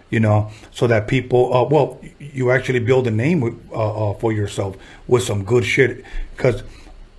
you 0.09 0.19
know, 0.19 0.51
so 0.71 0.87
that 0.87 1.07
people, 1.07 1.53
uh, 1.53 1.63
well, 1.63 1.99
you 2.19 2.51
actually 2.51 2.79
build 2.79 3.07
a 3.07 3.11
name 3.11 3.39
with, 3.39 3.57
uh, 3.71 4.11
uh, 4.11 4.13
for 4.15 4.31
yourself 4.33 4.75
with 5.07 5.23
some 5.23 5.43
good 5.43 5.65
shit. 5.65 6.03
Because 6.35 6.63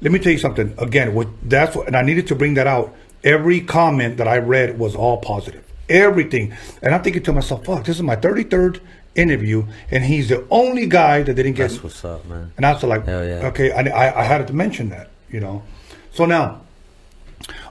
let 0.02 0.12
me 0.12 0.18
tell 0.18 0.32
you 0.32 0.38
something. 0.38 0.74
Again, 0.78 1.14
what 1.14 1.28
that's 1.42 1.74
what, 1.76 1.86
and 1.86 1.96
I 1.96 2.02
needed 2.02 2.26
to 2.28 2.34
bring 2.34 2.54
that 2.54 2.66
out. 2.66 2.94
Every 3.24 3.60
comment 3.60 4.16
that 4.16 4.26
I 4.26 4.38
read 4.38 4.78
was 4.78 4.96
all 4.96 5.18
positive. 5.18 5.64
Everything, 5.88 6.54
and 6.82 6.94
I'm 6.94 7.02
thinking 7.02 7.22
to 7.22 7.32
myself, 7.32 7.64
"Fuck, 7.64 7.84
this 7.84 7.96
is 7.96 8.02
my 8.02 8.16
33rd 8.16 8.80
interview, 9.14 9.66
and 9.90 10.04
he's 10.04 10.28
the 10.28 10.44
only 10.50 10.86
guy 10.86 11.22
that 11.22 11.34
didn't 11.34 11.52
get." 11.52 11.70
That's 11.70 11.82
what's 11.82 12.04
up, 12.04 12.26
man. 12.26 12.52
And 12.56 12.66
I 12.66 12.72
was 12.72 12.82
like, 12.82 13.06
Hell 13.06 13.24
yeah. 13.24 13.46
okay, 13.48 13.70
I, 13.70 13.82
I, 13.82 14.20
I 14.20 14.24
had 14.24 14.46
to 14.46 14.52
mention 14.52 14.88
that, 14.90 15.10
you 15.30 15.38
know. 15.40 15.62
So 16.12 16.24
now, 16.24 16.62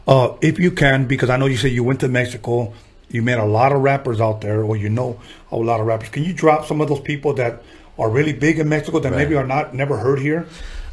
uh, 0.08 0.36
if 0.42 0.58
you 0.60 0.72
can, 0.72 1.06
because 1.06 1.30
I 1.30 1.38
know 1.38 1.48
you 1.48 1.58
said 1.58 1.72
you 1.72 1.84
went 1.84 2.00
to 2.02 2.08
Mexico, 2.08 2.74
you 3.10 3.22
met 3.22 3.40
a 3.40 3.46
lot 3.46 3.74
of 3.74 3.82
rappers 3.82 4.22
out 4.22 4.42
there, 4.42 4.64
or 4.64 4.78
you 4.78 4.90
know 4.90 5.20
a 5.52 5.58
lot 5.58 5.82
of 5.82 5.86
rappers. 5.86 6.10
Can 6.10 6.24
you 6.24 6.34
drop 6.34 6.66
some 6.66 6.80
of 6.80 6.88
those 6.88 7.02
people 7.02 7.34
that 7.36 7.62
are 8.00 8.10
really 8.10 8.34
big 8.34 8.60
in 8.60 8.70
Mexico 8.70 9.00
that 9.00 9.12
maybe 9.12 9.36
are 9.36 9.46
not 9.48 9.74
never 9.74 9.98
heard 9.98 10.20
here? 10.20 10.48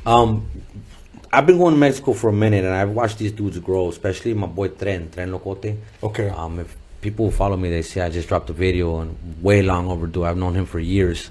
Um, 0.05 0.49
I've 1.33 1.47
been 1.47 1.59
going 1.59 1.75
to 1.75 1.79
Mexico 1.81 2.13
for 2.15 2.31
a 2.31 2.33
minute, 2.33 2.65
and 2.65 2.75
I've 2.75 2.91
watched 2.91 3.19
these 3.19 3.33
dudes 3.33 3.59
grow, 3.59 3.89
especially 3.91 4.33
my 4.35 4.47
boy 4.47 4.69
Tren, 4.69 5.09
Tren 5.09 5.31
Locote. 5.39 5.77
Okay. 6.03 6.31
Um, 6.31 6.59
if 6.59 6.75
people 7.01 7.31
follow 7.31 7.57
me, 7.57 7.69
they 7.71 7.83
see 7.83 8.01
I 8.01 8.09
just 8.09 8.29
dropped 8.29 8.49
a 8.51 8.55
video 8.55 9.01
and 9.01 9.17
way 9.43 9.63
long 9.63 9.89
overdue. 9.91 10.25
I've 10.25 10.37
known 10.39 10.55
him 10.55 10.65
for 10.67 10.79
years, 10.79 11.31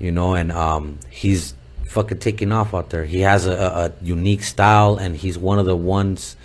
you 0.00 0.10
know, 0.10 0.34
and 0.34 0.50
um, 0.50 0.98
he's 1.10 1.54
fucking 1.86 2.18
taking 2.18 2.50
off 2.50 2.74
out 2.74 2.90
there. 2.90 3.04
He 3.04 3.20
has 3.20 3.46
a, 3.46 3.52
a, 3.52 3.84
a 3.86 3.92
unique 4.02 4.42
style, 4.42 4.96
and 4.96 5.16
he's 5.16 5.38
one 5.38 5.58
of 5.60 5.66
the 5.66 5.76
ones 5.76 6.36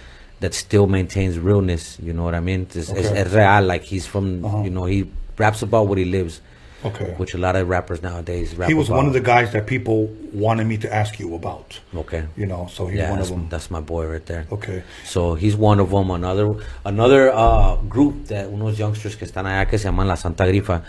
that 0.41 0.53
still 0.53 0.85
maintains 0.85 1.39
realness. 1.39 1.97
You 1.99 2.13
know 2.13 2.23
what 2.23 2.35
I 2.35 2.39
mean? 2.39 2.61
It's, 2.63 2.75
it's, 2.75 3.09
it's 3.09 3.33
real. 3.33 3.61
Like 3.63 3.81
he's 3.83 4.05
from, 4.05 4.45
Uh-huh. 4.45 4.61
you 4.61 4.69
know, 4.69 4.85
he 4.85 5.09
raps 5.37 5.63
about 5.63 5.87
what 5.87 5.97
he 5.97 6.05
lives. 6.05 6.39
Okay. 6.85 7.13
Which 7.17 7.33
a 7.33 7.37
lot 7.37 7.55
of 7.55 7.67
rappers 7.67 8.01
nowadays 8.01 8.55
rap 8.55 8.69
He 8.69 8.75
was 8.75 8.87
about. 8.89 8.97
one 8.97 9.07
of 9.07 9.13
the 9.13 9.19
guys 9.21 9.51
that 9.53 9.65
people 9.65 10.07
wanted 10.31 10.65
me 10.67 10.77
to 10.77 10.93
ask 10.93 11.19
you 11.19 11.33
about. 11.35 11.79
Okay. 11.95 12.25
You 12.37 12.45
know, 12.45 12.67
so 12.71 12.87
he's 12.87 12.99
yeah, 12.99 13.09
one 13.09 13.19
of 13.19 13.29
them. 13.29 13.47
that's 13.49 13.69
my 13.71 13.81
boy 13.81 14.05
right 14.07 14.25
there. 14.25 14.45
Okay. 14.51 14.83
So 15.03 15.33
he's 15.35 15.55
one 15.55 15.79
of 15.79 15.89
them. 15.89 16.11
Another 16.11 16.55
another 16.85 17.31
uh, 17.33 17.75
group 17.89 18.27
that 18.27 18.47
unos 18.49 18.77
youngsters 18.77 19.15
que 19.15 19.25
están 19.27 19.45
allá 19.45 19.67
que 19.69 19.77
se 19.79 19.87
llaman 19.89 20.07
la 20.07 20.15
Santa 20.15 20.45
Grifa. 20.45 20.83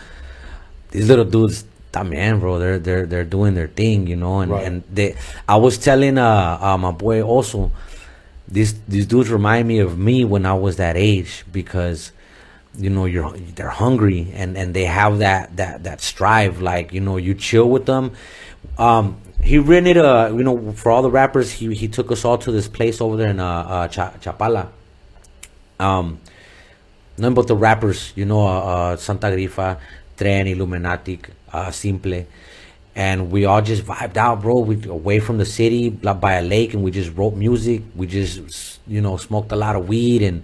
These 0.90 1.08
little 1.08 1.24
dudes, 1.24 1.64
también, 1.92 2.40
bro. 2.40 2.58
They're 2.58 2.78
they're 2.78 3.06
they're 3.06 3.24
doing 3.24 3.54
their 3.54 3.68
thing, 3.68 4.06
you 4.06 4.16
know. 4.16 4.40
And 4.40 4.52
Right. 4.52 4.66
and 4.66 4.82
they, 4.92 5.16
I 5.48 5.56
was 5.56 5.78
telling 5.78 6.18
uh, 6.18 6.58
uh 6.60 6.76
my 6.78 6.90
boy 6.92 7.22
also, 7.22 7.70
these 8.46 8.74
these 8.86 9.06
dudes 9.06 9.30
remind 9.30 9.66
me 9.66 9.78
of 9.80 9.98
me 9.98 10.24
when 10.24 10.44
I 10.46 10.54
was 10.54 10.76
that 10.76 10.96
age 10.96 11.44
because 11.50 12.12
you 12.78 12.90
know 12.90 13.04
you're 13.04 13.30
they're 13.54 13.68
hungry 13.70 14.30
and 14.34 14.56
and 14.56 14.74
they 14.74 14.84
have 14.84 15.18
that 15.18 15.56
that 15.56 15.84
that 15.84 16.00
strive 16.00 16.60
like 16.60 16.92
you 16.92 17.00
know 17.00 17.16
you 17.16 17.34
chill 17.34 17.68
with 17.68 17.86
them. 17.86 18.12
Um 18.78 19.16
he 19.42 19.58
rented 19.58 19.96
a 19.96 20.32
you 20.34 20.42
know 20.42 20.72
for 20.72 20.90
all 20.90 21.02
the 21.02 21.10
rappers 21.10 21.52
he 21.52 21.74
he 21.74 21.88
took 21.88 22.10
us 22.10 22.24
all 22.24 22.38
to 22.38 22.52
this 22.52 22.68
place 22.68 23.00
over 23.00 23.16
there 23.16 23.28
in 23.30 23.40
uh, 23.40 23.46
uh 23.46 23.88
Cha- 23.88 24.14
chapala. 24.20 24.68
Um 25.78 26.20
none 27.18 27.34
but 27.34 27.46
the 27.46 27.56
rappers 27.56 28.12
you 28.16 28.24
know 28.24 28.40
uh, 28.46 28.60
uh 28.60 28.96
santa 28.96 29.28
grifa 29.28 29.78
tren 30.16 30.46
illuminatic 30.46 31.30
uh 31.52 31.70
simple. 31.70 32.26
And 32.94 33.30
we 33.30 33.44
all 33.44 33.60
just 33.60 33.82
vibed 33.82 34.16
out 34.16 34.40
bro. 34.40 34.60
We 34.60 34.88
away 34.88 35.20
from 35.20 35.36
the 35.36 35.44
city 35.44 35.90
by 35.90 36.32
a 36.34 36.42
lake 36.42 36.72
and 36.72 36.82
we 36.82 36.90
just 36.90 37.14
wrote 37.14 37.34
music. 37.34 37.82
We 37.94 38.06
just 38.06 38.80
you 38.86 39.00
know 39.02 39.16
smoked 39.18 39.52
a 39.52 39.56
lot 39.56 39.76
of 39.76 39.86
weed 39.86 40.22
and 40.22 40.42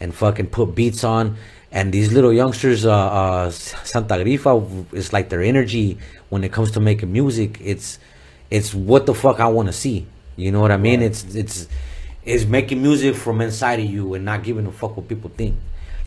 and 0.00 0.14
fucking 0.14 0.46
put 0.46 0.74
beats 0.76 1.02
on 1.02 1.36
and 1.70 1.92
these 1.92 2.12
little 2.12 2.32
youngsters 2.32 2.86
uh, 2.86 2.92
uh 2.92 3.50
santa 3.50 4.14
grifa 4.14 4.52
is 4.94 5.12
like 5.12 5.28
their 5.28 5.42
energy 5.42 5.98
when 6.30 6.44
it 6.44 6.52
comes 6.52 6.70
to 6.72 6.80
making 6.80 7.12
music. 7.12 7.58
It's 7.62 7.98
it's 8.50 8.74
what 8.74 9.06
the 9.06 9.14
fuck 9.14 9.40
i 9.40 9.46
want 9.48 9.68
to 9.68 9.72
see. 9.72 10.06
You 10.36 10.52
know 10.52 10.60
what 10.60 10.70
i 10.72 10.76
mean? 10.76 11.02
It's 11.02 11.34
it's 11.34 11.68
it's 12.24 12.44
making 12.44 12.82
music 12.82 13.14
from 13.16 13.40
inside 13.40 13.80
of 13.80 13.86
you 13.86 14.14
and 14.14 14.24
not 14.24 14.42
giving 14.42 14.66
a 14.66 14.72
fuck 14.72 14.96
what 14.96 15.08
people 15.08 15.30
think. 15.36 15.56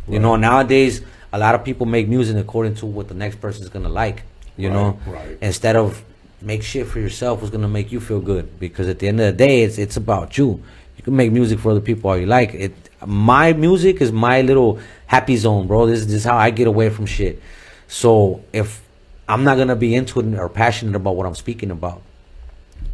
You 0.08 0.20
know 0.20 0.36
nowadays 0.36 1.02
a 1.32 1.38
lot 1.38 1.56
of 1.56 1.64
people 1.64 1.86
make 1.86 2.08
music 2.10 2.36
according 2.38 2.76
to 2.76 2.86
what 2.86 3.08
the 3.08 3.14
next 3.14 3.40
person's 3.40 3.70
gonna 3.70 3.88
like 3.90 4.24
you 4.58 4.68
Right, 4.68 4.74
know 4.76 5.00
right. 5.08 5.38
instead 5.42 5.76
of 5.78 6.04
make 6.42 6.62
shit 6.64 6.88
for 6.88 7.00
yourself 7.00 7.40
what's 7.40 7.52
gonna 7.52 7.68
make 7.70 7.92
you 7.92 8.00
feel 8.00 8.20
good? 8.20 8.60
Because 8.60 8.90
at 8.90 9.00
the 9.00 9.08
end 9.08 9.20
of 9.22 9.28
the 9.28 9.38
day 9.48 9.62
it's 9.64 9.78
it's 9.78 9.96
about 9.98 10.38
you. 10.38 10.62
You 10.98 11.04
can 11.04 11.16
make 11.16 11.32
music 11.32 11.60
for 11.60 11.72
other 11.72 11.82
people 11.82 12.10
all 12.10 12.18
you 12.18 12.26
like. 12.26 12.54
It 12.54 12.74
my 13.06 13.54
music 13.54 14.02
is 14.02 14.12
my 14.12 14.42
little 14.42 14.80
happy 15.12 15.36
zone, 15.36 15.68
bro. 15.68 15.88
This, 15.88 16.06
this 16.06 16.16
is 16.16 16.24
how 16.24 16.38
I 16.38 16.52
get 16.52 16.68
away 16.68 16.90
from 16.90 17.06
shit. 17.06 17.42
So 17.90 18.42
if 18.54 18.82
I'm 19.28 19.44
not 19.44 19.58
gonna 19.58 19.76
be 19.76 19.94
into 19.94 20.22
it 20.22 20.40
or 20.40 20.48
passionate 20.48 20.96
about 20.96 21.18
what 21.18 21.26
I'm 21.26 21.36
speaking 21.36 21.70
about, 21.70 22.02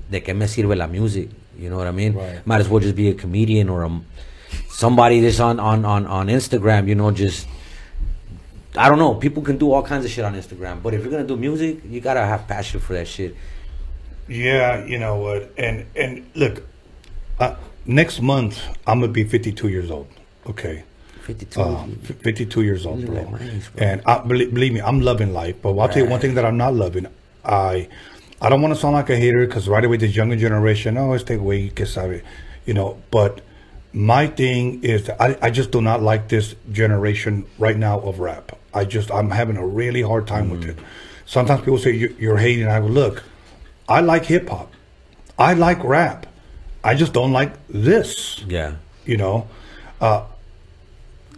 de 0.09 0.21
que 0.21 0.33
me 0.33 0.47
sirve 0.47 0.75
la 0.75 0.87
music? 0.87 1.29
You 1.59 1.69
know 1.69 1.77
what 1.77 1.85
I 1.85 1.91
mean? 1.91 2.13
Right. 2.13 2.45
Might 2.47 2.61
as 2.61 2.69
well 2.69 2.79
just 2.79 2.95
be 2.95 3.09
a 3.09 3.13
comedian 3.13 3.69
or 3.69 3.83
a, 3.83 4.01
somebody 4.67 5.19
that's 5.19 5.39
on, 5.39 5.59
on, 5.59 5.85
on, 5.85 6.07
on 6.07 6.27
Instagram, 6.27 6.87
you 6.87 6.95
know, 6.95 7.11
just 7.11 7.47
I 8.75 8.89
don't 8.89 8.97
know. 8.97 9.13
People 9.13 9.43
can 9.43 9.57
do 9.59 9.71
all 9.71 9.83
kinds 9.83 10.03
of 10.03 10.09
shit 10.09 10.25
on 10.25 10.33
Instagram, 10.33 10.81
but 10.81 10.95
if 10.95 11.03
you're 11.03 11.11
gonna 11.11 11.23
do 11.23 11.37
music, 11.37 11.81
you 11.85 12.01
gotta 12.01 12.25
have 12.25 12.47
passion 12.47 12.79
for 12.79 12.93
that 12.93 13.07
shit. 13.07 13.35
Yeah, 14.27 14.83
you 14.85 14.97
know 14.97 15.17
what? 15.17 15.53
And 15.55 15.85
and 15.95 16.25
look, 16.33 16.63
uh, 17.39 17.55
next 17.85 18.21
month 18.21 18.59
I'm 18.87 19.01
gonna 19.01 19.11
be 19.11 19.23
52 19.23 19.67
years 19.67 19.91
old. 19.91 20.07
Okay. 20.47 20.83
52. 21.27 21.61
Um, 21.61 21.95
52 21.97 22.61
years 22.63 22.85
old, 22.85 23.05
bro. 23.05 23.17
age, 23.41 23.71
bro. 23.75 23.85
And 23.85 24.01
I, 24.05 24.19
believe, 24.19 24.53
believe 24.53 24.73
me, 24.73 24.81
I'm 24.81 25.01
loving 25.01 25.33
life. 25.33 25.61
But 25.61 25.77
I'll 25.77 25.89
tell 25.89 26.03
you 26.03 26.09
one 26.09 26.19
thing 26.21 26.35
that 26.35 26.45
I'm 26.45 26.57
not 26.57 26.73
loving. 26.73 27.07
I 27.45 27.87
I 28.41 28.49
don't 28.49 28.61
want 28.61 28.73
to 28.73 28.79
sound 28.79 28.93
like 28.93 29.09
a 29.09 29.17
hater 29.17 29.45
because 29.45 29.67
right 29.67 29.83
away 29.83 29.97
this 29.97 30.15
younger 30.15 30.35
generation, 30.37 30.97
oh, 30.97 31.13
este 31.13 31.37
güey 31.37 31.73
que 31.75 31.85
sabe, 31.85 32.21
you 32.65 32.73
know. 32.73 32.97
But 33.11 33.41
my 33.93 34.27
thing 34.27 34.83
is 34.83 35.05
that 35.07 35.21
I, 35.21 35.37
I 35.41 35.49
just 35.49 35.71
do 35.71 35.81
not 35.81 36.01
like 36.01 36.29
this 36.29 36.55
generation 36.71 37.45
right 37.57 37.75
now 37.77 37.99
of 37.99 38.19
rap. 38.19 38.51
I 38.73 38.85
just 38.85 39.11
I'm 39.11 39.31
having 39.31 39.57
a 39.57 39.65
really 39.65 40.01
hard 40.01 40.27
time 40.27 40.49
with 40.49 40.63
it. 40.65 40.77
Sometimes 41.25 41.59
people 41.61 41.77
say 41.79 41.91
you, 41.91 42.15
you're 42.19 42.37
hating. 42.37 42.67
I 42.67 42.79
go 42.79 42.85
look, 42.87 43.23
I 43.89 44.01
like 44.01 44.25
hip 44.25 44.47
hop, 44.49 44.71
I 45.37 45.53
like 45.55 45.83
rap. 45.83 46.25
I 46.83 46.95
just 46.95 47.11
don't 47.11 47.33
like 47.33 47.51
this 47.67 48.45
Yeah. 48.47 48.75
you 49.03 49.17
know 49.17 49.47
uh 49.99 50.23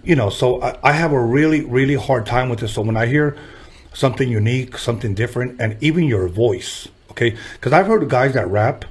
you 0.04 0.16
know 0.16 0.30
so 0.30 0.62
I, 0.62 0.78
I 0.84 0.92
have 0.94 1.12
a 1.12 1.20
really 1.22 1.62
really 1.62 1.96
hard 1.96 2.26
time 2.26 2.50
with 2.50 2.60
this 2.60 2.74
so 2.74 2.82
when 2.82 2.98
i 2.98 3.06
hear 3.06 3.38
something 3.94 4.30
unique 4.30 4.78
something 4.78 5.14
different 5.14 5.60
and 5.60 5.78
even 5.82 6.04
your 6.06 6.28
voice 6.28 6.88
okay 7.12 7.36
because 7.54 7.74
i've 7.74 7.88
heard 7.88 8.08
guys 8.10 8.34
that 8.34 8.48
rap 8.50 8.86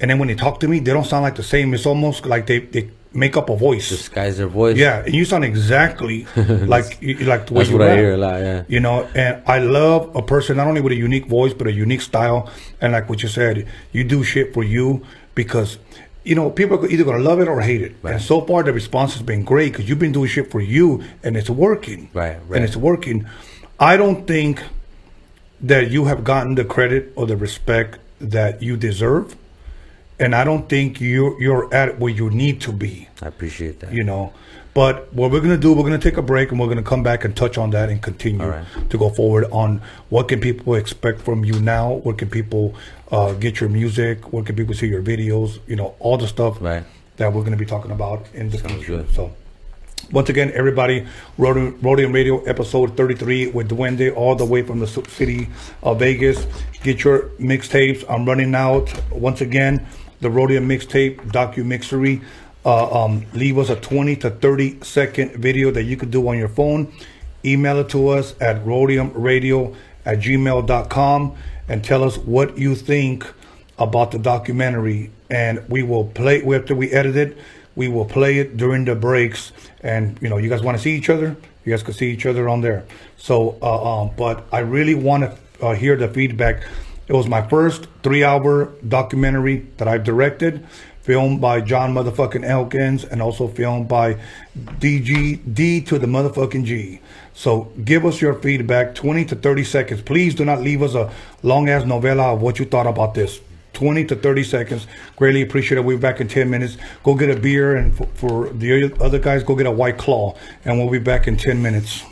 and 0.00 0.10
then 0.10 0.18
when 0.18 0.28
they 0.28 0.34
talk 0.34 0.60
to 0.60 0.68
me 0.68 0.78
they 0.78 0.92
don't 0.92 1.06
sound 1.06 1.22
like 1.22 1.36
the 1.36 1.42
same 1.42 1.72
it's 1.74 1.86
almost 1.86 2.26
like 2.26 2.46
they, 2.46 2.60
they 2.60 2.90
make 3.12 3.34
up 3.36 3.48
a 3.48 3.56
voice 3.56 3.88
Disguise 3.88 4.36
their 4.36 4.46
voice. 4.46 4.76
yeah 4.76 5.02
and 5.04 5.14
you 5.14 5.24
sound 5.24 5.42
exactly 5.44 6.26
like 6.36 6.98
you, 7.00 7.14
like 7.20 7.46
the 7.46 7.54
way 7.54 7.60
That's 7.60 7.70
you 7.70 7.78
what 7.78 7.88
I 7.88 7.96
hear 7.96 8.14
a 8.14 8.16
lot, 8.18 8.40
yeah. 8.40 8.64
You 8.68 8.80
know, 8.80 9.08
and 9.14 9.42
I 9.46 9.58
love 9.58 10.14
a 10.14 10.20
person 10.20 10.58
not 10.58 10.66
only 10.66 10.82
with 10.82 10.92
a 10.92 10.96
unique 10.96 11.24
voice 11.26 11.54
but 11.54 11.66
a 11.66 11.72
unique 11.72 12.02
style, 12.02 12.50
and 12.80 12.92
like 12.92 13.08
what 13.08 13.22
you 13.22 13.30
said, 13.30 13.66
you 13.92 14.04
do 14.04 14.22
shit 14.22 14.52
for 14.52 14.62
you 14.62 15.02
because. 15.34 15.78
You 16.26 16.34
know, 16.34 16.50
people 16.50 16.76
are 16.84 16.88
either 16.88 17.04
gonna 17.04 17.22
love 17.22 17.38
it 17.40 17.46
or 17.46 17.60
hate 17.60 17.82
it, 17.82 17.94
and 18.02 18.20
so 18.20 18.40
far 18.40 18.64
the 18.64 18.72
response 18.72 19.14
has 19.14 19.22
been 19.22 19.44
great 19.44 19.72
because 19.72 19.88
you've 19.88 20.00
been 20.06 20.12
doing 20.12 20.28
shit 20.28 20.50
for 20.50 20.60
you, 20.60 21.04
and 21.22 21.36
it's 21.36 21.48
working. 21.48 22.10
Right, 22.12 22.38
right. 22.48 22.56
And 22.56 22.64
it's 22.64 22.76
working. 22.76 23.26
I 23.78 23.96
don't 23.96 24.26
think 24.26 24.60
that 25.60 25.90
you 25.90 26.06
have 26.06 26.24
gotten 26.24 26.56
the 26.56 26.64
credit 26.64 27.12
or 27.14 27.26
the 27.26 27.36
respect 27.36 27.98
that 28.20 28.60
you 28.60 28.76
deserve, 28.76 29.36
and 30.18 30.34
I 30.34 30.42
don't 30.42 30.68
think 30.68 31.00
you 31.00 31.36
you're 31.38 31.72
at 31.72 32.00
where 32.00 32.12
you 32.12 32.28
need 32.30 32.60
to 32.62 32.72
be 32.72 33.08
I 33.22 33.28
appreciate 33.28 33.80
that. 33.80 33.92
you 33.92 34.02
know. 34.02 34.32
But 34.76 35.10
what 35.14 35.30
we're 35.30 35.40
gonna 35.40 35.56
do, 35.56 35.72
we're 35.72 35.84
gonna 35.84 35.96
take 35.96 36.18
a 36.18 36.22
break 36.22 36.50
and 36.50 36.60
we're 36.60 36.68
gonna 36.68 36.82
come 36.82 37.02
back 37.02 37.24
and 37.24 37.34
touch 37.34 37.56
on 37.56 37.70
that 37.70 37.88
and 37.88 38.02
continue 38.02 38.44
right. 38.46 38.66
to 38.90 38.98
go 38.98 39.08
forward 39.08 39.46
on 39.50 39.80
what 40.10 40.28
can 40.28 40.38
people 40.38 40.74
expect 40.74 41.22
from 41.22 41.46
you 41.46 41.58
now, 41.60 41.94
what 41.94 42.18
can 42.18 42.28
people 42.28 42.74
uh, 43.10 43.32
get 43.32 43.58
your 43.58 43.70
music, 43.70 44.34
what 44.34 44.44
can 44.44 44.54
people 44.54 44.74
see 44.74 44.88
your 44.88 45.02
videos, 45.02 45.60
you 45.66 45.76
know, 45.76 45.94
all 45.98 46.18
the 46.18 46.28
stuff 46.28 46.60
Right. 46.60 46.84
that 47.16 47.32
we're 47.32 47.42
gonna 47.42 47.56
be 47.56 47.64
talking 47.64 47.90
about 47.90 48.26
in 48.34 48.50
the 48.50 48.58
Sounds 48.58 48.74
future. 48.74 48.96
good. 48.98 49.14
So. 49.14 49.32
Once 50.12 50.28
again, 50.28 50.52
everybody, 50.54 51.06
Roadium 51.38 52.12
Radio 52.12 52.44
episode 52.44 52.98
33 52.98 53.46
with 53.46 53.70
Duende, 53.70 54.14
all 54.14 54.34
the 54.36 54.44
way 54.44 54.60
from 54.60 54.78
the 54.80 54.86
city 54.86 55.48
of 55.82 56.00
Vegas. 56.00 56.46
Get 56.82 57.02
your 57.02 57.30
mixtapes. 57.40 58.04
I'm 58.10 58.26
running 58.26 58.54
out. 58.54 58.92
Once 59.10 59.40
again, 59.40 59.86
the 60.20 60.28
Roadium 60.28 60.66
mixtape, 60.66 61.16
documixery. 61.32 62.22
Uh, 62.66 63.04
um, 63.04 63.24
leave 63.32 63.58
us 63.58 63.70
a 63.70 63.76
20 63.76 64.16
to 64.16 64.28
30 64.28 64.82
second 64.82 65.36
video 65.36 65.70
that 65.70 65.84
you 65.84 65.96
could 65.96 66.10
do 66.10 66.28
on 66.28 66.36
your 66.36 66.48
phone. 66.48 66.92
Email 67.44 67.78
it 67.78 67.88
to 67.90 68.08
us 68.08 68.34
at 68.40 68.64
roadiumradio 68.64 69.72
at 70.04 70.18
gmail.com 70.18 71.36
and 71.68 71.84
tell 71.84 72.02
us 72.02 72.18
what 72.18 72.58
you 72.58 72.74
think 72.74 73.24
about 73.78 74.10
the 74.10 74.18
documentary. 74.18 75.12
And 75.30 75.68
we 75.68 75.84
will 75.84 76.06
play, 76.06 76.42
after 76.42 76.74
we 76.74 76.90
edit 76.90 77.14
it, 77.14 77.38
we 77.76 77.86
will 77.86 78.04
play 78.04 78.38
it 78.38 78.56
during 78.56 78.84
the 78.84 78.96
breaks. 78.96 79.52
And, 79.80 80.18
you 80.20 80.28
know, 80.28 80.38
you 80.38 80.48
guys 80.48 80.62
want 80.62 80.76
to 80.76 80.82
see 80.82 80.96
each 80.96 81.08
other? 81.08 81.36
You 81.64 81.70
guys 81.70 81.84
can 81.84 81.94
see 81.94 82.10
each 82.10 82.26
other 82.26 82.48
on 82.48 82.62
there. 82.62 82.84
So, 83.16 83.58
uh, 83.62 84.02
um, 84.02 84.10
but 84.16 84.44
I 84.50 84.60
really 84.60 84.96
want 84.96 85.22
to 85.22 85.64
uh, 85.64 85.74
hear 85.74 85.94
the 85.94 86.08
feedback. 86.08 86.64
It 87.06 87.12
was 87.12 87.28
my 87.28 87.46
first 87.46 87.86
three 88.02 88.24
hour 88.24 88.72
documentary 88.88 89.68
that 89.76 89.86
I've 89.86 90.02
directed, 90.02 90.66
filmed 91.06 91.40
by 91.40 91.60
John 91.60 91.94
motherfucking 91.94 92.44
Elkins 92.44 93.04
and 93.04 93.22
also 93.22 93.46
filmed 93.46 93.86
by 93.86 94.18
DG, 94.80 95.54
D 95.54 95.80
to 95.82 96.00
the 96.00 96.06
motherfucking 96.08 96.64
G. 96.64 96.98
So 97.32 97.70
give 97.84 98.04
us 98.04 98.20
your 98.20 98.34
feedback, 98.34 98.96
20 98.96 99.24
to 99.26 99.36
30 99.36 99.62
seconds. 99.62 100.02
Please 100.02 100.34
do 100.34 100.44
not 100.44 100.62
leave 100.62 100.82
us 100.82 100.94
a 100.94 101.12
long 101.44 101.68
ass 101.68 101.84
novella 101.84 102.34
of 102.34 102.42
what 102.42 102.58
you 102.58 102.64
thought 102.64 102.88
about 102.88 103.14
this. 103.14 103.40
20 103.74 104.04
to 104.06 104.16
30 104.16 104.42
seconds. 104.42 104.86
Greatly 105.14 105.42
appreciate 105.42 105.78
it. 105.78 105.82
We'll 105.82 105.96
be 105.96 106.00
back 106.00 106.20
in 106.20 106.26
10 106.26 106.50
minutes. 106.50 106.76
Go 107.04 107.14
get 107.14 107.30
a 107.30 107.38
beer, 107.38 107.76
and 107.76 107.96
for, 107.96 108.06
for 108.14 108.48
the 108.48 108.92
other 109.00 109.20
guys, 109.20 109.44
go 109.44 109.54
get 109.54 109.66
a 109.66 109.70
white 109.70 109.98
claw, 109.98 110.34
and 110.64 110.76
we'll 110.76 110.90
be 110.90 110.98
back 110.98 111.28
in 111.28 111.36
10 111.36 111.62
minutes. 111.62 112.02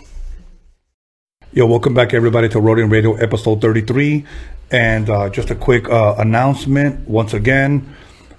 Yo, 1.52 1.66
welcome 1.66 1.94
back 1.94 2.14
everybody 2.14 2.48
to 2.50 2.58
Roadium 2.58 2.92
Radio 2.92 3.14
episode 3.14 3.60
33. 3.60 4.24
And 4.70 5.10
uh, 5.10 5.30
just 5.30 5.50
a 5.50 5.54
quick 5.54 5.88
uh, 5.88 6.14
announcement 6.18 7.08
once 7.08 7.32
again. 7.32 7.96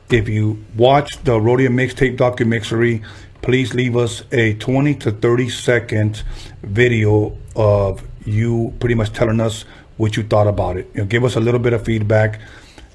If 0.10 0.30
you 0.30 0.64
watch 0.76 1.24
the 1.24 1.32
Roadium 1.32 1.74
mixtape 1.74 2.18
documentary, 2.18 3.02
please 3.42 3.74
leave 3.74 3.98
us 3.98 4.24
a 4.32 4.54
20 4.54 4.94
to 4.96 5.12
30 5.12 5.50
second 5.50 6.24
video 6.62 7.36
of 7.56 8.04
you 8.24 8.74
pretty 8.80 8.94
much 8.94 9.14
telling 9.14 9.40
us 9.40 9.66
what 9.98 10.16
you 10.16 10.24
thought 10.24 10.48
about 10.48 10.78
it. 10.78 10.90
You 10.94 11.02
know, 11.02 11.08
give 11.08 11.24
us 11.24 11.36
a 11.36 11.40
little 11.40 11.60
bit 11.60 11.74
of 11.74 11.84
feedback. 11.84 12.40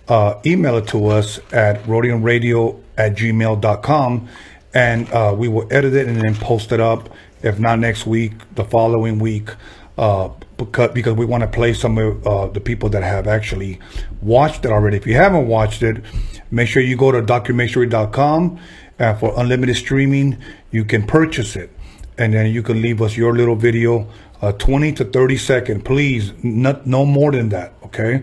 Uh, 0.07 0.41
email 0.47 0.77
it 0.77 0.87
to 0.89 1.09
us 1.09 1.41
at 1.53 1.83
roadiumradio 1.85 2.81
at 2.97 3.17
gmail.com 3.17 4.29
and 4.73 5.13
uh, 5.13 5.35
we 5.37 5.49
will 5.49 5.67
edit 5.73 5.95
it 5.95 6.07
and 6.07 6.21
then 6.21 6.37
post 6.37 6.71
it 6.71 6.81
up. 6.81 7.09
If 7.43 7.59
not 7.59 7.81
next 7.81 8.07
week, 8.07 8.33
the 8.55 8.65
following 8.65 9.19
week 9.19 9.51
uh, 9.99 10.29
because 10.57 10.93
because 10.93 11.15
we 11.15 11.25
want 11.27 11.43
to 11.43 11.49
play 11.49 11.75
some 11.75 11.99
of 11.99 12.27
uh, 12.27 12.47
the 12.49 12.61
people 12.61 12.89
that 12.91 13.03
have 13.03 13.27
actually 13.27 13.81
watched 14.23 14.65
it 14.65 14.71
already. 14.71 14.97
If 14.97 15.07
you 15.07 15.15
haven't 15.15 15.47
watched 15.47 15.83
it, 15.83 16.05
make 16.51 16.69
sure 16.69 16.83
you 16.83 16.97
go 16.97 17.13
to 17.13 17.23
documentary.com 17.23 18.59
and 18.99 19.19
for 19.19 19.33
unlimited 19.41 19.77
streaming, 19.77 20.39
you 20.71 20.85
can 20.85 21.07
purchase 21.07 21.57
it, 21.57 21.71
and 22.19 22.35
then 22.35 22.53
you 22.53 22.63
can 22.63 22.83
leave 22.83 23.01
us 23.01 23.17
your 23.17 23.35
little 23.35 23.57
video, 23.57 24.07
uh, 24.43 24.53
20 24.53 24.93
to 24.93 25.05
30 25.05 25.37
second, 25.39 25.85
please, 25.85 26.33
not 26.43 26.87
no 26.87 27.05
more 27.07 27.33
than 27.33 27.49
that. 27.49 27.73
Okay. 27.85 28.23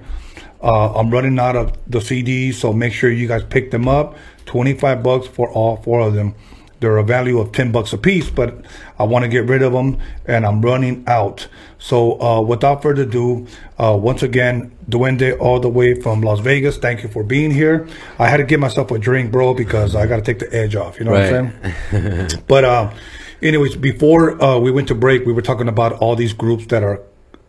Uh, 0.61 0.93
I'm 0.93 1.09
running 1.09 1.38
out 1.39 1.55
of 1.55 1.73
the 1.88 1.99
CDs, 1.99 2.55
so 2.55 2.73
make 2.73 2.93
sure 2.93 3.11
you 3.11 3.28
guys 3.28 3.43
pick 3.43 3.71
them 3.71 3.88
up. 3.88 4.15
25 4.45 5.03
bucks 5.03 5.28
for 5.28 5.51
all 5.51 5.78
four 5.78 6.01
of 6.01 6.13
them. 6.13 6.34
They're 6.80 6.97
a 6.97 7.03
value 7.03 7.39
of 7.39 7.51
10 7.51 7.71
bucks 7.71 7.91
a 7.93 7.97
piece, 7.97 8.30
but 8.30 8.63
I 8.99 9.03
want 9.03 9.23
to 9.23 9.30
get 9.30 9.45
rid 9.45 9.63
of 9.63 9.73
them 9.73 9.97
and 10.25 10.45
I'm 10.45 10.61
running 10.61 11.03
out. 11.07 11.47
So, 11.80 12.21
uh, 12.21 12.41
without 12.41 12.82
further 12.82 13.03
ado, 13.03 13.47
uh, 13.80 13.97
once 13.99 14.23
again, 14.23 14.75
Duende 14.89 15.39
all 15.39 15.59
the 15.59 15.69
way 15.69 15.99
from 15.99 16.21
Las 16.21 16.39
Vegas. 16.39 16.78
Thank 16.78 17.03
you 17.03 17.09
for 17.09 17.23
being 17.23 17.51
here. 17.51 17.88
I 18.19 18.30
had 18.30 18.38
to 18.38 18.43
give 18.43 18.59
myself 18.59 18.91
a 18.91 18.99
drink, 18.99 19.32
bro, 19.32 19.53
because 19.53 19.95
I 19.95 20.05
got 20.05 20.17
to 20.17 20.21
take 20.21 20.39
the 20.39 20.55
edge 20.55 20.75
off. 20.75 20.99
You 20.99 21.05
know 21.05 21.11
what 21.11 21.34
I'm 21.34 21.53
saying? 21.91 22.41
but, 22.47 22.63
uh, 22.63 22.93
anyways, 23.41 23.75
before, 23.75 24.41
uh, 24.41 24.59
we 24.59 24.71
went 24.71 24.88
to 24.89 24.95
break, 24.95 25.25
we 25.25 25.34
were 25.34 25.41
talking 25.41 25.67
about 25.67 25.93
all 25.93 26.15
these 26.15 26.34
groups 26.34 26.67
that 26.67 26.84
are, 26.84 27.01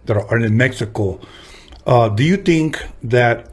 that 0.07 0.17
are 0.17 0.39
in 0.39 0.57
Mexico. 0.57 1.21
Uh, 1.87 2.09
do 2.09 2.23
you 2.23 2.37
think 2.37 2.83
that, 3.03 3.51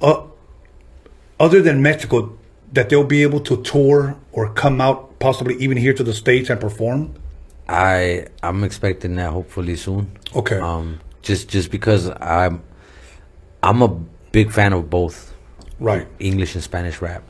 uh, 0.00 0.22
other 1.40 1.62
than 1.62 1.82
Mexico, 1.82 2.38
that 2.74 2.88
they'll 2.88 3.04
be 3.04 3.22
able 3.22 3.40
to 3.40 3.62
tour 3.62 4.16
or 4.32 4.52
come 4.52 4.80
out, 4.80 5.18
possibly 5.18 5.54
even 5.56 5.76
here 5.78 5.94
to 5.94 6.02
the 6.02 6.12
states 6.12 6.50
and 6.50 6.60
perform? 6.60 7.14
I 7.68 8.26
I'm 8.42 8.62
expecting 8.64 9.16
that 9.16 9.30
hopefully 9.32 9.76
soon. 9.76 10.10
Okay. 10.36 10.58
Um, 10.58 11.00
just 11.22 11.48
just 11.48 11.70
because 11.70 12.10
I'm 12.20 12.62
I'm 13.62 13.80
a 13.82 13.88
big 14.32 14.50
fan 14.52 14.72
of 14.72 14.90
both 14.90 15.32
Right. 15.80 16.06
English 16.20 16.54
and 16.54 16.62
Spanish 16.62 17.00
rap, 17.02 17.22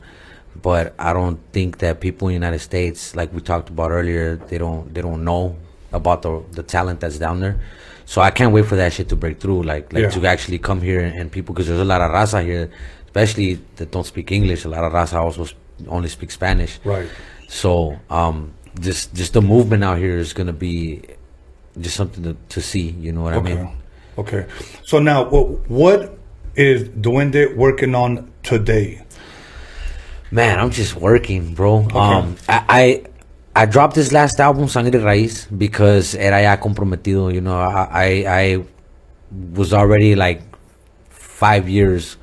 but 0.61 0.93
I 0.99 1.13
don't 1.13 1.39
think 1.51 1.79
that 1.79 1.99
people 1.99 2.27
in 2.27 2.33
the 2.33 2.35
United 2.45 2.59
States, 2.59 3.15
like 3.15 3.33
we 3.33 3.41
talked 3.41 3.69
about 3.69 3.89
earlier, 3.91 4.35
they 4.35 4.57
don't 4.57 4.93
they 4.93 5.01
don't 5.01 5.23
know 5.23 5.55
about 5.91 6.21
the 6.21 6.43
the 6.51 6.63
talent 6.63 6.99
that's 6.99 7.17
down 7.17 7.39
there. 7.39 7.59
So 8.05 8.21
I 8.21 8.29
can't 8.29 8.53
wait 8.53 8.65
for 8.65 8.75
that 8.75 8.93
shit 8.93 9.09
to 9.09 9.15
break 9.15 9.39
through, 9.39 9.63
like 9.63 9.91
like 9.93 10.03
Yeah. 10.03 10.09
to 10.11 10.25
actually 10.27 10.59
come 10.59 10.79
here 10.81 10.99
and, 11.01 11.17
and 11.17 11.31
people, 11.31 11.55
because 11.55 11.67
there's 11.67 11.79
a 11.79 11.85
lot 11.85 12.01
of 12.01 12.11
raza 12.11 12.43
here, 12.45 12.69
especially 13.15 13.59
that 13.77 13.91
don't 13.91 14.05
speak 14.05 14.31
English. 14.31 14.65
A 14.65 14.69
lot 14.69 14.83
of 14.83 14.91
raza 14.91 15.15
also 15.15 15.47
only 15.87 16.09
speak 16.09 16.31
Spanish. 16.31 16.79
Right. 16.83 17.07
So 17.47 17.97
um, 18.09 18.53
just 18.79 19.15
just 19.15 19.31
the 19.31 19.41
movement 19.41 19.83
out 19.83 19.97
here 19.99 20.17
is 20.17 20.33
gonna 20.33 20.53
be 20.53 21.01
just 21.79 21.95
something 21.95 22.23
to, 22.23 22.35
to 22.49 22.61
see. 22.61 22.89
You 22.89 23.13
know 23.13 23.21
what 23.21 23.33
I 23.33 23.41
mean? 23.41 23.69
Okay. 24.17 24.45
So 24.83 24.99
now, 24.99 25.29
what 25.29 25.69
what 25.69 26.17
is 26.55 26.89
Duende 26.89 27.55
working 27.55 27.95
on 27.95 28.31
today? 28.43 29.01
Man, 30.31 30.59
I'm 30.59 30.71
just 30.71 30.95
working, 30.95 31.53
bro. 31.53 31.87
Um, 31.95 32.35
I, 32.49 32.65
I 32.67 33.63
I 33.63 33.65
dropped 33.65 33.95
this 33.95 34.11
last 34.11 34.41
album, 34.41 34.67
Sangre 34.67 34.99
Raíz, 34.99 35.47
because 35.57 36.15
era 36.15 36.41
ya 36.41 36.57
comprometido. 36.57 37.33
You 37.33 37.39
know, 37.39 37.55
I, 37.55 37.87
I 37.91 38.07
I 38.27 38.63
was 39.55 39.71
already 39.71 40.15
like 40.15 40.41
five 41.09 41.69
years 41.69 42.17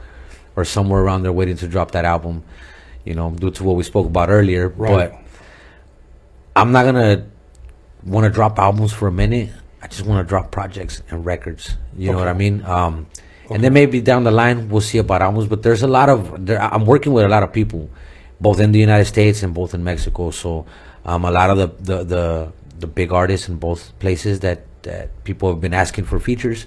or 0.57 0.65
somewhere 0.65 1.01
around 1.01 1.23
there 1.23 1.33
waiting 1.33 1.57
to 1.59 1.69
drop 1.69 1.93
that 1.93 2.05
album. 2.05 2.45
You 3.05 3.15
know, 3.15 3.31
due 3.31 3.51
to 3.51 3.65
what 3.65 3.77
we 3.77 3.83
spoke 3.83 4.07
about 4.07 4.31
earlier. 4.31 4.69
Right. 4.69 5.11
But 5.11 5.21
I'm 6.55 6.73
not 6.73 6.85
gonna 6.85 7.27
want 8.05 8.25
to 8.25 8.31
drop 8.31 8.59
albums 8.59 8.93
for 8.93 9.09
a 9.09 9.13
minute. 9.13 9.51
I 9.83 9.89
just 9.89 10.07
want 10.07 10.25
to 10.25 10.29
drop 10.29 10.53
projects 10.53 11.03
and 11.11 11.25
records. 11.27 11.77
You 11.97 12.13
know 12.13 12.19
what 12.19 12.29
I 12.29 12.33
mean? 12.33 12.65
Um, 12.65 13.07
and 13.51 13.63
then 13.63 13.73
maybe 13.73 14.01
down 14.01 14.25
the 14.25 14.31
line 14.31 14.69
we'll 14.69 14.81
see 14.81 14.99
about 14.99 15.23
albums. 15.23 15.49
But 15.49 15.63
there's 15.63 15.83
a 15.83 15.89
lot 15.89 16.09
of 16.09 16.47
there, 16.47 16.63
I'm 16.63 16.87
working 16.87 17.13
with 17.13 17.25
a 17.25 17.29
lot 17.29 17.43
of 17.43 17.53
people, 17.53 17.91
both 18.41 18.61
in 18.61 18.73
the 18.73 18.79
United 18.79 19.07
States 19.07 19.43
and 19.43 19.53
both 19.53 19.75
in 19.75 19.83
Mexico. 19.83 20.31
So 20.31 20.67
um, 21.05 21.25
a 21.25 21.31
lot 21.31 21.51
of 21.51 21.59
the 21.59 21.67
the 21.83 22.05
the, 22.05 22.53
the 22.79 22.87
big 22.87 23.13
artists 23.13 23.49
in 23.49 23.57
both 23.57 23.99
places 23.99 24.41
that 24.41 24.65
that 24.83 25.25
people 25.25 25.51
have 25.51 25.61
been 25.61 25.75
asking 25.75 26.05
for 26.05 26.21
features. 26.21 26.67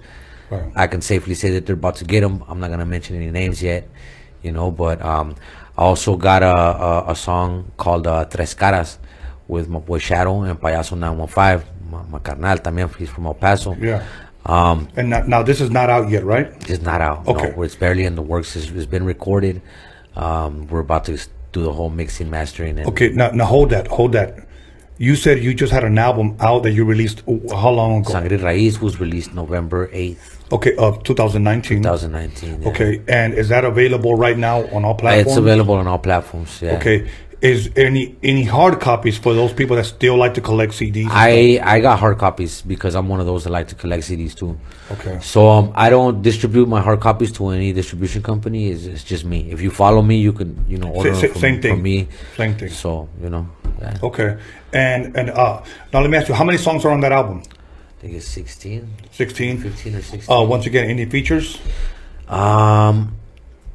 Right. 0.50 0.72
I 0.76 0.88
can 0.88 1.02
safely 1.02 1.34
say 1.36 1.50
that 1.52 1.66
they're 1.66 1.76
about 1.76 1.96
to 1.98 2.06
get 2.06 2.22
them. 2.22 2.44
I'm 2.48 2.60
not 2.60 2.70
gonna 2.70 2.86
mention 2.86 3.16
any 3.16 3.32
names 3.32 3.62
yet, 3.64 3.88
you 4.44 4.52
know. 4.52 4.72
But 4.72 5.02
um, 5.02 5.36
I 5.78 5.82
also 5.82 6.16
got 6.18 6.44
a 6.44 6.56
a, 6.56 7.12
a 7.12 7.16
song 7.16 7.72
called 7.78 8.08
uh, 8.08 8.26
Tres 8.26 8.54
Caras 8.56 8.98
with 9.48 9.68
my 9.70 9.80
boy 9.80 10.00
Shadow 10.00 10.42
and 10.44 10.60
Payaso 10.60 10.98
915. 10.98 11.64
My, 11.92 12.04
my 12.04 12.20
carnal 12.20 12.58
también. 12.58 12.96
He's 12.98 13.10
from 13.10 13.26
El 13.28 13.34
Paso. 13.36 13.76
Yeah. 13.76 14.04
Um, 14.46 14.88
And 14.96 15.10
now, 15.10 15.24
now 15.26 15.44
this 15.44 15.60
is 15.62 15.70
not 15.72 15.90
out 15.90 16.10
yet, 16.10 16.24
right? 16.24 16.48
it's 16.70 16.82
not 16.84 17.02
out. 17.02 17.28
Okay. 17.28 17.54
No, 17.56 17.64
it's 17.64 17.76
barely 17.76 18.06
in 18.06 18.14
the 18.16 18.22
works. 18.22 18.56
It's, 18.56 18.70
it's 18.70 18.86
been 18.86 19.06
recorded. 19.06 19.62
Um, 20.16 20.68
we're 20.68 20.80
about 20.82 21.06
to 21.06 21.18
do 21.52 21.64
the 21.64 21.74
whole 21.74 21.90
mixing, 21.90 22.30
mastering, 22.30 22.78
and 22.80 22.88
Okay. 22.90 23.10
Now, 23.10 23.32
now 23.32 23.46
hold 23.46 23.70
that. 23.72 23.88
Hold 23.88 24.12
that. 24.14 24.48
You 24.98 25.16
said 25.16 25.44
you 25.44 25.54
just 25.54 25.74
had 25.74 25.84
an 25.84 25.98
album 25.98 26.38
out 26.40 26.64
that 26.64 26.72
you 26.72 26.86
released. 26.86 27.22
How 27.52 27.70
long 27.72 28.02
ago? 28.02 28.12
Sangre 28.12 28.38
Raíz 28.38 28.80
was 28.80 29.00
released 29.00 29.34
November 29.34 29.88
8th, 29.90 30.35
Okay, 30.52 30.76
of 30.76 31.04
2019. 31.04 31.82
2019. 31.82 32.62
yeah. 32.62 32.68
Okay, 32.70 33.02
and 33.08 33.34
is 33.34 33.50
that 33.50 33.66
available 33.66 34.16
right 34.16 34.38
now 34.38 34.66
on 34.68 34.86
all 34.86 34.94
platforms? 34.94 35.28
It's 35.28 35.38
available 35.38 35.74
on 35.76 35.88
all 35.88 35.98
platforms. 35.98 36.62
Yeah. 36.62 36.78
Okay, 36.78 37.10
is 37.42 37.70
any 37.76 38.16
any 38.24 38.44
hard 38.44 38.80
copies 38.80 39.18
for 39.18 39.34
those 39.34 39.54
people 39.54 39.76
that 39.76 39.86
still 39.86 40.18
like 40.18 40.34
to 40.36 40.42
collect 40.42 40.74
CDs? 40.74 41.08
I 41.10 41.60
I 41.64 41.80
got 41.80 42.00
hard 42.00 42.18
copies 42.18 42.62
because 42.62 42.96
I'm 42.96 43.08
one 43.08 43.20
of 43.20 43.26
those 43.26 43.44
that 43.44 43.52
like 43.52 43.68
to 43.70 43.76
collect 43.76 44.04
CDs 44.04 44.34
too. 44.36 44.58
Okay. 44.92 45.20
So 45.22 45.50
um, 45.50 45.72
I 45.76 45.90
don't 45.90 46.22
distribute 46.22 46.68
my 46.68 46.82
hard 46.82 47.00
copies 47.00 47.32
to 47.34 47.50
any 47.50 47.74
distribution 47.74 48.22
company. 48.24 48.70
It's, 48.70 48.86
it's 48.86 49.04
just 49.04 49.26
me. 49.26 49.52
If 49.52 49.62
you 49.62 49.72
follow 49.72 50.02
me, 50.02 50.18
you 50.18 50.34
can 50.34 50.66
you 50.68 50.78
know 50.78 50.90
order 50.90 51.12
them 51.12 51.32
from, 51.32 51.42
same 51.42 51.62
thing. 51.62 51.74
from 51.76 51.84
me. 51.84 52.08
Same 52.36 52.56
thing. 52.56 52.70
So 52.70 53.10
you 53.22 53.30
know, 53.30 53.48
yeah. 53.80 53.98
Okay, 54.02 54.38
and 54.74 55.16
and 55.18 55.30
uh, 55.30 55.64
now 55.94 56.02
let 56.02 56.10
me 56.10 56.18
ask 56.18 56.28
you, 56.28 56.36
how 56.36 56.44
many 56.44 56.58
songs 56.58 56.86
are 56.86 56.92
on 56.92 57.02
that 57.02 57.12
album? 57.12 57.44
I 58.06 58.08
think 58.08 58.20
it's 58.20 58.28
16, 58.28 58.88
16. 59.10 59.62
15 59.62 59.96
or 59.96 60.02
16. 60.04 60.36
Uh, 60.36 60.44
once 60.44 60.68
again, 60.68 60.92
any 60.92 61.06
features? 61.06 61.58
Um, 62.28 63.16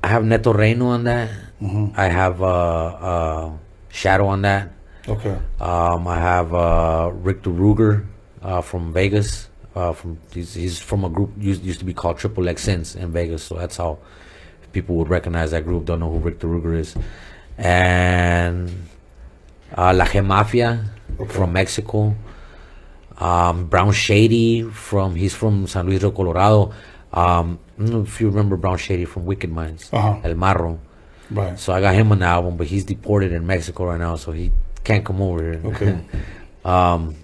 I 0.05 0.07
have 0.07 0.25
Neto 0.25 0.53
Reino 0.53 0.87
on 0.87 1.03
that. 1.03 1.31
Mm-hmm. 1.61 1.99
I 1.99 2.05
have 2.05 2.41
uh, 2.41 2.47
uh, 2.47 3.53
Shadow 3.89 4.29
on 4.29 4.43
that. 4.43 4.71
Okay. 5.09 5.37
Um, 5.61 6.07
I 6.07 6.17
have 6.17 6.55
uh, 6.55 7.11
Rick 7.13 7.43
Ruger 7.43 8.07
uh, 8.41 8.61
from 8.61 8.93
Vegas. 8.93 9.49
Uh, 9.75 9.95
from 9.95 10.17
he's, 10.33 10.55
he's 10.55 10.79
from 10.79 11.03
a 11.03 11.09
group 11.09 11.33
used, 11.37 11.65
used 11.65 11.81
to 11.81 11.85
be 11.85 11.93
called 11.93 12.17
Triple 12.17 12.49
X 12.49 12.63
Sense 12.63 12.95
in 12.95 13.11
Vegas, 13.11 13.43
so 13.43 13.57
that's 13.57 13.79
how 13.79 13.99
people 14.71 14.95
would 14.95 15.09
recognize 15.09 15.51
that 15.51 15.65
group. 15.65 15.87
Don't 15.87 15.99
know 15.99 16.13
who 16.13 16.19
Rick 16.19 16.39
Ruger 16.39 16.79
is, 16.79 16.95
and 17.59 18.71
uh, 19.77 19.93
La 19.93 20.05
G 20.05 20.21
Mafia 20.21 20.85
from 21.27 21.53
Mexico. 21.53 22.15
Um, 23.21 23.67
Brown 23.67 23.93
Shady 23.93 24.63
from 24.63 25.15
he's 25.15 25.35
from 25.35 25.67
San 25.67 25.87
Luis 25.87 26.03
Rio 26.03 26.11
Colorado. 26.11 26.73
Um, 27.13 27.59
I 27.79 27.83
don't 27.83 27.91
know 27.93 28.01
if 28.03 28.21
you 28.21 28.29
remember 28.29 28.57
Brown 28.57 28.79
Shady 28.79 29.05
from 29.05 29.27
Wicked 29.27 29.51
Minds, 29.53 29.91
Uh-huh. 29.93 30.21
El 30.25 30.35
Marro. 30.35 30.79
Right. 31.31 31.59
So 31.59 31.73
I 31.73 31.81
got 31.81 31.95
him 31.95 32.11
on 32.13 32.21
the 32.21 32.25
album, 32.27 32.57
but 32.57 32.67
he's 32.67 32.85
deported 32.85 33.33
in 33.33 33.47
Mexico 33.47 33.85
right 33.87 33.99
now, 34.01 34.17
so 34.17 34.33
he 34.33 34.51
can't 34.85 35.05
come 35.05 35.21
over 35.23 35.43
here. 35.43 35.61
Okay. 35.65 36.01
um, 36.65 37.15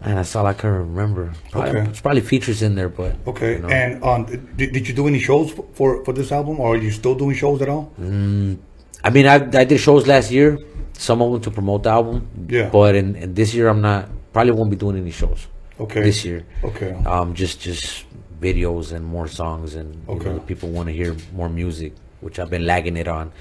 and 0.00 0.18
that's 0.18 0.36
all 0.36 0.46
I 0.46 0.52
can 0.52 0.70
remember. 0.70 1.32
Probably, 1.50 1.70
Okay. 1.70 1.84
There's 1.86 2.00
probably 2.00 2.20
features 2.20 2.62
in 2.62 2.74
there, 2.74 2.88
but 2.88 3.16
Okay. 3.26 3.54
you 3.56 3.58
know. 3.60 3.68
And 3.68 4.02
um, 4.04 4.24
did, 4.56 4.72
did 4.72 4.86
you 4.88 4.94
do 4.94 5.08
any 5.08 5.18
shows 5.18 5.50
for 5.74 6.04
for 6.04 6.12
this 6.12 6.30
album, 6.32 6.60
or 6.60 6.74
are 6.74 6.78
you 6.78 6.90
still 6.90 7.14
doing 7.14 7.34
shows 7.34 7.60
at 7.62 7.68
all? 7.68 7.90
I 7.98 9.10
mean, 9.10 9.26
I, 9.26 9.34
I 9.36 9.64
did 9.64 9.78
shows 9.78 10.06
last 10.06 10.30
year, 10.30 10.58
some 10.92 11.20
of 11.22 11.32
them 11.32 11.40
to 11.42 11.50
promote 11.50 11.82
the 11.82 11.90
album. 11.90 12.28
Yeah. 12.48 12.68
But 12.70 12.94
in, 12.94 13.16
in 13.16 13.34
this 13.34 13.52
year, 13.54 13.68
I'm 13.68 13.80
not. 13.80 14.08
Probably 14.36 14.52
won't 14.52 14.68
be 14.68 14.76
doing 14.76 14.98
any 14.98 15.10
shows. 15.12 15.46
Okay. 15.80 16.02
This 16.02 16.22
year. 16.22 16.44
Okay. 16.62 16.92
Um, 17.06 17.32
just 17.32 17.58
just 17.58 18.04
videos 18.38 18.92
and 18.92 19.02
more 19.02 19.28
songs, 19.28 19.74
and 19.76 19.94
you 20.06 20.14
Okay. 20.16 20.28
know, 20.28 20.40
people 20.40 20.68
want 20.68 20.88
to 20.88 20.92
hear 20.92 21.16
more 21.32 21.48
music, 21.48 21.94
which 22.20 22.38
I've 22.38 22.50
been 22.50 22.66
lagging 22.66 22.98
it 22.98 23.08
on. 23.08 23.32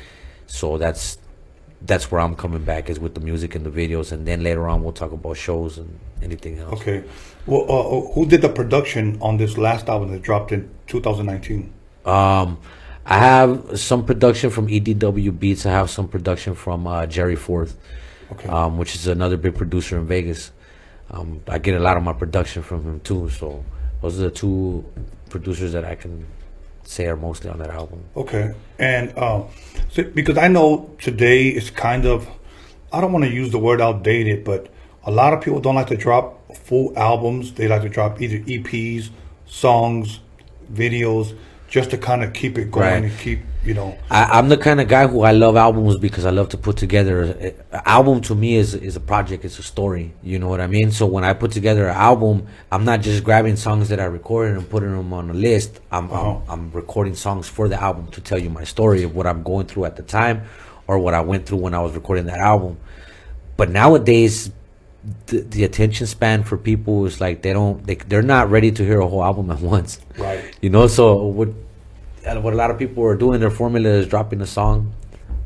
So 0.47 0.77
that's 0.77 1.17
that's 1.81 2.09
where 2.09 2.21
I'm 2.21 2.33
coming 2.33 2.63
back 2.63 2.89
is 2.89 2.97
with 2.97 3.13
the 3.13 3.19
music 3.19 3.55
and 3.55 3.65
the 3.65 3.69
videos, 3.69 4.13
and 4.13 4.25
then 4.25 4.41
later 4.41 4.69
on 4.69 4.83
we'll 4.83 4.93
talk 4.93 5.11
about 5.11 5.35
shows 5.35 5.77
and 5.77 5.99
anything 6.23 6.59
else. 6.59 6.79
Okay. 6.79 7.03
Well, 7.45 7.63
uh, 7.69 8.13
who 8.13 8.25
did 8.25 8.41
the 8.41 8.47
production 8.47 9.17
on 9.21 9.35
this 9.35 9.57
last 9.57 9.89
album 9.89 10.13
that 10.13 10.21
dropped 10.21 10.53
in 10.53 10.69
2019? 10.87 11.73
Um, 12.05 12.57
I 13.05 13.17
have 13.19 13.77
some 13.77 14.05
production 14.05 14.49
from 14.49 14.67
EDW 14.69 15.37
Beats. 15.37 15.65
I 15.65 15.71
have 15.71 15.89
some 15.89 16.07
production 16.07 16.55
from 16.55 16.87
uh, 16.87 17.05
Jerry 17.05 17.35
Forth, 17.35 17.75
Okay. 18.31 18.47
um, 18.47 18.77
which 18.77 18.95
is 18.95 19.07
another 19.07 19.35
big 19.35 19.55
producer 19.55 19.97
in 19.97 20.07
Vegas. 20.07 20.53
Um, 21.11 21.41
I 21.47 21.59
get 21.59 21.75
a 21.75 21.79
lot 21.79 21.97
of 21.97 22.03
my 22.03 22.13
production 22.13 22.63
from 22.63 22.83
him 22.83 22.99
too. 23.01 23.29
So 23.29 23.63
those 24.01 24.19
are 24.19 24.23
the 24.23 24.31
two 24.31 24.85
producers 25.29 25.73
that 25.73 25.85
I 25.85 25.95
can 25.95 26.25
say 26.83 27.05
are 27.07 27.15
mostly 27.17 27.49
on 27.49 27.59
that 27.59 27.69
album. 27.69 28.03
Okay. 28.15 28.53
And 28.79 29.13
uh, 29.17 29.43
so, 29.89 30.03
because 30.03 30.37
I 30.37 30.47
know 30.47 30.89
today 30.99 31.47
is 31.49 31.69
kind 31.69 32.05
of, 32.05 32.27
I 32.91 33.01
don't 33.01 33.11
want 33.11 33.25
to 33.25 33.31
use 33.31 33.51
the 33.51 33.59
word 33.59 33.81
outdated, 33.81 34.43
but 34.43 34.67
a 35.03 35.11
lot 35.11 35.33
of 35.33 35.41
people 35.41 35.59
don't 35.61 35.75
like 35.75 35.87
to 35.87 35.97
drop 35.97 36.55
full 36.55 36.97
albums. 36.97 37.53
They 37.53 37.67
like 37.67 37.81
to 37.83 37.89
drop 37.89 38.21
either 38.21 38.39
EPs, 38.39 39.09
songs, 39.45 40.19
videos, 40.71 41.35
just 41.67 41.91
to 41.91 41.97
kind 41.97 42.23
of 42.23 42.33
keep 42.33 42.57
it 42.57 42.71
going 42.71 42.85
Right. 42.85 43.03
and 43.11 43.19
keep, 43.19 43.39
you 43.65 43.73
know. 43.73 43.97
I, 44.09 44.23
I'm 44.25 44.49
the 44.49 44.57
kind 44.57 44.79
of 44.79 44.87
guy 44.87 45.07
who 45.07 45.21
I 45.21 45.31
love 45.31 45.55
albums 45.55 45.97
because 45.97 46.25
I 46.25 46.29
love 46.29 46.49
to 46.49 46.57
put 46.57 46.77
together. 46.77 47.23
An 47.23 47.81
album 47.85 48.21
to 48.21 48.35
me 48.35 48.55
is 48.55 48.75
is 48.75 48.95
a 48.95 48.99
project. 48.99 49.43
It's 49.45 49.59
a 49.59 49.63
story. 49.63 50.13
You 50.23 50.39
know 50.39 50.47
what 50.47 50.61
I 50.61 50.67
mean. 50.67 50.91
So 50.91 51.05
when 51.05 51.23
I 51.23 51.33
put 51.33 51.51
together 51.51 51.87
an 51.87 51.95
album, 51.95 52.47
I'm 52.71 52.85
not 52.85 53.01
just 53.01 53.23
grabbing 53.23 53.55
songs 53.55 53.89
that 53.89 53.99
I 53.99 54.05
recorded 54.05 54.57
and 54.57 54.69
putting 54.69 54.95
them 54.95 55.11
on 55.13 55.29
a 55.29 55.33
list. 55.33 55.79
I'm 55.91 56.11
Uh-huh. 56.11 56.35
I'm, 56.47 56.49
I'm 56.49 56.71
recording 56.71 57.15
songs 57.15 57.47
for 57.47 57.67
the 57.67 57.81
album 57.81 58.07
to 58.11 58.21
tell 58.21 58.37
you 58.37 58.49
my 58.49 58.63
story 58.63 59.03
of 59.03 59.15
what 59.15 59.25
I'm 59.27 59.43
going 59.43 59.65
through 59.67 59.85
at 59.85 59.95
the 59.95 60.03
time, 60.03 60.43
or 60.87 60.99
what 60.99 61.13
I 61.13 61.21
went 61.21 61.45
through 61.45 61.59
when 61.59 61.73
I 61.73 61.81
was 61.81 61.93
recording 61.93 62.25
that 62.27 62.39
album. 62.39 62.77
But 63.57 63.69
nowadays, 63.69 64.51
the, 65.27 65.41
the 65.41 65.63
attention 65.63 66.07
span 66.07 66.43
for 66.43 66.57
people 66.57 67.05
is 67.05 67.21
like 67.21 67.41
they 67.41 67.53
don't 67.53 67.85
they 67.85 67.95
they're 67.95 68.21
not 68.21 68.49
ready 68.49 68.71
to 68.71 68.83
hear 68.83 68.99
a 68.99 69.07
whole 69.07 69.23
album 69.23 69.49
at 69.51 69.59
once. 69.75 69.99
Right. 70.17 70.43
You 70.61 70.69
know, 70.69 70.87
so 70.87 71.25
what 71.25 71.49
what 72.33 72.53
a 72.53 72.57
lot 72.57 72.71
of 72.71 72.79
people 72.79 73.03
are 73.03 73.15
doing, 73.15 73.39
their 73.39 73.51
formula 73.51 73.89
is 73.89 74.07
dropping 74.07 74.41
a 74.41 74.47
song, 74.47 74.93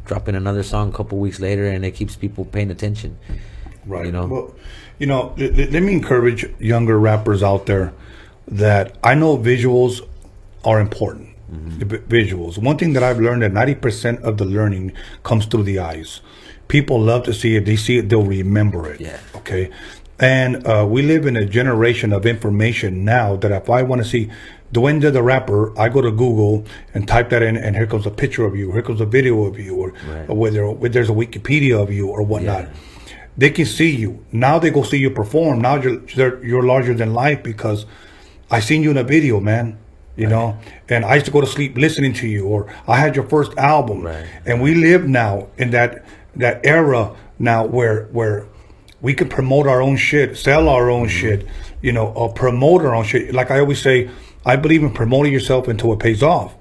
dropping 0.06 0.36
another 0.36 0.64
song 0.64 0.90
a 0.90 0.92
couple 0.92 1.18
weeks 1.18 1.40
later, 1.40 1.68
and 1.68 1.84
it 1.84 1.92
keeps 1.92 2.16
people 2.16 2.46
paying 2.46 2.72
attention. 2.72 3.18
Right. 3.86 4.06
You 4.06 4.12
know? 4.12 4.28
Well, 4.28 4.56
you 4.98 5.08
know, 5.08 5.34
let, 5.38 5.84
me 5.84 5.94
encourage 5.94 6.46
younger 6.60 7.00
rappers 7.00 7.42
out 7.42 7.66
there 7.66 7.94
that 8.48 8.98
I 9.04 9.16
know 9.16 9.38
visuals 9.38 10.02
are 10.66 10.80
important. 10.80 11.30
Mm-hmm. 11.52 12.12
Visuals. 12.12 12.58
One 12.58 12.78
thing 12.78 12.94
that 12.94 13.04
I've 13.04 13.20
learned 13.20 13.42
that 13.42 13.52
90% 13.52 14.22
of 14.22 14.38
the 14.38 14.46
learning 14.46 14.94
comes 15.24 15.46
through 15.46 15.64
the 15.64 15.80
eyes. 15.80 16.22
People 16.68 17.00
love 17.00 17.24
to 17.24 17.34
see 17.34 17.56
it. 17.56 17.66
They 17.66 17.76
see 17.76 17.98
it, 17.98 18.10
they'll 18.10 18.24
remember 18.24 18.92
it. 18.92 19.02
Yeah. 19.02 19.20
Okay. 19.36 19.72
And 20.20 20.68
uh, 20.68 20.86
we 20.88 21.02
live 21.02 21.26
in 21.26 21.38
a 21.38 21.46
generation 21.46 22.12
of 22.12 22.26
information 22.26 23.06
now 23.06 23.38
that 23.38 23.52
if 23.52 23.70
I 23.70 23.84
want 23.84 24.04
to 24.04 24.08
see 24.08 24.30
Duende 24.74 25.12
the 25.12 25.24
rapper, 25.24 25.78
I 25.80 25.90
go 25.90 26.02
to 26.02 26.12
Google 26.12 26.64
and 26.94 27.08
type 27.08 27.30
that 27.30 27.42
in, 27.42 27.58
and 27.58 27.76
here 27.76 27.88
comes 27.88 28.06
a 28.06 28.12
picture 28.12 28.46
of 28.46 28.56
you, 28.56 28.72
here 28.72 28.84
comes 28.84 29.02
a 29.02 29.06
video 29.06 29.46
of 29.46 29.58
you, 29.60 29.76
or, 29.76 29.94
Right. 30.08 30.30
or 30.30 30.36
whether, 30.36 30.70
whether 30.70 30.94
there's 30.94 31.10
a 31.10 31.14
Wikipedia 31.14 31.82
of 31.82 31.92
you 31.92 32.08
or 32.08 32.22
whatnot 32.22 32.64
Yeah. 32.64 32.70
they 33.38 33.50
can 33.50 33.66
see 33.66 33.90
you. 33.96 34.24
Now 34.32 34.60
they 34.60 34.70
go 34.70 34.84
see 34.84 34.98
you 34.98 35.10
perform. 35.10 35.62
Now 35.62 35.76
you're 35.82 36.02
you're, 36.44 36.64
larger 36.64 36.94
than 36.94 37.14
life 37.14 37.42
because 37.42 37.86
I 38.52 38.60
seen 38.60 38.84
you 38.84 38.92
in 38.92 38.98
a 38.98 39.04
video, 39.04 39.40
man. 39.40 39.78
you 40.18 40.28
know. 40.28 40.58
And 40.90 41.06
I 41.06 41.14
used 41.16 41.26
to 41.28 41.32
go 41.32 41.40
to 41.40 41.48
sleep 41.48 41.78
listening 41.78 42.12
to 42.22 42.28
you, 42.28 42.46
or 42.46 42.68
I 42.88 42.98
had 42.98 43.16
your 43.16 43.26
first 43.30 43.52
album, 43.58 44.02
Right. 44.04 44.26
and 44.46 44.62
we 44.62 44.76
live 44.76 45.08
now 45.08 45.48
in 45.58 45.72
that 45.72 46.04
that 46.36 46.60
era 46.66 47.16
now 47.40 47.66
where 47.66 47.98
where 48.12 48.46
we 49.02 49.14
can 49.14 49.30
promote 49.30 49.66
our 49.66 49.82
own 49.82 49.96
shit, 49.96 50.36
sell 50.38 50.68
our 50.68 50.90
own 50.90 51.08
mm-hmm. 51.08 51.20
shit, 51.22 51.48
you 51.82 51.94
know, 51.94 52.08
or 52.08 52.34
promote 52.34 52.82
our 52.82 52.94
own 52.94 53.06
shit. 53.06 53.34
Like 53.34 53.50
I 53.50 53.60
always 53.62 53.82
say, 53.82 54.10
I 54.46 54.56
believe 54.56 54.84
in 54.84 54.94
promoting 54.94 55.34
yourself 55.34 55.68
until 55.68 55.94
it 55.94 56.00
pays 56.00 56.24
off. 56.24 56.56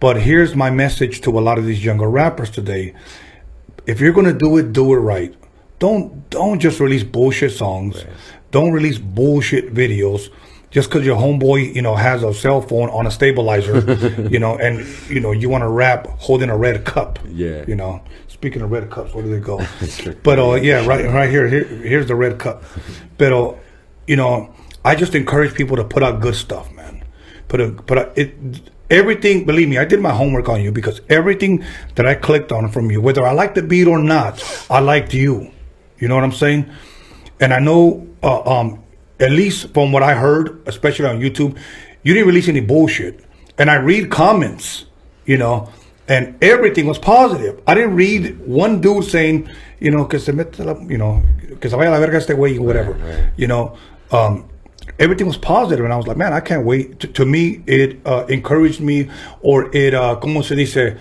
But 0.00 0.22
here's 0.22 0.56
my 0.56 0.70
message 0.70 1.20
to 1.22 1.38
a 1.38 1.40
lot 1.40 1.58
of 1.58 1.66
these 1.66 1.84
younger 1.84 2.08
rappers 2.08 2.50
today. 2.50 2.94
If 3.86 4.00
you're 4.00 4.12
gonna 4.12 4.32
do 4.32 4.56
it, 4.56 4.72
do 4.72 4.92
it 4.94 4.98
right. 4.98 5.34
Don't 5.78 6.28
don't 6.30 6.60
just 6.60 6.80
release 6.80 7.02
bullshit 7.02 7.52
songs. 7.52 8.04
Don't 8.50 8.72
release 8.72 8.98
bullshit 8.98 9.72
videos 9.72 10.30
just 10.72 10.88
because 10.88 11.04
your 11.04 11.16
homeboy, 11.16 11.74
you 11.74 11.82
know, 11.82 11.94
has 11.94 12.22
a 12.22 12.32
cell 12.32 12.62
phone 12.62 12.88
on 12.88 13.06
a 13.06 13.10
stabilizer, 13.10 13.80
you 14.30 14.38
know, 14.38 14.56
and 14.56 14.86
you 15.08 15.20
know 15.20 15.30
you 15.30 15.48
want 15.48 15.62
to 15.62 15.68
rap 15.68 16.06
holding 16.18 16.50
a 16.50 16.56
red 16.56 16.84
cup. 16.84 17.18
Yeah. 17.28 17.64
You 17.68 17.76
know, 17.76 18.02
speaking 18.26 18.62
of 18.62 18.72
red 18.72 18.90
cups, 18.90 19.14
where 19.14 19.22
do 19.22 19.30
they 19.30 19.38
go? 19.38 19.60
but 20.22 20.38
uh, 20.38 20.54
yeah, 20.54 20.84
right, 20.86 21.04
right 21.06 21.30
here, 21.30 21.46
here, 21.46 21.64
here's 21.64 22.06
the 22.06 22.16
red 22.16 22.38
cup. 22.38 22.64
But 23.18 23.32
uh, 23.32 23.54
you 24.08 24.16
know, 24.16 24.52
I 24.84 24.96
just 24.96 25.14
encourage 25.14 25.54
people 25.54 25.76
to 25.76 25.84
put 25.84 26.02
out 26.02 26.20
good 26.20 26.34
stuff, 26.34 26.72
man. 26.72 26.81
Put 27.52 27.60
a 27.60 27.68
put 27.70 27.98
a, 27.98 28.12
it. 28.16 28.34
Everything, 28.88 29.44
believe 29.44 29.68
me, 29.68 29.76
I 29.76 29.84
did 29.84 30.00
my 30.00 30.12
homework 30.12 30.48
on 30.48 30.62
you 30.62 30.72
because 30.72 31.02
everything 31.10 31.64
that 31.96 32.06
I 32.06 32.14
clicked 32.14 32.50
on 32.50 32.70
from 32.70 32.90
you, 32.90 33.02
whether 33.02 33.26
I 33.26 33.32
liked 33.32 33.56
the 33.56 33.62
beat 33.62 33.86
or 33.86 33.98
not, 33.98 34.42
I 34.70 34.80
liked 34.80 35.12
you. 35.12 35.50
You 35.98 36.08
know 36.08 36.14
what 36.14 36.24
I'm 36.24 36.32
saying? 36.32 36.70
And 37.40 37.52
I 37.52 37.58
know, 37.58 38.06
uh, 38.22 38.40
um, 38.42 38.82
at 39.20 39.30
least 39.30 39.74
from 39.74 39.92
what 39.92 40.02
I 40.02 40.14
heard, 40.14 40.62
especially 40.66 41.06
on 41.06 41.20
YouTube, 41.20 41.58
you 42.02 42.14
didn't 42.14 42.26
release 42.26 42.48
any 42.48 42.60
bullshit. 42.60 43.22
And 43.58 43.70
I 43.70 43.74
read 43.74 44.10
comments, 44.10 44.86
you 45.26 45.36
know, 45.36 45.70
and 46.08 46.36
everything 46.42 46.86
was 46.86 46.98
positive. 46.98 47.60
I 47.66 47.74
didn't 47.74 47.96
read 47.96 48.40
one 48.46 48.80
dude 48.80 49.04
saying, 49.04 49.48
you 49.78 49.90
know, 49.90 50.06
que 50.06 50.18
se 50.18 50.32
mete 50.32 50.58
la, 50.60 50.74
you 50.80 50.96
know, 50.96 51.22
que 51.60 51.68
se 51.68 51.76
vaya 51.76 51.90
a 51.90 51.92
la 51.92 51.98
verga 51.98 52.16
este 52.16 52.34
güey, 52.34 52.58
whatever. 52.58 52.96
You 53.36 53.46
know, 53.46 53.76
um, 54.10 54.48
everything 55.02 55.26
was 55.26 55.36
positive, 55.36 55.84
and 55.84 55.92
I 55.92 55.96
was 55.96 56.06
like, 56.06 56.16
man, 56.16 56.32
I 56.32 56.40
can't 56.40 56.64
wait. 56.64 57.00
To, 57.00 57.06
to 57.08 57.26
me, 57.26 57.62
it 57.66 57.98
uh, 58.06 58.24
encouraged 58.28 58.80
me, 58.80 59.10
or 59.40 59.74
it, 59.74 59.92
uh, 59.94 60.16
como 60.16 60.42
se 60.42 60.54
dice, 60.54 60.96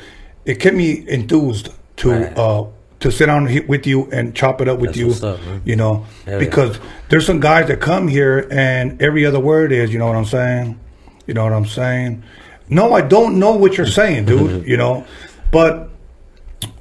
it 0.46 0.60
kept 0.60 0.76
me 0.76 1.08
enthused 1.08 1.70
to 1.98 2.12
Right. 2.12 2.38
uh, 2.38 2.66
to 3.00 3.12
sit 3.12 3.26
down 3.28 3.46
with 3.68 3.88
you 3.88 4.10
and 4.12 4.36
chop 4.36 4.62
it 4.62 4.68
up 4.68 4.80
with 4.80 4.96
That's 4.96 5.22
you. 5.22 5.28
up. 5.28 5.40
You 5.66 5.76
know, 5.76 6.06
Hell 6.26 6.34
yeah. 6.34 6.38
because 6.40 6.80
there's 7.10 7.26
some 7.26 7.40
guys 7.40 7.68
that 7.68 7.80
come 7.80 8.08
here 8.08 8.48
and 8.52 9.02
every 9.02 9.26
other 9.26 9.40
word 9.40 9.72
is, 9.72 9.92
you 9.94 9.98
know 10.00 10.06
what 10.08 10.16
I'm 10.16 10.26
saying? 10.26 10.80
You 11.26 11.34
know 11.34 11.44
what 11.44 11.54
I'm 11.54 11.66
saying? 11.66 12.24
No, 12.70 12.94
I 12.94 13.02
don't 13.02 13.40
know 13.40 13.54
what 13.56 13.76
you're 13.78 13.88
saying, 13.88 14.26
dude. 14.26 14.68
you 14.72 14.78
know, 14.78 15.06
but 15.52 15.90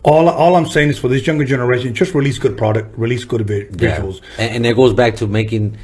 all 0.03 0.29
all 0.29 0.57
I'm 0.57 0.67
saying 0.67 0.91
is 0.91 0.99
for 0.99 1.09
this 1.09 1.27
younger 1.27 1.45
generation, 1.45 1.95
just 1.95 2.15
release 2.15 2.39
good 2.39 2.57
product, 2.59 2.97
release 2.99 3.25
good 3.25 3.47
vi- 3.47 3.67
visuals. 3.67 4.21
And, 4.39 4.57
and 4.57 4.67
it 4.67 4.77
goes 4.77 4.93
back 4.95 5.17
to 5.17 5.27
making 5.27 5.77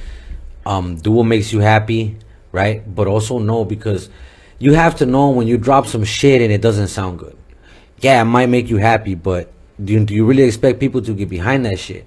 um 0.67 0.97
do 0.97 1.13
what 1.13 1.25
makes 1.25 1.53
you 1.53 1.61
happy, 1.61 2.19
right? 2.53 2.83
But 2.95 3.07
also 3.07 3.39
know 3.39 3.65
because 3.65 4.11
you 4.59 4.75
have 4.75 4.97
to 4.97 5.07
know 5.07 5.31
when 5.31 5.47
you 5.47 5.57
drop 5.57 5.87
some 5.87 6.05
shit 6.05 6.43
and 6.43 6.53
it 6.53 6.61
doesn't 6.61 6.89
sound 6.89 7.19
good. 7.19 7.37
Yeah, 8.01 8.21
it 8.21 8.25
might 8.25 8.51
make 8.51 8.69
you 8.69 8.77
happy, 8.77 9.15
but 9.15 9.53
do 9.83 9.93
you, 9.95 10.05
do 10.05 10.15
you 10.15 10.27
really 10.27 10.43
expect 10.43 10.81
people 10.81 11.01
to 11.03 11.15
get 11.15 11.29
behind 11.29 11.65
that 11.65 11.79
shit? 11.79 12.07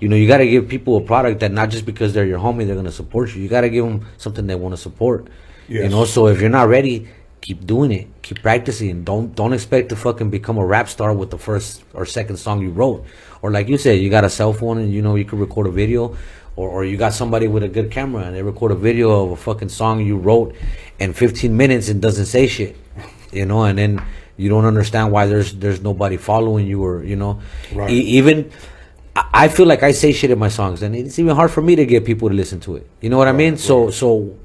You 0.00 0.08
know, 0.08 0.16
you 0.16 0.26
got 0.26 0.38
to 0.38 0.48
give 0.48 0.68
people 0.68 0.96
a 0.96 1.02
product 1.02 1.40
that 1.40 1.52
not 1.52 1.68
just 1.70 1.84
because 1.84 2.12
they're 2.12 2.26
your 2.26 2.38
homie, 2.38 2.66
they're 2.66 2.74
gonna 2.74 2.90
support 2.90 3.34
you. 3.34 3.42
You 3.42 3.48
got 3.48 3.60
to 3.62 3.70
give 3.70 3.84
them 3.84 4.06
something 4.16 4.46
they 4.46 4.54
want 4.54 4.72
to 4.72 4.80
support. 4.80 5.28
Yes. 5.68 5.84
And 5.84 5.94
also, 5.94 6.26
if 6.26 6.40
you're 6.40 6.50
not 6.50 6.68
ready, 6.68 7.08
keep 7.42 7.66
doing 7.66 7.92
it, 7.92 8.08
keep 8.22 8.40
practicing. 8.42 9.04
Don't 9.04 9.34
don't 9.34 9.52
expect 9.52 9.90
to 9.90 9.96
fucking 9.96 10.30
become 10.30 10.56
a 10.56 10.64
rap 10.64 10.88
star 10.88 11.12
with 11.12 11.30
the 11.30 11.38
first 11.38 11.84
or 11.92 12.06
second 12.06 12.38
song 12.38 12.62
you 12.62 12.70
wrote. 12.70 13.04
Or 13.42 13.50
like 13.50 13.68
you 13.68 13.78
said, 13.78 14.00
you 14.00 14.10
got 14.10 14.24
a 14.24 14.30
cell 14.30 14.52
phone 14.52 14.78
and 14.78 14.92
you 14.92 15.02
know 15.02 15.16
you 15.16 15.24
can 15.24 15.38
record 15.38 15.66
a 15.66 15.70
video, 15.70 16.16
or 16.60 16.68
or 16.68 16.84
you 16.84 16.96
got 16.96 17.12
somebody 17.14 17.48
with 17.48 17.62
a 17.62 17.68
good 17.68 17.90
camera 17.90 18.22
and 18.24 18.36
they 18.36 18.42
record 18.42 18.70
a 18.72 18.74
video 18.88 19.24
of 19.24 19.30
a 19.30 19.36
fucking 19.36 19.70
song 19.70 20.04
you 20.04 20.16
wrote 20.18 20.54
in 20.98 21.12
15 21.14 21.56
minutes 21.56 21.88
and 21.88 22.02
doesn't 22.02 22.26
say 22.26 22.46
shit, 22.46 22.76
you 23.32 23.46
know, 23.46 23.64
and 23.64 23.78
then 23.78 24.02
you 24.36 24.48
don't 24.50 24.66
understand 24.66 25.10
why 25.10 25.26
there's 25.26 25.54
there's 25.54 25.80
nobody 25.80 26.16
following 26.18 26.66
you 26.66 26.84
or 26.84 27.02
you 27.02 27.16
know, 27.16 27.40
Right. 27.74 27.90
E- 27.90 28.18
even. 28.18 28.50
I 29.16 29.48
feel 29.48 29.66
like 29.66 29.82
I 29.82 29.90
say 29.92 30.12
shit 30.12 30.30
in 30.30 30.38
my 30.38 30.48
songs, 30.48 30.82
and 30.82 30.94
it's 30.94 31.18
even 31.18 31.34
hard 31.34 31.50
for 31.50 31.60
me 31.60 31.74
to 31.76 31.84
get 31.84 32.04
people 32.04 32.28
to 32.28 32.34
listen 32.34 32.60
to 32.60 32.76
it. 32.76 32.86
You 33.02 33.10
know 33.10 33.18
what 33.18 33.26
I 33.26 33.32
mean? 33.32 33.56
So, 33.58 33.90
so 33.90 34.36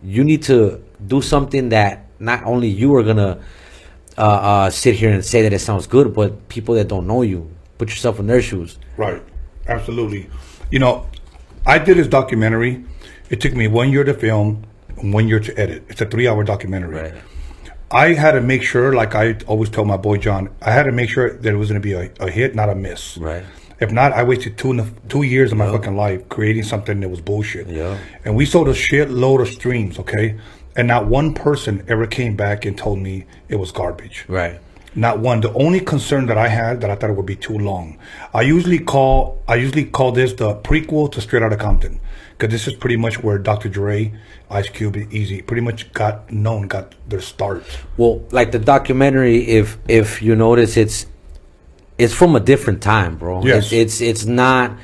you 0.00 0.22
need 0.22 0.42
to 0.44 0.80
do 1.04 1.20
something 1.20 1.70
that 1.70 2.06
not 2.20 2.44
only 2.44 2.68
you 2.68 2.94
are 2.94 3.02
gonna 3.02 3.40
uh, 4.16 4.20
uh, 4.22 4.70
sit 4.70 4.94
here 4.94 5.10
and 5.10 5.24
say 5.24 5.42
that 5.42 5.52
it 5.52 5.58
sounds 5.58 5.86
good, 5.88 6.14
but 6.14 6.48
people 6.48 6.76
that 6.76 6.86
don't 6.86 7.06
know 7.06 7.22
you, 7.22 7.50
put 7.78 7.88
yourself 7.90 8.20
in 8.20 8.26
their 8.28 8.40
shoes. 8.40 8.78
Right. 8.96 9.20
Absolutely. 9.66 10.30
You 10.70 10.78
know, 10.78 11.04
I 11.66 11.78
did 11.78 11.96
this 11.96 12.06
documentary. 12.06 12.84
It 13.28 13.40
took 13.40 13.54
me 13.54 13.66
one 13.66 13.90
year 13.90 14.04
to 14.04 14.14
film, 14.14 14.64
and 14.98 15.12
one 15.12 15.28
year 15.28 15.40
to 15.40 15.58
edit. 15.58 15.84
It's 15.88 16.00
a 16.00 16.06
three-hour 16.06 16.44
documentary. 16.44 17.12
I 17.90 18.14
had 18.14 18.32
to 18.32 18.40
make 18.40 18.62
sure, 18.62 18.94
like 18.94 19.14
I 19.14 19.36
always 19.46 19.70
tell 19.70 19.84
my 19.84 19.96
boy 19.96 20.18
John, 20.18 20.50
I 20.62 20.70
had 20.70 20.84
to 20.84 20.92
make 20.92 21.10
sure 21.10 21.36
that 21.36 21.52
it 21.52 21.56
was 21.56 21.68
going 21.68 21.80
to 21.80 21.84
be 21.84 21.92
a, 21.92 22.10
a 22.20 22.30
hit, 22.30 22.54
not 22.54 22.68
a 22.68 22.74
miss. 22.74 23.16
Right. 23.18 23.44
If 23.78 23.92
not, 23.92 24.12
I 24.12 24.22
wasted 24.22 24.56
two 24.56 24.70
and 24.70 24.80
a, 24.80 24.90
two 25.08 25.22
years 25.22 25.52
of 25.52 25.58
my 25.58 25.70
fucking 25.70 25.96
life 25.96 26.28
creating 26.28 26.62
something 26.62 27.00
that 27.00 27.08
was 27.08 27.20
bullshit. 27.20 27.66
Yeah. 27.66 27.98
And 28.24 28.34
we 28.34 28.46
sold 28.46 28.68
a 28.68 28.72
shitload 28.72 29.42
of 29.42 29.48
streams, 29.48 29.98
okay? 29.98 30.38
And 30.76 30.88
not 30.88 31.06
one 31.06 31.34
person 31.34 31.84
ever 31.86 32.06
came 32.06 32.36
back 32.36 32.64
and 32.64 32.76
told 32.76 32.98
me 32.98 33.26
it 33.48 33.56
was 33.56 33.72
garbage. 33.72 34.24
Right. 34.28 34.60
Not 34.96 35.18
one. 35.20 35.42
The 35.42 35.52
only 35.52 35.80
concern 35.80 36.24
that 36.26 36.38
I 36.38 36.48
had 36.48 36.80
that 36.80 36.90
I 36.90 36.94
thought 36.94 37.10
it 37.10 37.16
would 37.16 37.26
be 37.26 37.36
too 37.36 37.58
long. 37.58 37.98
I 38.32 38.40
usually 38.40 38.78
call 38.78 39.42
I 39.46 39.56
usually 39.56 39.84
call 39.84 40.10
this 40.12 40.32
the 40.32 40.54
prequel 40.56 41.12
to 41.12 41.20
Straight 41.20 41.42
Outta 41.42 41.58
Compton, 41.58 42.00
because 42.30 42.50
this 42.50 42.66
is 42.66 42.74
pretty 42.74 42.96
much 42.96 43.22
where 43.22 43.38
Dr. 43.38 43.68
Dre, 43.68 44.14
Ice 44.50 44.70
Cube, 44.70 44.94
Eazy 44.94 45.46
pretty 45.46 45.60
much 45.60 45.92
got 45.92 46.32
known, 46.32 46.66
got 46.66 46.94
their 47.06 47.20
start. 47.20 47.64
Well, 47.98 48.24
like 48.30 48.52
the 48.52 48.58
documentary, 48.58 49.46
if 49.46 49.76
if 49.86 50.22
you 50.22 50.34
notice, 50.34 50.78
it's 50.78 51.06
it's 51.98 52.14
from 52.14 52.34
a 52.34 52.40
different 52.40 52.82
time, 52.82 53.16
bro. 53.16 53.44
Yes. 53.44 53.66
It's 53.66 53.72
it's, 53.72 54.00
it's 54.00 54.24
not. 54.24 54.78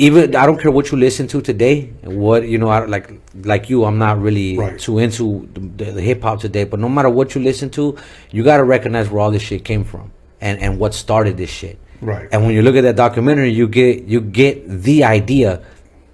Even 0.00 0.34
I 0.36 0.46
don't 0.46 0.60
care 0.60 0.70
what 0.70 0.92
you 0.92 0.96
listen 0.96 1.26
to 1.28 1.42
today. 1.42 1.90
What 2.04 2.48
you 2.48 2.56
know, 2.56 2.68
I, 2.68 2.86
like 2.86 3.27
like 3.44 3.68
you, 3.70 3.84
I'm 3.84 3.98
not 3.98 4.20
really 4.20 4.56
Right. 4.58 4.78
too 4.78 4.98
into 4.98 5.48
the, 5.54 5.84
the, 5.84 5.92
the 5.92 6.02
hip 6.02 6.22
hop 6.22 6.40
today. 6.40 6.64
But 6.64 6.80
no 6.80 6.88
matter 6.88 7.08
what 7.10 7.34
you 7.34 7.40
listen 7.42 7.70
to, 7.70 7.96
you 8.30 8.42
got 8.42 8.56
to 8.58 8.64
recognize 8.64 9.10
where 9.10 9.20
all 9.20 9.30
this 9.30 9.42
shit 9.42 9.64
came 9.64 9.84
from 9.84 10.12
and 10.40 10.58
and 10.60 10.78
what 10.78 10.94
started 10.94 11.36
this 11.36 11.50
shit. 11.50 11.78
Right. 12.00 12.28
And 12.32 12.44
when 12.44 12.54
you 12.54 12.62
look 12.62 12.76
at 12.76 12.82
that 12.82 12.96
documentary, 12.96 13.50
you 13.50 13.66
get 13.68 14.04
you 14.04 14.20
get 14.20 14.68
the 14.68 15.04
idea, 15.04 15.62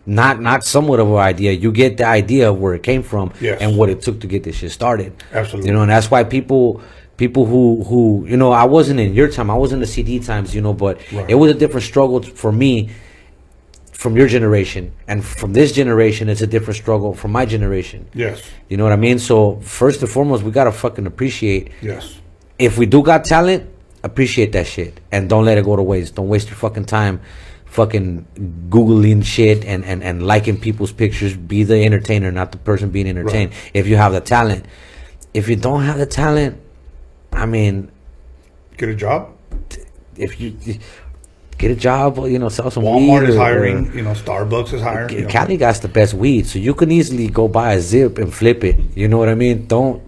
not 0.07 0.41
not 0.41 0.65
somewhat 0.65 1.01
of 1.01 1.09
an 1.09 1.17
idea. 1.19 1.53
You 1.53 1.73
get 1.73 1.97
the 1.99 2.07
idea 2.07 2.51
of 2.51 2.59
where 2.59 2.75
it 2.75 2.83
came 2.83 3.03
from 3.03 3.33
Yes. 3.41 3.61
and 3.61 3.77
what 3.77 3.89
it 3.91 4.03
took 4.03 4.21
to 4.21 4.27
get 4.27 4.43
this 4.45 4.57
shit 4.57 4.71
started. 4.73 5.13
Absolutely. 5.33 5.69
You 5.71 5.75
know, 5.77 5.83
and 5.83 5.91
that's 5.91 6.11
why 6.11 6.25
people 6.25 6.81
people 7.17 7.45
who 7.47 7.85
who 7.85 8.25
you 8.29 8.37
know 8.37 8.51
I 8.53 8.65
wasn't 8.65 8.99
in 9.01 9.15
your 9.15 9.29
time. 9.29 9.51
I 9.51 9.57
was 9.57 9.73
in 9.73 9.81
the 9.81 9.87
CD 9.87 10.21
times. 10.21 10.55
You 10.55 10.61
know, 10.63 10.73
but 10.75 10.99
Right. 11.13 11.29
it 11.29 11.35
was 11.37 11.51
a 11.51 11.55
different 11.55 11.85
struggle 11.85 12.23
for 12.23 12.51
me 12.53 12.91
from 14.05 14.15
your 14.21 14.29
generation 14.29 14.93
and 15.09 15.25
from 15.25 15.51
this 15.55 15.73
generation 15.81 16.29
it's 16.33 16.43
a 16.49 16.51
different 16.55 16.77
struggle 16.85 17.11
from 17.21 17.31
my 17.39 17.45
generation 17.55 18.01
Yes. 18.13 18.43
you 18.69 18.77
know 18.77 18.85
what 18.89 18.93
i 18.93 19.01
mean 19.09 19.19
so 19.19 19.37
first 19.81 20.03
and 20.03 20.11
foremost 20.17 20.43
we 20.43 20.51
gotta 20.61 20.73
fucking 20.85 21.07
appreciate 21.13 21.65
Yes. 21.81 22.05
if 22.59 22.73
we 22.81 22.85
do 22.95 23.03
got 23.03 23.25
talent, 23.25 23.63
appreciate 24.11 24.51
that 24.53 24.67
shit 24.67 25.01
and 25.11 25.31
don't 25.33 25.47
let 25.47 25.57
it 25.57 25.65
go 25.65 25.75
to 25.77 25.83
waste. 25.83 26.11
Don't 26.17 26.29
waste 26.29 26.49
your 26.51 26.57
fucking 26.65 26.85
time 26.85 27.15
fucking 27.79 28.27
googling 28.75 29.25
shit 29.25 29.65
and, 29.65 29.83
and, 29.91 30.03
and 30.09 30.17
liking 30.33 30.59
people's 30.61 30.93
pictures. 30.93 31.33
Be 31.37 31.65
the 31.65 31.79
entertainer, 31.89 32.31
not 32.31 32.53
the 32.53 32.59
person 32.59 32.91
being 32.91 33.09
entertained. 33.09 33.53
If 33.73 33.87
you 33.89 33.97
have 33.97 34.13
the 34.13 34.21
talent. 34.21 34.67
If 35.33 35.49
you 35.49 35.57
don't 35.57 35.83
have 35.89 35.99
the 35.99 36.07
talent, 36.07 36.61
I 37.33 37.47
mean, 37.47 37.91
Get 38.77 38.91
a 38.91 38.95
job. 38.95 39.21
if 40.17 40.39
you 40.41 40.49
get 41.59 41.71
a 41.71 41.77
job, 41.77 42.19
you 42.27 42.39
know, 42.39 42.49
sell 42.49 42.71
some 42.71 42.83
Walmart 42.85 43.21
weed 43.23 43.29
is 43.31 43.37
or- 43.37 43.39
hiring. 43.39 43.93
You 43.95 44.03
know, 44.03 44.13
Starbucks 44.13 44.73
is 44.75 44.83
hiring. 44.83 45.15
you 45.15 45.23
know. 45.23 45.29
Cali 45.29 45.57
got 45.57 45.77
the 45.77 45.89
best 45.89 46.15
weed, 46.15 46.47
so 46.47 46.59
you 46.59 46.75
can 46.75 46.91
easily 46.91 47.29
go 47.29 47.49
buy 47.49 47.75
a 47.75 47.81
zip 47.81 48.19
and 48.19 48.33
flip 48.33 48.65
it. 48.65 48.77
You 48.95 49.09
know 49.09 49.19
what 49.19 49.29
I 49.29 49.35
mean? 49.35 49.67
Don't 49.67 50.03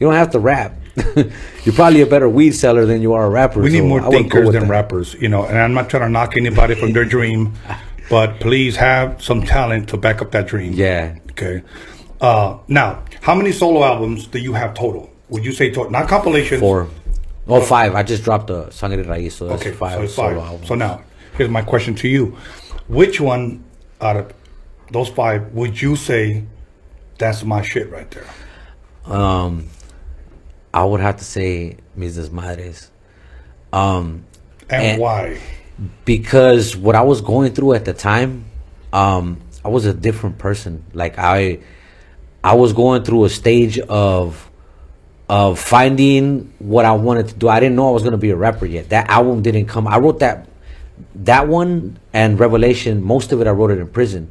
you 0.00 0.06
don't 0.06 0.14
have 0.14 0.30
to 0.32 0.38
rap. 0.38 0.74
You're 1.64 1.74
probably 1.74 2.02
a 2.02 2.06
better 2.06 2.28
weed 2.28 2.52
seller 2.52 2.86
than 2.86 3.02
you 3.02 3.14
are 3.14 3.26
a 3.26 3.30
rapper. 3.30 3.60
We 3.60 3.70
need 3.70 3.78
so 3.78 3.86
more 3.86 4.00
I 4.00 4.10
thinkers 4.10 4.52
than 4.52 4.62
that. 4.62 4.68
rappers, 4.70 5.14
you 5.14 5.28
know. 5.28 5.44
And 5.44 5.58
I'm 5.58 5.74
not 5.74 5.90
trying 5.90 6.04
to 6.04 6.08
knock 6.08 6.36
anybody 6.36 6.74
from 6.76 6.92
their 6.92 7.04
dream, 7.04 7.52
but 8.10 8.38
please 8.38 8.76
have 8.76 9.20
some 9.22 9.42
talent 9.44 9.88
to 9.88 9.96
back 9.96 10.22
up 10.22 10.30
that 10.32 10.46
dream. 10.46 10.72
Yeah. 10.72 11.16
Okay. 11.32 11.62
Uh, 12.20 12.58
now, 12.68 13.02
how 13.22 13.34
many 13.34 13.50
solo 13.50 13.82
albums 13.82 14.28
do 14.28 14.38
you 14.38 14.52
have 14.52 14.74
total? 14.74 15.10
Would 15.30 15.44
you 15.44 15.50
say 15.52 15.70
total? 15.70 15.90
Not 15.90 16.06
compilations. 16.08 16.60
Four. 16.60 16.88
Oh, 17.46 17.60
five. 17.60 17.94
I 17.94 18.02
just 18.02 18.24
dropped 18.24 18.46
the 18.46 18.70
Sangre 18.70 19.02
de 19.02 19.08
Raiz, 19.08 19.32
so 19.32 19.46
that's 19.48 19.60
Okay, 19.62 19.72
five 19.72 19.92
so 19.94 20.02
it's 20.02 20.14
solo 20.14 20.40
five. 20.40 20.66
So 20.66 20.74
now, 20.74 21.02
here's 21.36 21.50
my 21.50 21.62
question 21.62 21.94
to 21.96 22.08
you: 22.08 22.36
Which 22.88 23.20
one 23.20 23.64
out 24.00 24.16
of 24.16 24.32
those 24.90 25.08
five 25.08 25.52
would 25.52 25.80
you 25.80 25.96
say 25.96 26.44
that's 27.18 27.44
my 27.44 27.62
shit 27.62 27.90
right 27.90 28.10
there? 28.10 28.26
Um, 29.06 29.68
I 30.72 30.84
would 30.84 31.00
have 31.00 31.18
to 31.18 31.24
say 31.24 31.76
Mis 31.94 32.16
Desmadres. 32.18 32.88
Um, 33.72 34.24
And, 34.70 34.82
And- 34.82 35.00
why? 35.00 35.38
because 36.04 36.76
what 36.76 36.94
I 36.94 37.02
was 37.02 37.20
going 37.20 37.52
through 37.52 37.74
at 37.74 37.84
the 37.84 37.92
time, 37.92 38.44
um, 38.92 39.40
I 39.64 39.68
was 39.68 39.84
a 39.86 39.92
different 39.92 40.38
person. 40.38 40.84
Like 40.94 41.18
I, 41.18 41.58
I 42.44 42.54
was 42.54 42.72
going 42.72 43.02
through 43.02 43.24
a 43.24 43.28
stage 43.28 43.78
of, 43.80 44.43
of 45.28 45.58
finding 45.58 46.52
what 46.58 46.84
I 46.84 46.92
wanted 46.92 47.28
to 47.28 47.34
do. 47.34 47.48
I 47.48 47.60
didn't 47.60 47.76
know 47.76 47.88
I 47.88 47.92
was 47.92 48.02
gonna 48.02 48.18
be 48.18 48.30
a 48.30 48.36
rapper 48.36 48.66
yet. 48.66 48.90
That 48.90 49.08
album 49.08 49.42
didn't 49.42 49.66
come. 49.66 49.86
I 49.86 49.98
wrote 49.98 50.18
that, 50.20 50.48
that 51.14 51.48
one 51.48 51.98
and 52.12 52.38
Revelation. 52.38 53.02
Most 53.02 53.32
of 53.32 53.40
it 53.40 53.46
I 53.46 53.50
wrote 53.50 53.70
it 53.70 53.78
in 53.78 53.88
prison. 53.88 54.30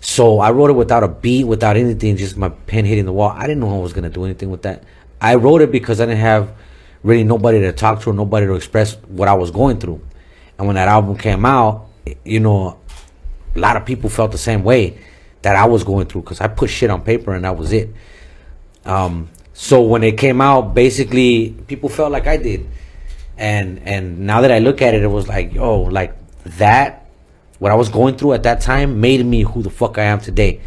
So 0.00 0.38
I 0.38 0.50
wrote 0.50 0.70
it 0.70 0.74
without 0.74 1.02
a 1.02 1.08
beat, 1.08 1.44
without 1.44 1.76
anything, 1.76 2.16
just 2.16 2.36
my 2.36 2.50
pen 2.50 2.84
hitting 2.84 3.06
the 3.06 3.12
wall. 3.12 3.30
I 3.30 3.42
didn't 3.42 3.60
know 3.60 3.74
I 3.74 3.80
was 3.80 3.92
gonna 3.92 4.10
do 4.10 4.24
anything 4.24 4.50
with 4.50 4.62
that. 4.62 4.84
I 5.20 5.34
wrote 5.34 5.62
it 5.62 5.72
because 5.72 6.00
I 6.00 6.06
didn't 6.06 6.20
have 6.20 6.52
really 7.02 7.24
nobody 7.24 7.60
to 7.60 7.72
talk 7.72 8.02
to 8.02 8.12
nobody 8.12 8.46
to 8.46 8.54
express 8.54 8.94
what 9.08 9.28
I 9.28 9.34
was 9.34 9.50
going 9.50 9.78
through. 9.78 10.00
And 10.58 10.66
when 10.66 10.76
that 10.76 10.88
album 10.88 11.16
came 11.16 11.44
out, 11.44 11.86
you 12.24 12.40
know, 12.40 12.78
a 13.54 13.58
lot 13.58 13.76
of 13.76 13.86
people 13.86 14.10
felt 14.10 14.32
the 14.32 14.38
same 14.38 14.62
way 14.62 14.98
that 15.42 15.56
I 15.56 15.64
was 15.66 15.84
going 15.84 16.06
through 16.06 16.22
because 16.22 16.40
I 16.40 16.48
put 16.48 16.70
shit 16.70 16.90
on 16.90 17.02
paper 17.02 17.32
and 17.32 17.44
that 17.44 17.56
was 17.56 17.72
it. 17.72 17.90
Um, 18.84 19.28
so 19.60 19.82
when 19.82 20.04
it 20.04 20.16
came 20.16 20.40
out, 20.40 20.72
basically 20.72 21.50
people 21.66 21.88
felt 21.88 22.12
like 22.12 22.28
I 22.28 22.36
did, 22.36 22.64
and 23.36 23.80
and 23.84 24.20
now 24.20 24.40
that 24.42 24.52
I 24.52 24.60
look 24.60 24.80
at 24.80 24.94
it, 24.94 25.02
it 25.02 25.08
was 25.08 25.26
like, 25.26 25.52
yo, 25.52 25.80
like 25.82 26.14
that, 26.58 27.06
what 27.58 27.72
I 27.72 27.74
was 27.74 27.88
going 27.88 28.16
through 28.16 28.34
at 28.34 28.44
that 28.44 28.60
time 28.60 29.00
made 29.00 29.26
me 29.26 29.42
who 29.42 29.62
the 29.62 29.70
fuck 29.70 29.98
I 29.98 30.04
am 30.04 30.20
today. 30.20 30.60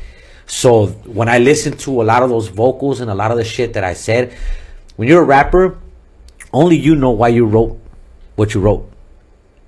So 0.46 0.88
when 1.08 1.30
I 1.30 1.38
listen 1.40 1.78
to 1.88 2.02
a 2.02 2.04
lot 2.04 2.22
of 2.22 2.30
those 2.30 2.50
vocals 2.50 3.00
and 3.00 3.10
a 3.10 3.16
lot 3.16 3.32
of 3.32 3.38
the 3.38 3.46
shit 3.46 3.72
that 3.76 3.86
I 3.86 3.94
said, 3.94 4.36
when 4.98 5.08
you're 5.08 5.22
a 5.22 5.26
rapper, 5.26 5.78
only 6.52 6.76
you 6.76 6.94
know 6.94 7.12
why 7.12 7.30
you 7.30 7.46
wrote 7.46 7.80
what 8.36 8.54
you 8.54 8.60
wrote. 8.60 8.92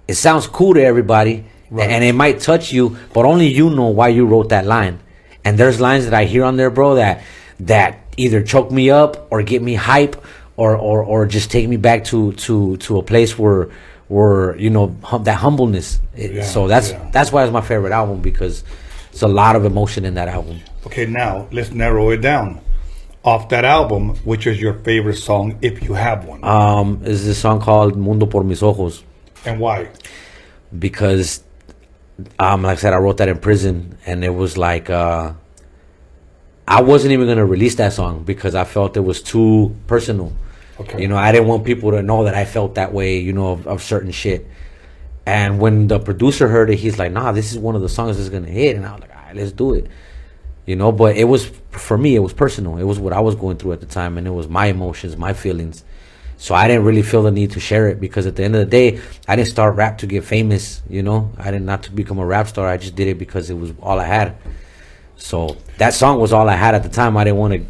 It 0.05 0.15
sounds 0.15 0.47
cool 0.47 0.73
to 0.73 0.83
everybody, 0.83 1.45
Right. 1.71 1.89
and 1.89 2.03
it 2.03 2.11
might 2.13 2.41
touch 2.41 2.73
you, 2.73 2.97
but 3.13 3.23
only 3.23 3.47
you 3.47 3.69
know 3.69 3.87
why 3.87 4.09
you 4.09 4.25
wrote 4.25 4.49
that 4.49 4.65
line. 4.65 4.99
And 5.45 5.57
there's 5.57 5.79
lines 5.79 6.03
that 6.03 6.13
I 6.13 6.25
hear 6.25 6.43
on 6.43 6.57
there, 6.57 6.69
bro, 6.69 6.95
that 6.95 7.23
that 7.61 8.02
either 8.17 8.41
choke 8.43 8.71
me 8.71 8.89
up 8.89 9.27
or 9.31 9.41
get 9.43 9.61
me 9.61 9.73
hype, 9.75 10.15
or 10.57 10.75
or 10.75 11.03
or 11.03 11.25
just 11.25 11.51
take 11.51 11.67
me 11.67 11.77
back 11.77 12.03
to 12.05 12.33
to 12.33 12.77
to 12.77 12.97
a 12.99 13.03
place 13.03 13.37
where 13.37 13.69
where 14.07 14.55
you 14.57 14.69
know 14.69 14.95
hum, 15.03 15.23
that 15.23 15.35
humbleness. 15.35 15.99
Yeah, 16.15 16.43
so 16.43 16.67
that's 16.67 16.91
yeah. 16.91 17.09
that's 17.11 17.31
why 17.31 17.43
it's 17.43 17.53
my 17.53 17.61
favorite 17.61 17.91
album 17.91 18.21
because 18.21 18.63
it's 19.11 19.21
a 19.21 19.27
lot 19.27 19.55
of 19.55 19.65
emotion 19.65 20.05
in 20.05 20.13
that 20.15 20.27
album. 20.27 20.59
Okay, 20.85 21.05
now 21.05 21.47
let's 21.51 21.71
narrow 21.71 22.09
it 22.11 22.17
down. 22.17 22.59
Off 23.23 23.47
that 23.49 23.63
album, 23.63 24.15
which 24.25 24.45
is 24.47 24.59
your 24.59 24.73
favorite 24.83 25.15
song, 25.15 25.57
if 25.61 25.81
you 25.81 25.93
have 25.93 26.25
one, 26.25 26.43
Um, 26.43 27.01
is 27.05 27.25
this 27.25 27.37
song 27.37 27.61
called 27.61 27.95
Mundo 27.95 28.25
por 28.25 28.43
mis 28.43 28.61
ojos. 28.61 29.03
and 29.45 29.59
why? 29.59 29.87
because 30.77 31.43
um 32.39 32.63
like 32.63 32.77
I 32.77 32.81
said 32.81 32.93
I 32.93 32.97
wrote 32.97 33.17
that 33.17 33.29
in 33.29 33.37
prison 33.37 33.97
and 34.05 34.23
it 34.23 34.29
was 34.33 34.57
like 34.57 34.89
uh 34.89 35.33
I 36.67 36.81
wasn't 36.81 37.11
even 37.13 37.27
gonna 37.27 37.45
release 37.45 37.75
that 37.75 37.93
song 37.93 38.23
because 38.23 38.55
I 38.55 38.63
felt 38.63 38.95
it 38.95 39.01
was 39.01 39.21
too 39.21 39.75
personal. 39.87 40.33
Okay. 40.79 41.01
You 41.01 41.07
know, 41.07 41.17
I 41.17 41.31
didn't 41.31 41.47
want 41.47 41.65
people 41.65 41.91
to 41.91 42.01
know 42.01 42.23
that 42.23 42.35
I 42.35 42.45
felt 42.45 42.75
that 42.75 42.93
way, 42.93 43.19
you 43.19 43.33
know, 43.33 43.51
of, 43.51 43.67
of 43.67 43.83
certain 43.83 44.11
shit. 44.11 44.47
And 45.25 45.59
when 45.59 45.87
the 45.87 45.99
producer 45.99 46.47
heard 46.47 46.69
it, 46.69 46.77
he's 46.77 46.97
like, 46.97 47.11
nah, 47.11 47.31
this 47.31 47.51
is 47.51 47.59
one 47.59 47.75
of 47.75 47.81
the 47.81 47.89
songs 47.89 48.17
that's 48.17 48.29
gonna 48.29 48.47
hit 48.47 48.75
and 48.75 48.85
I 48.85 48.93
was 48.93 49.01
like, 49.01 49.15
all 49.15 49.21
right, 49.23 49.35
let's 49.35 49.51
do 49.51 49.73
it. 49.73 49.87
You 50.65 50.77
know, 50.77 50.91
but 50.91 51.17
it 51.17 51.25
was 51.25 51.45
for 51.71 51.97
me, 51.97 52.15
it 52.15 52.19
was 52.19 52.33
personal. 52.33 52.77
It 52.77 52.83
was 52.83 52.97
what 52.97 53.13
I 53.13 53.19
was 53.19 53.35
going 53.35 53.57
through 53.57 53.73
at 53.73 53.81
the 53.81 53.85
time 53.85 54.17
and 54.17 54.25
it 54.25 54.31
was 54.31 54.47
my 54.47 54.67
emotions, 54.67 55.17
my 55.17 55.33
feelings. 55.33 55.83
So 56.37 56.55
I 56.55 56.67
didn't 56.67 56.83
really 56.83 57.03
feel 57.03 57.23
the 57.23 57.31
need 57.31 57.51
to 57.51 57.59
share 57.59 57.87
it 57.87 57.99
because 57.99 58.25
at 58.25 58.35
the 58.35 58.43
end 58.43 58.55
of 58.55 58.59
the 58.59 58.65
day, 58.65 58.99
I 59.27 59.35
didn't 59.35 59.49
start 59.49 59.75
rap 59.75 59.99
to 59.99 60.07
get 60.07 60.23
famous. 60.23 60.81
You 60.89 61.03
know, 61.03 61.31
I 61.37 61.45
didn't 61.51 61.65
not 61.65 61.83
to 61.83 61.91
become 61.91 62.19
a 62.19 62.25
rap 62.25 62.47
star. 62.47 62.67
I 62.67 62.77
just 62.77 62.95
did 62.95 63.07
it 63.07 63.17
because 63.17 63.49
it 63.49 63.53
was 63.53 63.73
all 63.81 63.99
I 63.99 64.05
had. 64.05 64.35
So 65.15 65.57
that 65.77 65.93
song 65.93 66.19
was 66.19 66.33
all 66.33 66.49
I 66.49 66.55
had 66.55 66.75
at 66.75 66.83
the 66.83 66.89
time. 66.89 67.15
I 67.17 67.23
didn't 67.23 67.39
want 67.39 67.53
to 67.53 67.65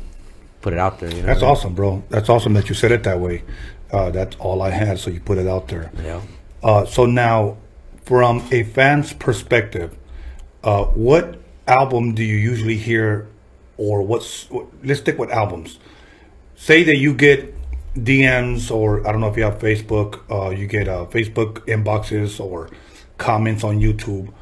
put 0.62 0.74
it 0.74 0.80
out 0.80 1.00
there. 1.00 1.10
You 1.10 1.22
know 1.22 1.28
That's 1.28 1.42
what 1.42 1.52
awesome, 1.52 1.76
bro. 1.76 2.04
That's 2.10 2.30
awesome 2.30 2.54
that 2.54 2.70
you 2.70 2.76
said 2.76 2.92
it 2.92 3.04
that 3.04 3.20
way. 3.20 3.44
Uh, 3.92 4.10
that's 4.10 4.36
all 4.38 4.62
I 4.62 4.72
had, 4.72 4.98
so 4.98 5.12
you 5.12 5.20
put 5.20 5.38
it 5.38 5.48
out 5.48 5.68
there. 5.68 5.92
Yeah. 6.02 6.22
Uh, 6.64 6.86
so 6.86 7.06
now, 7.06 7.58
from 8.06 8.42
a 8.52 8.64
fan's 8.64 9.14
perspective, 9.14 9.96
uh, 10.64 10.86
what 10.86 11.40
album 11.68 12.16
do 12.16 12.24
you 12.24 12.38
usually 12.38 12.78
hear, 12.78 13.28
or 13.78 14.02
what's? 14.02 14.48
Let's 14.84 15.02
stick 15.02 15.20
with 15.20 15.30
albums. 15.30 15.80
Say 16.56 16.84
that 16.84 16.98
you 16.98 17.14
get 17.14 17.54
DMs, 17.96 18.72
or 18.72 19.06
I 19.08 19.12
don't 19.12 19.22
know 19.22 19.30
if 19.30 19.38
you 19.38 19.44
have 19.44 19.60
Facebook. 19.60 20.22
Uh, 20.32 20.50
you 20.50 20.66
get 20.66 20.88
uh, 20.88 21.06
Facebook 21.06 21.60
inboxes 21.68 22.40
or 22.40 22.70
comments 23.18 23.64
on 23.64 23.80
YouTube. 23.80 24.34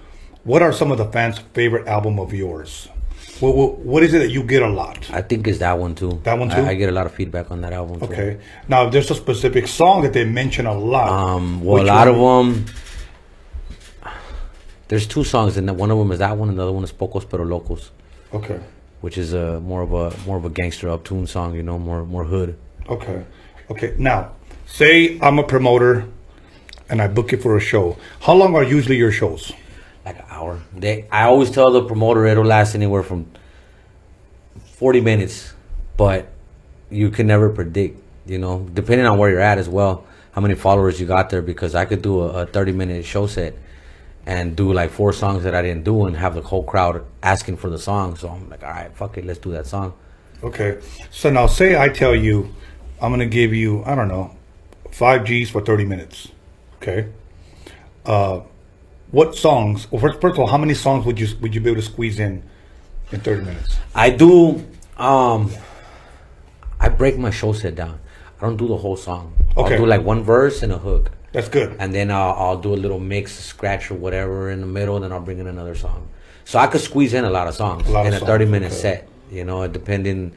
What 0.44 0.62
are 0.62 0.74
some 0.74 0.92
of 0.92 0.98
the 0.98 1.06
fans' 1.06 1.40
favorite 1.54 1.88
album 1.88 2.20
of 2.20 2.34
yours? 2.34 2.90
What, 3.40 3.56
what, 3.56 3.80
what 3.80 4.04
is 4.04 4.14
it 4.14 4.20
that 4.20 4.30
you 4.30 4.44
get 4.44 4.62
a 4.62 4.68
lot? 4.70 5.10
I 5.12 5.22
think 5.22 5.48
it's 5.48 5.60
that 5.60 5.78
one 5.78 5.96
too. 5.96 6.20
That 6.24 6.38
one 6.38 6.50
too? 6.50 6.62
I, 6.62 6.76
get 6.76 6.90
a 6.90 6.92
lot 6.92 7.06
of 7.06 7.14
feedback 7.14 7.50
on 7.50 7.62
that 7.62 7.74
album. 7.74 8.00
Too. 8.00 8.06
Okay. 8.06 8.40
Now, 8.68 8.86
if 8.86 8.92
there's 8.92 9.10
a 9.10 9.16
specific 9.16 9.68
song 9.68 10.04
that 10.04 10.14
they 10.14 10.26
mention 10.26 10.66
a 10.68 10.74
lot. 10.78 11.10
Um. 11.10 11.64
Well, 11.64 11.84
a 11.84 11.86
lot 11.86 12.08
one? 12.16 12.50
of 12.50 12.56
them. 12.56 12.76
There's 14.88 15.08
two 15.08 15.24
songs, 15.24 15.58
and 15.58 15.70
one 15.78 15.90
of 15.90 15.98
them 15.98 16.12
is 16.12 16.20
that 16.20 16.38
one, 16.38 16.50
and 16.50 16.58
the 16.58 16.64
other 16.64 16.72
one 16.72 16.84
is 16.84 16.92
"Pocos 16.92 17.28
Pero 17.28 17.46
Locos," 17.46 17.92
Okay. 18.34 18.60
which 19.00 19.18
is 19.18 19.34
a 19.34 19.60
more 19.62 19.82
of 19.82 19.94
a 19.94 20.14
more 20.26 20.38
of 20.38 20.46
a 20.46 20.50
gangster 20.50 20.88
uptune 20.88 21.28
song. 21.28 21.56
You 21.56 21.64
know, 21.64 21.80
more 21.80 22.04
more 22.06 22.26
hood. 22.26 22.58
Okay. 22.90 23.24
Okay. 23.70 23.96
Now, 23.98 24.34
say 24.66 25.18
I'm 25.22 25.40
a 25.40 25.44
promoter 25.44 26.08
and 26.90 27.02
I 27.02 27.08
book 27.08 27.32
you 27.32 27.38
for 27.38 27.56
a 27.56 27.60
show. 27.62 27.98
How 28.20 28.34
long 28.34 28.56
are 28.56 28.64
usually 28.64 28.98
your 28.98 29.12
shows? 29.14 29.54
Like 30.06 30.18
an 30.18 30.26
hour. 30.30 30.60
They, 30.76 31.08
I 31.12 31.24
always 31.24 31.52
tell 31.52 31.72
the 31.72 31.84
promoter 31.84 32.26
it'll 32.26 32.46
last 32.46 32.76
anywhere 32.76 33.04
from 33.04 33.32
forty 34.64 35.02
minutes, 35.02 35.54
but 35.98 36.28
you 36.90 37.10
can 37.10 37.28
never 37.28 37.50
predict. 37.50 38.00
You 38.26 38.38
know, 38.38 38.68
depending 38.74 39.08
on 39.08 39.18
where 39.18 39.30
you're 39.30 39.40
at 39.40 39.58
as 39.58 39.68
well, 39.68 40.06
how 40.32 40.42
many 40.42 40.56
followers 40.56 41.00
you 41.00 41.08
got 41.08 41.30
there. 41.30 41.42
Because 41.42 41.76
I 41.76 41.86
could 41.86 42.02
do 42.02 42.22
a, 42.22 42.44
a 42.44 42.46
thirty 42.46 42.72
minute 42.72 43.06
show 43.06 43.28
set 43.28 43.56
and 44.26 44.56
do 44.56 44.72
like 44.72 44.92
four 44.92 45.14
songs 45.14 45.44
that 45.44 45.56
I 45.56 45.62
didn't 45.62 45.84
do 45.84 46.06
and 46.06 46.16
have 46.16 46.36
the 46.36 46.42
whole 46.42 46.64
crowd 46.64 47.04
asking 47.24 47.58
for 47.58 47.70
the 47.70 47.80
song. 47.80 48.16
So 48.16 48.30
I'm 48.30 48.50
like, 48.50 48.64
all 48.64 48.70
right, 48.70 48.96
fuck 48.96 49.18
it, 49.18 49.26
let's 49.26 49.40
do 49.40 49.52
that 49.52 49.66
song. 49.66 49.94
Okay. 50.44 50.80
So 51.10 51.30
now, 51.30 51.48
say 51.48 51.80
I 51.80 51.90
tell 51.90 52.16
you, 52.16 52.54
I'm 53.02 53.12
gonna 53.12 53.26
give 53.26 53.54
you, 53.54 53.84
I 53.86 53.96
don't 53.96 54.08
know, 54.08 54.36
five 54.92 55.26
G's 55.26 55.50
for 55.50 55.62
30 55.62 55.86
minutes. 55.86 56.28
Okay. 56.78 57.10
Uh, 58.06 58.42
what 59.12 59.36
songs? 59.36 59.92
Well, 59.92 60.02
first, 60.02 60.22
first 60.22 60.34
of 60.34 60.40
all, 60.40 60.48
how 60.48 60.58
many 60.58 60.74
songs 60.74 61.06
would 61.06 61.20
you 61.20 61.28
would 61.42 61.54
you 61.54 61.62
be 61.62 61.70
able 61.72 61.82
to 61.82 61.86
squeeze 61.88 62.20
in 62.20 62.44
in 63.12 63.20
30 63.20 63.46
minutes? 63.46 63.78
I 63.96 64.10
do. 64.10 64.66
Um, 64.98 65.52
I 66.80 66.90
break 66.90 67.18
my 67.18 67.30
show 67.32 67.54
set 67.54 67.76
down. 67.76 68.00
I 68.40 68.46
don't 68.46 68.58
do 68.58 68.68
the 68.68 68.78
whole 68.78 68.98
song. 68.98 69.34
Okay. 69.58 69.74
I'll 69.76 69.82
do 69.82 69.86
like 69.86 70.02
one 70.04 70.24
verse 70.24 70.64
and 70.64 70.72
a 70.72 70.78
hook. 70.78 71.12
That's 71.34 71.48
good. 71.48 71.78
and 71.80 71.94
then 71.96 72.12
I'll, 72.12 72.34
I'll 72.34 72.58
do 72.58 72.74
a 72.74 72.76
little 72.76 73.00
mix, 73.00 73.32
scratch 73.34 73.90
or 73.90 73.94
whatever 73.96 74.50
in 74.52 74.60
the 74.60 74.68
middle, 74.68 74.96
and 74.98 75.06
then 75.06 75.14
I'll 75.14 75.22
bring 75.22 75.40
in 75.40 75.48
another 75.48 75.76
song. 75.76 76.10
So 76.44 76.60
I 76.60 76.68
could 76.68 76.82
squeeze 76.82 77.14
in 77.14 77.24
a 77.24 77.30
lot 77.30 77.48
of 77.48 77.56
songs 77.56 77.88
A 77.88 77.92
lot 77.92 78.06
in 78.06 78.14
of 78.14 78.22
a 78.22 78.26
thirty 78.26 78.44
songs, 78.46 78.52
minute 78.52 78.72
okay. 78.74 78.82
set. 78.82 79.08
You 79.32 79.46
know, 79.46 79.66
depending. 79.68 80.34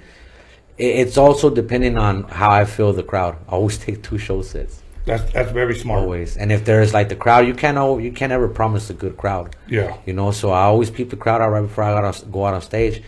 it- 0.78 0.84
It's 1.06 1.16
also 1.16 1.50
depending 1.50 1.96
on 1.98 2.24
how 2.24 2.50
I 2.50 2.64
feel 2.64 2.92
the 2.92 3.02
crowd. 3.02 3.36
I 3.48 3.52
always 3.52 3.76
take 3.86 4.02
two 4.02 4.18
show 4.18 4.42
sets, 4.42 4.82
That's 5.04 5.30
that's 5.32 5.52
very 5.52 5.76
smart. 5.76 6.00
always. 6.00 6.36
And 6.36 6.50
if 6.50 6.64
there's 6.64 6.94
like 6.94 7.08
the 7.08 7.16
crowd, 7.16 7.46
you 7.46 7.54
can't 7.54 8.02
you 8.02 8.12
can't 8.12 8.32
ever 8.32 8.48
promise 8.48 8.88
a 8.90 8.94
good 8.94 9.16
crowd. 9.16 9.54
Yeah. 9.68 9.96
You 10.06 10.14
know, 10.14 10.30
so 10.30 10.50
I 10.50 10.62
always 10.62 10.90
peep 10.90 11.10
the 11.10 11.16
crowd 11.16 11.40
out 11.42 11.50
right 11.50 11.62
before 11.62 11.84
I 11.84 12.00
gotta 12.00 12.24
go 12.26 12.46
out 12.46 12.54
on 12.54 12.62
stage. 12.62 13.02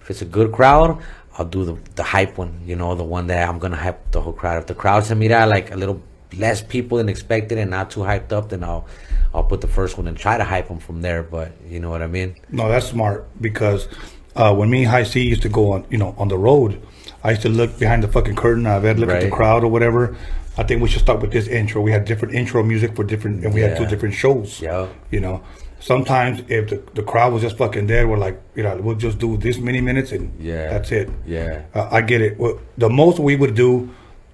If 0.00 0.10
it's 0.10 0.22
a 0.22 0.26
good 0.26 0.52
crowd, 0.52 1.02
I'll 1.36 1.46
do 1.46 1.64
the 1.64 1.78
the 1.94 2.02
hype 2.02 2.36
one. 2.36 2.60
You 2.66 2.76
know, 2.76 2.94
the 2.94 3.04
one 3.04 3.28
that 3.28 3.48
I'm 3.48 3.58
gonna 3.58 3.76
hype 3.76 4.10
the 4.10 4.20
whole 4.20 4.32
crowd. 4.32 4.58
If 4.58 4.66
the 4.66 4.74
crowd 4.74 5.04
se 5.04 5.14
that 5.28 5.48
like 5.48 5.70
a 5.70 5.76
little 5.76 6.02
less 6.36 6.62
people 6.62 6.98
than 6.98 7.08
expected 7.08 7.56
and 7.56 7.70
not 7.70 7.90
too 7.90 8.00
hyped 8.00 8.32
up, 8.32 8.50
then 8.50 8.62
I'll 8.62 8.86
I'll 9.32 9.44
put 9.44 9.60
the 9.60 9.68
first 9.68 9.96
one 9.96 10.06
and 10.06 10.16
try 10.16 10.36
to 10.36 10.44
hype 10.44 10.68
them 10.68 10.78
from 10.78 11.00
there. 11.00 11.22
But 11.22 11.52
you 11.66 11.80
know 11.80 11.90
what 11.90 12.02
I 12.02 12.06
mean? 12.08 12.36
No, 12.50 12.68
that's 12.68 12.88
smart 12.88 13.26
because 13.40 13.88
uh, 14.36 14.54
when 14.54 14.68
me 14.70 14.82
and 14.82 14.90
Hi-C 14.90 15.20
used 15.20 15.42
to 15.42 15.48
go 15.48 15.72
on, 15.72 15.86
you 15.90 15.98
know, 15.98 16.14
on 16.18 16.28
the 16.28 16.38
road, 16.38 16.80
I 17.24 17.30
used 17.30 17.42
to 17.42 17.48
look 17.48 17.78
behind 17.78 18.02
the 18.02 18.08
fucking 18.08 18.36
curtain. 18.36 18.66
I'd 18.66 18.84
ever 18.84 19.00
look 19.00 19.10
at 19.10 19.22
the 19.22 19.30
crowd 19.30 19.64
or 19.64 19.68
whatever. 19.68 20.16
I 20.58 20.64
think 20.64 20.82
we 20.82 20.88
should 20.88 21.02
start 21.02 21.20
with 21.22 21.30
this 21.32 21.46
intro. 21.46 21.80
We 21.80 21.92
had 21.92 22.04
different 22.04 22.34
intro 22.34 22.62
music 22.62 22.96
for 22.96 23.04
different, 23.04 23.44
and 23.44 23.54
we 23.54 23.60
had 23.60 23.76
two 23.76 23.86
different 23.86 24.14
shows. 24.14 24.60
Yeah. 24.60 24.88
You 25.10 25.20
know, 25.20 25.42
sometimes 25.80 26.42
if 26.48 26.68
the, 26.70 26.82
the 26.94 27.02
crowd 27.02 27.32
was 27.32 27.42
just 27.42 27.56
fucking 27.56 27.86
dead, 27.86 28.08
we're 28.08 28.18
like, 28.18 28.40
you 28.56 28.64
know, 28.64 28.76
we'll 28.76 28.96
just 28.96 29.18
do 29.18 29.36
this 29.36 29.58
many 29.58 29.80
minutes 29.80 30.10
and 30.12 30.32
Yeah. 30.40 30.68
that's 30.70 30.90
it. 30.90 31.08
Yeah. 31.26 31.62
Uh, 31.74 31.88
I 31.92 32.00
get 32.02 32.20
it. 32.20 32.38
Well, 32.38 32.58
the 32.76 32.90
most 32.90 33.18
we 33.20 33.36
would 33.36 33.54
do 33.54 33.88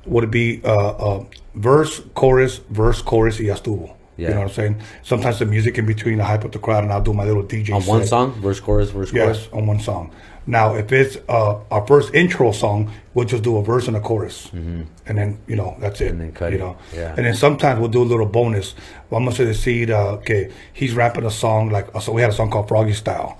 would 0.06 0.30
be 0.30 0.62
uh, 0.64 0.90
uh, 0.90 1.24
verse, 1.54 2.00
chorus, 2.14 2.60
verse, 2.70 3.02
chorus, 3.02 3.38
y 3.38 3.46
estuvo. 3.46 3.94
You 4.16 4.28
know 4.28 4.36
what 4.36 4.42
I'm 4.42 4.48
saying? 4.50 4.76
Sometimes 5.02 5.40
the 5.40 5.46
music 5.46 5.76
in 5.76 5.86
between, 5.86 6.20
I 6.20 6.24
hype 6.24 6.44
up 6.44 6.52
the 6.52 6.60
crowd, 6.60 6.84
and 6.84 6.92
I'll 6.92 7.02
do 7.02 7.12
my 7.12 7.24
little 7.24 7.42
DJ 7.42 7.74
On 7.74 7.82
one 7.82 8.06
song, 8.06 8.30
verse, 8.40 8.60
chorus, 8.60 8.90
verse, 8.90 9.10
chorus. 9.10 9.38
Yes, 9.40 9.48
on 9.52 9.66
one 9.66 9.80
song. 9.80 10.12
Now, 10.46 10.74
if 10.74 10.92
it's 10.92 11.16
uh, 11.28 11.60
our 11.70 11.86
first 11.86 12.14
intro 12.14 12.52
song, 12.52 12.92
we'll 13.14 13.24
just 13.24 13.42
do 13.42 13.56
a 13.56 13.62
verse 13.62 13.88
and 13.88 13.96
a 13.96 14.00
chorus, 14.00 14.50
and 14.52 14.86
then 15.06 15.38
you 15.46 15.56
know 15.56 15.76
that's 15.80 16.00
it. 16.02 16.12
Mm-hmm. 16.12 16.20
And 16.20 16.20
then 16.20 16.32
cut 16.32 16.52
you 16.52 16.58
it. 16.58 16.60
know, 16.60 16.76
Yeah. 16.94 17.14
and 17.16 17.24
then 17.24 17.34
sometimes 17.34 17.80
we'll 17.80 17.88
do 17.88 18.02
a 18.02 18.04
little 18.04 18.26
bonus. 18.26 18.74
Well, 19.08 19.18
I'm 19.18 19.24
gonna 19.24 19.36
say 19.36 19.44
the 19.46 19.54
seed. 19.54 19.90
Uh, 19.90 20.12
okay, 20.20 20.50
he's 20.74 20.92
rapping 20.94 21.24
a 21.24 21.30
song 21.30 21.70
like 21.70 21.86
so. 22.02 22.12
We 22.12 22.20
had 22.20 22.30
a 22.30 22.34
song 22.34 22.50
called 22.50 22.68
Froggy 22.68 22.92
Style. 22.92 23.38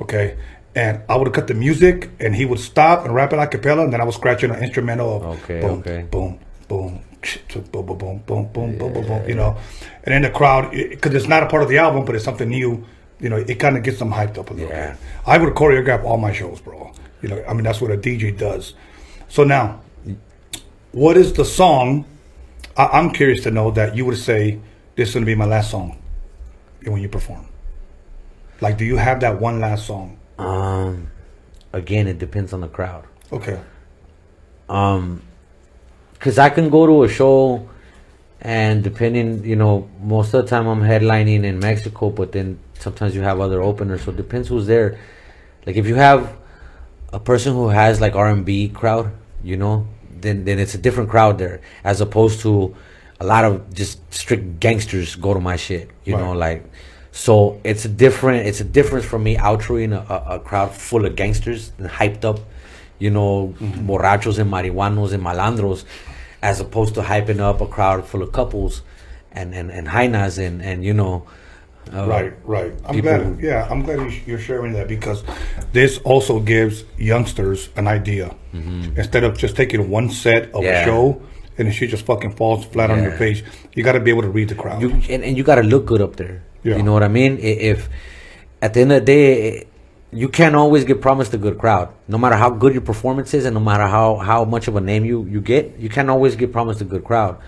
Okay, 0.00 0.36
and 0.76 1.02
I 1.08 1.16
would 1.16 1.32
cut 1.32 1.46
the 1.48 1.54
music, 1.54 2.10
and 2.20 2.34
he 2.36 2.44
would 2.44 2.60
stop 2.60 3.04
and 3.04 3.12
rap 3.14 3.32
it 3.32 3.38
a 3.40 3.46
cappella, 3.48 3.82
and 3.84 3.92
then 3.92 4.00
I 4.00 4.04
was 4.04 4.14
scratching 4.14 4.50
an 4.50 4.62
instrumental 4.62 5.16
of 5.16 5.22
Okay, 5.42 5.60
boom, 5.60 5.78
okay. 5.80 6.06
boom, 6.08 6.38
boom, 6.68 7.00
boom, 7.18 7.64
boom, 7.72 7.86
boom, 7.86 7.96
boom, 7.96 8.22
boom, 8.26 8.46
boom, 8.52 8.78
boom, 8.78 8.92
boom, 8.92 9.06
boom, 9.06 9.28
you 9.28 9.34
know, 9.34 9.56
and 10.04 10.12
then 10.14 10.22
the 10.22 10.30
crowd 10.30 10.70
because 10.70 11.14
it's 11.14 11.26
not 11.26 11.42
a 11.42 11.46
part 11.46 11.62
of 11.64 11.68
the 11.68 11.78
album, 11.78 12.04
but 12.04 12.14
it's 12.14 12.24
something 12.24 12.48
new. 12.48 12.84
You 13.24 13.30
know, 13.30 13.36
it 13.36 13.54
kind 13.54 13.78
of 13.78 13.82
gets 13.82 13.98
them 13.98 14.12
hyped 14.12 14.36
up 14.36 14.50
a 14.50 14.52
little 14.52 14.68
Yeah. 14.68 14.90
bit. 14.90 15.00
I 15.26 15.38
would 15.38 15.54
choreograph 15.54 16.04
all 16.04 16.18
my 16.18 16.30
shows, 16.30 16.60
bro. 16.60 16.92
You 17.22 17.30
know, 17.30 17.42
I 17.48 17.54
mean 17.54 17.64
that's 17.64 17.80
what 17.80 17.90
a 17.90 17.96
DJ 17.96 18.36
does. 18.36 18.74
So 19.28 19.44
now, 19.44 19.80
what 20.92 21.16
is 21.16 21.32
the 21.32 21.44
song? 21.46 22.04
I, 22.76 22.84
I'm 22.92 23.08
curious 23.10 23.42
to 23.44 23.50
know 23.50 23.70
that 23.70 23.96
you 23.96 24.04
would 24.04 24.18
say 24.18 24.60
this 24.94 25.08
is 25.08 25.14
gonna 25.14 25.24
be 25.24 25.34
my 25.34 25.46
last 25.46 25.70
song 25.70 25.96
when 26.84 27.00
you 27.00 27.08
perform. 27.08 27.46
Like, 28.60 28.76
do 28.76 28.84
you 28.84 28.98
have 28.98 29.20
that 29.20 29.40
one 29.40 29.58
last 29.58 29.86
song? 29.86 30.18
Um, 30.38 31.10
again, 31.72 32.06
it 32.06 32.18
depends 32.18 32.52
on 32.52 32.60
the 32.60 32.68
crowd. 32.68 33.04
Okay. 33.32 33.58
Um, 34.68 35.22
cause 36.20 36.38
I 36.38 36.50
can 36.50 36.68
go 36.68 36.86
to 36.86 37.04
a 37.04 37.08
show, 37.08 37.70
and 38.44 38.84
depending, 38.84 39.42
you 39.42 39.56
know, 39.56 39.88
most 40.02 40.34
of 40.34 40.44
the 40.44 40.50
time 40.50 40.66
I'm 40.66 40.82
headlining 40.82 41.44
in 41.44 41.58
Mexico, 41.58 42.10
but 42.10 42.32
then 42.32 42.58
sometimes 42.78 43.14
you 43.16 43.22
have 43.22 43.40
other 43.40 43.62
openers. 43.62 44.02
So 44.02 44.10
it 44.10 44.18
depends 44.18 44.48
who's 44.48 44.66
there. 44.66 44.98
Like 45.66 45.76
if 45.76 45.86
you 45.86 45.94
have 45.94 46.36
a 47.10 47.18
person 47.18 47.54
who 47.54 47.68
has 47.68 48.02
like 48.02 48.14
R 48.14 48.28
and 48.28 48.44
B 48.44 48.68
crowd, 48.68 49.10
you 49.42 49.56
know, 49.56 49.86
then 50.20 50.44
then 50.44 50.58
it's 50.58 50.74
a 50.74 50.78
different 50.78 51.08
crowd 51.08 51.38
there, 51.38 51.62
as 51.82 52.02
opposed 52.02 52.40
to 52.40 52.76
a 53.18 53.24
lot 53.24 53.44
of 53.44 53.72
just 53.72 53.98
strict 54.12 54.60
gangsters 54.60 55.16
go 55.16 55.32
to 55.32 55.40
my 55.40 55.56
shit. 55.56 55.90
You 56.04 56.16
know, 56.16 56.32
like. 56.32 56.64
So 57.16 57.60
it's 57.62 57.84
a 57.84 57.88
different. 57.88 58.48
It's 58.48 58.60
a 58.60 58.64
difference 58.64 59.06
for 59.06 59.20
me 59.20 59.36
outroing 59.36 59.92
a, 59.94 60.12
a, 60.12 60.34
a 60.34 60.38
crowd 60.40 60.74
full 60.74 61.06
of 61.06 61.14
gangsters 61.14 61.70
and 61.78 61.88
hyped 61.88 62.24
up, 62.24 62.40
you 62.98 63.08
know, 63.08 63.54
mm-hmm. 63.56 63.88
borrachos 63.88 64.40
and 64.40 64.50
marihuanos 64.50 65.12
and 65.12 65.22
malandros, 65.22 65.84
as 66.44 66.60
opposed 66.60 66.92
to 66.96 67.00
hyping 67.02 67.40
up 67.40 67.60
a 67.60 67.66
crowd 67.76 68.04
full 68.10 68.22
of 68.22 68.30
couples, 68.40 68.82
and 69.32 69.48
and 69.58 69.70
and 69.72 69.88
hainas 69.88 70.36
and 70.46 70.60
and 70.62 70.84
you 70.84 70.92
know, 71.00 71.14
uh, 71.92 72.06
Right, 72.14 72.32
right. 72.56 72.72
I'm 72.86 73.00
glad. 73.00 73.20
Yeah, 73.40 73.66
I'm 73.70 73.82
glad 73.86 73.98
you- 74.04 74.20
you're 74.28 74.44
sharing 74.50 74.72
that 74.76 74.86
because 74.88 75.24
this 75.72 75.92
also 76.04 76.34
gives 76.40 76.84
youngsters 77.12 77.68
an 77.80 77.86
idea 77.88 78.28
instead 78.96 79.24
of 79.24 79.32
just 79.44 79.56
taking 79.56 79.90
one 79.90 80.08
set 80.10 80.42
of 80.54 80.62
Mm-hmm. 80.62 80.70
Yeah. 80.70 80.82
a 80.82 80.88
show 80.88 81.04
and 81.58 81.72
she 81.74 81.86
just 81.94 82.04
fucking 82.06 82.32
falls 82.38 82.64
flat 82.72 82.90
on 82.90 83.02
your 83.06 83.16
face. 83.24 83.42
You 83.74 83.82
got 83.88 83.92
to 83.98 84.00
be 84.00 84.10
able 84.14 84.22
to 84.28 84.32
read 84.38 84.48
the 84.48 84.54
crowd. 84.62 84.82
you 84.82 84.90
and, 85.12 85.20
and 85.26 85.32
you 85.36 85.42
got 85.50 85.56
to 85.62 85.66
look 85.74 85.84
good 85.86 86.00
up 86.06 86.14
there. 86.16 86.36
Yeah. 86.62 86.76
You 86.76 86.82
know 86.86 86.92
what 86.96 87.02
I 87.02 87.08
mean? 87.20 87.38
If 87.38 87.88
at 88.64 88.74
the 88.74 88.80
end 88.84 88.92
of 88.92 89.00
the 89.00 89.06
day, 89.06 89.66
you 90.14 90.28
can't 90.28 90.54
always 90.54 90.84
get 90.84 91.00
promised 91.00 91.34
a 91.34 91.38
good 91.38 91.58
crowd. 91.58 91.92
No 92.08 92.18
matter 92.18 92.36
how 92.36 92.50
good 92.50 92.72
your 92.72 92.82
performance 92.82 93.34
is, 93.34 93.44
and 93.44 93.54
no 93.54 93.60
matter 93.60 93.86
how 93.86 94.16
how 94.16 94.44
much 94.44 94.68
of 94.68 94.76
a 94.76 94.80
name 94.80 95.04
you 95.04 95.24
you 95.24 95.40
get, 95.40 95.76
you 95.78 95.88
can't 95.88 96.08
always 96.08 96.36
get 96.36 96.52
promised 96.52 96.80
a 96.80 96.84
good 96.84 97.04
crowd. 97.04 97.38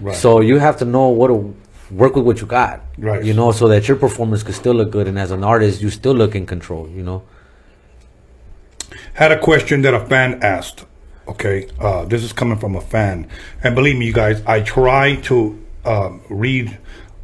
Right. 0.00 0.14
So 0.14 0.40
you 0.40 0.58
have 0.58 0.76
to 0.78 0.84
know 0.84 1.08
what 1.08 1.28
to 1.28 1.56
work 1.90 2.16
with 2.16 2.24
what 2.24 2.40
you 2.40 2.46
got. 2.46 2.82
Right. 2.98 3.24
You 3.24 3.32
know, 3.32 3.52
so 3.52 3.68
that 3.68 3.88
your 3.88 3.96
performance 3.96 4.42
could 4.42 4.54
still 4.54 4.74
look 4.74 4.90
good, 4.90 5.06
and 5.06 5.18
as 5.18 5.30
an 5.30 5.44
artist, 5.44 5.80
you 5.80 5.90
still 5.90 6.14
look 6.14 6.34
in 6.34 6.46
control. 6.46 6.88
You 6.88 7.02
know. 7.02 7.22
Had 9.14 9.32
a 9.32 9.38
question 9.38 9.82
that 9.82 9.94
a 9.94 10.04
fan 10.06 10.42
asked. 10.42 10.84
Okay, 11.28 11.68
uh, 11.80 12.04
this 12.04 12.22
is 12.22 12.32
coming 12.32 12.58
from 12.58 12.76
a 12.76 12.80
fan, 12.80 13.28
and 13.64 13.74
believe 13.74 13.96
me, 13.96 14.06
you 14.06 14.12
guys, 14.12 14.40
I 14.46 14.60
try 14.60 15.16
to 15.22 15.60
um, 15.84 16.22
read 16.28 16.78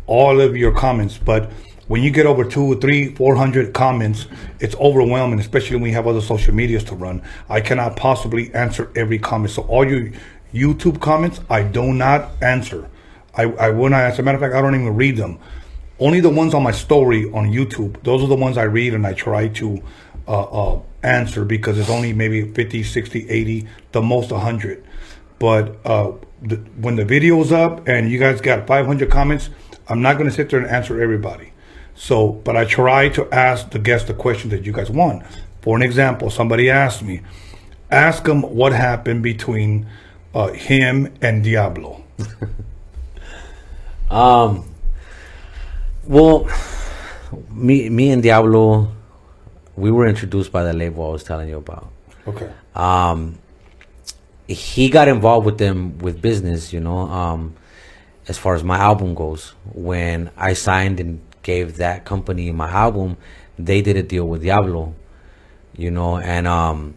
all 0.06 0.40
of 0.40 0.56
your 0.56 0.72
comments, 0.72 1.18
but 1.18 1.50
when 1.88 2.02
you 2.02 2.10
get 2.10 2.26
over 2.26 2.44
two, 2.44 2.78
three, 2.80 3.14
four 3.14 3.36
hundred 3.36 3.74
comments, 3.74 4.26
it's 4.60 4.74
overwhelming, 4.76 5.40
especially 5.40 5.76
when 5.76 5.90
you 5.90 5.94
have 5.94 6.06
other 6.06 6.20
social 6.20 6.54
medias 6.54 6.84
to 6.84 6.94
run. 6.94 7.22
I 7.48 7.60
cannot 7.60 7.96
possibly 7.96 8.52
answer 8.54 8.90
every 8.94 9.18
comment, 9.18 9.50
so 9.50 9.62
all 9.62 9.86
your 9.86 10.10
YouTube 10.52 11.00
comments, 11.00 11.40
I 11.48 11.62
do 11.62 11.92
not 11.92 12.30
answer. 12.42 12.88
I, 13.34 13.44
I 13.44 13.70
will 13.70 13.88
not 13.88 14.02
answer. 14.02 14.22
Matter 14.22 14.36
of 14.36 14.42
fact, 14.42 14.54
I 14.54 14.60
don't 14.60 14.74
even 14.74 14.94
read 14.94 15.16
them. 15.16 15.38
Only 15.98 16.20
the 16.20 16.30
ones 16.30 16.54
on 16.54 16.62
my 16.62 16.72
story 16.72 17.30
on 17.32 17.50
YouTube. 17.50 18.02
Those 18.02 18.22
are 18.22 18.26
the 18.26 18.36
ones 18.36 18.58
I 18.58 18.64
read 18.64 18.92
and 18.94 19.06
I 19.06 19.14
try 19.14 19.48
to 19.48 19.82
uh, 20.28 20.42
uh, 20.42 20.82
answer 21.02 21.44
because 21.44 21.78
it's 21.78 21.88
only 21.88 22.12
maybe 22.12 22.50
50, 22.52 22.82
60, 22.82 23.28
80, 23.28 23.68
the 23.92 24.02
most 24.02 24.30
100. 24.30 24.84
But 25.38 25.76
uh, 25.86 26.12
the, 26.42 26.56
when 26.76 26.96
the 26.96 27.04
video's 27.04 27.52
up 27.52 27.88
and 27.88 28.10
you 28.10 28.18
guys 28.18 28.40
got 28.40 28.66
500 28.66 29.10
comments, 29.10 29.50
I'm 29.88 30.02
not 30.02 30.14
going 30.14 30.28
to 30.28 30.34
sit 30.34 30.50
there 30.50 30.60
and 30.60 30.68
answer 30.68 31.00
everybody. 31.00 31.51
So, 32.02 32.32
but 32.32 32.56
I 32.56 32.64
try 32.64 33.10
to 33.10 33.30
ask 33.32 33.70
the 33.70 33.78
guests 33.78 34.08
the 34.08 34.14
question 34.14 34.50
that 34.50 34.66
you 34.66 34.72
guys 34.72 34.90
want. 34.90 35.22
For 35.60 35.76
an 35.76 35.82
example, 35.82 36.30
somebody 36.30 36.68
asked 36.68 37.00
me, 37.04 37.20
ask 37.92 38.26
him 38.26 38.42
what 38.42 38.72
happened 38.72 39.22
between 39.22 39.86
uh, 40.34 40.48
him 40.48 41.14
and 41.22 41.44
Diablo. 41.44 42.02
Um. 44.10 44.68
Well, 46.04 46.46
me 47.50 47.88
me 47.88 48.10
and 48.10 48.22
Diablo, 48.22 48.92
we 49.76 49.90
were 49.90 50.06
introduced 50.06 50.52
by 50.52 50.64
the 50.64 50.74
label 50.74 51.06
I 51.06 51.12
was 51.12 51.24
telling 51.24 51.48
you 51.48 51.56
about. 51.56 51.88
Okay. 52.26 52.50
um 52.74 53.38
he 54.46 54.90
got 54.90 55.08
involved 55.08 55.46
with 55.46 55.56
them 55.58 55.98
with 55.98 56.20
business 56.22 56.72
you 56.72 56.78
know 56.78 56.98
um 56.98 57.54
as 58.28 58.38
far 58.38 58.54
as 58.54 58.62
my 58.62 58.78
album 58.78 59.14
goes 59.14 59.54
when 59.74 60.30
i 60.36 60.52
signed 60.52 61.00
and 61.00 61.20
gave 61.42 61.76
that 61.76 62.04
company 62.04 62.50
my 62.52 62.70
album 62.70 63.16
they 63.58 63.82
did 63.82 63.96
a 63.96 64.02
deal 64.02 64.26
with 64.26 64.42
diablo 64.42 64.94
you 65.76 65.90
know 65.90 66.18
and 66.18 66.46
um 66.46 66.94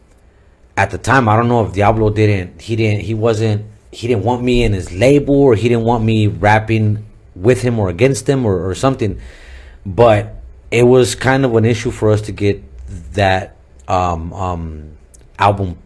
at 0.78 0.92
the 0.92 0.98
time 0.98 1.28
i 1.28 1.36
don't 1.36 1.48
know 1.48 1.66
if 1.66 1.74
diablo 1.74 2.10
didn't 2.10 2.62
he 2.62 2.76
didn't 2.76 3.02
he 3.02 3.14
wasn't 3.14 3.66
he 3.92 4.08
didn't 4.08 4.24
want 4.24 4.44
me 4.44 4.64
in 4.64 4.74
his 4.74 4.92
label 4.92 5.36
or 5.36 5.56
he 5.56 5.70
didn't 5.70 5.86
want 5.86 6.04
me 6.04 6.28
rapping 6.28 7.06
with 7.36 7.62
him 7.62 7.80
or 7.80 7.90
against 7.90 8.28
him 8.28 8.46
or, 8.46 8.68
or 8.70 8.76
something 8.76 9.20
but 9.86 10.36
it 10.72 10.84
was 10.84 11.16
kind 11.16 11.46
of 11.46 11.56
an 11.56 11.66
issue 11.66 11.92
for 11.92 12.12
us 12.12 12.22
to 12.22 12.32
get 12.32 12.62
that 13.14 13.56
um 13.88 14.34
um 14.34 14.98
album 15.40 15.78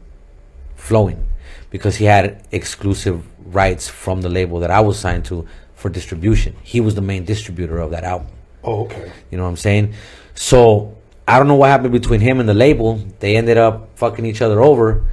flowing 0.76 1.26
because 1.70 1.98
he 1.98 2.06
had 2.06 2.46
exclusive 2.52 3.26
rights 3.54 3.88
from 3.88 4.22
the 4.22 4.30
label 4.30 4.60
that 4.60 4.72
I 4.72 4.80
was 4.80 4.98
signed 5.00 5.26
to 5.26 5.48
for 5.76 5.90
distribution. 5.90 6.56
He 6.64 6.82
was 6.82 6.96
the 6.96 7.02
main 7.02 7.26
distributor 7.26 7.80
of 7.80 7.92
that 7.92 8.04
album. 8.04 8.28
Oh, 8.64 8.86
okay. 8.86 9.12
You 9.32 9.38
know 9.38 9.44
what 9.44 9.50
I'm 9.50 9.58
saying? 9.58 9.94
So 10.36 10.98
I 11.28 11.38
don't 11.38 11.48
know 11.48 11.56
what 11.56 11.70
happened 11.70 11.92
between 11.92 12.22
him 12.22 12.40
and 12.40 12.50
the 12.50 12.54
label. 12.54 12.96
They 13.20 13.38
ended 13.38 13.58
up 13.58 13.98
fucking 13.98 14.26
each 14.26 14.42
other 14.42 14.62
over. 14.62 15.06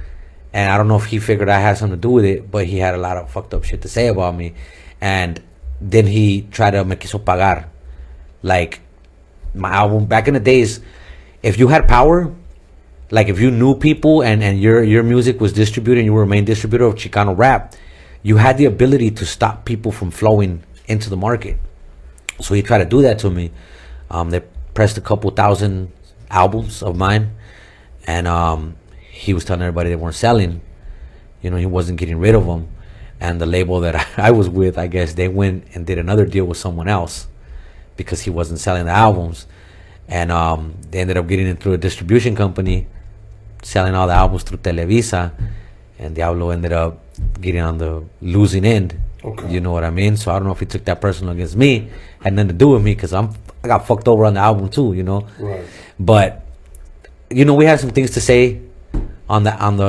And 0.53 0.71
I 0.71 0.77
don't 0.77 0.87
know 0.87 0.95
if 0.95 1.05
he 1.05 1.19
figured 1.19 1.49
I 1.49 1.59
had 1.59 1.77
something 1.77 1.97
to 1.97 2.01
do 2.01 2.09
with 2.09 2.25
it, 2.25 2.49
but 2.49 2.65
he 2.65 2.77
had 2.77 2.95
a 2.95 2.97
lot 2.97 3.17
of 3.17 3.29
fucked 3.29 3.53
up 3.53 3.63
shit 3.63 3.81
to 3.83 3.89
say 3.89 4.07
about 4.07 4.35
me. 4.35 4.55
And 4.99 5.41
then 5.79 6.07
he 6.07 6.47
tried 6.49 6.71
to 6.71 6.83
me 6.83 6.95
quiso 6.95 7.19
pagar. 7.19 7.67
Like 8.41 8.81
my 9.53 9.69
album 9.69 10.05
back 10.05 10.27
in 10.27 10.33
the 10.33 10.39
days, 10.39 10.79
if 11.43 11.59
you 11.59 11.67
had 11.67 11.87
power, 11.87 12.33
like 13.11 13.27
if 13.27 13.39
you 13.39 13.51
knew 13.51 13.75
people 13.75 14.21
and, 14.21 14.43
and 14.43 14.59
your 14.59 14.83
your 14.83 15.03
music 15.03 15.39
was 15.39 15.53
distributed 15.53 15.99
and 15.99 16.05
you 16.05 16.13
were 16.13 16.23
a 16.23 16.27
main 16.27 16.45
distributor 16.45 16.85
of 16.85 16.95
Chicano 16.95 17.37
rap, 17.37 17.75
you 18.23 18.37
had 18.37 18.57
the 18.57 18.65
ability 18.65 19.11
to 19.11 19.25
stop 19.25 19.65
people 19.65 19.91
from 19.91 20.11
flowing 20.11 20.63
into 20.87 21.09
the 21.09 21.17
market. 21.17 21.59
So 22.41 22.53
he 22.53 22.61
tried 22.61 22.79
to 22.79 22.85
do 22.85 23.01
that 23.01 23.19
to 23.19 23.29
me. 23.29 23.51
Um, 24.09 24.29
they 24.29 24.41
pressed 24.73 24.97
a 24.97 25.01
couple 25.01 25.31
thousand 25.31 25.91
albums 26.29 26.83
of 26.83 26.95
mine, 26.95 27.31
and 28.05 28.27
um, 28.27 28.75
he 29.09 29.33
was 29.33 29.43
telling 29.43 29.61
everybody 29.61 29.89
they 29.89 29.95
weren't 29.95 30.15
selling. 30.15 30.61
You 31.41 31.49
know, 31.49 31.57
he 31.57 31.65
wasn't 31.65 31.99
getting 31.99 32.19
rid 32.19 32.35
of 32.35 32.45
them. 32.45 32.69
And 33.19 33.41
the 33.41 33.45
label 33.45 33.79
that 33.81 34.07
I 34.17 34.31
was 34.31 34.49
with, 34.49 34.77
I 34.77 34.87
guess, 34.87 35.13
they 35.13 35.27
went 35.27 35.65
and 35.73 35.85
did 35.85 35.97
another 35.97 36.25
deal 36.25 36.45
with 36.45 36.57
someone 36.57 36.87
else 36.87 37.27
because 37.95 38.21
he 38.21 38.29
wasn't 38.29 38.59
selling 38.59 38.85
the 38.85 38.91
albums. 38.91 39.47
And 40.07 40.31
um, 40.31 40.75
they 40.91 40.99
ended 40.99 41.17
up 41.17 41.27
getting 41.27 41.47
it 41.47 41.59
through 41.59 41.73
a 41.73 41.77
distribution 41.77 42.35
company, 42.35 42.87
selling 43.63 43.95
all 43.95 44.07
the 44.07 44.13
albums 44.13 44.43
through 44.43 44.59
Televisa. 44.59 45.33
And 45.99 46.15
Diablo 46.15 46.51
ended 46.51 46.71
up 46.71 46.99
getting 47.41 47.61
on 47.61 47.79
the 47.79 48.05
losing 48.21 48.63
end. 48.63 48.99
Okay. 49.29 49.47
You 49.53 49.59
know 49.59 49.71
what 49.71 49.83
I 49.83 49.89
mean? 49.89 50.15
So 50.17 50.31
I 50.31 50.35
don't 50.39 50.45
know 50.47 50.53
if 50.53 50.59
he 50.59 50.65
took 50.65 50.85
that 50.85 50.99
personal 51.01 51.33
against 51.33 51.55
me. 51.55 51.89
Had 52.23 52.33
nothing 52.33 52.49
to 52.49 52.53
do 52.53 52.69
with 52.69 52.83
me 52.83 52.93
because 52.95 53.13
I'm 53.13 53.29
I 53.63 53.67
got 53.67 53.87
fucked 53.87 54.07
over 54.07 54.25
on 54.25 54.33
the 54.35 54.39
album 54.39 54.69
too. 54.69 54.93
You 54.93 55.03
know. 55.03 55.27
Right. 55.39 55.65
But 55.99 56.45
you 57.29 57.43
know, 57.45 57.53
we 57.55 57.65
had 57.65 57.79
some 57.79 57.89
things 57.91 58.11
to 58.11 58.21
say 58.21 58.61
on 59.29 59.43
the 59.43 59.53
on 59.57 59.77
the 59.77 59.85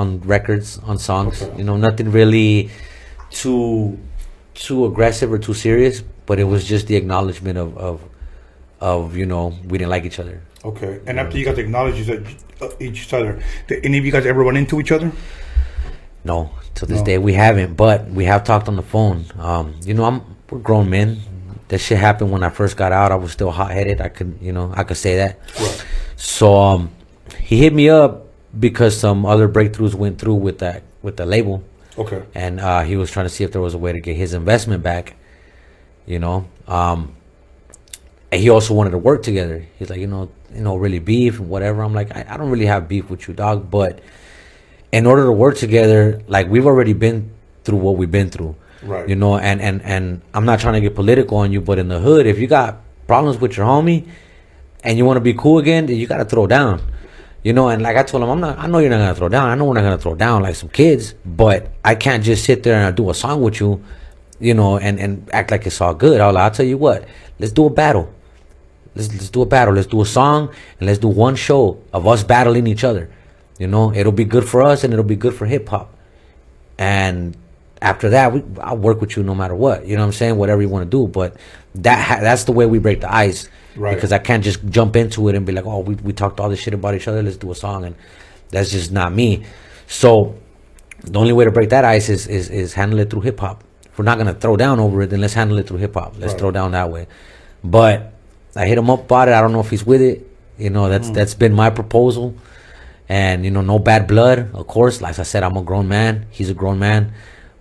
on 0.00 0.20
records 0.20 0.78
on 0.84 0.98
songs. 0.98 1.42
Okay. 1.42 1.58
You 1.58 1.64
know, 1.64 1.76
nothing 1.76 2.10
really 2.12 2.70
too 3.30 3.98
too 4.54 4.84
aggressive 4.86 5.32
or 5.32 5.38
too 5.38 5.54
serious. 5.54 6.02
but 6.26 6.38
it 6.38 6.44
was 6.44 6.62
just 6.64 6.86
the 6.86 6.94
acknowledgement 6.96 7.58
of 7.58 7.76
of 7.76 8.00
of 8.80 9.16
you 9.16 9.26
know 9.26 9.52
we 9.68 9.78
didn't 9.78 9.90
like 9.90 10.04
each 10.04 10.18
other. 10.20 10.40
Okay. 10.64 11.00
And 11.06 11.18
after 11.18 11.36
you 11.38 11.44
guys 11.44 11.58
acknowledge 11.58 11.96
each 11.98 12.10
other- 12.10 12.26
uh, 12.62 12.70
each 12.78 13.12
other, 13.12 13.42
did 13.66 13.84
any 13.84 13.98
of 13.98 14.04
you 14.06 14.12
guys 14.12 14.24
ever 14.26 14.42
run 14.44 14.56
into 14.56 14.78
each 14.80 14.92
other? 14.92 15.10
No, 16.24 16.50
to 16.76 16.86
this 16.86 16.98
No. 17.00 17.04
day 17.04 17.18
we 17.18 17.32
haven't, 17.32 17.74
but 17.76 18.08
we 18.10 18.24
have 18.26 18.44
talked 18.44 18.68
on 18.68 18.76
the 18.76 18.82
phone. 18.82 19.24
Um, 19.38 19.74
you 19.84 19.94
know, 19.94 20.04
I'm 20.04 20.22
we're 20.50 20.58
grown 20.58 20.88
men. 20.90 21.20
That 21.68 21.78
shit 21.78 21.98
happened 21.98 22.30
when 22.30 22.42
I 22.42 22.50
first 22.50 22.76
got 22.76 22.92
out. 22.92 23.10
I 23.12 23.14
was 23.16 23.32
still 23.32 23.50
hot 23.50 23.70
headed. 23.70 24.00
I 24.00 24.08
could, 24.08 24.38
you 24.42 24.52
know, 24.52 24.72
I 24.76 24.84
could 24.84 24.98
say 24.98 25.16
that. 25.16 25.38
Right. 25.58 25.86
So 26.16 26.56
um, 26.58 26.90
he 27.40 27.56
hit 27.58 27.72
me 27.74 27.88
up 27.88 28.26
because 28.58 28.96
some 28.96 29.24
other 29.24 29.48
breakthroughs 29.48 29.94
went 29.94 30.18
through 30.18 30.34
with 30.34 30.58
that 30.58 30.82
with 31.02 31.16
the 31.16 31.24
label, 31.26 31.64
Okay. 31.98 32.22
and 32.34 32.60
uh, 32.60 32.82
he 32.82 32.96
was 32.96 33.10
trying 33.10 33.24
to 33.26 33.30
see 33.30 33.42
if 33.42 33.50
there 33.52 33.62
was 33.62 33.72
a 33.74 33.78
way 33.78 33.92
to 33.92 34.00
get 34.00 34.16
his 34.16 34.34
investment 34.34 34.82
back. 34.82 35.16
You 36.06 36.18
know, 36.18 36.46
um, 36.68 37.14
and 38.30 38.40
he 38.40 38.50
also 38.50 38.74
wanted 38.74 38.90
to 38.90 38.98
work 38.98 39.22
together. 39.22 39.64
He's 39.78 39.88
like, 39.88 39.98
you 40.00 40.06
know, 40.06 40.30
you 40.54 40.60
know, 40.62 40.76
really 40.76 40.98
beef 40.98 41.38
and 41.38 41.48
whatever. 41.48 41.82
I'm 41.82 41.94
like, 41.94 42.14
I, 42.14 42.26
I 42.28 42.36
don't 42.36 42.50
really 42.50 42.66
have 42.66 42.86
beef 42.88 43.08
with 43.08 43.26
you, 43.28 43.34
dog, 43.34 43.70
but 43.70 44.00
in 44.92 45.06
order 45.06 45.24
to 45.24 45.32
work 45.32 45.56
together, 45.56 46.22
like 46.28 46.48
we've 46.48 46.66
already 46.66 46.92
been 46.92 47.32
through 47.64 47.78
what 47.78 47.96
we've 47.96 48.10
been 48.10 48.30
through. 48.30 48.54
Right. 48.82 49.08
You 49.08 49.16
know, 49.16 49.38
and 49.38 49.60
and 49.60 49.82
and 49.82 50.22
I'm 50.34 50.44
not 50.44 50.60
trying 50.60 50.74
to 50.74 50.80
get 50.80 50.94
political 50.94 51.38
on 51.38 51.52
you, 51.52 51.60
but 51.60 51.78
in 51.78 51.88
the 51.88 51.98
hood, 51.98 52.26
if 52.26 52.38
you 52.38 52.46
got 52.46 52.80
problems 53.06 53.40
with 53.40 53.56
your 53.56 53.66
homie 53.66 54.08
and 54.84 54.98
you 54.98 55.04
want 55.04 55.16
to 55.16 55.20
be 55.20 55.34
cool 55.34 55.58
again, 55.58 55.86
then 55.86 55.96
you 55.96 56.06
got 56.06 56.18
to 56.18 56.24
throw 56.24 56.46
down. 56.46 56.82
You 57.42 57.52
know, 57.52 57.68
and 57.68 57.82
like 57.82 57.96
I 57.96 58.04
told 58.04 58.22
him, 58.22 58.28
I'm 58.28 58.40
not. 58.40 58.58
I 58.58 58.66
know 58.66 58.78
you're 58.78 58.90
not 58.90 58.98
gonna 58.98 59.14
throw 59.14 59.28
down. 59.28 59.48
I 59.48 59.54
know 59.56 59.64
we're 59.64 59.74
not 59.74 59.82
gonna 59.82 59.98
throw 59.98 60.14
down 60.14 60.42
like 60.42 60.54
some 60.54 60.68
kids, 60.68 61.14
but 61.24 61.72
I 61.84 61.96
can't 61.96 62.22
just 62.22 62.44
sit 62.44 62.62
there 62.62 62.86
and 62.86 62.96
do 62.96 63.10
a 63.10 63.14
song 63.14 63.42
with 63.42 63.58
you, 63.58 63.82
you 64.38 64.54
know, 64.54 64.78
and 64.78 65.00
and 65.00 65.28
act 65.32 65.50
like 65.50 65.66
it's 65.66 65.80
all 65.80 65.94
good. 65.94 66.20
I'll, 66.20 66.36
I'll 66.38 66.52
tell 66.52 66.66
you 66.66 66.78
what. 66.78 67.04
Let's 67.40 67.52
do 67.52 67.66
a 67.66 67.70
battle. 67.70 68.12
Let's 68.94 69.12
let's 69.12 69.30
do 69.30 69.42
a 69.42 69.46
battle. 69.46 69.74
Let's 69.74 69.88
do 69.88 70.02
a 70.02 70.06
song 70.06 70.50
and 70.78 70.86
let's 70.86 71.00
do 71.00 71.08
one 71.08 71.34
show 71.34 71.82
of 71.92 72.06
us 72.06 72.22
battling 72.22 72.68
each 72.68 72.84
other. 72.84 73.10
You 73.62 73.68
know, 73.68 73.94
it'll 73.94 74.10
be 74.10 74.24
good 74.24 74.48
for 74.48 74.60
us 74.60 74.82
and 74.82 74.92
it'll 74.92 75.04
be 75.04 75.14
good 75.14 75.34
for 75.34 75.46
hip 75.46 75.68
hop. 75.68 75.94
And 76.78 77.36
after 77.80 78.10
that, 78.10 78.32
we, 78.32 78.42
I'll 78.60 78.76
work 78.76 79.00
with 79.00 79.16
you 79.16 79.22
no 79.22 79.36
matter 79.36 79.54
what. 79.54 79.86
You 79.86 79.94
know 79.94 80.02
what 80.02 80.06
I'm 80.06 80.12
saying? 80.12 80.36
Whatever 80.36 80.62
you 80.62 80.68
want 80.68 80.84
to 80.84 80.90
do. 80.90 81.06
But 81.06 81.36
that 81.76 82.00
ha- 82.04 82.18
that's 82.20 82.42
the 82.42 82.50
way 82.50 82.66
we 82.66 82.80
break 82.80 83.02
the 83.02 83.14
ice. 83.14 83.48
Right. 83.76 83.94
Because 83.94 84.10
I 84.10 84.18
can't 84.18 84.42
just 84.42 84.66
jump 84.68 84.96
into 84.96 85.28
it 85.28 85.36
and 85.36 85.46
be 85.46 85.52
like, 85.52 85.64
oh, 85.64 85.78
we, 85.78 85.94
we 85.94 86.12
talked 86.12 86.40
all 86.40 86.48
this 86.48 86.58
shit 86.58 86.74
about 86.74 86.96
each 86.96 87.06
other. 87.06 87.22
Let's 87.22 87.36
do 87.36 87.52
a 87.52 87.54
song. 87.54 87.84
And 87.84 87.94
that's 88.50 88.72
just 88.72 88.90
not 88.90 89.12
me. 89.12 89.44
So 89.86 90.36
the 91.04 91.20
only 91.20 91.32
way 91.32 91.44
to 91.44 91.52
break 91.52 91.68
that 91.68 91.84
ice 91.84 92.08
is 92.08 92.26
is, 92.26 92.50
is 92.50 92.74
handle 92.74 92.98
it 92.98 93.10
through 93.10 93.20
hip 93.20 93.38
hop. 93.38 93.62
If 93.84 93.96
we're 93.96 94.04
not 94.04 94.18
gonna 94.18 94.34
throw 94.34 94.56
down 94.56 94.80
over 94.80 95.02
it, 95.02 95.10
then 95.10 95.20
let's 95.20 95.34
handle 95.34 95.56
it 95.58 95.68
through 95.68 95.78
hip 95.78 95.94
hop. 95.94 96.16
Let's 96.18 96.32
Right. 96.32 96.40
throw 96.40 96.50
down 96.50 96.72
that 96.72 96.90
way. 96.90 97.06
But 97.62 98.12
I 98.56 98.66
hit 98.66 98.76
him 98.76 98.90
up 98.90 99.04
about 99.04 99.28
it. 99.28 99.34
I 99.34 99.40
don't 99.40 99.52
know 99.52 99.60
if 99.60 99.70
he's 99.70 99.86
with 99.86 100.02
it. 100.02 100.28
You 100.58 100.70
know, 100.70 100.88
that's 100.88 101.10
mm. 101.10 101.14
that's 101.14 101.34
been 101.34 101.52
my 101.52 101.70
proposal. 101.70 102.34
And 103.12 103.44
you 103.44 103.50
know, 103.50 103.60
no 103.60 103.78
bad 103.78 104.06
blood, 104.06 104.38
of 104.54 104.66
course. 104.66 105.02
Like 105.02 105.18
I 105.18 105.22
said, 105.24 105.42
I'm 105.42 105.56
a 105.58 105.62
grown 105.62 105.86
man. 105.86 106.24
He's 106.30 106.48
a 106.48 106.54
grown 106.54 106.78
man. 106.78 107.12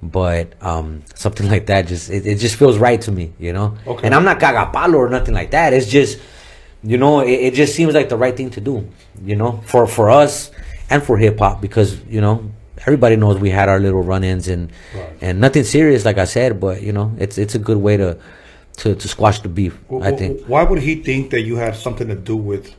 But 0.02 0.53
um, 0.61 1.03
something 1.14 1.48
like 1.53 1.65
that 1.65 1.88
just 1.88 2.10
it, 2.10 2.26
it 2.26 2.38
just 2.45 2.56
feels 2.56 2.78
right 2.78 3.02
to 3.02 3.11
me, 3.11 3.34
you 3.38 3.52
know. 3.52 3.68
Okay. 3.86 4.06
And 4.06 4.15
I'm 4.15 4.23
not 4.23 4.40
cagapalo 4.40 4.95
or 4.95 5.10
nothing 5.10 5.34
like 5.36 5.52
that. 5.52 5.73
It's 5.73 5.88
just, 5.88 6.19
you 6.84 6.98
know, 6.98 7.19
it, 7.19 7.32
it 7.48 7.53
just 7.53 7.76
seems 7.76 7.94
like 7.94 8.07
the 8.07 8.18
right 8.18 8.36
thing 8.36 8.49
to 8.52 8.61
do, 8.61 8.88
you 9.26 9.36
know, 9.36 9.52
for 9.65 9.88
for 9.88 10.10
us 10.10 10.52
and 10.90 11.03
for 11.03 11.18
hip 11.18 11.38
hop 11.40 11.60
because 11.61 11.99
you 12.06 12.22
know 12.22 12.49
everybody 12.88 13.15
knows 13.15 13.38
we 13.38 13.49
had 13.49 13.68
our 13.69 13.80
little 13.80 14.02
run-ins 14.02 14.48
and 14.48 14.72
Right. 14.95 15.18
and 15.22 15.40
nothing 15.41 15.65
serious, 15.65 16.06
like 16.06 16.18
I 16.18 16.26
said. 16.26 16.60
But 16.61 16.82
you 16.82 16.94
know, 16.94 17.11
it's 17.19 17.38
it's 17.38 17.56
a 17.56 17.60
good 17.60 17.78
way 17.78 17.98
to 17.98 18.18
to, 18.78 18.95
to 18.95 19.07
squash 19.07 19.41
the 19.41 19.49
beef. 19.49 19.78
Wh- 19.91 20.02
I 20.02 20.11
think. 20.15 20.45
Why 20.48 20.64
would 20.64 20.80
he 20.82 20.95
think 21.03 21.30
that 21.32 21.41
you 21.41 21.57
had 21.57 21.76
something 21.76 22.07
to 22.07 22.15
do 22.15 22.38
with 22.38 22.73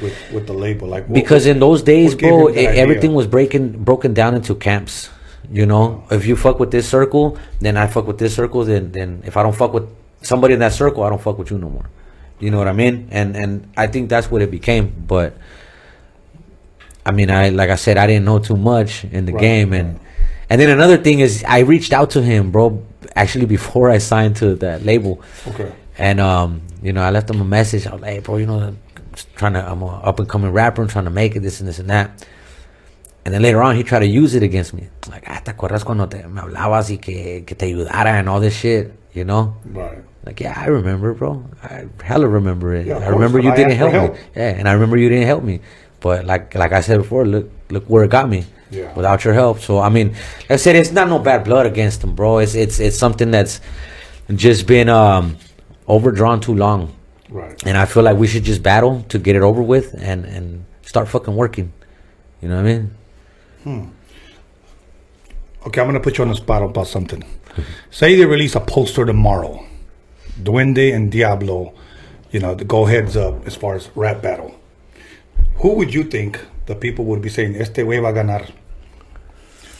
with 0.00 0.14
with 0.32 0.46
the 0.46 0.52
label? 0.54 0.88
Like 0.88 1.08
what- 1.08 1.14
because 1.14 1.46
in 1.46 1.58
those 1.60 1.82
days, 1.82 2.14
bro, 2.14 2.48
idea? 2.48 2.72
everything 2.74 3.12
was 3.14 3.26
breaking 3.26 3.82
broken 3.84 4.14
down 4.14 4.34
into 4.34 4.54
camps. 4.54 5.10
You 5.50 5.66
know, 5.66 6.04
if 6.10 6.24
you 6.24 6.36
fuck 6.36 6.58
with 6.60 6.70
this 6.70 6.88
circle, 6.88 7.36
then 7.60 7.76
I 7.76 7.86
fuck 7.86 8.06
with 8.06 8.18
this 8.18 8.34
circle. 8.34 8.64
Then 8.64 8.92
then 8.92 9.22
if 9.26 9.36
I 9.36 9.42
don't 9.42 9.54
fuck 9.56 9.74
with 9.74 9.88
somebody 10.22 10.54
in 10.54 10.60
that 10.60 10.72
circle, 10.72 11.02
I 11.02 11.10
don't 11.10 11.20
fuck 11.20 11.36
with 11.38 11.50
you 11.50 11.58
no 11.58 11.68
more. 11.68 11.86
You 12.40 12.50
know 12.50 12.58
what 12.58 12.68
I 12.68 12.72
mean? 12.72 13.08
And 13.10 13.36
and 13.36 13.68
I 13.76 13.86
think 13.88 14.08
that's 14.08 14.30
what 14.30 14.40
it 14.40 14.50
became. 14.50 14.92
But 15.06 15.36
I 17.04 17.10
mean, 17.10 17.30
I 17.30 17.48
like 17.50 17.70
I 17.70 17.74
said, 17.76 17.96
I 17.98 18.06
didn't 18.06 18.24
know 18.24 18.38
too 18.38 18.56
much 18.56 19.04
in 19.04 19.26
the 19.26 19.32
Right, 19.32 19.40
game, 19.40 19.72
and 19.72 19.88
right. 19.98 20.00
and 20.50 20.60
then 20.60 20.70
another 20.70 20.96
thing 20.96 21.20
is, 21.20 21.44
I 21.46 21.60
reached 21.60 21.92
out 21.92 22.10
to 22.10 22.22
him, 22.22 22.50
bro. 22.50 22.82
Actually, 23.16 23.46
before 23.46 23.90
I 23.90 23.98
signed 23.98 24.36
to 24.36 24.54
that 24.56 24.84
label, 24.84 25.20
Okay. 25.48 25.70
and 25.98 26.20
um, 26.20 26.62
you 26.82 26.92
know, 26.92 27.02
I 27.02 27.10
left 27.10 27.28
him 27.28 27.40
a 27.40 27.44
message. 27.44 27.86
I 27.86 27.92
was 27.92 28.00
like, 28.02 28.12
hey, 28.12 28.18
bro, 28.20 28.36
you 28.38 28.46
know, 28.46 28.74
trying 29.36 29.54
to, 29.54 29.70
I'm 29.70 29.82
a 29.82 30.00
up 30.00 30.18
and 30.18 30.28
coming 30.28 30.50
rapper. 30.52 30.82
I'm 30.82 30.88
trying 30.88 31.04
to 31.04 31.10
make 31.10 31.36
it, 31.36 31.40
this 31.40 31.60
and 31.60 31.68
this 31.68 31.78
and 31.78 31.90
that. 31.90 32.26
And 33.24 33.32
then 33.32 33.42
later 33.42 33.62
on, 33.62 33.76
he 33.76 33.82
tried 33.82 34.00
to 34.00 34.06
use 34.06 34.34
it 34.34 34.42
against 34.42 34.74
me. 34.74 34.88
Like, 35.08 35.24
ah, 35.28 35.40
¿te 35.44 35.52
acuerdas 35.52 35.84
cuando 35.84 36.06
te, 36.06 36.26
me 36.26 36.40
hablabas 36.40 36.90
y 36.90 36.96
que, 36.96 37.44
que 37.46 37.54
te 37.54 37.66
ayudara 37.66 38.18
and 38.18 38.28
all 38.28 38.40
this 38.40 38.54
shit? 38.54 38.92
You 39.12 39.24
know? 39.24 39.54
Right. 39.64 40.02
Like, 40.24 40.40
yeah, 40.40 40.54
I 40.56 40.66
remember, 40.66 41.14
bro. 41.14 41.44
I 41.62 41.86
hella 42.02 42.28
remember 42.28 42.74
it. 42.74 42.86
Yeah, 42.86 42.98
I 42.98 43.08
remember 43.08 43.38
you 43.40 43.50
I 43.50 43.56
didn't 43.56 43.78
for 43.78 43.90
help 43.90 44.14
me. 44.14 44.20
Yeah, 44.36 44.48
and 44.50 44.68
I 44.68 44.72
remember 44.72 44.96
you 44.96 45.08
didn't 45.08 45.26
help 45.26 45.42
me. 45.42 45.60
But 46.00 46.24
like, 46.24 46.54
like 46.54 46.72
I 46.72 46.80
said 46.80 46.98
before, 46.98 47.24
look, 47.26 47.50
look 47.70 47.84
where 47.86 48.04
it 48.04 48.10
got 48.10 48.28
me. 48.28 48.44
Yeah. 48.70 48.92
Without 48.94 49.24
your 49.24 49.34
help. 49.34 49.60
So 49.60 49.80
I 49.80 49.90
mean, 49.90 50.12
like 50.12 50.50
I 50.52 50.56
said, 50.56 50.76
it's 50.76 50.92
not 50.92 51.08
no 51.08 51.18
bad 51.18 51.44
blood 51.44 51.66
against 51.66 52.02
him, 52.02 52.14
bro. 52.14 52.38
It's 52.38 52.54
it's 52.54 52.80
it's 52.80 52.96
something 52.96 53.30
that's 53.30 53.60
just 54.34 54.66
been 54.66 54.88
um 54.88 55.36
overdrawn 55.86 56.40
too 56.40 56.54
long. 56.54 56.94
Right. 57.32 57.60
And 57.66 57.78
I 57.78 57.86
feel 57.86 58.02
like 58.02 58.18
we 58.18 58.26
should 58.26 58.44
just 58.44 58.62
battle 58.62 59.02
to 59.08 59.18
get 59.18 59.36
it 59.36 59.42
over 59.42 59.62
with 59.62 59.94
and 59.94 60.26
and 60.26 60.66
start 60.82 61.08
fucking 61.08 61.34
working. 61.34 61.72
You 62.42 62.48
know 62.48 62.56
what 62.56 62.66
I 62.66 62.72
mean? 62.72 62.94
Hmm. 63.64 63.84
Okay, 65.66 65.80
I'm 65.80 65.86
gonna 65.86 66.00
put 66.00 66.18
you 66.18 66.24
on 66.24 66.28
the 66.28 66.36
spot 66.36 66.62
about 66.62 66.88
something. 66.88 67.24
Say 67.90 68.16
they 68.16 68.26
release 68.26 68.54
a 68.54 68.60
poster 68.60 69.06
tomorrow, 69.06 69.64
Duende 70.42 70.94
and 70.94 71.10
Diablo, 71.10 71.72
you 72.30 72.40
know, 72.40 72.54
the 72.54 72.64
go 72.64 72.84
heads 72.84 73.16
up 73.16 73.46
as 73.46 73.54
far 73.56 73.76
as 73.76 73.88
rap 73.94 74.20
battle. 74.20 74.54
Who 75.56 75.74
would 75.76 75.94
you 75.94 76.04
think 76.04 76.44
the 76.66 76.74
people 76.74 77.06
would 77.06 77.22
be 77.22 77.30
saying 77.30 77.56
este 77.56 77.78
way 77.86 77.98
va 77.98 78.08
a 78.08 78.12
ganar? 78.12 78.46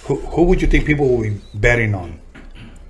Who 0.05 0.17
who 0.17 0.45
would 0.45 0.63
you 0.63 0.69
think 0.69 0.87
people 0.87 1.09
would 1.09 1.35
be 1.35 1.41
betting 1.53 1.95
on? 1.95 2.19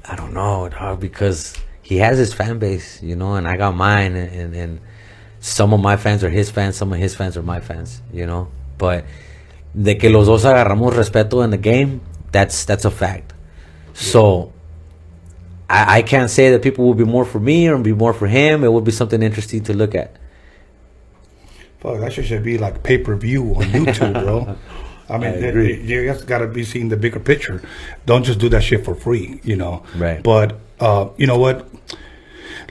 I 0.05 0.15
don't 0.15 0.35
know, 0.35 0.69
dog, 0.69 1.01
because 1.01 1.57
he 1.83 1.99
has 1.99 2.19
his 2.19 2.33
fan 2.33 2.59
base, 2.59 3.03
you 3.03 3.17
know, 3.17 3.35
and 3.35 3.47
I 3.47 3.57
got 3.57 3.75
mine, 3.75 4.15
and, 4.15 4.33
and, 4.33 4.55
and 4.55 4.81
some 5.41 5.75
of 5.75 5.81
my 5.81 5.97
fans 5.97 6.23
are 6.25 6.31
his 6.31 6.51
fans, 6.51 6.77
some 6.77 6.93
of 6.93 6.99
his 6.99 7.15
fans 7.15 7.37
are 7.37 7.43
my 7.43 7.61
fans, 7.61 8.01
you 8.13 8.27
know. 8.27 8.49
But 8.79 9.05
de 9.75 9.97
que 9.97 10.09
los 10.09 10.27
dos 10.27 10.45
agarramos 10.45 10.95
respeto 10.95 11.43
in 11.45 11.51
the 11.51 11.59
game, 11.59 12.01
that's 12.31 12.65
that's 12.65 12.85
a 12.85 12.91
fact. 12.91 13.35
So 13.93 14.53
I, 15.69 15.99
I 15.99 16.03
can't 16.03 16.31
say 16.31 16.51
that 16.53 16.63
people 16.63 16.85
will 16.85 16.95
be 16.95 17.05
more 17.05 17.25
for 17.25 17.41
me 17.41 17.69
or 17.69 17.79
be 17.79 17.93
more 17.93 18.13
for 18.13 18.27
him. 18.27 18.65
It 18.65 18.73
would 18.73 18.85
be 18.85 18.93
something 18.93 19.23
interesting 19.23 19.65
to 19.65 19.75
look 19.75 19.95
at. 19.95 20.17
Fuck, 21.81 21.99
that 21.99 22.13
shit 22.13 22.27
should 22.27 22.45
be 22.45 22.59
like 22.59 22.83
pay 22.83 22.99
per 22.99 23.17
view 23.17 23.55
on 23.57 23.65
YouTube, 23.65 24.23
bro. 24.23 24.57
I 25.09 25.19
mean, 25.19 25.29
I 25.29 25.33
th- 25.33 25.45
agree. 25.45 25.83
you 25.83 26.07
just 26.07 26.27
gotta 26.27 26.47
be 26.47 26.65
seeing 26.65 26.89
the 26.89 26.97
bigger 26.97 27.19
picture. 27.21 27.61
Don't 28.07 28.23
just 28.23 28.39
do 28.39 28.49
that 28.51 28.63
shit 28.63 28.85
for 28.85 28.95
free, 28.95 29.41
you 29.43 29.57
know. 29.57 29.83
Right. 29.97 30.23
But 30.23 30.59
uh, 30.81 31.09
you 31.17 31.27
know 31.27 31.39
what? 31.39 31.69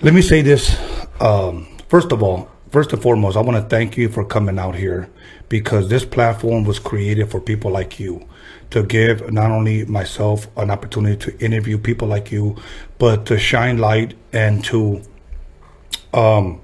Let 0.03 0.15
me 0.15 0.23
say 0.23 0.41
this. 0.41 0.75
Um, 1.19 1.67
first 1.87 2.11
of 2.11 2.23
all, 2.23 2.49
first 2.71 2.91
and 2.91 2.99
foremost, 2.99 3.37
I 3.37 3.41
want 3.41 3.61
to 3.61 3.69
thank 3.69 3.97
you 3.97 4.09
for 4.09 4.25
coming 4.25 4.57
out 4.57 4.73
here 4.73 5.07
because 5.47 5.89
this 5.89 6.03
platform 6.03 6.63
was 6.63 6.79
created 6.79 7.29
for 7.29 7.39
people 7.39 7.69
like 7.69 7.99
you 7.99 8.27
to 8.71 8.81
give 8.81 9.31
not 9.31 9.51
only 9.51 9.85
myself 9.85 10.47
an 10.57 10.71
opportunity 10.71 11.17
to 11.17 11.45
interview 11.45 11.77
people 11.77 12.07
like 12.07 12.31
you, 12.31 12.55
but 12.97 13.27
to 13.27 13.37
shine 13.37 13.77
light 13.77 14.15
and 14.33 14.65
to 14.65 15.03
um, 16.15 16.61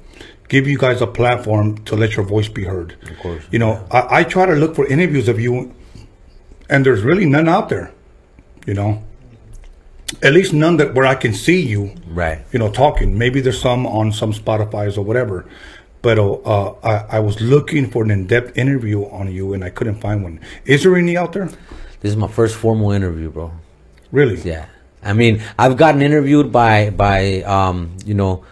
give 0.50 0.68
you 0.68 0.80
guys 0.80 1.02
a 1.02 1.08
platform 1.08 1.78
to 1.86 1.96
let 1.96 2.16
your 2.16 2.26
voice 2.26 2.48
be 2.48 2.64
heard. 2.64 2.96
Of 3.04 3.20
course. 3.20 3.44
You 3.52 3.60
know, 3.60 3.86
I, 3.92 4.22
I 4.22 4.24
try 4.24 4.48
to 4.48 4.56
look 4.56 4.74
for 4.74 4.88
interviews 4.88 5.28
of 5.28 5.40
you, 5.40 5.76
and 6.72 6.84
there's 6.84 7.04
really 7.04 7.28
none 7.28 7.48
out 7.48 7.70
there. 7.70 7.94
You 8.66 8.74
know, 8.74 9.04
at 10.22 10.34
least 10.34 10.54
none 10.54 10.78
that 10.78 10.94
where 10.94 11.06
I 11.06 11.16
can 11.16 11.34
see 11.34 11.62
you. 11.62 11.96
Right. 12.08 12.40
You 12.52 12.60
know, 12.60 12.72
talking. 12.72 13.18
Maybe 13.18 13.42
there's 13.42 13.62
some 13.62 13.86
on 13.86 14.12
some 14.12 14.34
Spotify's 14.34 14.98
or 14.98 15.06
whatever. 15.06 15.46
But 16.02 16.20
uh, 16.20 16.74
I, 16.84 17.18
I 17.18 17.20
was 17.20 17.42
looking 17.42 17.90
for 17.90 18.04
an 18.04 18.12
in-depth 18.12 18.58
interview 18.58 19.06
on 19.10 19.32
you, 19.32 19.54
and 19.54 19.64
I 19.64 19.70
couldn't 19.70 20.00
find 20.00 20.24
one. 20.24 20.40
Is 20.66 20.84
there 20.84 20.96
any 20.96 21.18
out 21.18 21.34
there? 21.34 21.48
This 22.00 22.12
is 22.12 22.16
my 22.16 22.28
first 22.28 22.56
formal 22.56 22.92
interview, 22.92 23.30
bro. 23.32 23.52
Really? 24.12 24.40
Yeah, 24.42 24.68
I 25.04 25.14
mean, 25.14 25.42
I've 25.58 25.76
gotten 25.76 26.02
interviewed 26.02 26.52
by 26.52 26.92
by 26.92 27.42
um, 27.42 27.98
you 28.06 28.14
know 28.14 28.46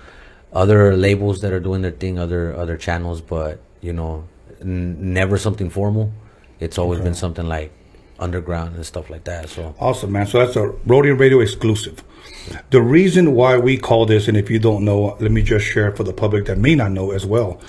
other 0.52 0.98
labels 0.98 1.42
that 1.42 1.54
are 1.54 1.60
doing 1.60 1.82
their 1.82 1.92
thing, 1.92 2.18
other 2.18 2.56
other 2.56 2.76
channels, 2.78 3.22
but 3.22 3.62
you 3.82 3.94
know, 3.94 4.28
n- 4.62 5.14
never 5.14 5.38
something 5.38 5.70
formal. 5.70 6.12
It's 6.60 6.78
always 6.78 7.00
been 7.00 7.14
something 7.14 7.48
like 7.48 7.72
underground 8.20 8.76
and 8.76 8.86
stuff 8.86 9.10
like 9.10 9.24
that. 9.26 9.50
So 9.50 9.76
Awesome, 9.80 10.12
man. 10.12 10.28
So 10.28 10.40
that's 10.40 10.56
a 10.56 10.70
Roadium 10.88 11.20
Radio 11.20 11.40
exclusive. 11.40 12.04
The 12.70 12.82
reason 12.82 13.34
why 13.34 13.58
we 13.58 13.78
call 13.78 14.06
this, 14.06 14.28
and 14.28 14.38
if 14.38 14.50
you 14.50 14.60
don't 14.60 14.86
know, 14.86 15.18
let 15.20 15.32
me 15.32 15.42
just 15.42 15.66
share 15.66 15.92
for 15.92 16.04
the 16.04 16.14
public 16.14 16.46
that 16.46 16.58
may 16.58 16.76
not 16.76 16.92
know 16.92 17.12
as 17.12 17.26
well. 17.26 17.60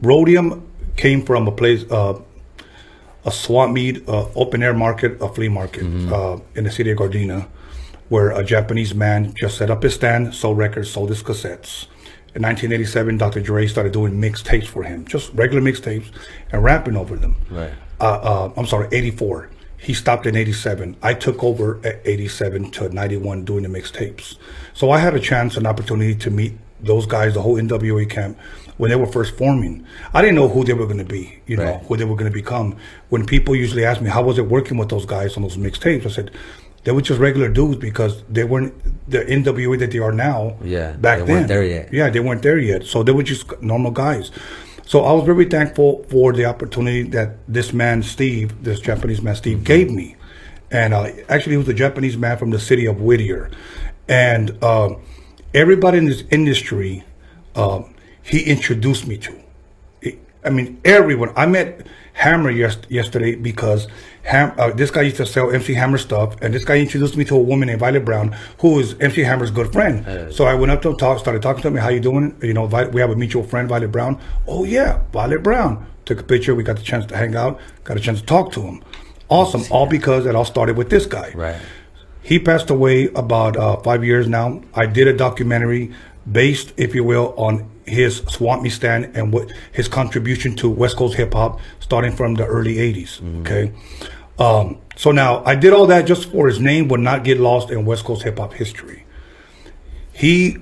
Roadium 0.00 0.62
came 0.96 1.24
from 1.24 1.48
a 1.48 1.52
place, 1.52 1.84
uh, 1.90 2.20
a 3.24 3.30
swap 3.30 3.70
meet, 3.70 4.08
uh, 4.08 4.28
open 4.34 4.62
air 4.62 4.74
market, 4.74 5.20
a 5.20 5.28
flea 5.28 5.48
market 5.48 5.84
uh, 6.12 6.38
in 6.54 6.64
the 6.64 6.70
city 6.70 6.90
of 6.90 6.98
Gardena, 6.98 7.48
where 8.08 8.30
a 8.30 8.44
Japanese 8.44 8.94
man 8.94 9.34
just 9.34 9.58
set 9.58 9.70
up 9.70 9.82
his 9.82 9.94
stand, 9.94 10.34
sold 10.34 10.58
records, 10.58 10.90
sold 10.90 11.10
his 11.10 11.22
cassettes. 11.22 11.86
In 12.34 12.42
1987, 12.42 13.16
Dr. 13.18 13.40
Dre 13.40 13.66
started 13.66 13.92
doing 13.92 14.14
mixtapes 14.20 14.66
for 14.66 14.82
him, 14.82 15.06
just 15.06 15.32
regular 15.34 15.62
mixtapes, 15.62 16.10
and 16.52 16.62
rapping 16.62 16.96
over 16.96 17.16
them. 17.16 17.36
Right. 17.50 17.72
Uh, 18.00 18.04
uh, 18.04 18.52
I'm 18.56 18.66
sorry, 18.66 18.88
84. 18.92 19.50
He 19.78 19.94
stopped 19.94 20.26
in 20.26 20.36
87. 20.36 20.96
I 21.02 21.14
took 21.14 21.42
over 21.42 21.80
at 21.84 22.00
87 22.04 22.70
to 22.72 22.88
91 22.88 23.44
doing 23.44 23.62
the 23.62 23.68
mixtapes. 23.68 24.36
So 24.74 24.90
I 24.90 24.98
had 24.98 25.14
a 25.14 25.20
chance, 25.20 25.56
an 25.56 25.66
opportunity 25.66 26.14
to 26.16 26.30
meet 26.30 26.54
those 26.80 27.06
guys, 27.06 27.34
the 27.34 27.42
whole 27.42 27.56
NWA 27.56 28.08
camp, 28.08 28.38
when 28.76 28.90
they 28.90 28.96
were 28.96 29.06
first 29.06 29.36
forming. 29.36 29.84
I 30.14 30.20
didn't 30.20 30.36
know 30.36 30.48
who 30.48 30.64
they 30.64 30.72
were 30.74 30.86
going 30.86 30.98
to 30.98 31.04
be, 31.04 31.40
you 31.46 31.56
know, 31.56 31.78
who 31.88 31.96
they 31.96 32.04
were 32.04 32.14
going 32.16 32.30
to 32.30 32.34
become. 32.34 32.76
When 33.08 33.26
people 33.26 33.54
usually 33.56 33.84
ask 33.84 34.00
me, 34.00 34.10
how 34.10 34.22
was 34.22 34.38
it 34.38 34.46
working 34.46 34.78
with 34.78 34.88
those 34.88 35.06
guys 35.06 35.36
on 35.36 35.42
those 35.42 35.56
mixtapes? 35.56 36.06
I 36.06 36.08
said, 36.10 36.30
they 36.84 36.92
were 36.92 37.02
just 37.02 37.20
regular 37.20 37.48
dudes 37.48 37.76
because 37.78 38.22
they 38.28 38.44
weren't 38.44 38.72
the 39.10 39.18
NWA 39.24 39.78
that 39.80 39.90
they 39.90 39.98
are 39.98 40.12
now. 40.12 40.56
Yeah, 40.62 40.92
back 40.92 41.18
they 41.18 41.24
then. 41.24 41.34
weren't 41.34 41.48
there 41.48 41.64
yet. 41.64 41.92
Yeah, 41.92 42.08
they 42.08 42.20
weren't 42.20 42.42
there 42.42 42.58
yet. 42.58 42.84
So 42.84 43.02
they 43.02 43.12
were 43.12 43.24
just 43.24 43.60
normal 43.60 43.90
guys. 43.90 44.30
So 44.88 45.04
I 45.04 45.12
was 45.12 45.24
very 45.24 45.44
thankful 45.44 46.02
for 46.08 46.32
the 46.32 46.46
opportunity 46.46 47.02
that 47.10 47.36
this 47.46 47.74
man, 47.74 48.02
Steve, 48.02 48.64
this 48.64 48.80
Japanese 48.80 49.20
man, 49.20 49.36
Steve, 49.36 49.62
gave 49.62 49.90
me. 49.90 50.16
And 50.70 50.94
uh, 50.94 51.10
actually, 51.28 51.52
he 51.52 51.56
was 51.58 51.68
a 51.68 51.74
Japanese 51.74 52.16
man 52.16 52.38
from 52.38 52.48
the 52.48 52.58
city 52.58 52.86
of 52.86 52.98
Whittier. 52.98 53.50
And 54.08 54.56
uh, 54.64 54.94
everybody 55.52 55.98
in 55.98 56.06
this 56.06 56.24
industry, 56.30 57.04
uh, 57.54 57.82
he 58.22 58.42
introduced 58.44 59.06
me 59.06 59.18
to. 59.18 59.38
I 60.42 60.48
mean, 60.48 60.80
everyone. 60.86 61.34
I 61.36 61.44
met 61.44 61.86
Hammer 62.18 62.50
yes, 62.50 62.76
yesterday 62.88 63.36
because 63.36 63.86
Ham, 64.22 64.52
uh, 64.58 64.70
this 64.72 64.90
guy 64.90 65.02
used 65.02 65.16
to 65.18 65.26
sell 65.26 65.50
MC 65.52 65.72
Hammer 65.74 65.98
stuff, 65.98 66.34
and 66.42 66.52
this 66.52 66.64
guy 66.64 66.78
introduced 66.78 67.16
me 67.16 67.24
to 67.26 67.36
a 67.36 67.38
woman 67.50 67.68
named 67.68 67.80
Violet 67.80 68.04
Brown, 68.04 68.36
who 68.60 68.80
is 68.80 68.94
MC 69.00 69.22
Hammer's 69.22 69.52
good 69.52 69.72
friend. 69.72 70.04
so 70.34 70.44
I 70.44 70.54
went 70.54 70.72
up 70.72 70.82
to 70.82 70.88
him, 70.90 70.96
talk, 70.96 71.18
started 71.20 71.42
talking 71.42 71.62
to 71.62 71.68
him. 71.68 71.76
How 71.76 71.90
you 71.90 72.00
doing? 72.00 72.36
You 72.42 72.54
know, 72.54 72.66
Vi- 72.66 72.88
we 72.88 73.00
have 73.00 73.10
a 73.10 73.16
mutual 73.16 73.44
friend, 73.44 73.68
Violet 73.68 73.92
Brown. 73.92 74.20
Oh 74.48 74.64
yeah, 74.64 75.00
Violet 75.12 75.42
Brown. 75.44 75.86
Took 76.06 76.20
a 76.20 76.24
picture. 76.24 76.54
We 76.56 76.64
got 76.64 76.76
the 76.76 76.82
chance 76.82 77.06
to 77.06 77.16
hang 77.16 77.36
out. 77.36 77.60
Got 77.84 77.96
a 77.96 78.00
chance 78.00 78.20
to 78.20 78.26
talk 78.26 78.50
to 78.52 78.62
him. 78.62 78.82
Awesome. 79.28 79.62
All 79.70 79.86
because 79.86 80.26
it 80.26 80.34
all 80.34 80.44
started 80.44 80.76
with 80.76 80.90
this 80.90 81.06
guy. 81.06 81.32
right. 81.36 81.60
He 82.22 82.38
passed 82.38 82.68
away 82.68 83.08
about 83.14 83.56
uh, 83.56 83.76
five 83.76 84.04
years 84.04 84.26
now. 84.28 84.60
I 84.74 84.84
did 84.86 85.06
a 85.08 85.16
documentary 85.16 85.92
based, 86.30 86.74
if 86.76 86.94
you 86.94 87.02
will, 87.04 87.32
on 87.38 87.70
his 87.88 88.18
swap 88.28 88.62
meet 88.62 88.70
stand 88.70 89.16
and 89.16 89.32
what 89.32 89.50
his 89.72 89.88
contribution 89.88 90.54
to 90.56 90.68
West 90.68 90.96
Coast 90.96 91.14
hip 91.16 91.32
hop 91.32 91.60
starting 91.80 92.12
from 92.12 92.34
the 92.34 92.46
early 92.46 92.76
80s. 92.76 93.40
Okay. 93.40 93.72
Um, 94.38 94.78
so 94.96 95.10
now 95.10 95.42
I 95.44 95.54
did 95.54 95.72
all 95.72 95.86
that 95.86 96.06
just 96.06 96.30
for 96.30 96.46
his 96.46 96.60
name 96.60 96.88
would 96.88 97.00
not 97.00 97.24
get 97.24 97.40
lost 97.40 97.70
in 97.70 97.84
West 97.84 98.04
Coast 98.04 98.22
hip 98.22 98.38
hop 98.38 98.52
history. 98.54 99.04
He 100.12 100.58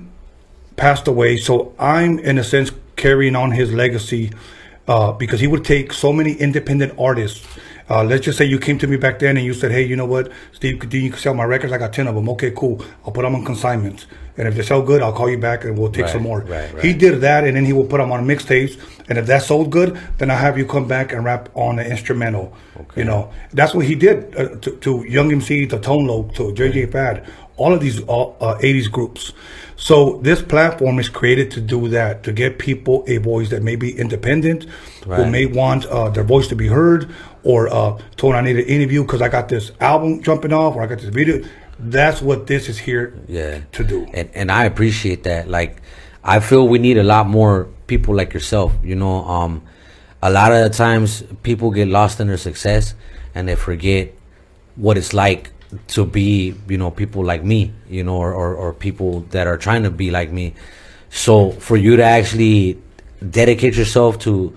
passed 0.75 1.07
away, 1.07 1.37
so 1.37 1.73
I'm 1.79 2.19
in 2.19 2.37
a 2.37 2.43
sense 2.43 2.71
carrying 2.95 3.35
on 3.35 3.51
his 3.51 3.73
legacy 3.73 4.31
uh, 4.87 5.11
because 5.11 5.39
he 5.39 5.47
would 5.47 5.65
take 5.65 5.93
so 5.93 6.13
many 6.13 6.33
independent 6.33 6.93
artists. 6.97 7.45
Uh, 7.89 8.03
let's 8.03 8.25
just 8.25 8.37
say 8.37 8.43
you 8.43 8.59
came 8.59 8.77
to 8.77 8.87
me 8.87 8.97
back 8.97 9.19
then 9.19 9.37
and 9.37 9.45
you 9.45 9.53
said, 9.53 9.71
"Hey, 9.71 9.83
you 9.85 9.95
know 9.95 10.05
what, 10.05 10.29
Steve? 10.51 10.79
Could 10.79 10.93
you 10.93 11.11
sell 11.13 11.33
my 11.33 11.45
records? 11.45 11.71
I 11.71 11.77
got 11.77 11.93
ten 11.93 12.07
of 12.07 12.15
them. 12.15 12.27
Okay, 12.29 12.51
cool. 12.51 12.83
I'll 13.05 13.13
put 13.13 13.21
them 13.21 13.33
on 13.33 13.45
consignment, 13.45 14.07
and 14.37 14.45
if 14.47 14.55
they 14.55 14.61
sell 14.63 14.81
good, 14.81 15.01
I'll 15.01 15.13
call 15.13 15.29
you 15.29 15.37
back 15.37 15.63
and 15.63 15.77
we'll 15.77 15.91
take 15.91 16.03
Right, 16.05 16.11
some 16.11 16.23
more." 16.23 16.41
right, 16.41 16.73
right. 16.73 16.83
He 16.83 16.93
did 16.93 17.21
that, 17.21 17.45
and 17.45 17.55
then 17.55 17.63
he 17.65 17.71
will 17.71 17.85
put 17.85 17.99
them 17.99 18.11
on 18.11 18.25
mixtapes. 18.27 18.77
And 19.09 19.17
if 19.17 19.25
that 19.27 19.41
sold 19.43 19.69
good, 19.71 19.97
then 20.17 20.29
I'll 20.29 20.37
have 20.37 20.57
you 20.57 20.65
come 20.65 20.85
back 20.85 21.13
and 21.13 21.23
rap 21.23 21.47
on 21.55 21.77
the 21.77 21.89
instrumental. 21.89 22.53
You 22.97 23.05
know, 23.05 23.31
that's 23.53 23.73
what 23.73 23.85
he 23.85 23.95
did 23.95 24.35
uh, 24.35 24.55
to, 24.57 24.75
to 24.77 25.05
Young 25.07 25.31
MC, 25.31 25.65
to 25.67 25.79
Tone 25.79 26.05
Loc, 26.07 26.33
to 26.35 26.51
JJ 26.53 26.91
Fad, 26.91 27.25
all 27.55 27.73
of 27.73 27.79
these 27.79 28.01
uh, 28.03 28.27
uh, 28.31 28.59
80s 28.59 28.91
groups. 28.91 29.31
So 29.77 30.19
this 30.23 30.41
platform 30.41 30.97
is 30.99 31.07
created 31.07 31.51
to 31.51 31.61
do 31.61 31.87
that, 31.89 32.23
to 32.23 32.31
get 32.33 32.57
people 32.57 33.05
a 33.07 33.17
voice 33.17 33.49
that 33.51 33.61
may 33.61 33.75
be 33.75 33.97
independent, 33.97 34.65
who 35.05 35.25
may 35.29 35.45
want 35.45 35.85
uh, 35.85 36.09
their 36.09 36.23
voice 36.23 36.47
to 36.47 36.55
be 36.55 36.67
heard, 36.67 37.09
or 37.43 37.69
uh, 37.71 37.97
told 38.17 38.35
I 38.35 38.41
need 38.41 38.57
an 38.57 38.65
interview 38.65 39.03
because 39.03 39.21
I 39.21 39.29
got 39.29 39.47
this 39.49 39.71
album 39.79 40.21
jumping 40.23 40.51
off, 40.51 40.75
or 40.75 40.81
I 40.81 40.87
got 40.87 40.99
this 40.99 41.09
video. 41.09 41.47
That's 41.79 42.23
what 42.23 42.47
this 42.47 42.69
is 42.69 42.79
here 42.79 43.13
yeah 43.27 43.59
to 43.73 43.83
do. 43.83 44.07
and 44.11 44.29
and 44.33 44.51
i 44.51 44.65
appreciate 44.65 45.21
that 45.25 45.47
like 45.47 45.79
i 46.23 46.39
feel 46.39 46.67
we 46.67 46.79
need 46.79 46.97
a 46.97 47.03
lot 47.03 47.27
more 47.27 47.67
people 47.85 48.15
like 48.15 48.33
yourself 48.33 48.73
you 48.83 48.95
know 48.95 49.23
um 49.25 49.61
a 50.23 50.31
lot 50.31 50.51
of 50.51 50.63
the 50.63 50.75
times 50.75 51.23
people 51.43 51.69
get 51.69 51.87
lost 51.87 52.19
in 52.19 52.25
their 52.27 52.37
success 52.37 52.95
and 53.35 53.47
they 53.47 53.55
forget 53.55 54.11
what 54.75 54.97
it's 54.97 55.13
like 55.13 55.51
to 55.87 56.05
be 56.05 56.55
you 56.69 56.77
know 56.77 56.89
people 56.91 57.23
like 57.25 57.43
me 57.43 57.73
you 57.89 58.03
know 58.03 58.15
or, 58.17 58.33
or, 58.33 58.55
or 58.55 58.73
people 58.73 59.21
that 59.31 59.47
are 59.47 59.57
trying 59.57 59.83
to 59.83 59.91
be 59.91 60.11
like 60.11 60.31
me 60.31 60.53
so 61.09 61.51
for 61.51 61.75
you 61.75 61.95
to 61.97 62.03
actually 62.03 62.81
dedicate 63.29 63.75
yourself 63.75 64.17
to 64.19 64.55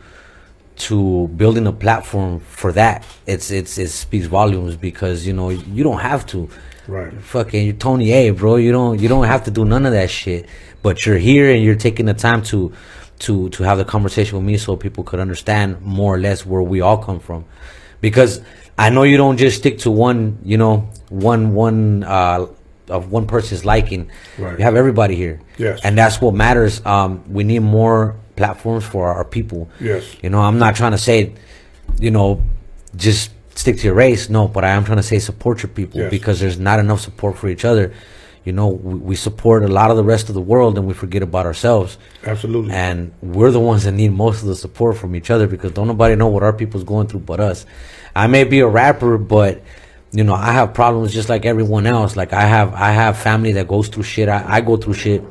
to 0.77 1.29
building 1.29 1.67
a 1.67 1.73
platform 1.73 2.41
for 2.41 2.73
that 2.73 3.05
it's 3.27 3.51
it's 3.51 3.77
it 3.77 3.89
speaks 3.89 4.27
volumes 4.27 4.77
because 4.77 5.27
you 5.27 5.33
know 5.33 5.51
you 5.51 5.83
don't 5.83 6.01
have 6.01 6.25
to 6.27 6.49
Right. 6.91 7.13
fucking 7.13 7.67
you're 7.67 7.77
Tony 7.77 8.11
A, 8.11 8.31
bro. 8.31 8.57
You 8.57 8.73
don't 8.73 8.99
you 9.01 9.09
don't 9.09 9.25
have 9.25 9.45
to 9.45 9.51
do 9.53 9.65
none 9.65 9.87
of 9.87 9.93
that 9.93 10.11
shit. 10.11 10.47
But 10.83 11.07
you're 11.07 11.19
here 11.19 11.53
and 11.53 11.63
you're 11.63 11.77
taking 11.77 12.07
the 12.07 12.15
time 12.15 12.43
to 12.45 12.73
to 13.21 13.49
to 13.51 13.63
have 13.63 13.79
the 13.79 13.85
conversation 13.85 14.37
with 14.39 14.45
me 14.45 14.57
so 14.57 14.75
people 14.77 15.05
could 15.05 15.21
understand 15.21 15.81
more 15.83 16.13
or 16.15 16.19
less 16.19 16.45
where 16.45 16.63
we 16.63 16.81
all 16.81 16.99
come 16.99 17.21
from. 17.21 17.45
Because 18.01 18.41
I 18.77 18.91
know 18.91 19.05
you 19.05 19.17
don't 19.17 19.37
just 19.37 19.59
stick 19.59 19.79
to 19.81 19.91
one, 19.91 20.39
you 20.43 20.57
know, 20.57 20.89
one 21.11 21.55
one 21.55 22.03
uh 22.05 22.47
of 22.89 23.13
one 23.13 23.27
person's 23.27 23.65
liking. 23.65 24.11
Right. 24.39 24.59
You 24.59 24.65
have 24.65 24.75
everybody 24.75 25.15
here. 25.15 25.41
Yes. 25.59 25.81
And 25.85 25.97
that's 25.99 26.21
what 26.21 26.35
matters. 26.35 26.85
Um 26.87 27.23
we 27.33 27.45
need 27.45 27.61
more 27.61 28.17
platforms 28.37 28.85
for 28.85 29.09
our 29.13 29.25
people. 29.25 29.69
Yes. 29.81 30.17
You 30.23 30.31
know, 30.31 30.41
I'm 30.41 30.59
not 30.59 30.75
trying 30.75 30.93
to 30.93 30.99
say, 30.99 31.35
you 32.01 32.11
know, 32.11 32.43
just 32.97 33.31
stick 33.55 33.77
to 33.79 33.85
your 33.85 33.95
race. 33.95 34.31
No, 34.31 34.49
but 34.49 34.65
I 34.65 34.71
am 34.71 34.85
trying 34.85 34.97
to 34.97 35.03
say 35.03 35.19
support 35.19 35.63
your 35.63 35.69
people 35.71 36.01
Yes. 36.01 36.11
because 36.11 36.41
there's 36.41 36.59
not 36.59 36.79
enough 36.81 37.01
support 37.01 37.37
for 37.37 37.49
each 37.49 37.65
other. 37.65 37.93
You 38.45 38.53
know, 38.53 38.69
we, 38.69 38.95
we 38.95 39.17
support 39.17 39.63
a 39.65 39.69
lot 39.69 39.91
of 39.91 39.99
the 39.99 40.05
rest 40.05 40.29
of 40.31 40.35
the 40.35 40.41
world 40.41 40.79
and 40.79 40.87
we 40.89 40.95
forget 40.95 41.23
about 41.23 41.45
ourselves. 41.45 41.99
Absolutely. 42.25 42.73
And 42.73 43.13
we're 43.21 43.51
the 43.51 43.61
ones 43.61 43.85
that 43.85 43.93
need 43.93 44.13
most 44.13 44.41
of 44.41 44.49
the 44.49 44.57
support 44.57 44.97
from 44.97 45.15
each 45.15 45.31
other 45.31 45.47
because 45.47 45.73
don't 45.73 45.89
nobody 45.89 46.17
know 46.17 46.29
what 46.29 46.43
our 46.43 46.55
people's 46.55 46.85
going 46.85 47.07
through 47.07 47.21
but 47.21 47.39
us. 47.39 47.67
I 48.17 48.27
may 48.29 48.45
be 48.45 48.61
a 48.61 48.67
rapper, 48.67 49.19
but 49.19 49.63
you 50.13 50.25
know, 50.25 50.35
I 50.35 50.53
have 50.53 50.75
problems 50.75 51.13
just 51.13 51.29
like 51.29 51.47
everyone 51.47 51.87
else. 51.87 52.17
Like 52.17 52.33
I 52.33 52.43
have 52.43 52.75
I 52.75 52.91
have 52.91 53.19
family 53.19 53.53
that 53.53 53.69
goes 53.69 53.89
through 53.89 54.03
shit. 54.03 54.29
I, 54.29 54.57
I 54.57 54.61
go 54.61 54.77
through 54.77 54.95
shit. 54.95 55.23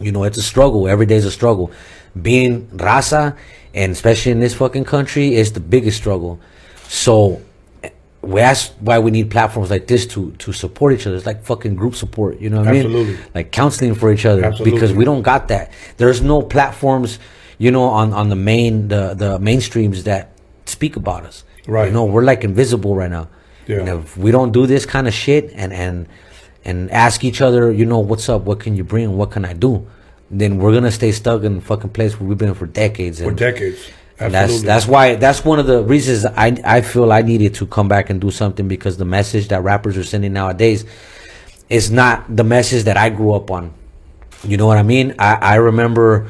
You 0.00 0.12
know, 0.12 0.24
it's 0.24 0.38
a 0.38 0.42
struggle. 0.42 0.88
Every 0.88 1.06
day's 1.06 1.24
a 1.24 1.30
struggle. 1.30 1.72
Being 2.20 2.66
raza 2.68 3.36
and 3.74 3.92
especially 3.92 4.32
in 4.32 4.40
this 4.40 4.54
fucking 4.54 4.84
country 4.84 5.34
is 5.34 5.52
the 5.52 5.60
biggest 5.60 5.96
struggle. 5.96 6.40
So 6.88 7.42
we 8.20 8.40
that's 8.40 8.68
why 8.78 9.00
we 9.00 9.10
need 9.10 9.30
platforms 9.30 9.70
like 9.70 9.88
this 9.88 10.06
to 10.08 10.30
to 10.32 10.52
support 10.52 10.92
each 10.92 11.06
other. 11.06 11.16
It's 11.16 11.26
like 11.26 11.44
fucking 11.44 11.74
group 11.74 11.96
support, 11.96 12.38
you 12.38 12.48
know 12.50 12.58
what 12.58 12.68
I 12.68 12.72
mean? 12.72 13.18
Like 13.34 13.50
counseling 13.50 13.94
for 13.94 14.12
each 14.12 14.24
other 14.24 14.44
Absolutely. 14.44 14.72
because 14.72 14.92
we 14.92 15.04
don't 15.04 15.22
got 15.22 15.48
that. 15.48 15.72
There's 15.96 16.22
no 16.22 16.42
platforms, 16.42 17.18
you 17.58 17.72
know, 17.72 17.84
on 17.84 18.12
on 18.12 18.28
the 18.28 18.36
main 18.36 18.88
the 18.88 19.14
the 19.14 19.38
mainstreams 19.38 20.04
that 20.04 20.30
speak 20.66 20.94
about 20.94 21.24
us. 21.24 21.44
Right. 21.66 21.86
You 21.86 21.92
know, 21.92 22.04
we're 22.04 22.24
like 22.24 22.44
invisible 22.44 22.94
right 22.94 23.10
now. 23.10 23.28
Yeah. 23.66 23.78
And 23.80 23.88
if 23.88 24.16
we 24.16 24.30
don't 24.30 24.52
do 24.52 24.66
this 24.66 24.86
kind 24.86 25.06
of 25.06 25.14
shit 25.14 25.52
and 25.54 25.72
and 25.72 26.06
and 26.64 26.90
ask 26.90 27.24
each 27.24 27.40
other, 27.40 27.72
you 27.72 27.84
know, 27.84 27.98
what's 27.98 28.28
up? 28.28 28.42
What 28.42 28.60
can 28.60 28.76
you 28.76 28.84
bring? 28.84 29.16
What 29.16 29.30
can 29.30 29.44
I 29.44 29.52
do? 29.52 29.86
Then 30.30 30.58
we're 30.58 30.72
gonna 30.72 30.92
stay 30.92 31.12
stuck 31.12 31.42
in 31.42 31.56
the 31.56 31.60
fucking 31.60 31.90
place 31.90 32.18
where 32.18 32.28
we've 32.28 32.38
been 32.38 32.54
for 32.54 32.66
decades. 32.66 33.20
for 33.20 33.32
decades. 33.32 33.90
and 34.18 34.34
Absolutely. 34.34 34.66
that's 34.66 34.84
that's 34.84 34.86
why 34.90 35.14
that's 35.16 35.44
one 35.44 35.58
of 35.58 35.66
the 35.66 35.82
reasons 35.82 36.24
I 36.24 36.56
I 36.64 36.80
feel 36.80 37.12
I 37.12 37.22
needed 37.22 37.54
to 37.54 37.66
come 37.66 37.88
back 37.88 38.10
and 38.10 38.20
do 38.20 38.30
something 38.30 38.68
because 38.68 38.96
the 38.96 39.04
message 39.04 39.48
that 39.48 39.62
rappers 39.62 39.96
are 39.96 40.04
sending 40.04 40.32
nowadays 40.32 40.84
is 41.68 41.90
not 41.90 42.24
the 42.34 42.44
message 42.44 42.84
that 42.84 42.96
I 42.96 43.08
grew 43.08 43.32
up 43.32 43.50
on. 43.50 43.72
You 44.44 44.56
know 44.56 44.66
what 44.66 44.78
I 44.78 44.82
mean? 44.82 45.14
I 45.18 45.34
I 45.34 45.54
remember 45.56 46.28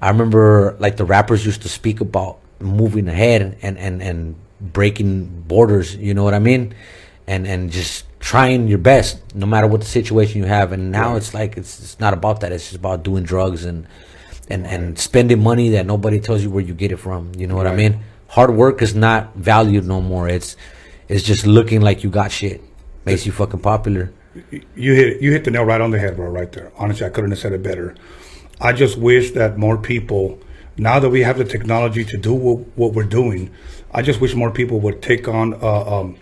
I 0.00 0.10
remember 0.10 0.76
like 0.78 0.96
the 0.96 1.04
rappers 1.04 1.44
used 1.44 1.62
to 1.62 1.68
speak 1.68 2.00
about 2.00 2.38
moving 2.60 3.08
ahead 3.08 3.56
and 3.62 3.78
and 3.78 4.02
and 4.02 4.34
breaking 4.60 5.42
borders. 5.46 5.96
You 5.96 6.14
know 6.14 6.24
what 6.24 6.34
I 6.34 6.38
mean? 6.38 6.74
And 7.26 7.46
and 7.46 7.70
just 7.70 8.04
trying 8.20 8.66
your 8.68 8.78
best 8.78 9.20
no 9.34 9.46
matter 9.46 9.66
what 9.66 9.80
the 9.80 9.86
situation 9.86 10.40
you 10.40 10.46
have. 10.46 10.72
And 10.72 10.90
now 10.90 11.16
it's 11.16 11.34
like 11.34 11.56
it's 11.56 11.80
it's 11.80 12.00
not 12.00 12.14
about 12.14 12.40
that. 12.40 12.52
It's 12.52 12.64
just 12.64 12.76
about 12.76 13.02
doing 13.02 13.24
drugs 13.24 13.64
and 13.64 13.86
and 14.48 14.66
and 14.66 14.98
spending 14.98 15.42
money 15.42 15.70
that 15.70 15.86
nobody 15.86 16.20
tells 16.20 16.42
you 16.42 16.50
where 16.50 16.64
you 16.64 16.74
get 16.74 16.92
it 16.92 16.96
from. 16.96 17.32
You 17.36 17.46
know 17.46 17.56
what 17.56 17.66
I 17.66 17.74
mean? 17.74 18.00
Hard 18.28 18.54
work 18.54 18.82
is 18.82 18.94
not 18.94 19.34
valued 19.34 19.86
no 19.86 20.00
more. 20.00 20.28
It's 20.28 20.56
It's 21.08 21.24
just 21.24 21.46
looking 21.46 21.80
like 21.80 22.04
you 22.04 22.10
got 22.10 22.30
shit. 22.30 22.62
Makes 23.04 23.24
you 23.24 23.32
fucking 23.32 23.60
popular. 23.60 24.12
You 24.74 24.94
hit 24.94 25.22
you 25.22 25.32
hit 25.32 25.44
the 25.44 25.50
nail 25.50 25.64
right 25.64 25.80
on 25.80 25.90
the 25.90 25.98
head, 25.98 26.16
bro. 26.16 26.28
Right 26.28 26.52
there. 26.52 26.70
Honestly, 26.76 27.06
I 27.06 27.10
couldn't 27.10 27.30
have 27.30 27.38
said 27.38 27.52
it 27.52 27.62
better. 27.62 27.94
I 28.60 28.72
just 28.72 28.98
wish 28.98 29.30
that 29.32 29.56
more 29.56 29.78
people, 29.78 30.38
now 30.76 30.98
that 30.98 31.10
we 31.10 31.22
have 31.22 31.38
the 31.38 31.44
technology 31.44 32.04
to 32.04 32.16
do 32.16 32.34
what, 32.34 32.58
what 32.76 32.92
we're 32.92 33.04
doing, 33.04 33.50
I 33.92 34.02
just 34.02 34.20
wish 34.20 34.34
more 34.34 34.50
people 34.50 34.80
would 34.80 35.02
take 35.02 35.28
on. 35.28 35.54
Uh, 35.54 36.00
um, 36.00 36.16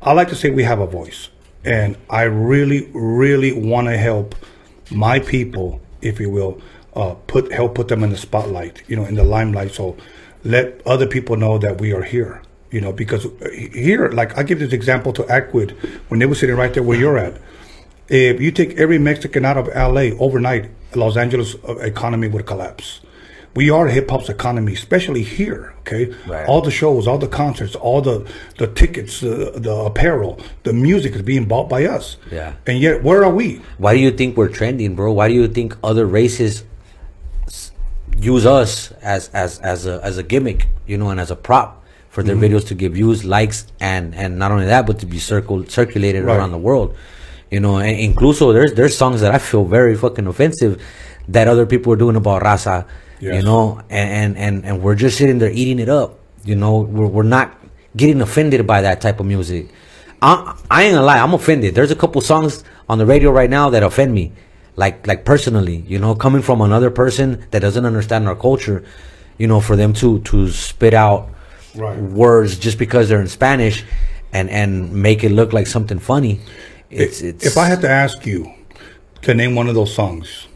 I 0.00 0.12
like 0.12 0.28
to 0.28 0.34
say 0.34 0.50
we 0.50 0.62
have 0.62 0.80
a 0.80 0.86
voice, 0.86 1.28
and 1.64 1.96
I 2.08 2.22
really, 2.22 2.88
really 2.94 3.52
want 3.52 3.88
to 3.88 3.96
help 3.96 4.34
my 4.90 5.18
people, 5.18 5.80
if 6.00 6.20
you 6.20 6.30
will, 6.30 6.60
uh, 6.94 7.14
put 7.26 7.52
help 7.52 7.74
put 7.74 7.88
them 7.88 8.02
in 8.02 8.10
the 8.10 8.16
spotlight, 8.16 8.82
you 8.88 8.96
know, 8.96 9.04
in 9.04 9.14
the 9.14 9.24
limelight. 9.24 9.72
So 9.72 9.96
let 10.44 10.80
other 10.86 11.06
people 11.06 11.36
know 11.36 11.58
that 11.58 11.80
we 11.80 11.92
are 11.92 12.02
here, 12.02 12.42
you 12.70 12.80
know, 12.80 12.92
because 12.92 13.26
here, 13.72 14.08
like 14.10 14.38
I 14.38 14.42
give 14.42 14.58
this 14.58 14.72
example 14.72 15.12
to 15.14 15.26
Acquid 15.26 15.72
when 16.08 16.20
they 16.20 16.26
were 16.26 16.34
sitting 16.34 16.56
right 16.56 16.72
there 16.72 16.82
where 16.82 16.98
you're 16.98 17.18
at. 17.18 17.40
If 18.08 18.40
you 18.40 18.50
take 18.50 18.78
every 18.78 18.98
Mexican 18.98 19.44
out 19.44 19.58
of 19.58 19.66
LA 19.68 20.16
overnight, 20.18 20.70
Los 20.94 21.18
Angeles 21.18 21.56
uh, 21.68 21.76
economy 21.78 22.28
would 22.28 22.46
collapse. 22.46 23.00
We 23.58 23.70
are 23.70 23.88
hip 23.88 24.08
hop's 24.12 24.28
economy, 24.28 24.72
especially 24.82 25.24
here. 25.38 25.62
Okay, 25.80 26.04
Right. 26.32 26.46
all 26.46 26.62
the 26.68 26.70
shows, 26.70 27.02
all 27.08 27.18
the 27.26 27.32
concerts, 27.42 27.74
all 27.86 28.00
the 28.00 28.16
the 28.62 28.68
tickets, 28.80 29.12
the 29.20 29.34
the 29.68 29.74
apparel, 29.90 30.38
the 30.66 30.72
music 30.72 31.10
is 31.18 31.22
being 31.32 31.44
bought 31.52 31.68
by 31.76 31.80
us. 31.96 32.04
Yeah. 32.30 32.52
and 32.68 32.76
yet 32.86 33.02
where 33.06 33.20
are 33.26 33.34
we? 33.42 33.48
Why 33.84 33.90
do 33.96 34.00
you 34.06 34.12
think 34.20 34.36
we're 34.38 34.54
trending, 34.60 34.90
bro? 34.98 35.08
Why 35.18 35.26
do 35.30 35.34
you 35.34 35.48
think 35.58 35.68
other 35.90 36.06
races 36.20 36.52
use 38.32 38.44
us 38.60 38.92
as 39.14 39.22
as 39.44 39.50
as 39.72 39.86
a 39.92 39.94
as 40.08 40.14
a 40.18 40.24
gimmick, 40.32 40.60
you 40.90 40.96
know, 41.00 41.08
and 41.12 41.18
as 41.24 41.30
a 41.36 41.36
prop 41.48 41.68
for 42.14 42.22
their 42.22 42.36
mm-hmm. 42.36 42.54
videos 42.54 42.64
to 42.70 42.74
give 42.82 42.92
views, 43.00 43.24
likes, 43.24 43.58
and 43.80 44.14
and 44.14 44.38
not 44.42 44.50
only 44.54 44.66
that, 44.74 44.86
but 44.86 44.96
to 45.02 45.06
be 45.06 45.18
circled 45.32 45.62
circulated 45.70 46.22
Right. 46.22 46.36
around 46.36 46.52
the 46.58 46.62
world, 46.68 46.88
you 47.54 47.60
know. 47.64 47.74
And 47.86 47.94
incluso 48.08 48.52
there's 48.56 48.72
there's 48.78 48.96
songs 49.02 49.18
that 49.24 49.32
I 49.34 49.38
feel 49.50 49.64
very 49.78 49.96
fucking 50.04 50.26
offensive 50.32 50.72
that 51.36 51.46
other 51.52 51.66
people 51.66 51.88
are 51.92 52.00
doing 52.04 52.16
about 52.16 52.42
raza, 52.42 52.86
you 53.20 53.42
know, 53.42 53.80
and, 53.90 54.36
and 54.36 54.38
and 54.38 54.64
and 54.66 54.82
we're 54.82 54.94
just 54.94 55.18
sitting 55.18 55.38
there 55.38 55.50
eating 55.50 55.78
it 55.78 55.88
up, 55.88 56.18
you 56.44 56.54
know. 56.56 56.80
We're 56.80 57.06
we're 57.06 57.22
not 57.22 57.56
getting 57.96 58.20
offended 58.20 58.66
by 58.66 58.82
that 58.82 59.00
type 59.00 59.20
of 59.20 59.26
music. 59.26 59.68
I, 60.20 60.56
I 60.70 60.84
ain't 60.84 60.94
gonna 60.94 61.06
lie, 61.06 61.18
I'm 61.18 61.34
offended. 61.34 61.74
There's 61.74 61.90
a 61.90 61.96
couple 61.96 62.20
songs 62.20 62.64
on 62.88 62.98
the 62.98 63.06
radio 63.06 63.30
right 63.30 63.48
now 63.50 63.70
that 63.70 63.82
offend 63.82 64.12
me, 64.14 64.32
like 64.76 65.06
like 65.06 65.24
personally, 65.24 65.84
you 65.86 65.98
know, 65.98 66.14
coming 66.14 66.42
from 66.42 66.60
another 66.60 66.90
person 66.90 67.46
that 67.52 67.60
doesn't 67.60 67.84
understand 67.86 68.26
our 68.28 68.34
culture, 68.36 68.84
you 69.38 69.46
know, 69.46 69.60
for 69.60 69.76
them 69.76 69.92
to 69.94 70.20
to 70.20 70.50
spit 70.50 70.94
out 70.94 71.30
Right. 71.76 71.96
words 72.00 72.58
just 72.58 72.78
because 72.78 73.08
they're 73.08 73.20
in 73.20 73.28
Spanish, 73.28 73.84
and 74.32 74.50
and 74.50 74.92
make 74.92 75.22
it 75.22 75.30
look 75.30 75.52
like 75.52 75.66
something 75.68 76.00
funny. 76.00 76.40
It's 76.90 77.20
it's. 77.20 77.44
If 77.46 77.56
I 77.56 77.66
had 77.66 77.80
to 77.82 77.88
ask 77.88 78.26
you 78.26 78.52
to 79.22 79.34
name 79.34 79.54
one 79.54 79.68
of 79.68 79.74
those 79.76 79.94
songs, 79.94 80.47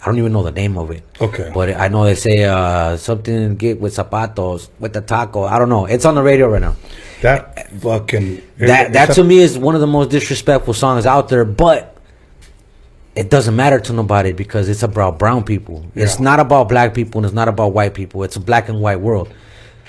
I 0.00 0.06
don't 0.06 0.18
even 0.18 0.32
know 0.32 0.42
the 0.44 0.52
name 0.52 0.78
of 0.78 0.90
it. 0.92 1.02
Okay. 1.20 1.50
But 1.52 1.76
I 1.76 1.88
know 1.88 2.04
they 2.04 2.14
say 2.14 2.44
uh, 2.44 2.96
something 2.96 3.56
get 3.56 3.80
with 3.80 3.96
zapatos 3.96 4.68
with 4.78 4.92
the 4.92 5.00
taco. 5.00 5.44
I 5.44 5.58
don't 5.58 5.68
know. 5.68 5.86
It's 5.86 6.04
on 6.04 6.14
the 6.14 6.22
radio 6.22 6.48
right 6.48 6.60
now. 6.60 6.76
that 7.22 7.68
fucking 7.80 8.40
that 8.58 8.92
that 8.92 9.06
to 9.14 9.24
me 9.24 9.38
is 9.38 9.58
one 9.58 9.74
of 9.74 9.80
the 9.80 9.86
most 9.88 10.08
disrespectful 10.10 10.72
songs 10.72 11.04
out 11.04 11.28
there 11.28 11.44
but 11.44 11.96
it 13.16 13.28
doesn't 13.28 13.56
matter 13.56 13.80
to 13.80 13.92
nobody 13.92 14.30
because 14.32 14.68
it's 14.68 14.84
about 14.84 15.18
brown 15.18 15.42
people 15.42 15.84
Yeah. 15.96 16.04
it's 16.04 16.20
not 16.20 16.38
about 16.38 16.68
black 16.68 16.94
people 16.94 17.18
and 17.18 17.26
it's 17.26 17.34
not 17.34 17.48
about 17.48 17.72
white 17.72 17.92
people 17.94 18.22
it's 18.22 18.36
a 18.36 18.40
black 18.40 18.68
and 18.68 18.80
white 18.80 19.00
world 19.00 19.34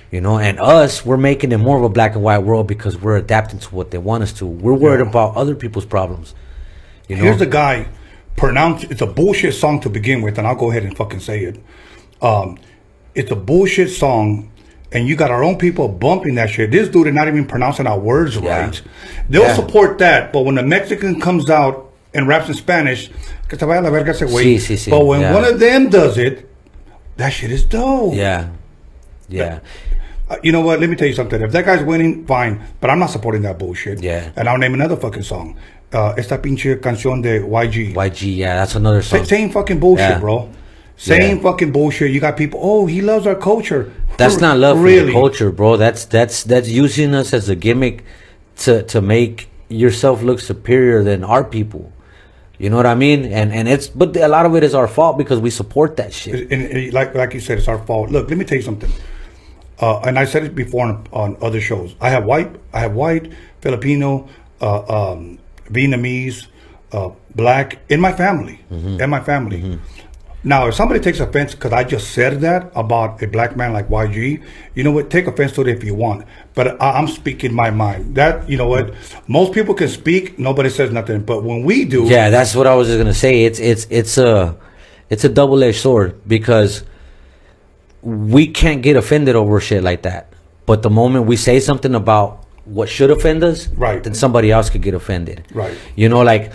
you 0.09 0.21
know 0.21 0.39
and 0.39 0.59
us 0.59 1.05
we're 1.05 1.17
making 1.17 1.51
it 1.51 1.57
more 1.59 1.77
of 1.77 1.83
a 1.83 1.89
black 1.89 2.15
and 2.15 2.23
white 2.23 2.39
world 2.39 2.65
because 2.65 2.97
we're 2.97 3.17
adapting 3.17 3.59
to 3.59 3.75
what 3.75 3.91
they 3.91 3.99
want 3.99 4.23
us 4.23 4.33
to 4.33 4.47
we're 4.47 4.73
worried 4.73 5.03
Yeah. 5.03 5.09
about 5.11 5.35
other 5.35 5.53
people's 5.53 5.85
problems 5.85 6.33
you 7.07 7.15
know 7.15 7.21
Here's 7.25 7.37
the 7.37 7.45
guy. 7.45 7.85
Pronounce 8.35 8.83
it's 8.85 9.01
a 9.01 9.05
bullshit 9.07 9.53
song 9.53 9.81
to 9.81 9.89
begin 9.89 10.21
with, 10.21 10.37
and 10.37 10.47
I'll 10.47 10.55
go 10.55 10.69
ahead 10.71 10.83
and 10.83 10.95
fucking 10.95 11.19
say 11.19 11.43
it. 11.43 11.59
Um, 12.21 12.57
it's 13.13 13.31
a 13.31 13.35
bullshit 13.35 13.89
song, 13.89 14.49
and 14.93 15.07
you 15.07 15.15
got 15.17 15.29
our 15.29 15.43
own 15.43 15.57
people 15.57 15.89
bumping 15.89 16.35
that 16.35 16.49
shit. 16.49 16.71
This 16.71 16.87
dude 16.87 17.07
is 17.07 17.13
not 17.13 17.27
even 17.27 17.45
pronouncing 17.45 17.85
our 17.85 17.99
words 17.99 18.37
Yeah. 18.37 18.65
right. 18.65 18.81
They'll 19.29 19.41
Yeah. 19.43 19.55
support 19.55 19.97
that, 19.97 20.31
but 20.31 20.45
when 20.45 20.55
the 20.55 20.63
Mexican 20.63 21.19
comes 21.19 21.49
out 21.49 21.91
and 22.13 22.27
raps 22.29 22.47
in 22.47 22.53
Spanish, 22.55 23.09
que 23.49 23.57
te 23.57 23.65
vaya 23.65 23.81
la 23.81 23.89
verga 23.89 24.11
ese 24.11 24.21
güey. 24.25 24.43
Sí, 24.43 24.55
sí, 24.55 24.75
sí, 24.77 24.89
But 24.89 25.05
when 25.05 25.19
yeah. 25.21 25.33
one 25.33 25.43
of 25.43 25.59
them 25.59 25.89
does 25.89 26.17
it, 26.17 26.49
that 27.17 27.33
shit 27.33 27.51
is 27.51 27.65
dope. 27.65 28.15
yeah 28.15 28.47
yeah 29.27 29.59
Uh, 30.29 30.37
you 30.43 30.51
know 30.51 30.61
what? 30.61 30.79
Let 30.79 30.91
me 30.91 30.95
tell 30.95 31.07
you 31.07 31.15
something. 31.15 31.41
If 31.41 31.51
that 31.53 31.65
guy's 31.65 31.83
winning, 31.83 32.23
fine. 32.27 32.61
But 32.79 32.91
I'm 32.91 32.99
not 32.99 33.09
supporting 33.09 33.41
that 33.41 33.57
bullshit. 33.57 34.03
Yeah. 34.03 34.29
And 34.35 34.47
I'll 34.47 34.59
name 34.59 34.75
another 34.75 34.95
fucking 34.95 35.23
song. 35.23 35.55
Uh, 35.91 36.13
esta 36.17 36.39
pinche 36.41 36.79
canción 36.79 37.21
de 37.21 37.39
YG. 37.41 37.93
YG 37.95 38.35
yeah 38.37 38.55
that's 38.55 38.75
another 38.75 39.01
song 39.01 39.25
Same 39.25 39.49
fucking 39.49 39.79
bullshit, 39.79 40.09
Yeah. 40.09 40.19
bro. 40.19 40.49
Same 40.97 41.37
Yeah. 41.37 41.41
fucking 41.41 41.71
bullshit. 41.71 42.11
You 42.11 42.19
got 42.19 42.35
people. 42.37 42.59
Oh, 42.61 42.85
he 42.85 43.01
loves 43.01 43.25
our 43.25 43.35
culture. 43.35 43.91
That's 44.17 44.39
not 44.39 44.57
love 44.59 44.77
for 44.77 44.83
really. 44.83 45.07
the 45.07 45.13
culture, 45.13 45.49
bro. 45.51 45.77
That's 45.77 46.05
that's 46.05 46.43
that's 46.43 46.67
using 46.69 47.15
us 47.15 47.33
as 47.33 47.47
a 47.49 47.55
gimmick 47.55 48.03
to 48.57 48.83
to 48.83 49.01
make 49.01 49.47
yourself 49.69 50.21
look 50.21 50.39
superior 50.41 51.03
than 51.03 51.23
our 51.23 51.43
people. 51.43 51.91
You 52.59 52.69
know 52.69 52.75
what 52.75 52.85
I 52.85 52.95
mean? 52.95 53.23
And 53.25 53.53
and 53.53 53.67
it's 53.69 53.87
but 53.87 54.15
a 54.17 54.27
lot 54.27 54.45
of 54.45 54.53
it 54.55 54.63
is 54.63 54.75
our 54.75 54.87
fault 54.89 55.17
because 55.17 55.39
we 55.39 55.49
support 55.49 55.95
that 55.97 56.11
shit. 56.13 56.51
And, 56.51 56.61
and 56.69 56.93
like 56.93 57.15
like 57.15 57.33
you 57.33 57.39
said, 57.39 57.57
it's 57.59 57.67
our 57.69 57.79
fault. 57.79 58.11
Look, 58.11 58.29
let 58.29 58.37
me 58.37 58.43
tell 58.45 58.57
you 58.57 58.63
something. 58.63 58.91
Uh, 59.79 60.01
and 60.01 60.19
I 60.19 60.25
said 60.25 60.43
it 60.43 60.53
before 60.53 60.85
on, 60.85 61.07
on 61.13 61.37
other 61.41 61.61
shows. 61.61 61.95
I 62.01 62.09
have 62.09 62.25
white, 62.25 62.51
I 62.73 62.81
have 62.81 62.93
white, 62.93 63.31
Filipino, 63.61 64.27
uh, 64.59 65.13
um, 65.13 65.39
Vietnamese, 65.71 66.47
uh, 66.91 67.11
black 67.35 67.79
in 67.89 67.99
my 67.99 68.13
family. 68.13 68.59
Mm-hmm. 68.71 69.01
In 69.01 69.09
my 69.09 69.21
family. 69.21 69.79
Now, 70.43 70.67
if 70.67 70.75
somebody 70.75 71.01
takes 71.01 71.19
offense 71.19 71.53
because 71.53 71.73
I 71.73 71.83
just 71.83 72.11
said 72.11 72.39
that 72.41 72.71
about 72.73 73.21
a 73.21 73.27
black 73.27 73.57
man 73.57 73.73
like 73.73 73.89
YG, 73.89 74.41
you 74.73 74.83
know 74.83 74.91
what? 74.91 75.09
Take 75.09 75.27
offense 75.27 75.51
to 75.53 75.61
it 75.61 75.67
if 75.67 75.83
you 75.83 75.93
want. 75.93 76.25
But 76.55 76.81
I, 76.81 76.91
I'm 76.91 77.07
speaking 77.07 77.53
my 77.53 77.71
mind. 77.71 78.15
That 78.15 78.49
you 78.49 78.57
know 78.57 78.67
what? 78.67 78.93
Most 79.27 79.51
people 79.51 79.73
can 79.73 79.89
speak. 79.89 80.39
Nobody 80.39 80.69
says 80.69 80.91
nothing. 80.91 81.23
But 81.23 81.43
when 81.43 81.63
we 81.63 81.83
do, 81.83 82.05
Yeah, 82.05 82.29
that's 82.29 82.55
what 82.55 82.67
I 82.67 82.75
was 82.75 82.87
just 82.87 82.97
gonna 82.97 83.13
say. 83.13 83.43
It's 83.43 83.59
it's 83.59 83.85
it's 83.89 84.17
a 84.17 84.55
it's 85.09 85.25
a 85.25 85.29
double 85.29 85.61
edged 85.61 85.81
sword 85.81 86.21
because 86.25 86.83
we 88.01 88.47
can't 88.47 88.81
get 88.81 88.95
offended 88.95 89.35
over 89.35 89.59
shit 89.59 89.83
like 89.83 90.03
that. 90.03 90.31
But 90.65 90.83
the 90.83 90.89
moment 90.89 91.25
we 91.25 91.35
say 91.35 91.59
something 91.59 91.93
about 91.95 92.45
what 92.69 92.87
should 92.89 93.11
offend 93.11 93.43
us, 93.43 93.67
Right. 93.69 94.03
then 94.03 94.13
somebody 94.13 94.51
else 94.51 94.69
could 94.69 94.81
get 94.81 94.93
offended. 94.93 95.43
Right. 95.53 95.75
You 95.95 96.09
know, 96.09 96.21
like 96.21 96.51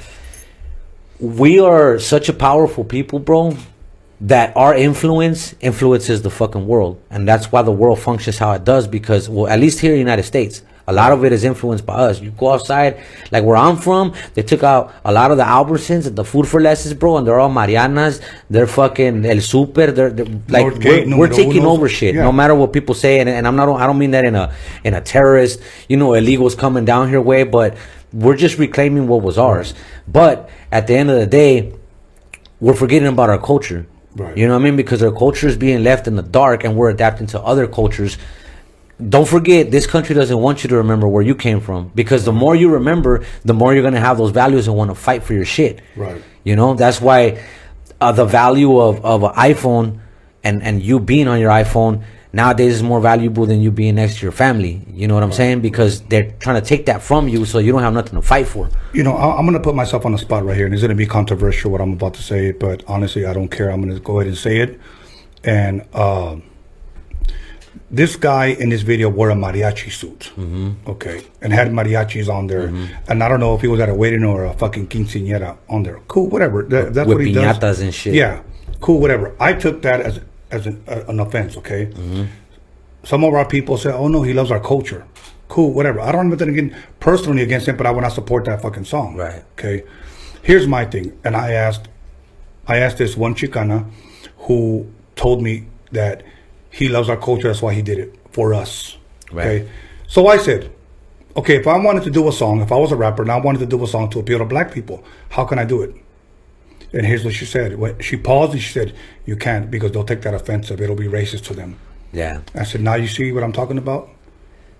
we 1.20 1.60
are 1.60 1.98
such 1.98 2.28
a 2.28 2.32
powerful 2.32 2.84
people, 2.84 3.18
bro, 3.18 3.56
that 4.20 4.56
our 4.56 4.74
influence 4.74 5.54
influences 5.60 6.22
the 6.22 6.30
fucking 6.30 6.66
world. 6.66 7.00
And 7.10 7.26
that's 7.28 7.50
why 7.52 7.62
the 7.62 7.72
world 7.72 7.98
functions 7.98 8.38
how 8.38 8.52
it 8.52 8.64
does 8.64 8.86
because 8.86 9.28
well, 9.28 9.46
at 9.48 9.60
least 9.60 9.80
here 9.80 9.90
in 9.92 9.96
the 9.96 10.00
United 10.00 10.24
States, 10.24 10.62
a 10.86 10.92
lot 10.92 11.12
of 11.12 11.24
it 11.24 11.32
is 11.32 11.44
influenced 11.44 11.86
by 11.86 11.94
us. 11.94 12.20
You 12.20 12.30
go 12.30 12.52
outside, 12.52 13.02
like 13.30 13.44
where 13.44 13.56
I'm 13.56 13.76
from, 13.76 14.14
they 14.34 14.42
took 14.42 14.62
out 14.62 14.94
a 15.04 15.12
lot 15.12 15.30
of 15.30 15.36
the 15.36 15.44
Albertsons 15.44 16.06
and 16.06 16.16
the 16.16 16.24
Food 16.24 16.46
4 16.46 16.60
Lesses, 16.60 16.94
bro, 16.94 17.16
and 17.16 17.26
they're 17.26 17.40
all 17.40 17.48
Mariana's. 17.50 18.20
They're 18.50 18.66
fucking 18.66 19.24
El 19.24 19.40
Super. 19.40 19.90
They're, 19.90 20.10
they're 20.10 20.26
like 20.48 20.66
Northgate, 20.66 21.10
we're, 21.10 21.18
we're 21.18 21.28
taking 21.28 21.62
unos. 21.62 21.78
over 21.78 21.88
shit. 21.88 22.14
Yeah. 22.14 22.24
No 22.24 22.32
matter 22.32 22.54
what 22.54 22.72
people 22.72 22.94
say, 22.94 23.20
and, 23.20 23.28
and 23.28 23.46
I'm 23.46 23.56
not. 23.56 23.68
I 23.80 23.86
don't 23.86 23.98
mean 23.98 24.10
that 24.10 24.24
in 24.24 24.34
a 24.34 24.54
in 24.84 24.94
a 24.94 25.00
terrorist, 25.00 25.60
you 25.88 25.96
know, 25.96 26.10
illegals 26.10 26.56
coming 26.56 26.84
down 26.84 27.08
here 27.08 27.20
way, 27.20 27.44
but 27.44 27.76
we're 28.12 28.36
just 28.36 28.58
reclaiming 28.58 29.08
what 29.08 29.22
was 29.22 29.38
ours. 29.38 29.74
But 30.06 30.48
at 30.70 30.86
the 30.86 30.94
end 30.94 31.10
of 31.10 31.18
the 31.18 31.26
day, 31.26 31.74
we're 32.60 32.74
forgetting 32.74 33.08
about 33.08 33.30
our 33.30 33.38
culture. 33.38 33.86
Right. 34.14 34.36
You 34.36 34.46
know 34.46 34.54
what 34.54 34.60
I 34.60 34.64
mean? 34.64 34.76
Because 34.76 35.02
our 35.02 35.10
culture 35.10 35.48
is 35.48 35.56
being 35.56 35.82
left 35.82 36.06
in 36.06 36.14
the 36.14 36.22
dark, 36.22 36.64
and 36.64 36.76
we're 36.76 36.90
adapting 36.90 37.26
to 37.28 37.40
other 37.40 37.66
cultures. 37.66 38.16
Don't 39.08 39.26
forget, 39.26 39.70
this 39.70 39.86
country 39.86 40.14
doesn't 40.14 40.38
want 40.38 40.62
you 40.62 40.68
to 40.70 40.76
remember 40.76 41.08
where 41.08 41.22
you 41.22 41.34
came 41.34 41.60
from. 41.60 41.90
Because 41.94 42.24
the 42.24 42.32
more 42.32 42.54
you 42.54 42.68
remember, 42.70 43.24
the 43.44 43.54
more 43.54 43.74
you're 43.74 43.82
gonna 43.82 44.00
have 44.00 44.18
those 44.18 44.30
values 44.30 44.68
and 44.68 44.76
want 44.76 44.90
to 44.90 44.94
fight 44.94 45.22
for 45.24 45.34
your 45.34 45.44
shit. 45.44 45.80
Right. 45.96 46.22
You 46.44 46.54
know, 46.56 46.74
that's 46.74 47.00
why 47.00 47.42
uh, 48.00 48.12
the 48.12 48.24
value 48.24 48.78
of, 48.78 49.04
of 49.04 49.22
an 49.24 49.32
iPhone 49.32 50.00
and, 50.44 50.62
and 50.62 50.80
you 50.82 51.00
being 51.00 51.26
on 51.26 51.40
your 51.40 51.50
iPhone 51.50 52.04
nowadays 52.32 52.74
is 52.74 52.82
more 52.82 53.00
valuable 53.00 53.46
than 53.46 53.60
you 53.60 53.70
being 53.70 53.94
next 53.94 54.16
to 54.18 54.22
your 54.22 54.32
family. 54.32 54.82
You 54.92 55.08
know 55.08 55.14
what 55.14 55.22
I'm 55.22 55.32
saying? 55.32 55.60
Because 55.60 56.00
they're 56.02 56.32
trying 56.40 56.60
to 56.60 56.66
take 56.66 56.86
that 56.86 57.00
from 57.02 57.28
you 57.28 57.44
so 57.46 57.58
you 57.58 57.72
don't 57.72 57.82
have 57.82 57.94
nothing 57.94 58.14
to 58.14 58.22
fight 58.22 58.46
for. 58.46 58.68
You 58.92 59.02
know, 59.04 59.14
I- 59.16 59.36
I'm 59.38 59.44
going 59.46 59.54
to 59.56 59.62
put 59.62 59.74
myself 59.74 60.04
on 60.04 60.12
the 60.12 60.18
spot 60.18 60.44
right 60.44 60.56
here, 60.56 60.66
and 60.66 60.74
it's 60.74 60.82
going 60.82 60.90
to 60.90 60.94
be 60.96 61.06
controversial 61.06 61.70
what 61.70 61.80
I'm 61.80 61.92
about 61.94 62.14
to 62.14 62.22
say, 62.22 62.52
but 62.52 62.82
honestly, 62.88 63.24
I 63.24 63.32
don't 63.32 63.48
care. 63.48 63.70
I'm 63.70 63.80
going 63.80 63.94
to 63.94 64.00
go 64.00 64.18
ahead 64.20 64.28
and 64.28 64.36
say 64.36 64.58
it. 64.58 64.78
And 65.44 65.82
um 65.94 66.42
this 67.90 68.16
guy 68.16 68.46
in 68.46 68.70
this 68.70 68.82
video 68.82 69.08
wore 69.08 69.30
a 69.30 69.34
mariachi 69.34 69.90
suit, 69.92 70.32
mm-hmm. 70.36 70.72
okay, 70.86 71.22
and 71.40 71.52
had 71.52 71.68
mariachis 71.68 72.28
on 72.28 72.46
there. 72.46 72.66
And 73.08 73.22
I 73.22 73.28
don't 73.28 73.40
know 73.40 73.54
if 73.54 73.60
he 73.60 73.68
was 73.68 73.80
at 73.80 73.88
a 73.88 73.94
wedding 73.94 74.24
or 74.24 74.44
a 74.44 74.54
fucking 74.54 74.88
quinceañera 74.88 75.56
on 75.68 75.82
there. 75.82 76.00
Cool, 76.08 76.28
whatever. 76.28 76.62
That, 76.62 76.94
that's 76.94 77.06
With 77.06 77.18
what 77.18 77.26
he 77.26 77.32
does. 77.32 77.58
piñatas 77.58 77.82
and 77.82 77.94
shit. 77.94 78.14
Yeah, 78.14 78.42
cool, 78.80 79.00
whatever. 79.00 79.34
I 79.38 79.52
took 79.52 79.82
that 79.82 80.00
as 80.00 80.20
as 80.50 80.66
an, 80.66 80.82
uh, 80.88 81.04
an 81.08 81.20
offense. 81.20 81.56
Okay. 81.56 81.92
Some 83.04 83.22
of 83.22 83.34
our 83.34 83.46
people 83.46 83.76
say, 83.76 83.92
"Oh 83.92 84.08
no, 84.08 84.22
he 84.22 84.32
loves 84.32 84.50
our 84.50 84.60
culture." 84.60 85.06
Cool, 85.48 85.72
whatever. 85.74 86.00
I 86.00 86.10
don't 86.10 86.30
have 86.30 86.40
nothing 86.40 86.48
again 86.48 86.76
personally 87.00 87.42
against 87.42 87.68
him, 87.68 87.76
but 87.76 87.86
I 87.86 87.90
would 87.90 88.00
not 88.00 88.12
support 88.12 88.46
that 88.46 88.62
fucking 88.62 88.86
song. 88.86 89.16
Right. 89.16 89.44
Okay. 89.52 89.84
Here's 90.42 90.66
my 90.66 90.84
thing, 90.84 91.18
and 91.22 91.36
I 91.36 91.52
asked, 91.52 91.88
I 92.66 92.78
asked 92.78 92.98
this 92.98 93.16
one 93.16 93.34
Chicana, 93.34 93.90
who 94.38 94.90
told 95.16 95.42
me 95.42 95.66
that 95.92 96.22
he 96.74 96.88
loves 96.88 97.08
our 97.08 97.16
culture. 97.16 97.46
That's 97.46 97.62
why 97.62 97.72
he 97.72 97.82
did 97.82 97.98
it 97.98 98.18
for 98.32 98.52
us. 98.52 98.96
Right. 99.30 99.46
Okay. 99.46 99.70
So 100.08 100.26
I 100.26 100.38
said, 100.38 100.72
okay, 101.36 101.56
if 101.56 101.68
I 101.68 101.78
wanted 101.78 102.02
to 102.02 102.10
do 102.10 102.28
a 102.28 102.32
song, 102.32 102.60
if 102.62 102.72
I 102.72 102.76
was 102.76 102.90
a 102.90 102.96
rapper 102.96 103.22
and 103.22 103.30
I 103.30 103.38
wanted 103.38 103.60
to 103.60 103.66
do 103.66 103.82
a 103.84 103.86
song 103.86 104.10
to 104.10 104.18
appeal 104.18 104.40
to 104.40 104.44
black 104.44 104.72
people, 104.72 105.04
how 105.28 105.44
can 105.44 105.60
I 105.60 105.64
do 105.64 105.82
it? 105.82 105.94
And 106.92 107.06
here's 107.06 107.24
what 107.24 107.34
she 107.34 107.44
said. 107.44 107.78
She 108.00 108.16
paused 108.16 108.52
and 108.52 108.62
she 108.62 108.72
said, 108.72 108.94
"You 109.24 109.36
can't 109.36 109.70
because 109.70 109.92
they'll 109.92 110.04
take 110.04 110.22
that 110.22 110.34
offensive. 110.34 110.80
It'll 110.80 110.96
be 110.96 111.06
racist 111.06 111.44
to 111.44 111.54
them." 111.54 111.76
Yeah. 112.12 112.40
I 112.54 112.64
said, 112.64 112.80
"Now 112.80 112.94
you 112.96 113.08
see 113.08 113.30
what 113.32 113.42
I'm 113.44 113.52
talking 113.52 113.78
about." 113.78 114.10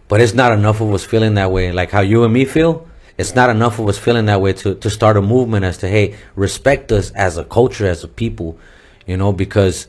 But 0.09 0.21
it's 0.21 0.35
not 0.35 0.53
enough 0.53 0.81
of 0.81 0.93
us 0.93 1.05
feeling 1.05 1.35
that 1.35 1.51
way. 1.51 1.73
Like 1.73 1.91
how 1.91 2.01
you 2.01 2.25
and 2.25 2.33
me 2.33 2.45
feel, 2.45 2.87
it's 3.19 3.35
not 3.35 3.51
enough 3.51 3.79
of 3.79 3.89
us 3.89 3.99
feeling 3.99 4.27
that 4.27 4.41
way 4.41 4.53
to, 4.53 4.75
to 4.75 4.91
start 4.91 5.16
a 5.16 5.23
movement 5.23 5.65
as 5.65 5.79
to, 5.79 5.89
hey, 5.89 6.16
respect 6.35 6.93
us 6.93 7.11
as 7.12 7.37
a 7.37 7.45
culture, 7.45 7.87
as 7.87 8.05
a 8.05 8.09
people, 8.09 8.59
you 9.07 9.16
know, 9.16 9.33
because 9.33 9.87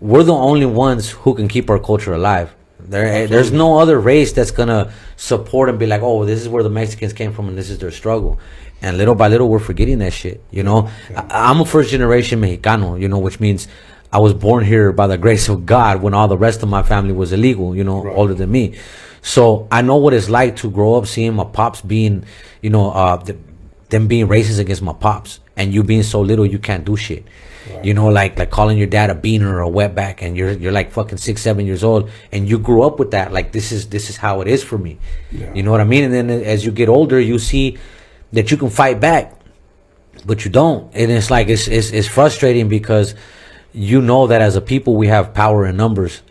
we're 0.00 0.22
the 0.22 0.34
only 0.34 0.66
ones 0.66 1.10
who 1.10 1.34
can 1.34 1.48
keep 1.48 1.70
our 1.70 1.78
culture 1.78 2.12
alive. 2.14 2.54
There, 2.80 3.26
there's 3.26 3.50
no 3.50 3.78
other 3.78 3.98
race 3.98 4.32
that's 4.32 4.50
gonna 4.50 4.92
support 5.16 5.68
and 5.70 5.78
be 5.78 5.86
like, 5.86 6.02
oh, 6.02 6.24
this 6.26 6.40
is 6.40 6.48
where 6.48 6.62
the 6.62 6.68
Mexicans 6.70 7.12
came 7.14 7.32
from 7.32 7.48
and 7.48 7.56
this 7.56 7.70
is 7.70 7.78
their 7.78 7.90
struggle. 7.90 8.38
And 8.82 8.98
little 8.98 9.14
by 9.14 9.28
little, 9.28 9.48
we're 9.48 9.58
forgetting 9.60 10.00
that 10.00 10.12
shit. 10.12 10.42
You 10.50 10.62
know, 10.64 10.90
I, 11.16 11.50
I'm 11.50 11.60
a 11.60 11.64
first 11.64 11.90
generation 11.90 12.40
Mexicano. 12.42 13.00
You 13.00 13.08
know, 13.08 13.18
which 13.18 13.40
means 13.40 13.66
I 14.12 14.18
was 14.18 14.34
born 14.34 14.64
here 14.64 14.92
by 14.92 15.06
the 15.06 15.16
grace 15.16 15.48
of 15.48 15.64
God 15.64 16.02
when 16.02 16.12
all 16.12 16.28
the 16.28 16.36
rest 16.36 16.62
of 16.62 16.68
my 16.68 16.82
family 16.82 17.14
was 17.14 17.32
illegal. 17.32 17.74
You 17.74 17.84
know, 17.84 18.02
Right. 18.02 18.14
older 18.14 18.34
than 18.34 18.50
me. 18.50 18.74
So 19.22 19.66
I 19.72 19.80
know 19.80 19.96
what 19.96 20.12
it's 20.12 20.28
like 20.28 20.56
to 20.56 20.70
grow 20.70 20.96
up 20.96 21.06
seeing 21.06 21.32
my 21.32 21.44
pops 21.44 21.80
being, 21.80 22.24
you 22.60 22.68
know, 22.68 22.90
uh, 22.90 23.16
th- 23.16 23.38
them 23.88 24.06
being 24.06 24.28
racist 24.28 24.58
against 24.58 24.82
my 24.82 24.92
pops, 24.92 25.40
and 25.56 25.72
you 25.72 25.82
being 25.82 26.02
so 26.02 26.20
little 26.20 26.44
you 26.44 26.58
can't 26.58 26.84
do 26.84 26.94
shit. 26.96 27.24
You 27.82 27.94
know, 27.94 28.08
like 28.08 28.38
like 28.38 28.50
calling 28.50 28.76
your 28.76 28.86
dad 28.86 29.10
a 29.10 29.14
beaner 29.14 29.50
or 29.50 29.62
a 29.62 29.68
wetback, 29.68 30.22
and 30.22 30.36
you're 30.36 30.52
you're 30.52 30.72
like 30.72 30.92
fucking 30.92 31.18
six, 31.18 31.42
seven 31.42 31.66
years 31.66 31.82
old, 31.82 32.10
and 32.32 32.48
you 32.48 32.58
grew 32.58 32.82
up 32.82 32.98
with 32.98 33.12
that. 33.12 33.32
Like 33.32 33.52
this 33.52 33.72
is 33.72 33.88
this 33.88 34.10
is 34.10 34.16
how 34.16 34.40
it 34.42 34.48
is 34.48 34.62
for 34.62 34.76
me. 34.78 34.98
Yeah. 35.32 35.52
You 35.54 35.62
know 35.62 35.70
what 35.70 35.80
I 35.80 35.84
mean? 35.84 36.04
And 36.04 36.12
then 36.12 36.30
as 36.30 36.64
you 36.64 36.72
get 36.72 36.88
older, 36.88 37.18
you 37.18 37.38
see 37.38 37.78
that 38.32 38.50
you 38.50 38.56
can 38.56 38.70
fight 38.70 39.00
back, 39.00 39.38
but 40.26 40.44
you 40.44 40.50
don't, 40.50 40.94
and 40.94 41.10
it's 41.10 41.30
like 41.30 41.48
it's 41.48 41.68
it's, 41.68 41.90
it's 41.90 42.08
frustrating 42.08 42.68
because 42.68 43.14
you 43.72 44.02
know 44.02 44.26
that 44.26 44.40
as 44.40 44.56
a 44.56 44.60
people 44.60 44.96
we 44.96 45.08
have 45.08 45.32
power 45.34 45.66
in 45.66 45.76
numbers, 45.76 46.22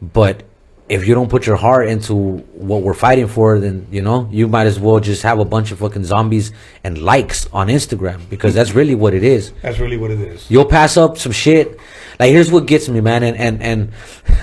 but 0.00 0.44
if 0.88 1.06
you 1.06 1.14
don't 1.14 1.28
put 1.28 1.46
your 1.46 1.56
heart 1.56 1.88
into 1.88 2.14
what 2.14 2.82
we're 2.82 2.94
fighting 2.94 3.26
for, 3.26 3.58
then 3.58 3.86
you 3.90 4.02
know 4.02 4.28
you 4.30 4.46
might 4.46 4.66
as 4.66 4.78
well 4.78 5.00
just 5.00 5.22
have 5.22 5.38
a 5.38 5.44
bunch 5.44 5.72
of 5.72 5.78
fucking 5.78 6.04
zombies 6.04 6.52
and 6.84 6.98
likes 6.98 7.46
on 7.52 7.68
Instagram 7.68 8.28
because 8.30 8.54
that's 8.54 8.72
really 8.72 8.94
what 8.94 9.12
it 9.12 9.24
is. 9.24 9.52
That's 9.62 9.78
really 9.78 9.96
what 9.96 10.10
it 10.10 10.20
is. 10.20 10.48
You'll 10.50 10.64
pass 10.66 10.96
up 10.96 11.18
some 11.18 11.32
shit. 11.32 11.78
Like 12.20 12.30
here's 12.30 12.50
what 12.52 12.66
gets 12.66 12.88
me, 12.88 13.00
man, 13.00 13.22
and 13.24 13.36
and 13.36 13.62
and 13.62 13.92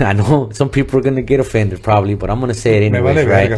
I 0.00 0.12
know 0.12 0.50
some 0.52 0.68
people 0.68 0.98
are 0.98 1.02
gonna 1.02 1.22
get 1.22 1.40
offended 1.40 1.82
probably, 1.82 2.14
but 2.14 2.30
I'm 2.30 2.40
gonna 2.40 2.54
say 2.54 2.76
it 2.76 2.82
anyways, 2.86 3.16
right? 3.26 3.50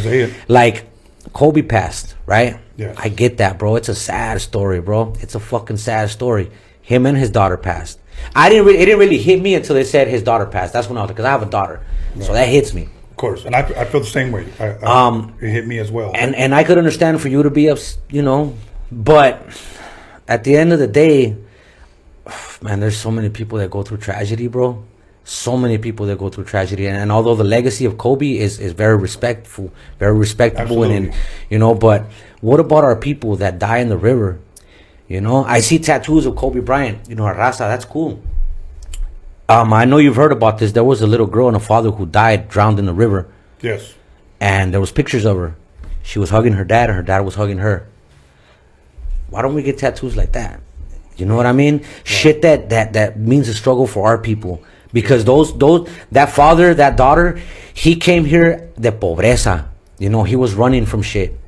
Like 0.49 0.87
Kobe 1.33 1.63
passed, 1.63 2.15
right? 2.25 2.59
Yes. 2.77 2.95
I 2.99 3.09
get 3.09 3.39
that, 3.39 3.59
bro. 3.59 3.77
It's 3.77 3.89
a 3.89 3.95
sad 3.95 4.41
story, 4.41 4.81
bro. 4.81 5.15
It's 5.21 5.35
a 5.35 5.41
fucking 5.41 5.79
sad 5.79 6.11
story. 6.11 6.51
Him 6.83 7.07
and 7.07 7.17
his 7.17 7.31
daughter 7.31 7.57
passed. 7.57 7.99
I 8.35 8.49
didn't. 8.49 8.67
Really, 8.67 8.79
it 8.79 8.87
didn't 8.87 9.01
really 9.01 9.19
hit 9.19 9.41
me 9.41 9.55
until 9.55 9.75
they 9.75 9.85
said 9.85 10.09
his 10.09 10.23
daughter 10.23 10.47
passed. 10.47 10.73
That's 10.73 10.89
when 10.89 10.99
I 10.99 11.03
was 11.03 11.11
because 11.11 11.25
I 11.25 11.31
have 11.31 11.43
a 11.43 11.47
daughter, 11.51 11.81
so 12.21 12.33
that 12.33 12.49
hits 12.49 12.75
me. 12.75 12.89
Of 13.11 13.17
course, 13.17 13.45
and 13.47 13.55
I, 13.57 13.61
I 13.61 13.85
feel 13.87 14.01
the 14.01 14.07
same 14.07 14.31
way. 14.31 14.47
I, 14.61 14.67
I, 14.73 15.07
Um, 15.07 15.35
it 15.41 15.49
hit 15.51 15.67
me 15.67 15.79
as 15.79 15.91
well. 15.91 16.13
and 16.15 16.35
and 16.35 16.55
I 16.55 16.65
could 16.65 16.77
understand 16.79 17.21
for 17.21 17.29
you 17.29 17.43
to 17.43 17.51
be 17.51 17.71
ups, 17.71 17.97
you 18.11 18.23
know, 18.23 18.55
but 18.93 19.41
at 20.29 20.45
the 20.45 20.57
end 20.57 20.73
of 20.73 20.79
the 20.79 20.87
day, 20.87 21.37
man, 22.61 22.81
there's 22.81 22.97
so 22.99 23.11
many 23.11 23.31
people 23.31 23.59
that 23.59 23.71
go 23.71 23.83
through 23.83 23.99
tragedy, 23.99 24.49
bro. 24.49 24.85
So 25.25 25.57
many 25.57 25.77
people 25.79 26.07
that 26.07 26.19
go 26.19 26.29
through 26.29 26.45
tragedy, 26.45 26.87
and, 26.87 26.97
and 26.97 27.11
although 27.11 27.35
the 27.35 27.43
legacy 27.45 27.85
of 27.85 27.99
Kobe 27.99 28.37
is 28.39 28.61
is 28.61 28.73
very 28.73 28.97
respectful, 28.97 29.73
very 29.99 30.17
respectable, 30.17 30.83
and, 30.85 30.93
and 30.93 31.07
Absolutely. 31.09 31.47
you 31.51 31.59
know, 31.59 31.75
but 31.75 32.05
what 32.43 32.61
about 32.61 32.85
our 32.85 32.97
people 32.97 33.37
that 33.37 33.59
die 33.59 33.79
in 33.79 33.89
the 33.89 33.97
river? 33.97 34.39
You 35.09 35.21
know, 35.21 35.45
I 35.45 35.61
see 35.61 35.79
tattoos 35.79 36.27
of 36.27 36.37
Kobe 36.37 36.61
Bryant. 36.61 37.09
You 37.09 37.15
know, 37.15 37.25
Raza, 37.25 37.59
that's 37.59 37.85
cool. 37.85 38.21
Um, 39.49 39.73
I 39.73 39.85
know 39.85 39.99
you've 39.99 40.17
heard 40.17 40.33
about 40.33 40.59
this. 40.59 40.73
There 40.73 40.83
was 40.83 41.03
a 41.03 41.07
little 41.07 41.27
girl 41.27 41.47
and 41.47 41.57
a 41.57 41.61
father 41.61 41.91
who 41.91 42.07
died 42.07 42.49
drowned 42.49 42.81
in 42.81 42.87
the 42.87 42.93
river 42.93 43.31
yes, 43.61 43.95
and 44.41 44.73
there 44.73 44.81
was 44.81 44.91
pictures 44.91 45.25
of 45.25 45.37
her. 45.37 45.57
She 46.03 46.19
was 46.19 46.31
hugging 46.31 46.55
her 46.55 46.65
dad, 46.65 46.91
and 46.91 46.97
her 46.97 47.03
dad 47.03 47.21
was 47.21 47.37
hugging 47.37 47.59
her. 47.59 47.89
Why 49.31 49.43
don't 49.43 49.55
we 49.55 49.63
get 49.63 49.79
tattoos 49.79 50.17
like 50.17 50.33
that? 50.33 50.61
You 51.17 51.27
know 51.27 51.37
what 51.37 51.47
I 51.47 51.53
mean? 51.53 51.85
Shit 52.05 52.43
that 52.43 52.71
that 52.71 52.93
that 52.95 53.19
means 53.19 53.49
a 53.49 53.55
struggle 53.55 53.87
for 53.87 54.09
our 54.09 54.19
people 54.19 54.63
because 54.93 55.25
those 55.25 55.57
those 55.57 55.89
that 56.13 56.31
father 56.31 56.75
that 56.75 56.97
daughter 56.97 57.41
he 57.73 57.97
came 57.97 58.25
here 58.25 58.71
de 58.79 58.91
pobreza. 58.93 59.69
You 59.99 60.11
know 60.11 60.25
he 60.25 60.37
was 60.37 60.55
running 60.55 60.87
from 60.87 61.03
shit, 61.03 61.39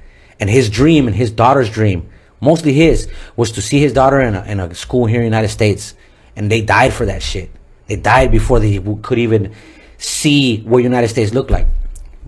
and 0.41 0.49
his 0.49 0.71
dream 0.71 1.07
and 1.07 1.17
his 1.17 1.31
daughter's 1.31 1.69
dream, 1.69 2.09
mostly 2.41 2.73
his, 2.73 3.09
was 3.37 3.53
to 3.53 3.63
see 3.63 3.79
his 3.81 3.93
daughter 3.93 4.21
in 4.21 4.35
a, 4.35 4.43
in 4.45 4.61
a 4.61 4.75
school 4.75 5.07
here 5.07 5.21
in 5.21 5.23
the 5.23 5.37
United 5.37 5.49
States, 5.49 5.95
and 6.37 6.51
they 6.51 6.61
died 6.61 6.93
for 6.93 7.07
that 7.07 7.23
shit. 7.23 7.51
They 7.87 7.97
died 7.97 8.31
before 8.31 8.61
they 8.61 8.79
could 9.03 9.19
even 9.19 9.55
see 9.97 10.61
what 10.63 10.83
United 10.83 11.09
States 11.09 11.33
looked 11.33 11.51
like. 11.51 11.67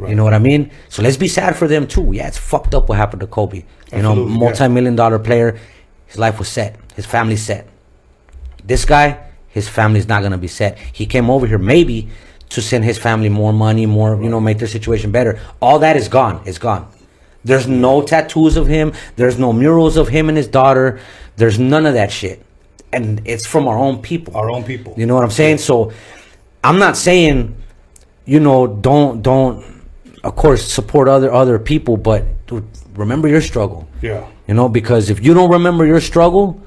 You 0.09 0.15
know 0.15 0.25
what 0.25 0.33
I 0.33 0.39
mean? 0.39 0.71
So 0.89 1.03
let's 1.03 1.19
be 1.19 1.29
sad 1.29 1.57
for 1.57 1.69
them 1.69 1.87
too. 1.87 2.13
Yeah, 2.13 2.27
it's 2.27 2.39
fucked 2.39 2.75
up 2.75 2.89
what 2.89 2.97
happened 2.97 3.21
to 3.21 3.27
Kobe. 3.27 3.65
You 3.93 4.03
know, 4.03 4.13
Absolutely, 4.13 4.39
multi-million 4.39 4.97
dollar 4.97 5.19
player. 5.19 5.59
His 6.07 6.19
life 6.19 6.39
was 6.39 6.49
set. 6.49 6.77
His 6.97 7.05
family's 7.05 7.43
set. 7.43 7.69
This 8.65 8.87
guy, 8.87 9.23
his 9.49 9.69
family's 9.69 10.09
not 10.09 10.23
gonna 10.23 10.39
be 10.39 10.49
set. 10.49 10.79
He 10.79 11.05
came 11.05 11.29
over 11.29 11.47
here 11.47 11.59
maybe 11.59 12.09
to 12.49 12.63
send 12.63 12.85
his 12.85 12.99
family 12.99 13.29
more 13.29 13.53
money, 13.53 13.85
more 13.87 14.21
you 14.23 14.31
know, 14.31 14.41
make 14.41 14.59
their 14.59 14.69
situation 14.69 15.11
better. 15.11 15.39
All 15.61 15.79
that 15.81 15.97
is 15.97 16.09
gone. 16.09 16.43
It's 16.47 16.59
gone. 16.59 16.91
There's 17.45 17.67
no 17.67 18.03
tattoos 18.03 18.57
of 18.57 18.67
him. 18.67 18.93
There's 19.17 19.39
no 19.39 19.53
murals 19.53 19.97
of 19.97 20.09
him 20.09 20.29
and 20.29 20.37
his 20.37 20.49
daughter. 20.49 21.01
There's 21.37 21.59
none 21.59 21.87
of 21.87 21.95
that 21.95 22.13
shit. 22.13 22.45
And 22.93 23.23
it's 23.25 23.47
from 23.47 23.69
our 23.69 23.79
own 23.79 24.03
people. 24.03 24.37
our 24.37 24.51
own 24.51 24.65
people. 24.65 24.95
You 24.97 25.07
know 25.07 25.15
what 25.15 25.25
I'm 25.25 25.31
saying? 25.31 25.59
So 25.59 25.93
I'm 26.63 26.79
not 26.79 26.97
saying, 26.97 27.57
you 28.27 28.41
know, 28.41 28.67
don't 28.67 29.23
don't 29.23 29.65
of 30.23 30.37
course 30.37 30.71
support 30.71 31.09
other 31.09 31.33
other 31.33 31.59
people, 31.59 31.97
but 31.97 32.25
dude, 32.47 32.67
remember 32.95 33.29
your 33.29 33.41
struggle. 33.41 33.89
Yeah. 34.03 34.29
You 34.47 34.55
know, 34.55 34.69
because 34.69 35.09
if 35.09 35.25
you 35.25 35.33
don't 35.35 35.51
remember 35.51 35.87
your 35.87 36.01
struggle, 36.01 36.61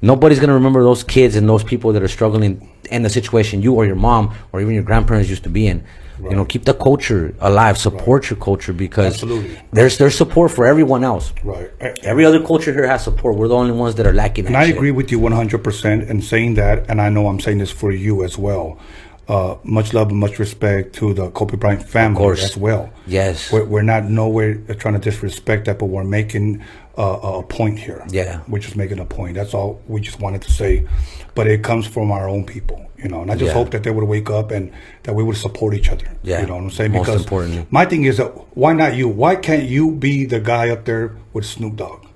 nobody's 0.00 0.38
gonna 0.38 0.54
remember 0.54 0.82
those 0.82 1.04
kids 1.04 1.36
and 1.36 1.48
those 1.48 1.64
people 1.64 1.92
that 1.92 2.02
are 2.02 2.08
struggling 2.08 2.70
in 2.90 3.02
the 3.02 3.10
situation 3.10 3.60
you 3.60 3.74
or 3.74 3.84
your 3.84 3.96
mom 3.96 4.34
or 4.52 4.60
even 4.60 4.74
your 4.74 4.84
grandparents 4.84 5.28
used 5.28 5.44
to 5.44 5.50
be 5.50 5.66
in. 5.66 5.84
You 6.22 6.36
know, 6.36 6.44
keep 6.44 6.64
the 6.64 6.74
culture 6.74 7.34
alive, 7.40 7.76
support 7.76 8.30
your 8.30 8.38
culture 8.38 8.72
because 8.72 9.14
Absolutely. 9.14 9.58
there's 9.72 9.98
there's 9.98 10.16
support 10.16 10.52
for 10.52 10.66
everyone 10.66 11.02
else. 11.04 11.32
Right. 11.42 11.70
Every 12.02 12.24
other 12.24 12.44
culture 12.44 12.72
here 12.72 12.86
has 12.86 13.02
support. 13.04 13.36
We're 13.36 13.48
the 13.48 13.56
only 13.56 13.72
ones 13.72 13.96
that 13.96 14.06
are 14.06 14.12
lacking. 14.12 14.46
And 14.46 14.56
I 14.56 14.66
shit. 14.66 14.76
agree 14.76 14.90
with 14.92 15.10
you 15.10 15.18
100% 15.18 16.08
in 16.08 16.22
saying 16.22 16.54
that, 16.54 16.88
and 16.88 17.00
I 17.00 17.08
know 17.08 17.26
I'm 17.26 17.40
saying 17.40 17.58
this 17.58 17.70
for 17.70 17.90
you 17.90 18.22
as 18.24 18.38
well. 18.38 18.78
Uh, 19.26 19.56
much 19.64 19.94
love 19.94 20.10
and 20.10 20.18
much 20.18 20.38
respect 20.38 20.94
to 20.96 21.14
the 21.14 21.30
Kobe 21.30 21.56
Bryant 21.56 21.82
family 21.82 22.18
course. 22.18 22.44
as 22.44 22.56
well. 22.58 22.90
Yes. 23.06 23.50
We're, 23.50 23.64
we're 23.64 23.82
not 23.82 24.04
nowhere 24.04 24.56
trying 24.74 24.94
to 24.94 25.00
disrespect 25.00 25.64
that, 25.64 25.78
but 25.78 25.86
we're 25.86 26.04
making 26.04 26.62
uh, 26.98 27.18
a 27.22 27.42
point 27.42 27.78
here. 27.78 28.04
Yeah. 28.10 28.42
We're 28.48 28.58
just 28.58 28.76
making 28.76 28.98
a 28.98 29.06
point. 29.06 29.34
That's 29.34 29.54
all 29.54 29.80
we 29.88 30.02
just 30.02 30.20
wanted 30.20 30.42
to 30.42 30.52
say. 30.52 30.86
But 31.34 31.46
it 31.48 31.62
comes 31.64 31.86
from 31.86 32.12
our 32.12 32.28
own 32.28 32.44
people, 32.44 32.84
you 32.96 33.08
know. 33.08 33.22
And 33.22 33.30
I 33.30 33.34
just 33.34 33.48
Yeah. 33.48 33.54
hope 33.54 33.70
that 33.72 33.82
they 33.82 33.90
would 33.90 34.04
wake 34.04 34.30
up 34.30 34.50
and 34.52 34.70
that 35.02 35.14
we 35.14 35.22
would 35.24 35.36
support 35.36 35.74
each 35.74 35.88
other. 35.90 36.06
Yeah. 36.22 36.40
You 36.40 36.46
know 36.46 36.54
what 36.54 36.62
I'm 36.64 36.70
saying? 36.70 36.92
Most 36.92 37.24
because 37.24 37.64
my 37.70 37.84
thing 37.84 38.04
is 38.04 38.18
that 38.18 38.30
why 38.56 38.72
not 38.72 38.94
you? 38.94 39.08
Why 39.08 39.34
can't 39.36 39.64
you 39.64 39.90
be 39.90 40.24
the 40.26 40.38
guy 40.40 40.70
up 40.70 40.84
there 40.84 41.12
with 41.32 41.44
Snoop 41.44 41.76
Dogg? 41.76 42.06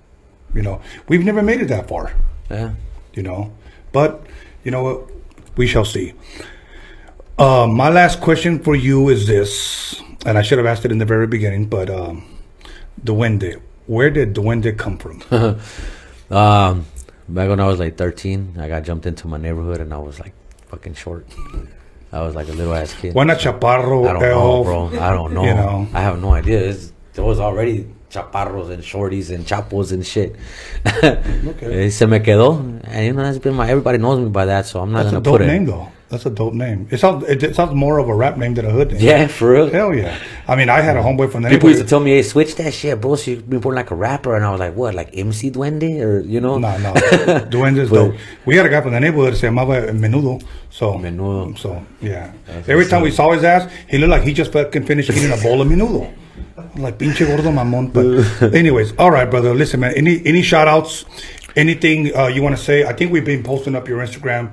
You 0.54 0.62
know, 0.62 0.80
we've 1.08 1.24
never 1.24 1.42
made 1.42 1.60
it 1.60 1.68
that 1.68 1.88
far 1.88 2.12
Yeah. 2.50 2.70
you 3.14 3.22
know. 3.22 3.50
But 3.92 4.22
you 4.64 4.70
know 4.70 4.82
what? 4.84 5.00
We 5.56 5.66
shall 5.66 5.84
see. 5.84 6.12
Uh, 7.38 7.66
my 7.66 7.88
last 7.88 8.20
question 8.20 8.58
for 8.60 8.74
you 8.76 9.08
is 9.08 9.26
this, 9.26 10.00
and 10.26 10.38
I 10.38 10.42
should 10.42 10.58
have 10.58 10.66
asked 10.66 10.84
it 10.84 10.92
in 10.92 10.98
the 10.98 11.04
very 11.04 11.26
beginning, 11.26 11.66
but 11.66 11.88
um, 11.90 12.22
Duende. 13.04 13.60
Where 13.86 14.10
did 14.10 14.34
Duende 14.34 14.76
come 14.76 14.96
from? 14.98 15.22
Um, 16.30 16.84
back 17.28 17.48
when 17.48 17.60
I 17.60 17.66
was 17.66 17.78
like 17.78 17.96
13, 17.96 18.56
I 18.58 18.68
got 18.68 18.82
jumped 18.84 19.06
into 19.06 19.28
my 19.28 19.36
neighborhood 19.38 19.80
and 19.80 19.92
I 19.92 19.98
was 19.98 20.18
like 20.20 20.32
fucking 20.68 20.94
short. 20.94 21.26
I 22.12 22.22
was 22.22 22.34
like 22.34 22.48
a 22.48 22.52
little 22.52 22.74
ass 22.74 22.94
kid. 22.94 23.14
Why 23.14 23.24
not 23.24 23.38
Chaparro? 23.38 24.08
I 24.08 24.12
don't 24.14 24.22
know, 24.22 24.64
bro. 24.64 24.86
I 25.00 25.10
don't 25.10 25.34
know. 25.34 25.44
You 25.44 25.54
know. 25.54 25.86
I 25.92 26.00
have 26.00 26.20
no 26.20 26.32
idea. 26.32 26.60
It's, 26.60 26.92
there 27.12 27.24
was 27.24 27.38
already 27.40 27.86
chaparros 28.10 28.70
and 28.70 28.82
shorties 28.82 29.34
and 29.34 29.46
chapos 29.46 29.92
and 29.92 30.06
shit. 30.06 30.34
okay. 30.86 31.84
Eh, 31.86 31.90
se 31.90 32.06
me 32.06 32.20
quedó, 32.20 32.58
and 32.84 33.04
you 33.06 33.12
know 33.12 33.22
that's 33.22 33.38
been 33.38 33.54
my. 33.54 33.68
Everybody 33.68 33.98
knows 33.98 34.18
me 34.20 34.30
by 34.30 34.46
that, 34.46 34.64
so 34.66 34.80
I'm 34.80 34.92
not 34.92 35.02
That's 35.02 35.10
gonna 35.12 35.22
dope 35.22 35.34
put 35.34 35.42
it. 35.42 35.46
name, 35.48 35.66
though. 35.66 35.88
That's 36.08 36.24
a 36.24 36.30
dope 36.30 36.54
name. 36.54 36.88
It 36.90 37.00
sounds 37.00 37.24
it, 37.28 37.42
it 37.42 37.54
sounds 37.54 37.74
more 37.74 37.98
of 37.98 38.08
a 38.08 38.14
rap 38.14 38.38
name 38.38 38.54
than 38.54 38.64
a 38.64 38.70
hood 38.70 38.92
name. 38.92 39.00
Yeah, 39.02 39.26
for 39.26 39.50
real. 39.52 39.68
Hell 39.68 39.94
yeah. 39.94 40.18
I 40.46 40.56
mean, 40.56 40.70
I 40.70 40.80
had 40.80 40.96
a 40.96 41.02
homeboy 41.02 41.30
from 41.30 41.42
the 41.42 41.50
People 41.50 41.68
used 41.68 41.80
to 41.80 41.84
neighborhood. 41.84 41.88
tell 41.88 42.00
me, 42.00 42.12
"Hey, 42.12 42.22
switch 42.22 42.54
that 42.56 42.72
shit, 42.72 42.98
bro. 42.98 43.16
So 43.16 43.32
you 43.32 43.36
be 43.42 43.58
born 43.58 43.74
like 43.74 43.90
a 43.90 43.94
rapper," 43.94 44.34
and 44.34 44.42
I 44.42 44.50
was 44.50 44.58
like, 44.58 44.74
"What, 44.74 44.94
like 44.94 45.10
MC 45.12 45.50
Duende, 45.50 46.00
or 46.00 46.20
you 46.20 46.40
know?" 46.40 46.56
No, 46.56 46.78
no. 46.78 46.94
Duendes, 47.52 47.90
dope. 47.90 48.14
We 48.46 48.56
had 48.56 48.64
a 48.64 48.70
guy 48.70 48.80
from 48.80 48.92
the 48.92 49.00
neighborhood 49.00 49.34
that 49.34 49.36
se 49.36 49.48
llamaba 49.48 49.90
Menudo. 49.90 50.42
So, 50.70 50.94
Menudo. 50.94 51.58
So, 51.58 51.84
yeah. 52.00 52.32
That's 52.46 52.68
Every 52.70 52.86
time 52.86 53.02
we 53.02 53.10
saw 53.10 53.32
his 53.32 53.44
ass, 53.44 53.70
he 53.88 53.98
looked 53.98 54.10
like 54.10 54.22
he 54.22 54.32
just 54.32 54.50
fucking 54.52 54.86
finished 54.86 55.10
eating 55.10 55.30
a 55.32 55.36
bowl 55.42 55.60
of 55.60 55.68
Menudo. 55.68 56.10
I'm 56.56 56.82
like, 56.82 56.96
pinche 56.98 57.26
gordo 57.26 57.50
mamón. 57.50 57.92
But, 57.92 58.54
anyways, 58.54 58.94
all 58.96 59.10
right, 59.10 59.30
brother. 59.30 59.52
Listen, 59.54 59.80
man. 59.80 59.92
Any 59.94 60.22
any 60.24 60.40
shout 60.40 60.68
outs? 60.68 61.04
Anything 61.54 62.16
uh, 62.16 62.28
you 62.28 62.42
want 62.42 62.56
to 62.56 62.62
say? 62.62 62.84
I 62.84 62.94
think 62.94 63.12
we've 63.12 63.24
been 63.26 63.42
posting 63.42 63.74
up 63.74 63.88
your 63.88 63.98
Instagram, 64.00 64.52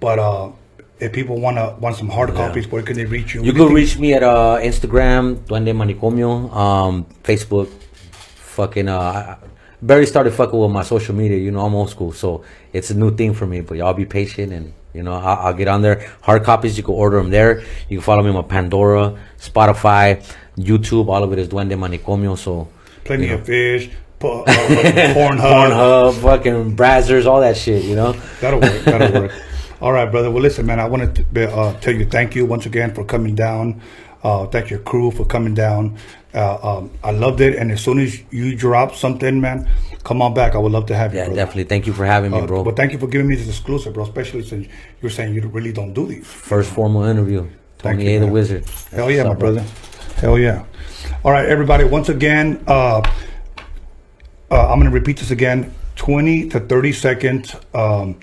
but 0.00 0.18
uh, 0.18 0.50
if 0.98 1.12
people 1.12 1.40
want 1.40 1.56
to 1.58 1.76
want 1.80 1.96
some 1.96 2.08
hard 2.08 2.34
copies, 2.34 2.66
where 2.68 2.82
can 2.82 2.96
they 2.96 3.04
reach 3.04 3.34
you? 3.34 3.42
You 3.42 3.52
can 3.52 3.72
reach 3.72 3.98
me 3.98 4.14
at 4.14 4.22
uh, 4.22 4.58
Instagram, 4.60 5.36
Duende 5.46 5.72
Manicomio, 5.74 6.52
um, 6.54 7.04
Facebook, 7.22 7.68
fucking. 8.10 8.88
Uh, 8.88 9.36
I- 9.40 9.46
Barry 9.82 10.06
started 10.06 10.32
fucking 10.32 10.58
with 10.58 10.70
my 10.70 10.82
social 10.82 11.14
media. 11.14 11.36
You 11.36 11.50
know, 11.50 11.60
I'm 11.66 11.74
old 11.74 11.90
school, 11.90 12.10
so 12.10 12.42
it's 12.72 12.90
a 12.90 12.94
new 12.94 13.14
thing 13.14 13.34
for 13.34 13.46
me. 13.46 13.60
But 13.60 13.76
y'all 13.76 13.92
be 13.92 14.06
patient, 14.06 14.50
and 14.52 14.72
you 14.94 15.02
know, 15.02 15.12
I'll, 15.12 15.48
I'll 15.48 15.54
get 15.54 15.68
on 15.68 15.82
there. 15.82 16.10
Hard 16.22 16.44
copies, 16.44 16.78
you 16.78 16.82
can 16.82 16.94
order 16.94 17.18
them 17.18 17.28
there. 17.30 17.60
You 17.90 17.98
can 17.98 18.00
follow 18.00 18.22
me 18.22 18.30
on 18.30 18.48
Pandora, 18.48 19.18
Spotify, 19.38 20.24
YouTube. 20.56 21.08
All 21.08 21.22
of 21.22 21.30
it 21.34 21.38
is 21.38 21.48
Duende 21.48 21.72
Manicomio. 21.76 22.38
So 22.38 22.68
Plenty 23.04 23.24
you 23.24 23.28
know. 23.32 23.34
of 23.36 23.44
fish, 23.46 23.88
uh, 23.88 23.92
Pornhub. 24.18 25.44
Pornhub, 25.44 26.22
fucking 26.22 26.74
Brazzers, 26.74 27.26
all 27.26 27.42
that 27.42 27.56
shit. 27.58 27.84
You 27.84 27.96
know. 27.96 28.12
That'll 28.40 28.60
work. 28.60 28.82
That'll 28.84 29.20
work. 29.22 29.32
All 29.86 29.92
right, 29.92 30.10
brother. 30.10 30.32
Well, 30.32 30.42
listen, 30.42 30.66
man. 30.66 30.80
I 30.80 30.86
want 30.86 31.14
to 31.14 31.48
uh, 31.48 31.78
tell 31.78 31.94
you 31.94 32.04
thank 32.04 32.34
you 32.34 32.44
once 32.44 32.66
again 32.66 32.92
for 32.92 33.04
coming 33.04 33.36
down. 33.36 33.80
Uh, 34.20 34.44
thank 34.48 34.68
your 34.68 34.80
crew 34.80 35.12
for 35.12 35.24
coming 35.24 35.54
down. 35.54 35.96
Uh, 36.34 36.78
um, 36.78 36.90
I 37.04 37.12
loved 37.12 37.40
it, 37.40 37.54
and 37.54 37.70
as 37.70 37.84
soon 37.84 38.00
as 38.00 38.20
you 38.32 38.56
drop 38.56 38.96
something, 38.96 39.40
man, 39.40 39.70
come 40.02 40.22
on 40.22 40.34
back. 40.34 40.56
I 40.56 40.58
would 40.58 40.72
love 40.72 40.86
to 40.86 40.96
have 40.96 41.12
you. 41.12 41.20
Yeah, 41.20 41.26
brother. 41.26 41.36
definitely. 41.36 41.64
Thank 41.66 41.86
you 41.86 41.92
for 41.92 42.04
having 42.04 42.32
me, 42.32 42.40
Uh, 42.40 42.46
bro. 42.46 42.64
But 42.64 42.74
thank 42.74 42.94
you 42.94 42.98
for 42.98 43.06
giving 43.06 43.28
me 43.28 43.36
this 43.36 43.46
exclusive, 43.46 43.94
bro. 43.94 44.02
Especially 44.02 44.42
since 44.42 44.66
you're 45.00 45.08
saying 45.08 45.36
you 45.36 45.42
really 45.42 45.72
don't 45.72 45.92
do 45.92 46.04
these. 46.04 46.26
First 46.26 46.72
formal 46.72 47.04
interview. 47.04 47.46
Tony 47.78 48.10
you, 48.10 48.16
A. 48.16 48.18
the 48.18 48.26
man. 48.26 48.32
Wizard. 48.32 48.64
Hell 48.90 49.08
yeah, 49.08 49.22
my 49.22 49.30
up, 49.30 49.38
brother. 49.38 49.64
Hell 50.16 50.36
yeah. 50.36 50.64
All 51.22 51.30
right, 51.30 51.46
everybody. 51.48 51.84
Once 51.84 52.08
again, 52.08 52.60
uh, 52.66 53.02
uh, 54.50 54.68
I'm 54.68 54.80
going 54.80 54.90
to 54.90 54.98
repeat 54.98 55.18
this 55.18 55.30
again 55.30 55.72
20 55.94 56.48
to 56.48 56.58
30 56.58 56.92
second, 56.92 57.54
um, 57.72 58.18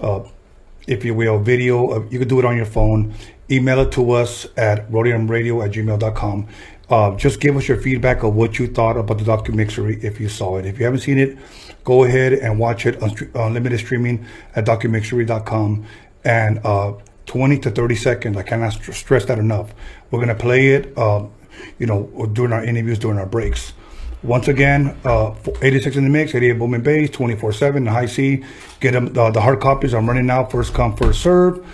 uh, 0.00 0.20
if 0.88 1.04
you 1.04 1.14
will, 1.14 1.38
video. 1.38 1.90
Uh, 1.90 2.06
you 2.10 2.18
can 2.18 2.28
do 2.28 2.38
it 2.38 2.44
on 2.44 2.56
your 2.56 2.66
phone. 2.66 3.14
Email 3.50 3.80
it 3.80 3.92
to 3.92 4.10
us 4.12 4.46
at 4.56 4.90
roadiumradio 4.90 5.64
at 5.64 5.72
gmail.com. 5.72 6.48
Uh, 6.90 7.14
just 7.16 7.40
give 7.40 7.56
us 7.56 7.68
your 7.68 7.76
feedback 7.76 8.22
of 8.22 8.34
what 8.34 8.58
you 8.58 8.66
thought 8.66 8.96
about 8.96 9.18
the 9.18 9.24
documentary 9.24 9.98
if 10.02 10.18
you 10.20 10.28
saw 10.28 10.56
it. 10.56 10.64
If 10.64 10.78
you 10.78 10.86
haven't 10.86 11.00
seen 11.00 11.18
it, 11.18 11.36
go 11.84 12.04
ahead 12.04 12.32
and 12.32 12.58
watch 12.58 12.86
it 12.86 13.02
on 13.02 13.10
stre- 13.10 13.30
unlimited 13.34 13.80
streaming 13.80 14.26
at 14.56 14.64
documentary.com. 14.64 15.84
And 16.24 16.60
uh, 16.64 16.94
20 17.26 17.58
to 17.60 17.70
30 17.70 17.94
seconds, 17.94 18.36
I 18.36 18.42
cannot 18.42 18.72
st- 18.72 18.96
stress 18.96 19.24
that 19.26 19.38
enough. 19.38 19.74
We're 20.10 20.18
going 20.18 20.28
to 20.28 20.34
play 20.34 20.68
it, 20.68 20.96
um, 20.96 21.30
you 21.78 21.86
know, 21.86 22.26
during 22.32 22.52
our 22.52 22.64
interviews, 22.64 22.98
during 22.98 23.18
our 23.18 23.26
breaks. 23.26 23.74
Once 24.22 24.48
again, 24.48 24.96
uh, 25.04 25.32
86 25.62 25.96
in 25.96 26.04
the 26.04 26.10
mix, 26.10 26.34
88 26.34 26.52
boom 26.54 26.74
and 26.74 26.82
bass, 26.82 27.10
24 27.10 27.52
7, 27.52 27.84
the 27.84 27.90
Hi-C. 27.90 28.44
Get 28.80 28.92
them, 28.92 29.16
uh, 29.16 29.30
the 29.30 29.40
hard 29.40 29.60
copies. 29.60 29.94
I'm 29.94 30.08
running 30.08 30.28
out, 30.28 30.50
first 30.50 30.74
come, 30.74 30.96
first 30.96 31.22
serve. 31.22 31.64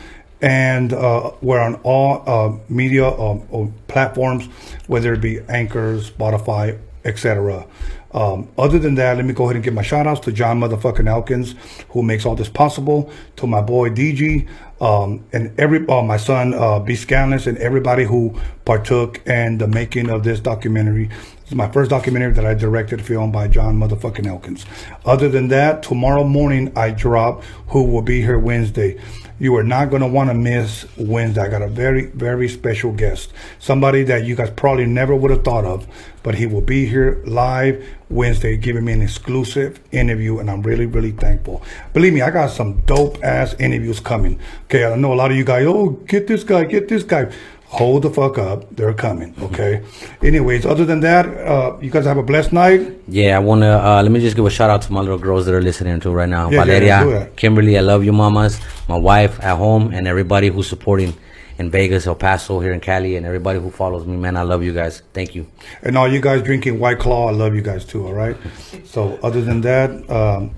And 0.42 0.92
uh, 0.92 1.32
we're 1.40 1.60
on 1.60 1.76
all 1.76 2.22
uh, 2.26 2.58
media 2.68 3.08
um, 3.08 3.48
uh, 3.50 3.66
platforms, 3.88 4.46
whether 4.88 5.14
it 5.14 5.22
be 5.22 5.40
Anchor, 5.48 5.96
Spotify, 5.96 6.78
etc. 7.04 7.66
Um, 8.14 8.48
other 8.56 8.78
than 8.78 8.94
that, 8.94 9.16
let 9.16 9.24
me 9.24 9.32
go 9.32 9.44
ahead 9.44 9.56
and 9.56 9.64
give 9.64 9.74
my 9.74 9.82
shout 9.82 10.06
outs 10.06 10.20
to 10.20 10.32
John 10.32 10.60
motherfucking 10.60 11.08
Elkins, 11.08 11.56
who 11.90 12.02
makes 12.02 12.24
all 12.24 12.36
this 12.36 12.48
possible, 12.48 13.10
to 13.36 13.46
my 13.46 13.60
boy 13.60 13.90
DG, 13.90 14.48
um, 14.80 15.24
and 15.32 15.58
every 15.58 15.86
uh, 15.88 16.02
my 16.02 16.16
son 16.16 16.54
uh, 16.54 16.78
B 16.78 16.94
Scanless, 16.94 17.46
and 17.48 17.58
everybody 17.58 18.04
who 18.04 18.38
partook 18.64 19.26
in 19.26 19.58
the 19.58 19.66
making 19.66 20.10
of 20.10 20.22
this 20.22 20.38
documentary. 20.38 21.10
My 21.54 21.70
first 21.70 21.90
documentary 21.90 22.32
that 22.32 22.44
I 22.44 22.54
directed, 22.54 23.00
filmed 23.00 23.32
by 23.32 23.46
John 23.46 23.78
motherfucking 23.78 24.26
Elkins. 24.26 24.66
Other 25.04 25.28
than 25.28 25.46
that, 25.48 25.84
tomorrow 25.84 26.24
morning 26.24 26.72
I 26.76 26.90
drop 26.90 27.44
who 27.68 27.84
will 27.84 28.02
be 28.02 28.20
here 28.20 28.40
Wednesday. 28.40 29.00
You 29.38 29.54
are 29.56 29.62
not 29.62 29.90
going 29.90 30.02
to 30.02 30.08
want 30.08 30.30
to 30.30 30.34
miss 30.34 30.84
Wednesday. 30.96 31.42
I 31.42 31.48
got 31.48 31.62
a 31.62 31.68
very, 31.68 32.06
very 32.06 32.48
special 32.48 32.90
guest. 32.90 33.32
Somebody 33.60 34.02
that 34.04 34.24
you 34.24 34.34
guys 34.34 34.50
probably 34.50 34.86
never 34.86 35.14
would 35.14 35.30
have 35.30 35.44
thought 35.44 35.64
of, 35.64 35.86
but 36.24 36.34
he 36.34 36.46
will 36.46 36.60
be 36.60 36.86
here 36.86 37.22
live 37.24 37.84
Wednesday 38.10 38.56
giving 38.56 38.84
me 38.84 38.92
an 38.92 39.02
exclusive 39.02 39.80
interview, 39.92 40.38
and 40.38 40.50
I'm 40.50 40.62
really, 40.62 40.86
really 40.86 41.12
thankful. 41.12 41.62
Believe 41.92 42.14
me, 42.14 42.22
I 42.22 42.30
got 42.30 42.50
some 42.50 42.80
dope 42.82 43.22
ass 43.24 43.54
interviews 43.60 44.00
coming. 44.00 44.40
Okay, 44.64 44.84
I 44.84 44.96
know 44.96 45.12
a 45.12 45.14
lot 45.14 45.30
of 45.30 45.36
you 45.36 45.44
guys, 45.44 45.66
oh, 45.66 45.90
get 45.90 46.26
this 46.26 46.44
guy, 46.44 46.64
get 46.64 46.88
this 46.88 47.02
guy. 47.02 47.32
Hold 47.74 48.02
the 48.02 48.10
fuck 48.10 48.38
up. 48.38 48.74
They're 48.76 48.94
coming, 48.94 49.34
okay? 49.40 49.82
Anyways, 50.22 50.64
other 50.64 50.84
than 50.84 51.00
that, 51.00 51.26
uh, 51.26 51.76
you 51.80 51.90
guys 51.90 52.04
have 52.04 52.18
a 52.18 52.22
blessed 52.22 52.52
night. 52.52 52.80
Yeah, 53.08 53.36
I 53.36 53.40
wanna 53.40 53.72
uh, 53.78 54.00
let 54.00 54.12
me 54.12 54.20
just 54.20 54.36
give 54.36 54.46
a 54.46 54.50
shout 54.50 54.70
out 54.70 54.82
to 54.82 54.92
my 54.92 55.00
little 55.00 55.18
girls 55.18 55.44
that 55.46 55.54
are 55.54 55.62
listening 55.62 55.98
to 56.00 56.10
right 56.10 56.28
now. 56.28 56.50
Yeah, 56.50 56.58
yeah, 56.58 56.64
Valeria, 56.64 57.04
that. 57.06 57.36
Kimberly, 57.36 57.76
I 57.76 57.80
love 57.80 58.04
you, 58.04 58.12
mamas. 58.12 58.60
My 58.88 58.96
wife 58.96 59.42
at 59.42 59.56
home, 59.56 59.92
and 59.92 60.06
everybody 60.06 60.48
who's 60.48 60.68
supporting 60.68 61.14
in 61.58 61.70
Vegas, 61.70 62.06
El 62.06 62.14
Paso, 62.14 62.60
here 62.60 62.72
in 62.72 62.80
Cali, 62.80 63.16
and 63.16 63.26
everybody 63.26 63.58
who 63.58 63.70
follows 63.70 64.06
me. 64.06 64.16
Man, 64.16 64.36
I 64.36 64.42
love 64.42 64.62
you 64.62 64.72
guys. 64.72 65.02
Thank 65.12 65.34
you. 65.34 65.46
And 65.82 65.98
all 65.98 66.06
you 66.06 66.20
guys 66.20 66.42
drinking 66.42 66.78
White 66.78 67.00
Claw, 67.00 67.28
I 67.28 67.32
love 67.32 67.54
you 67.56 67.62
guys 67.62 67.84
too, 67.84 68.06
all 68.06 68.14
right? 68.14 68.36
So, 68.84 69.18
other 69.24 69.42
than 69.42 69.60
that, 69.62 69.90
um, 70.08 70.54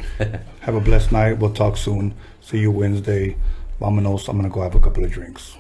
have 0.60 0.74
a 0.74 0.80
blessed 0.80 1.12
night. 1.12 1.38
We'll 1.38 1.55
talk 1.55 1.78
soon. 1.78 2.14
See 2.43 2.59
you 2.59 2.70
Wednesday. 2.70 3.36
Vamonos. 3.80 4.28
I'm 4.28 4.36
going 4.36 4.51
to 4.51 4.55
go 4.55 4.60
have 4.60 4.74
a 4.74 4.80
couple 4.80 5.05
of 5.05 5.10
drinks. 5.10 5.56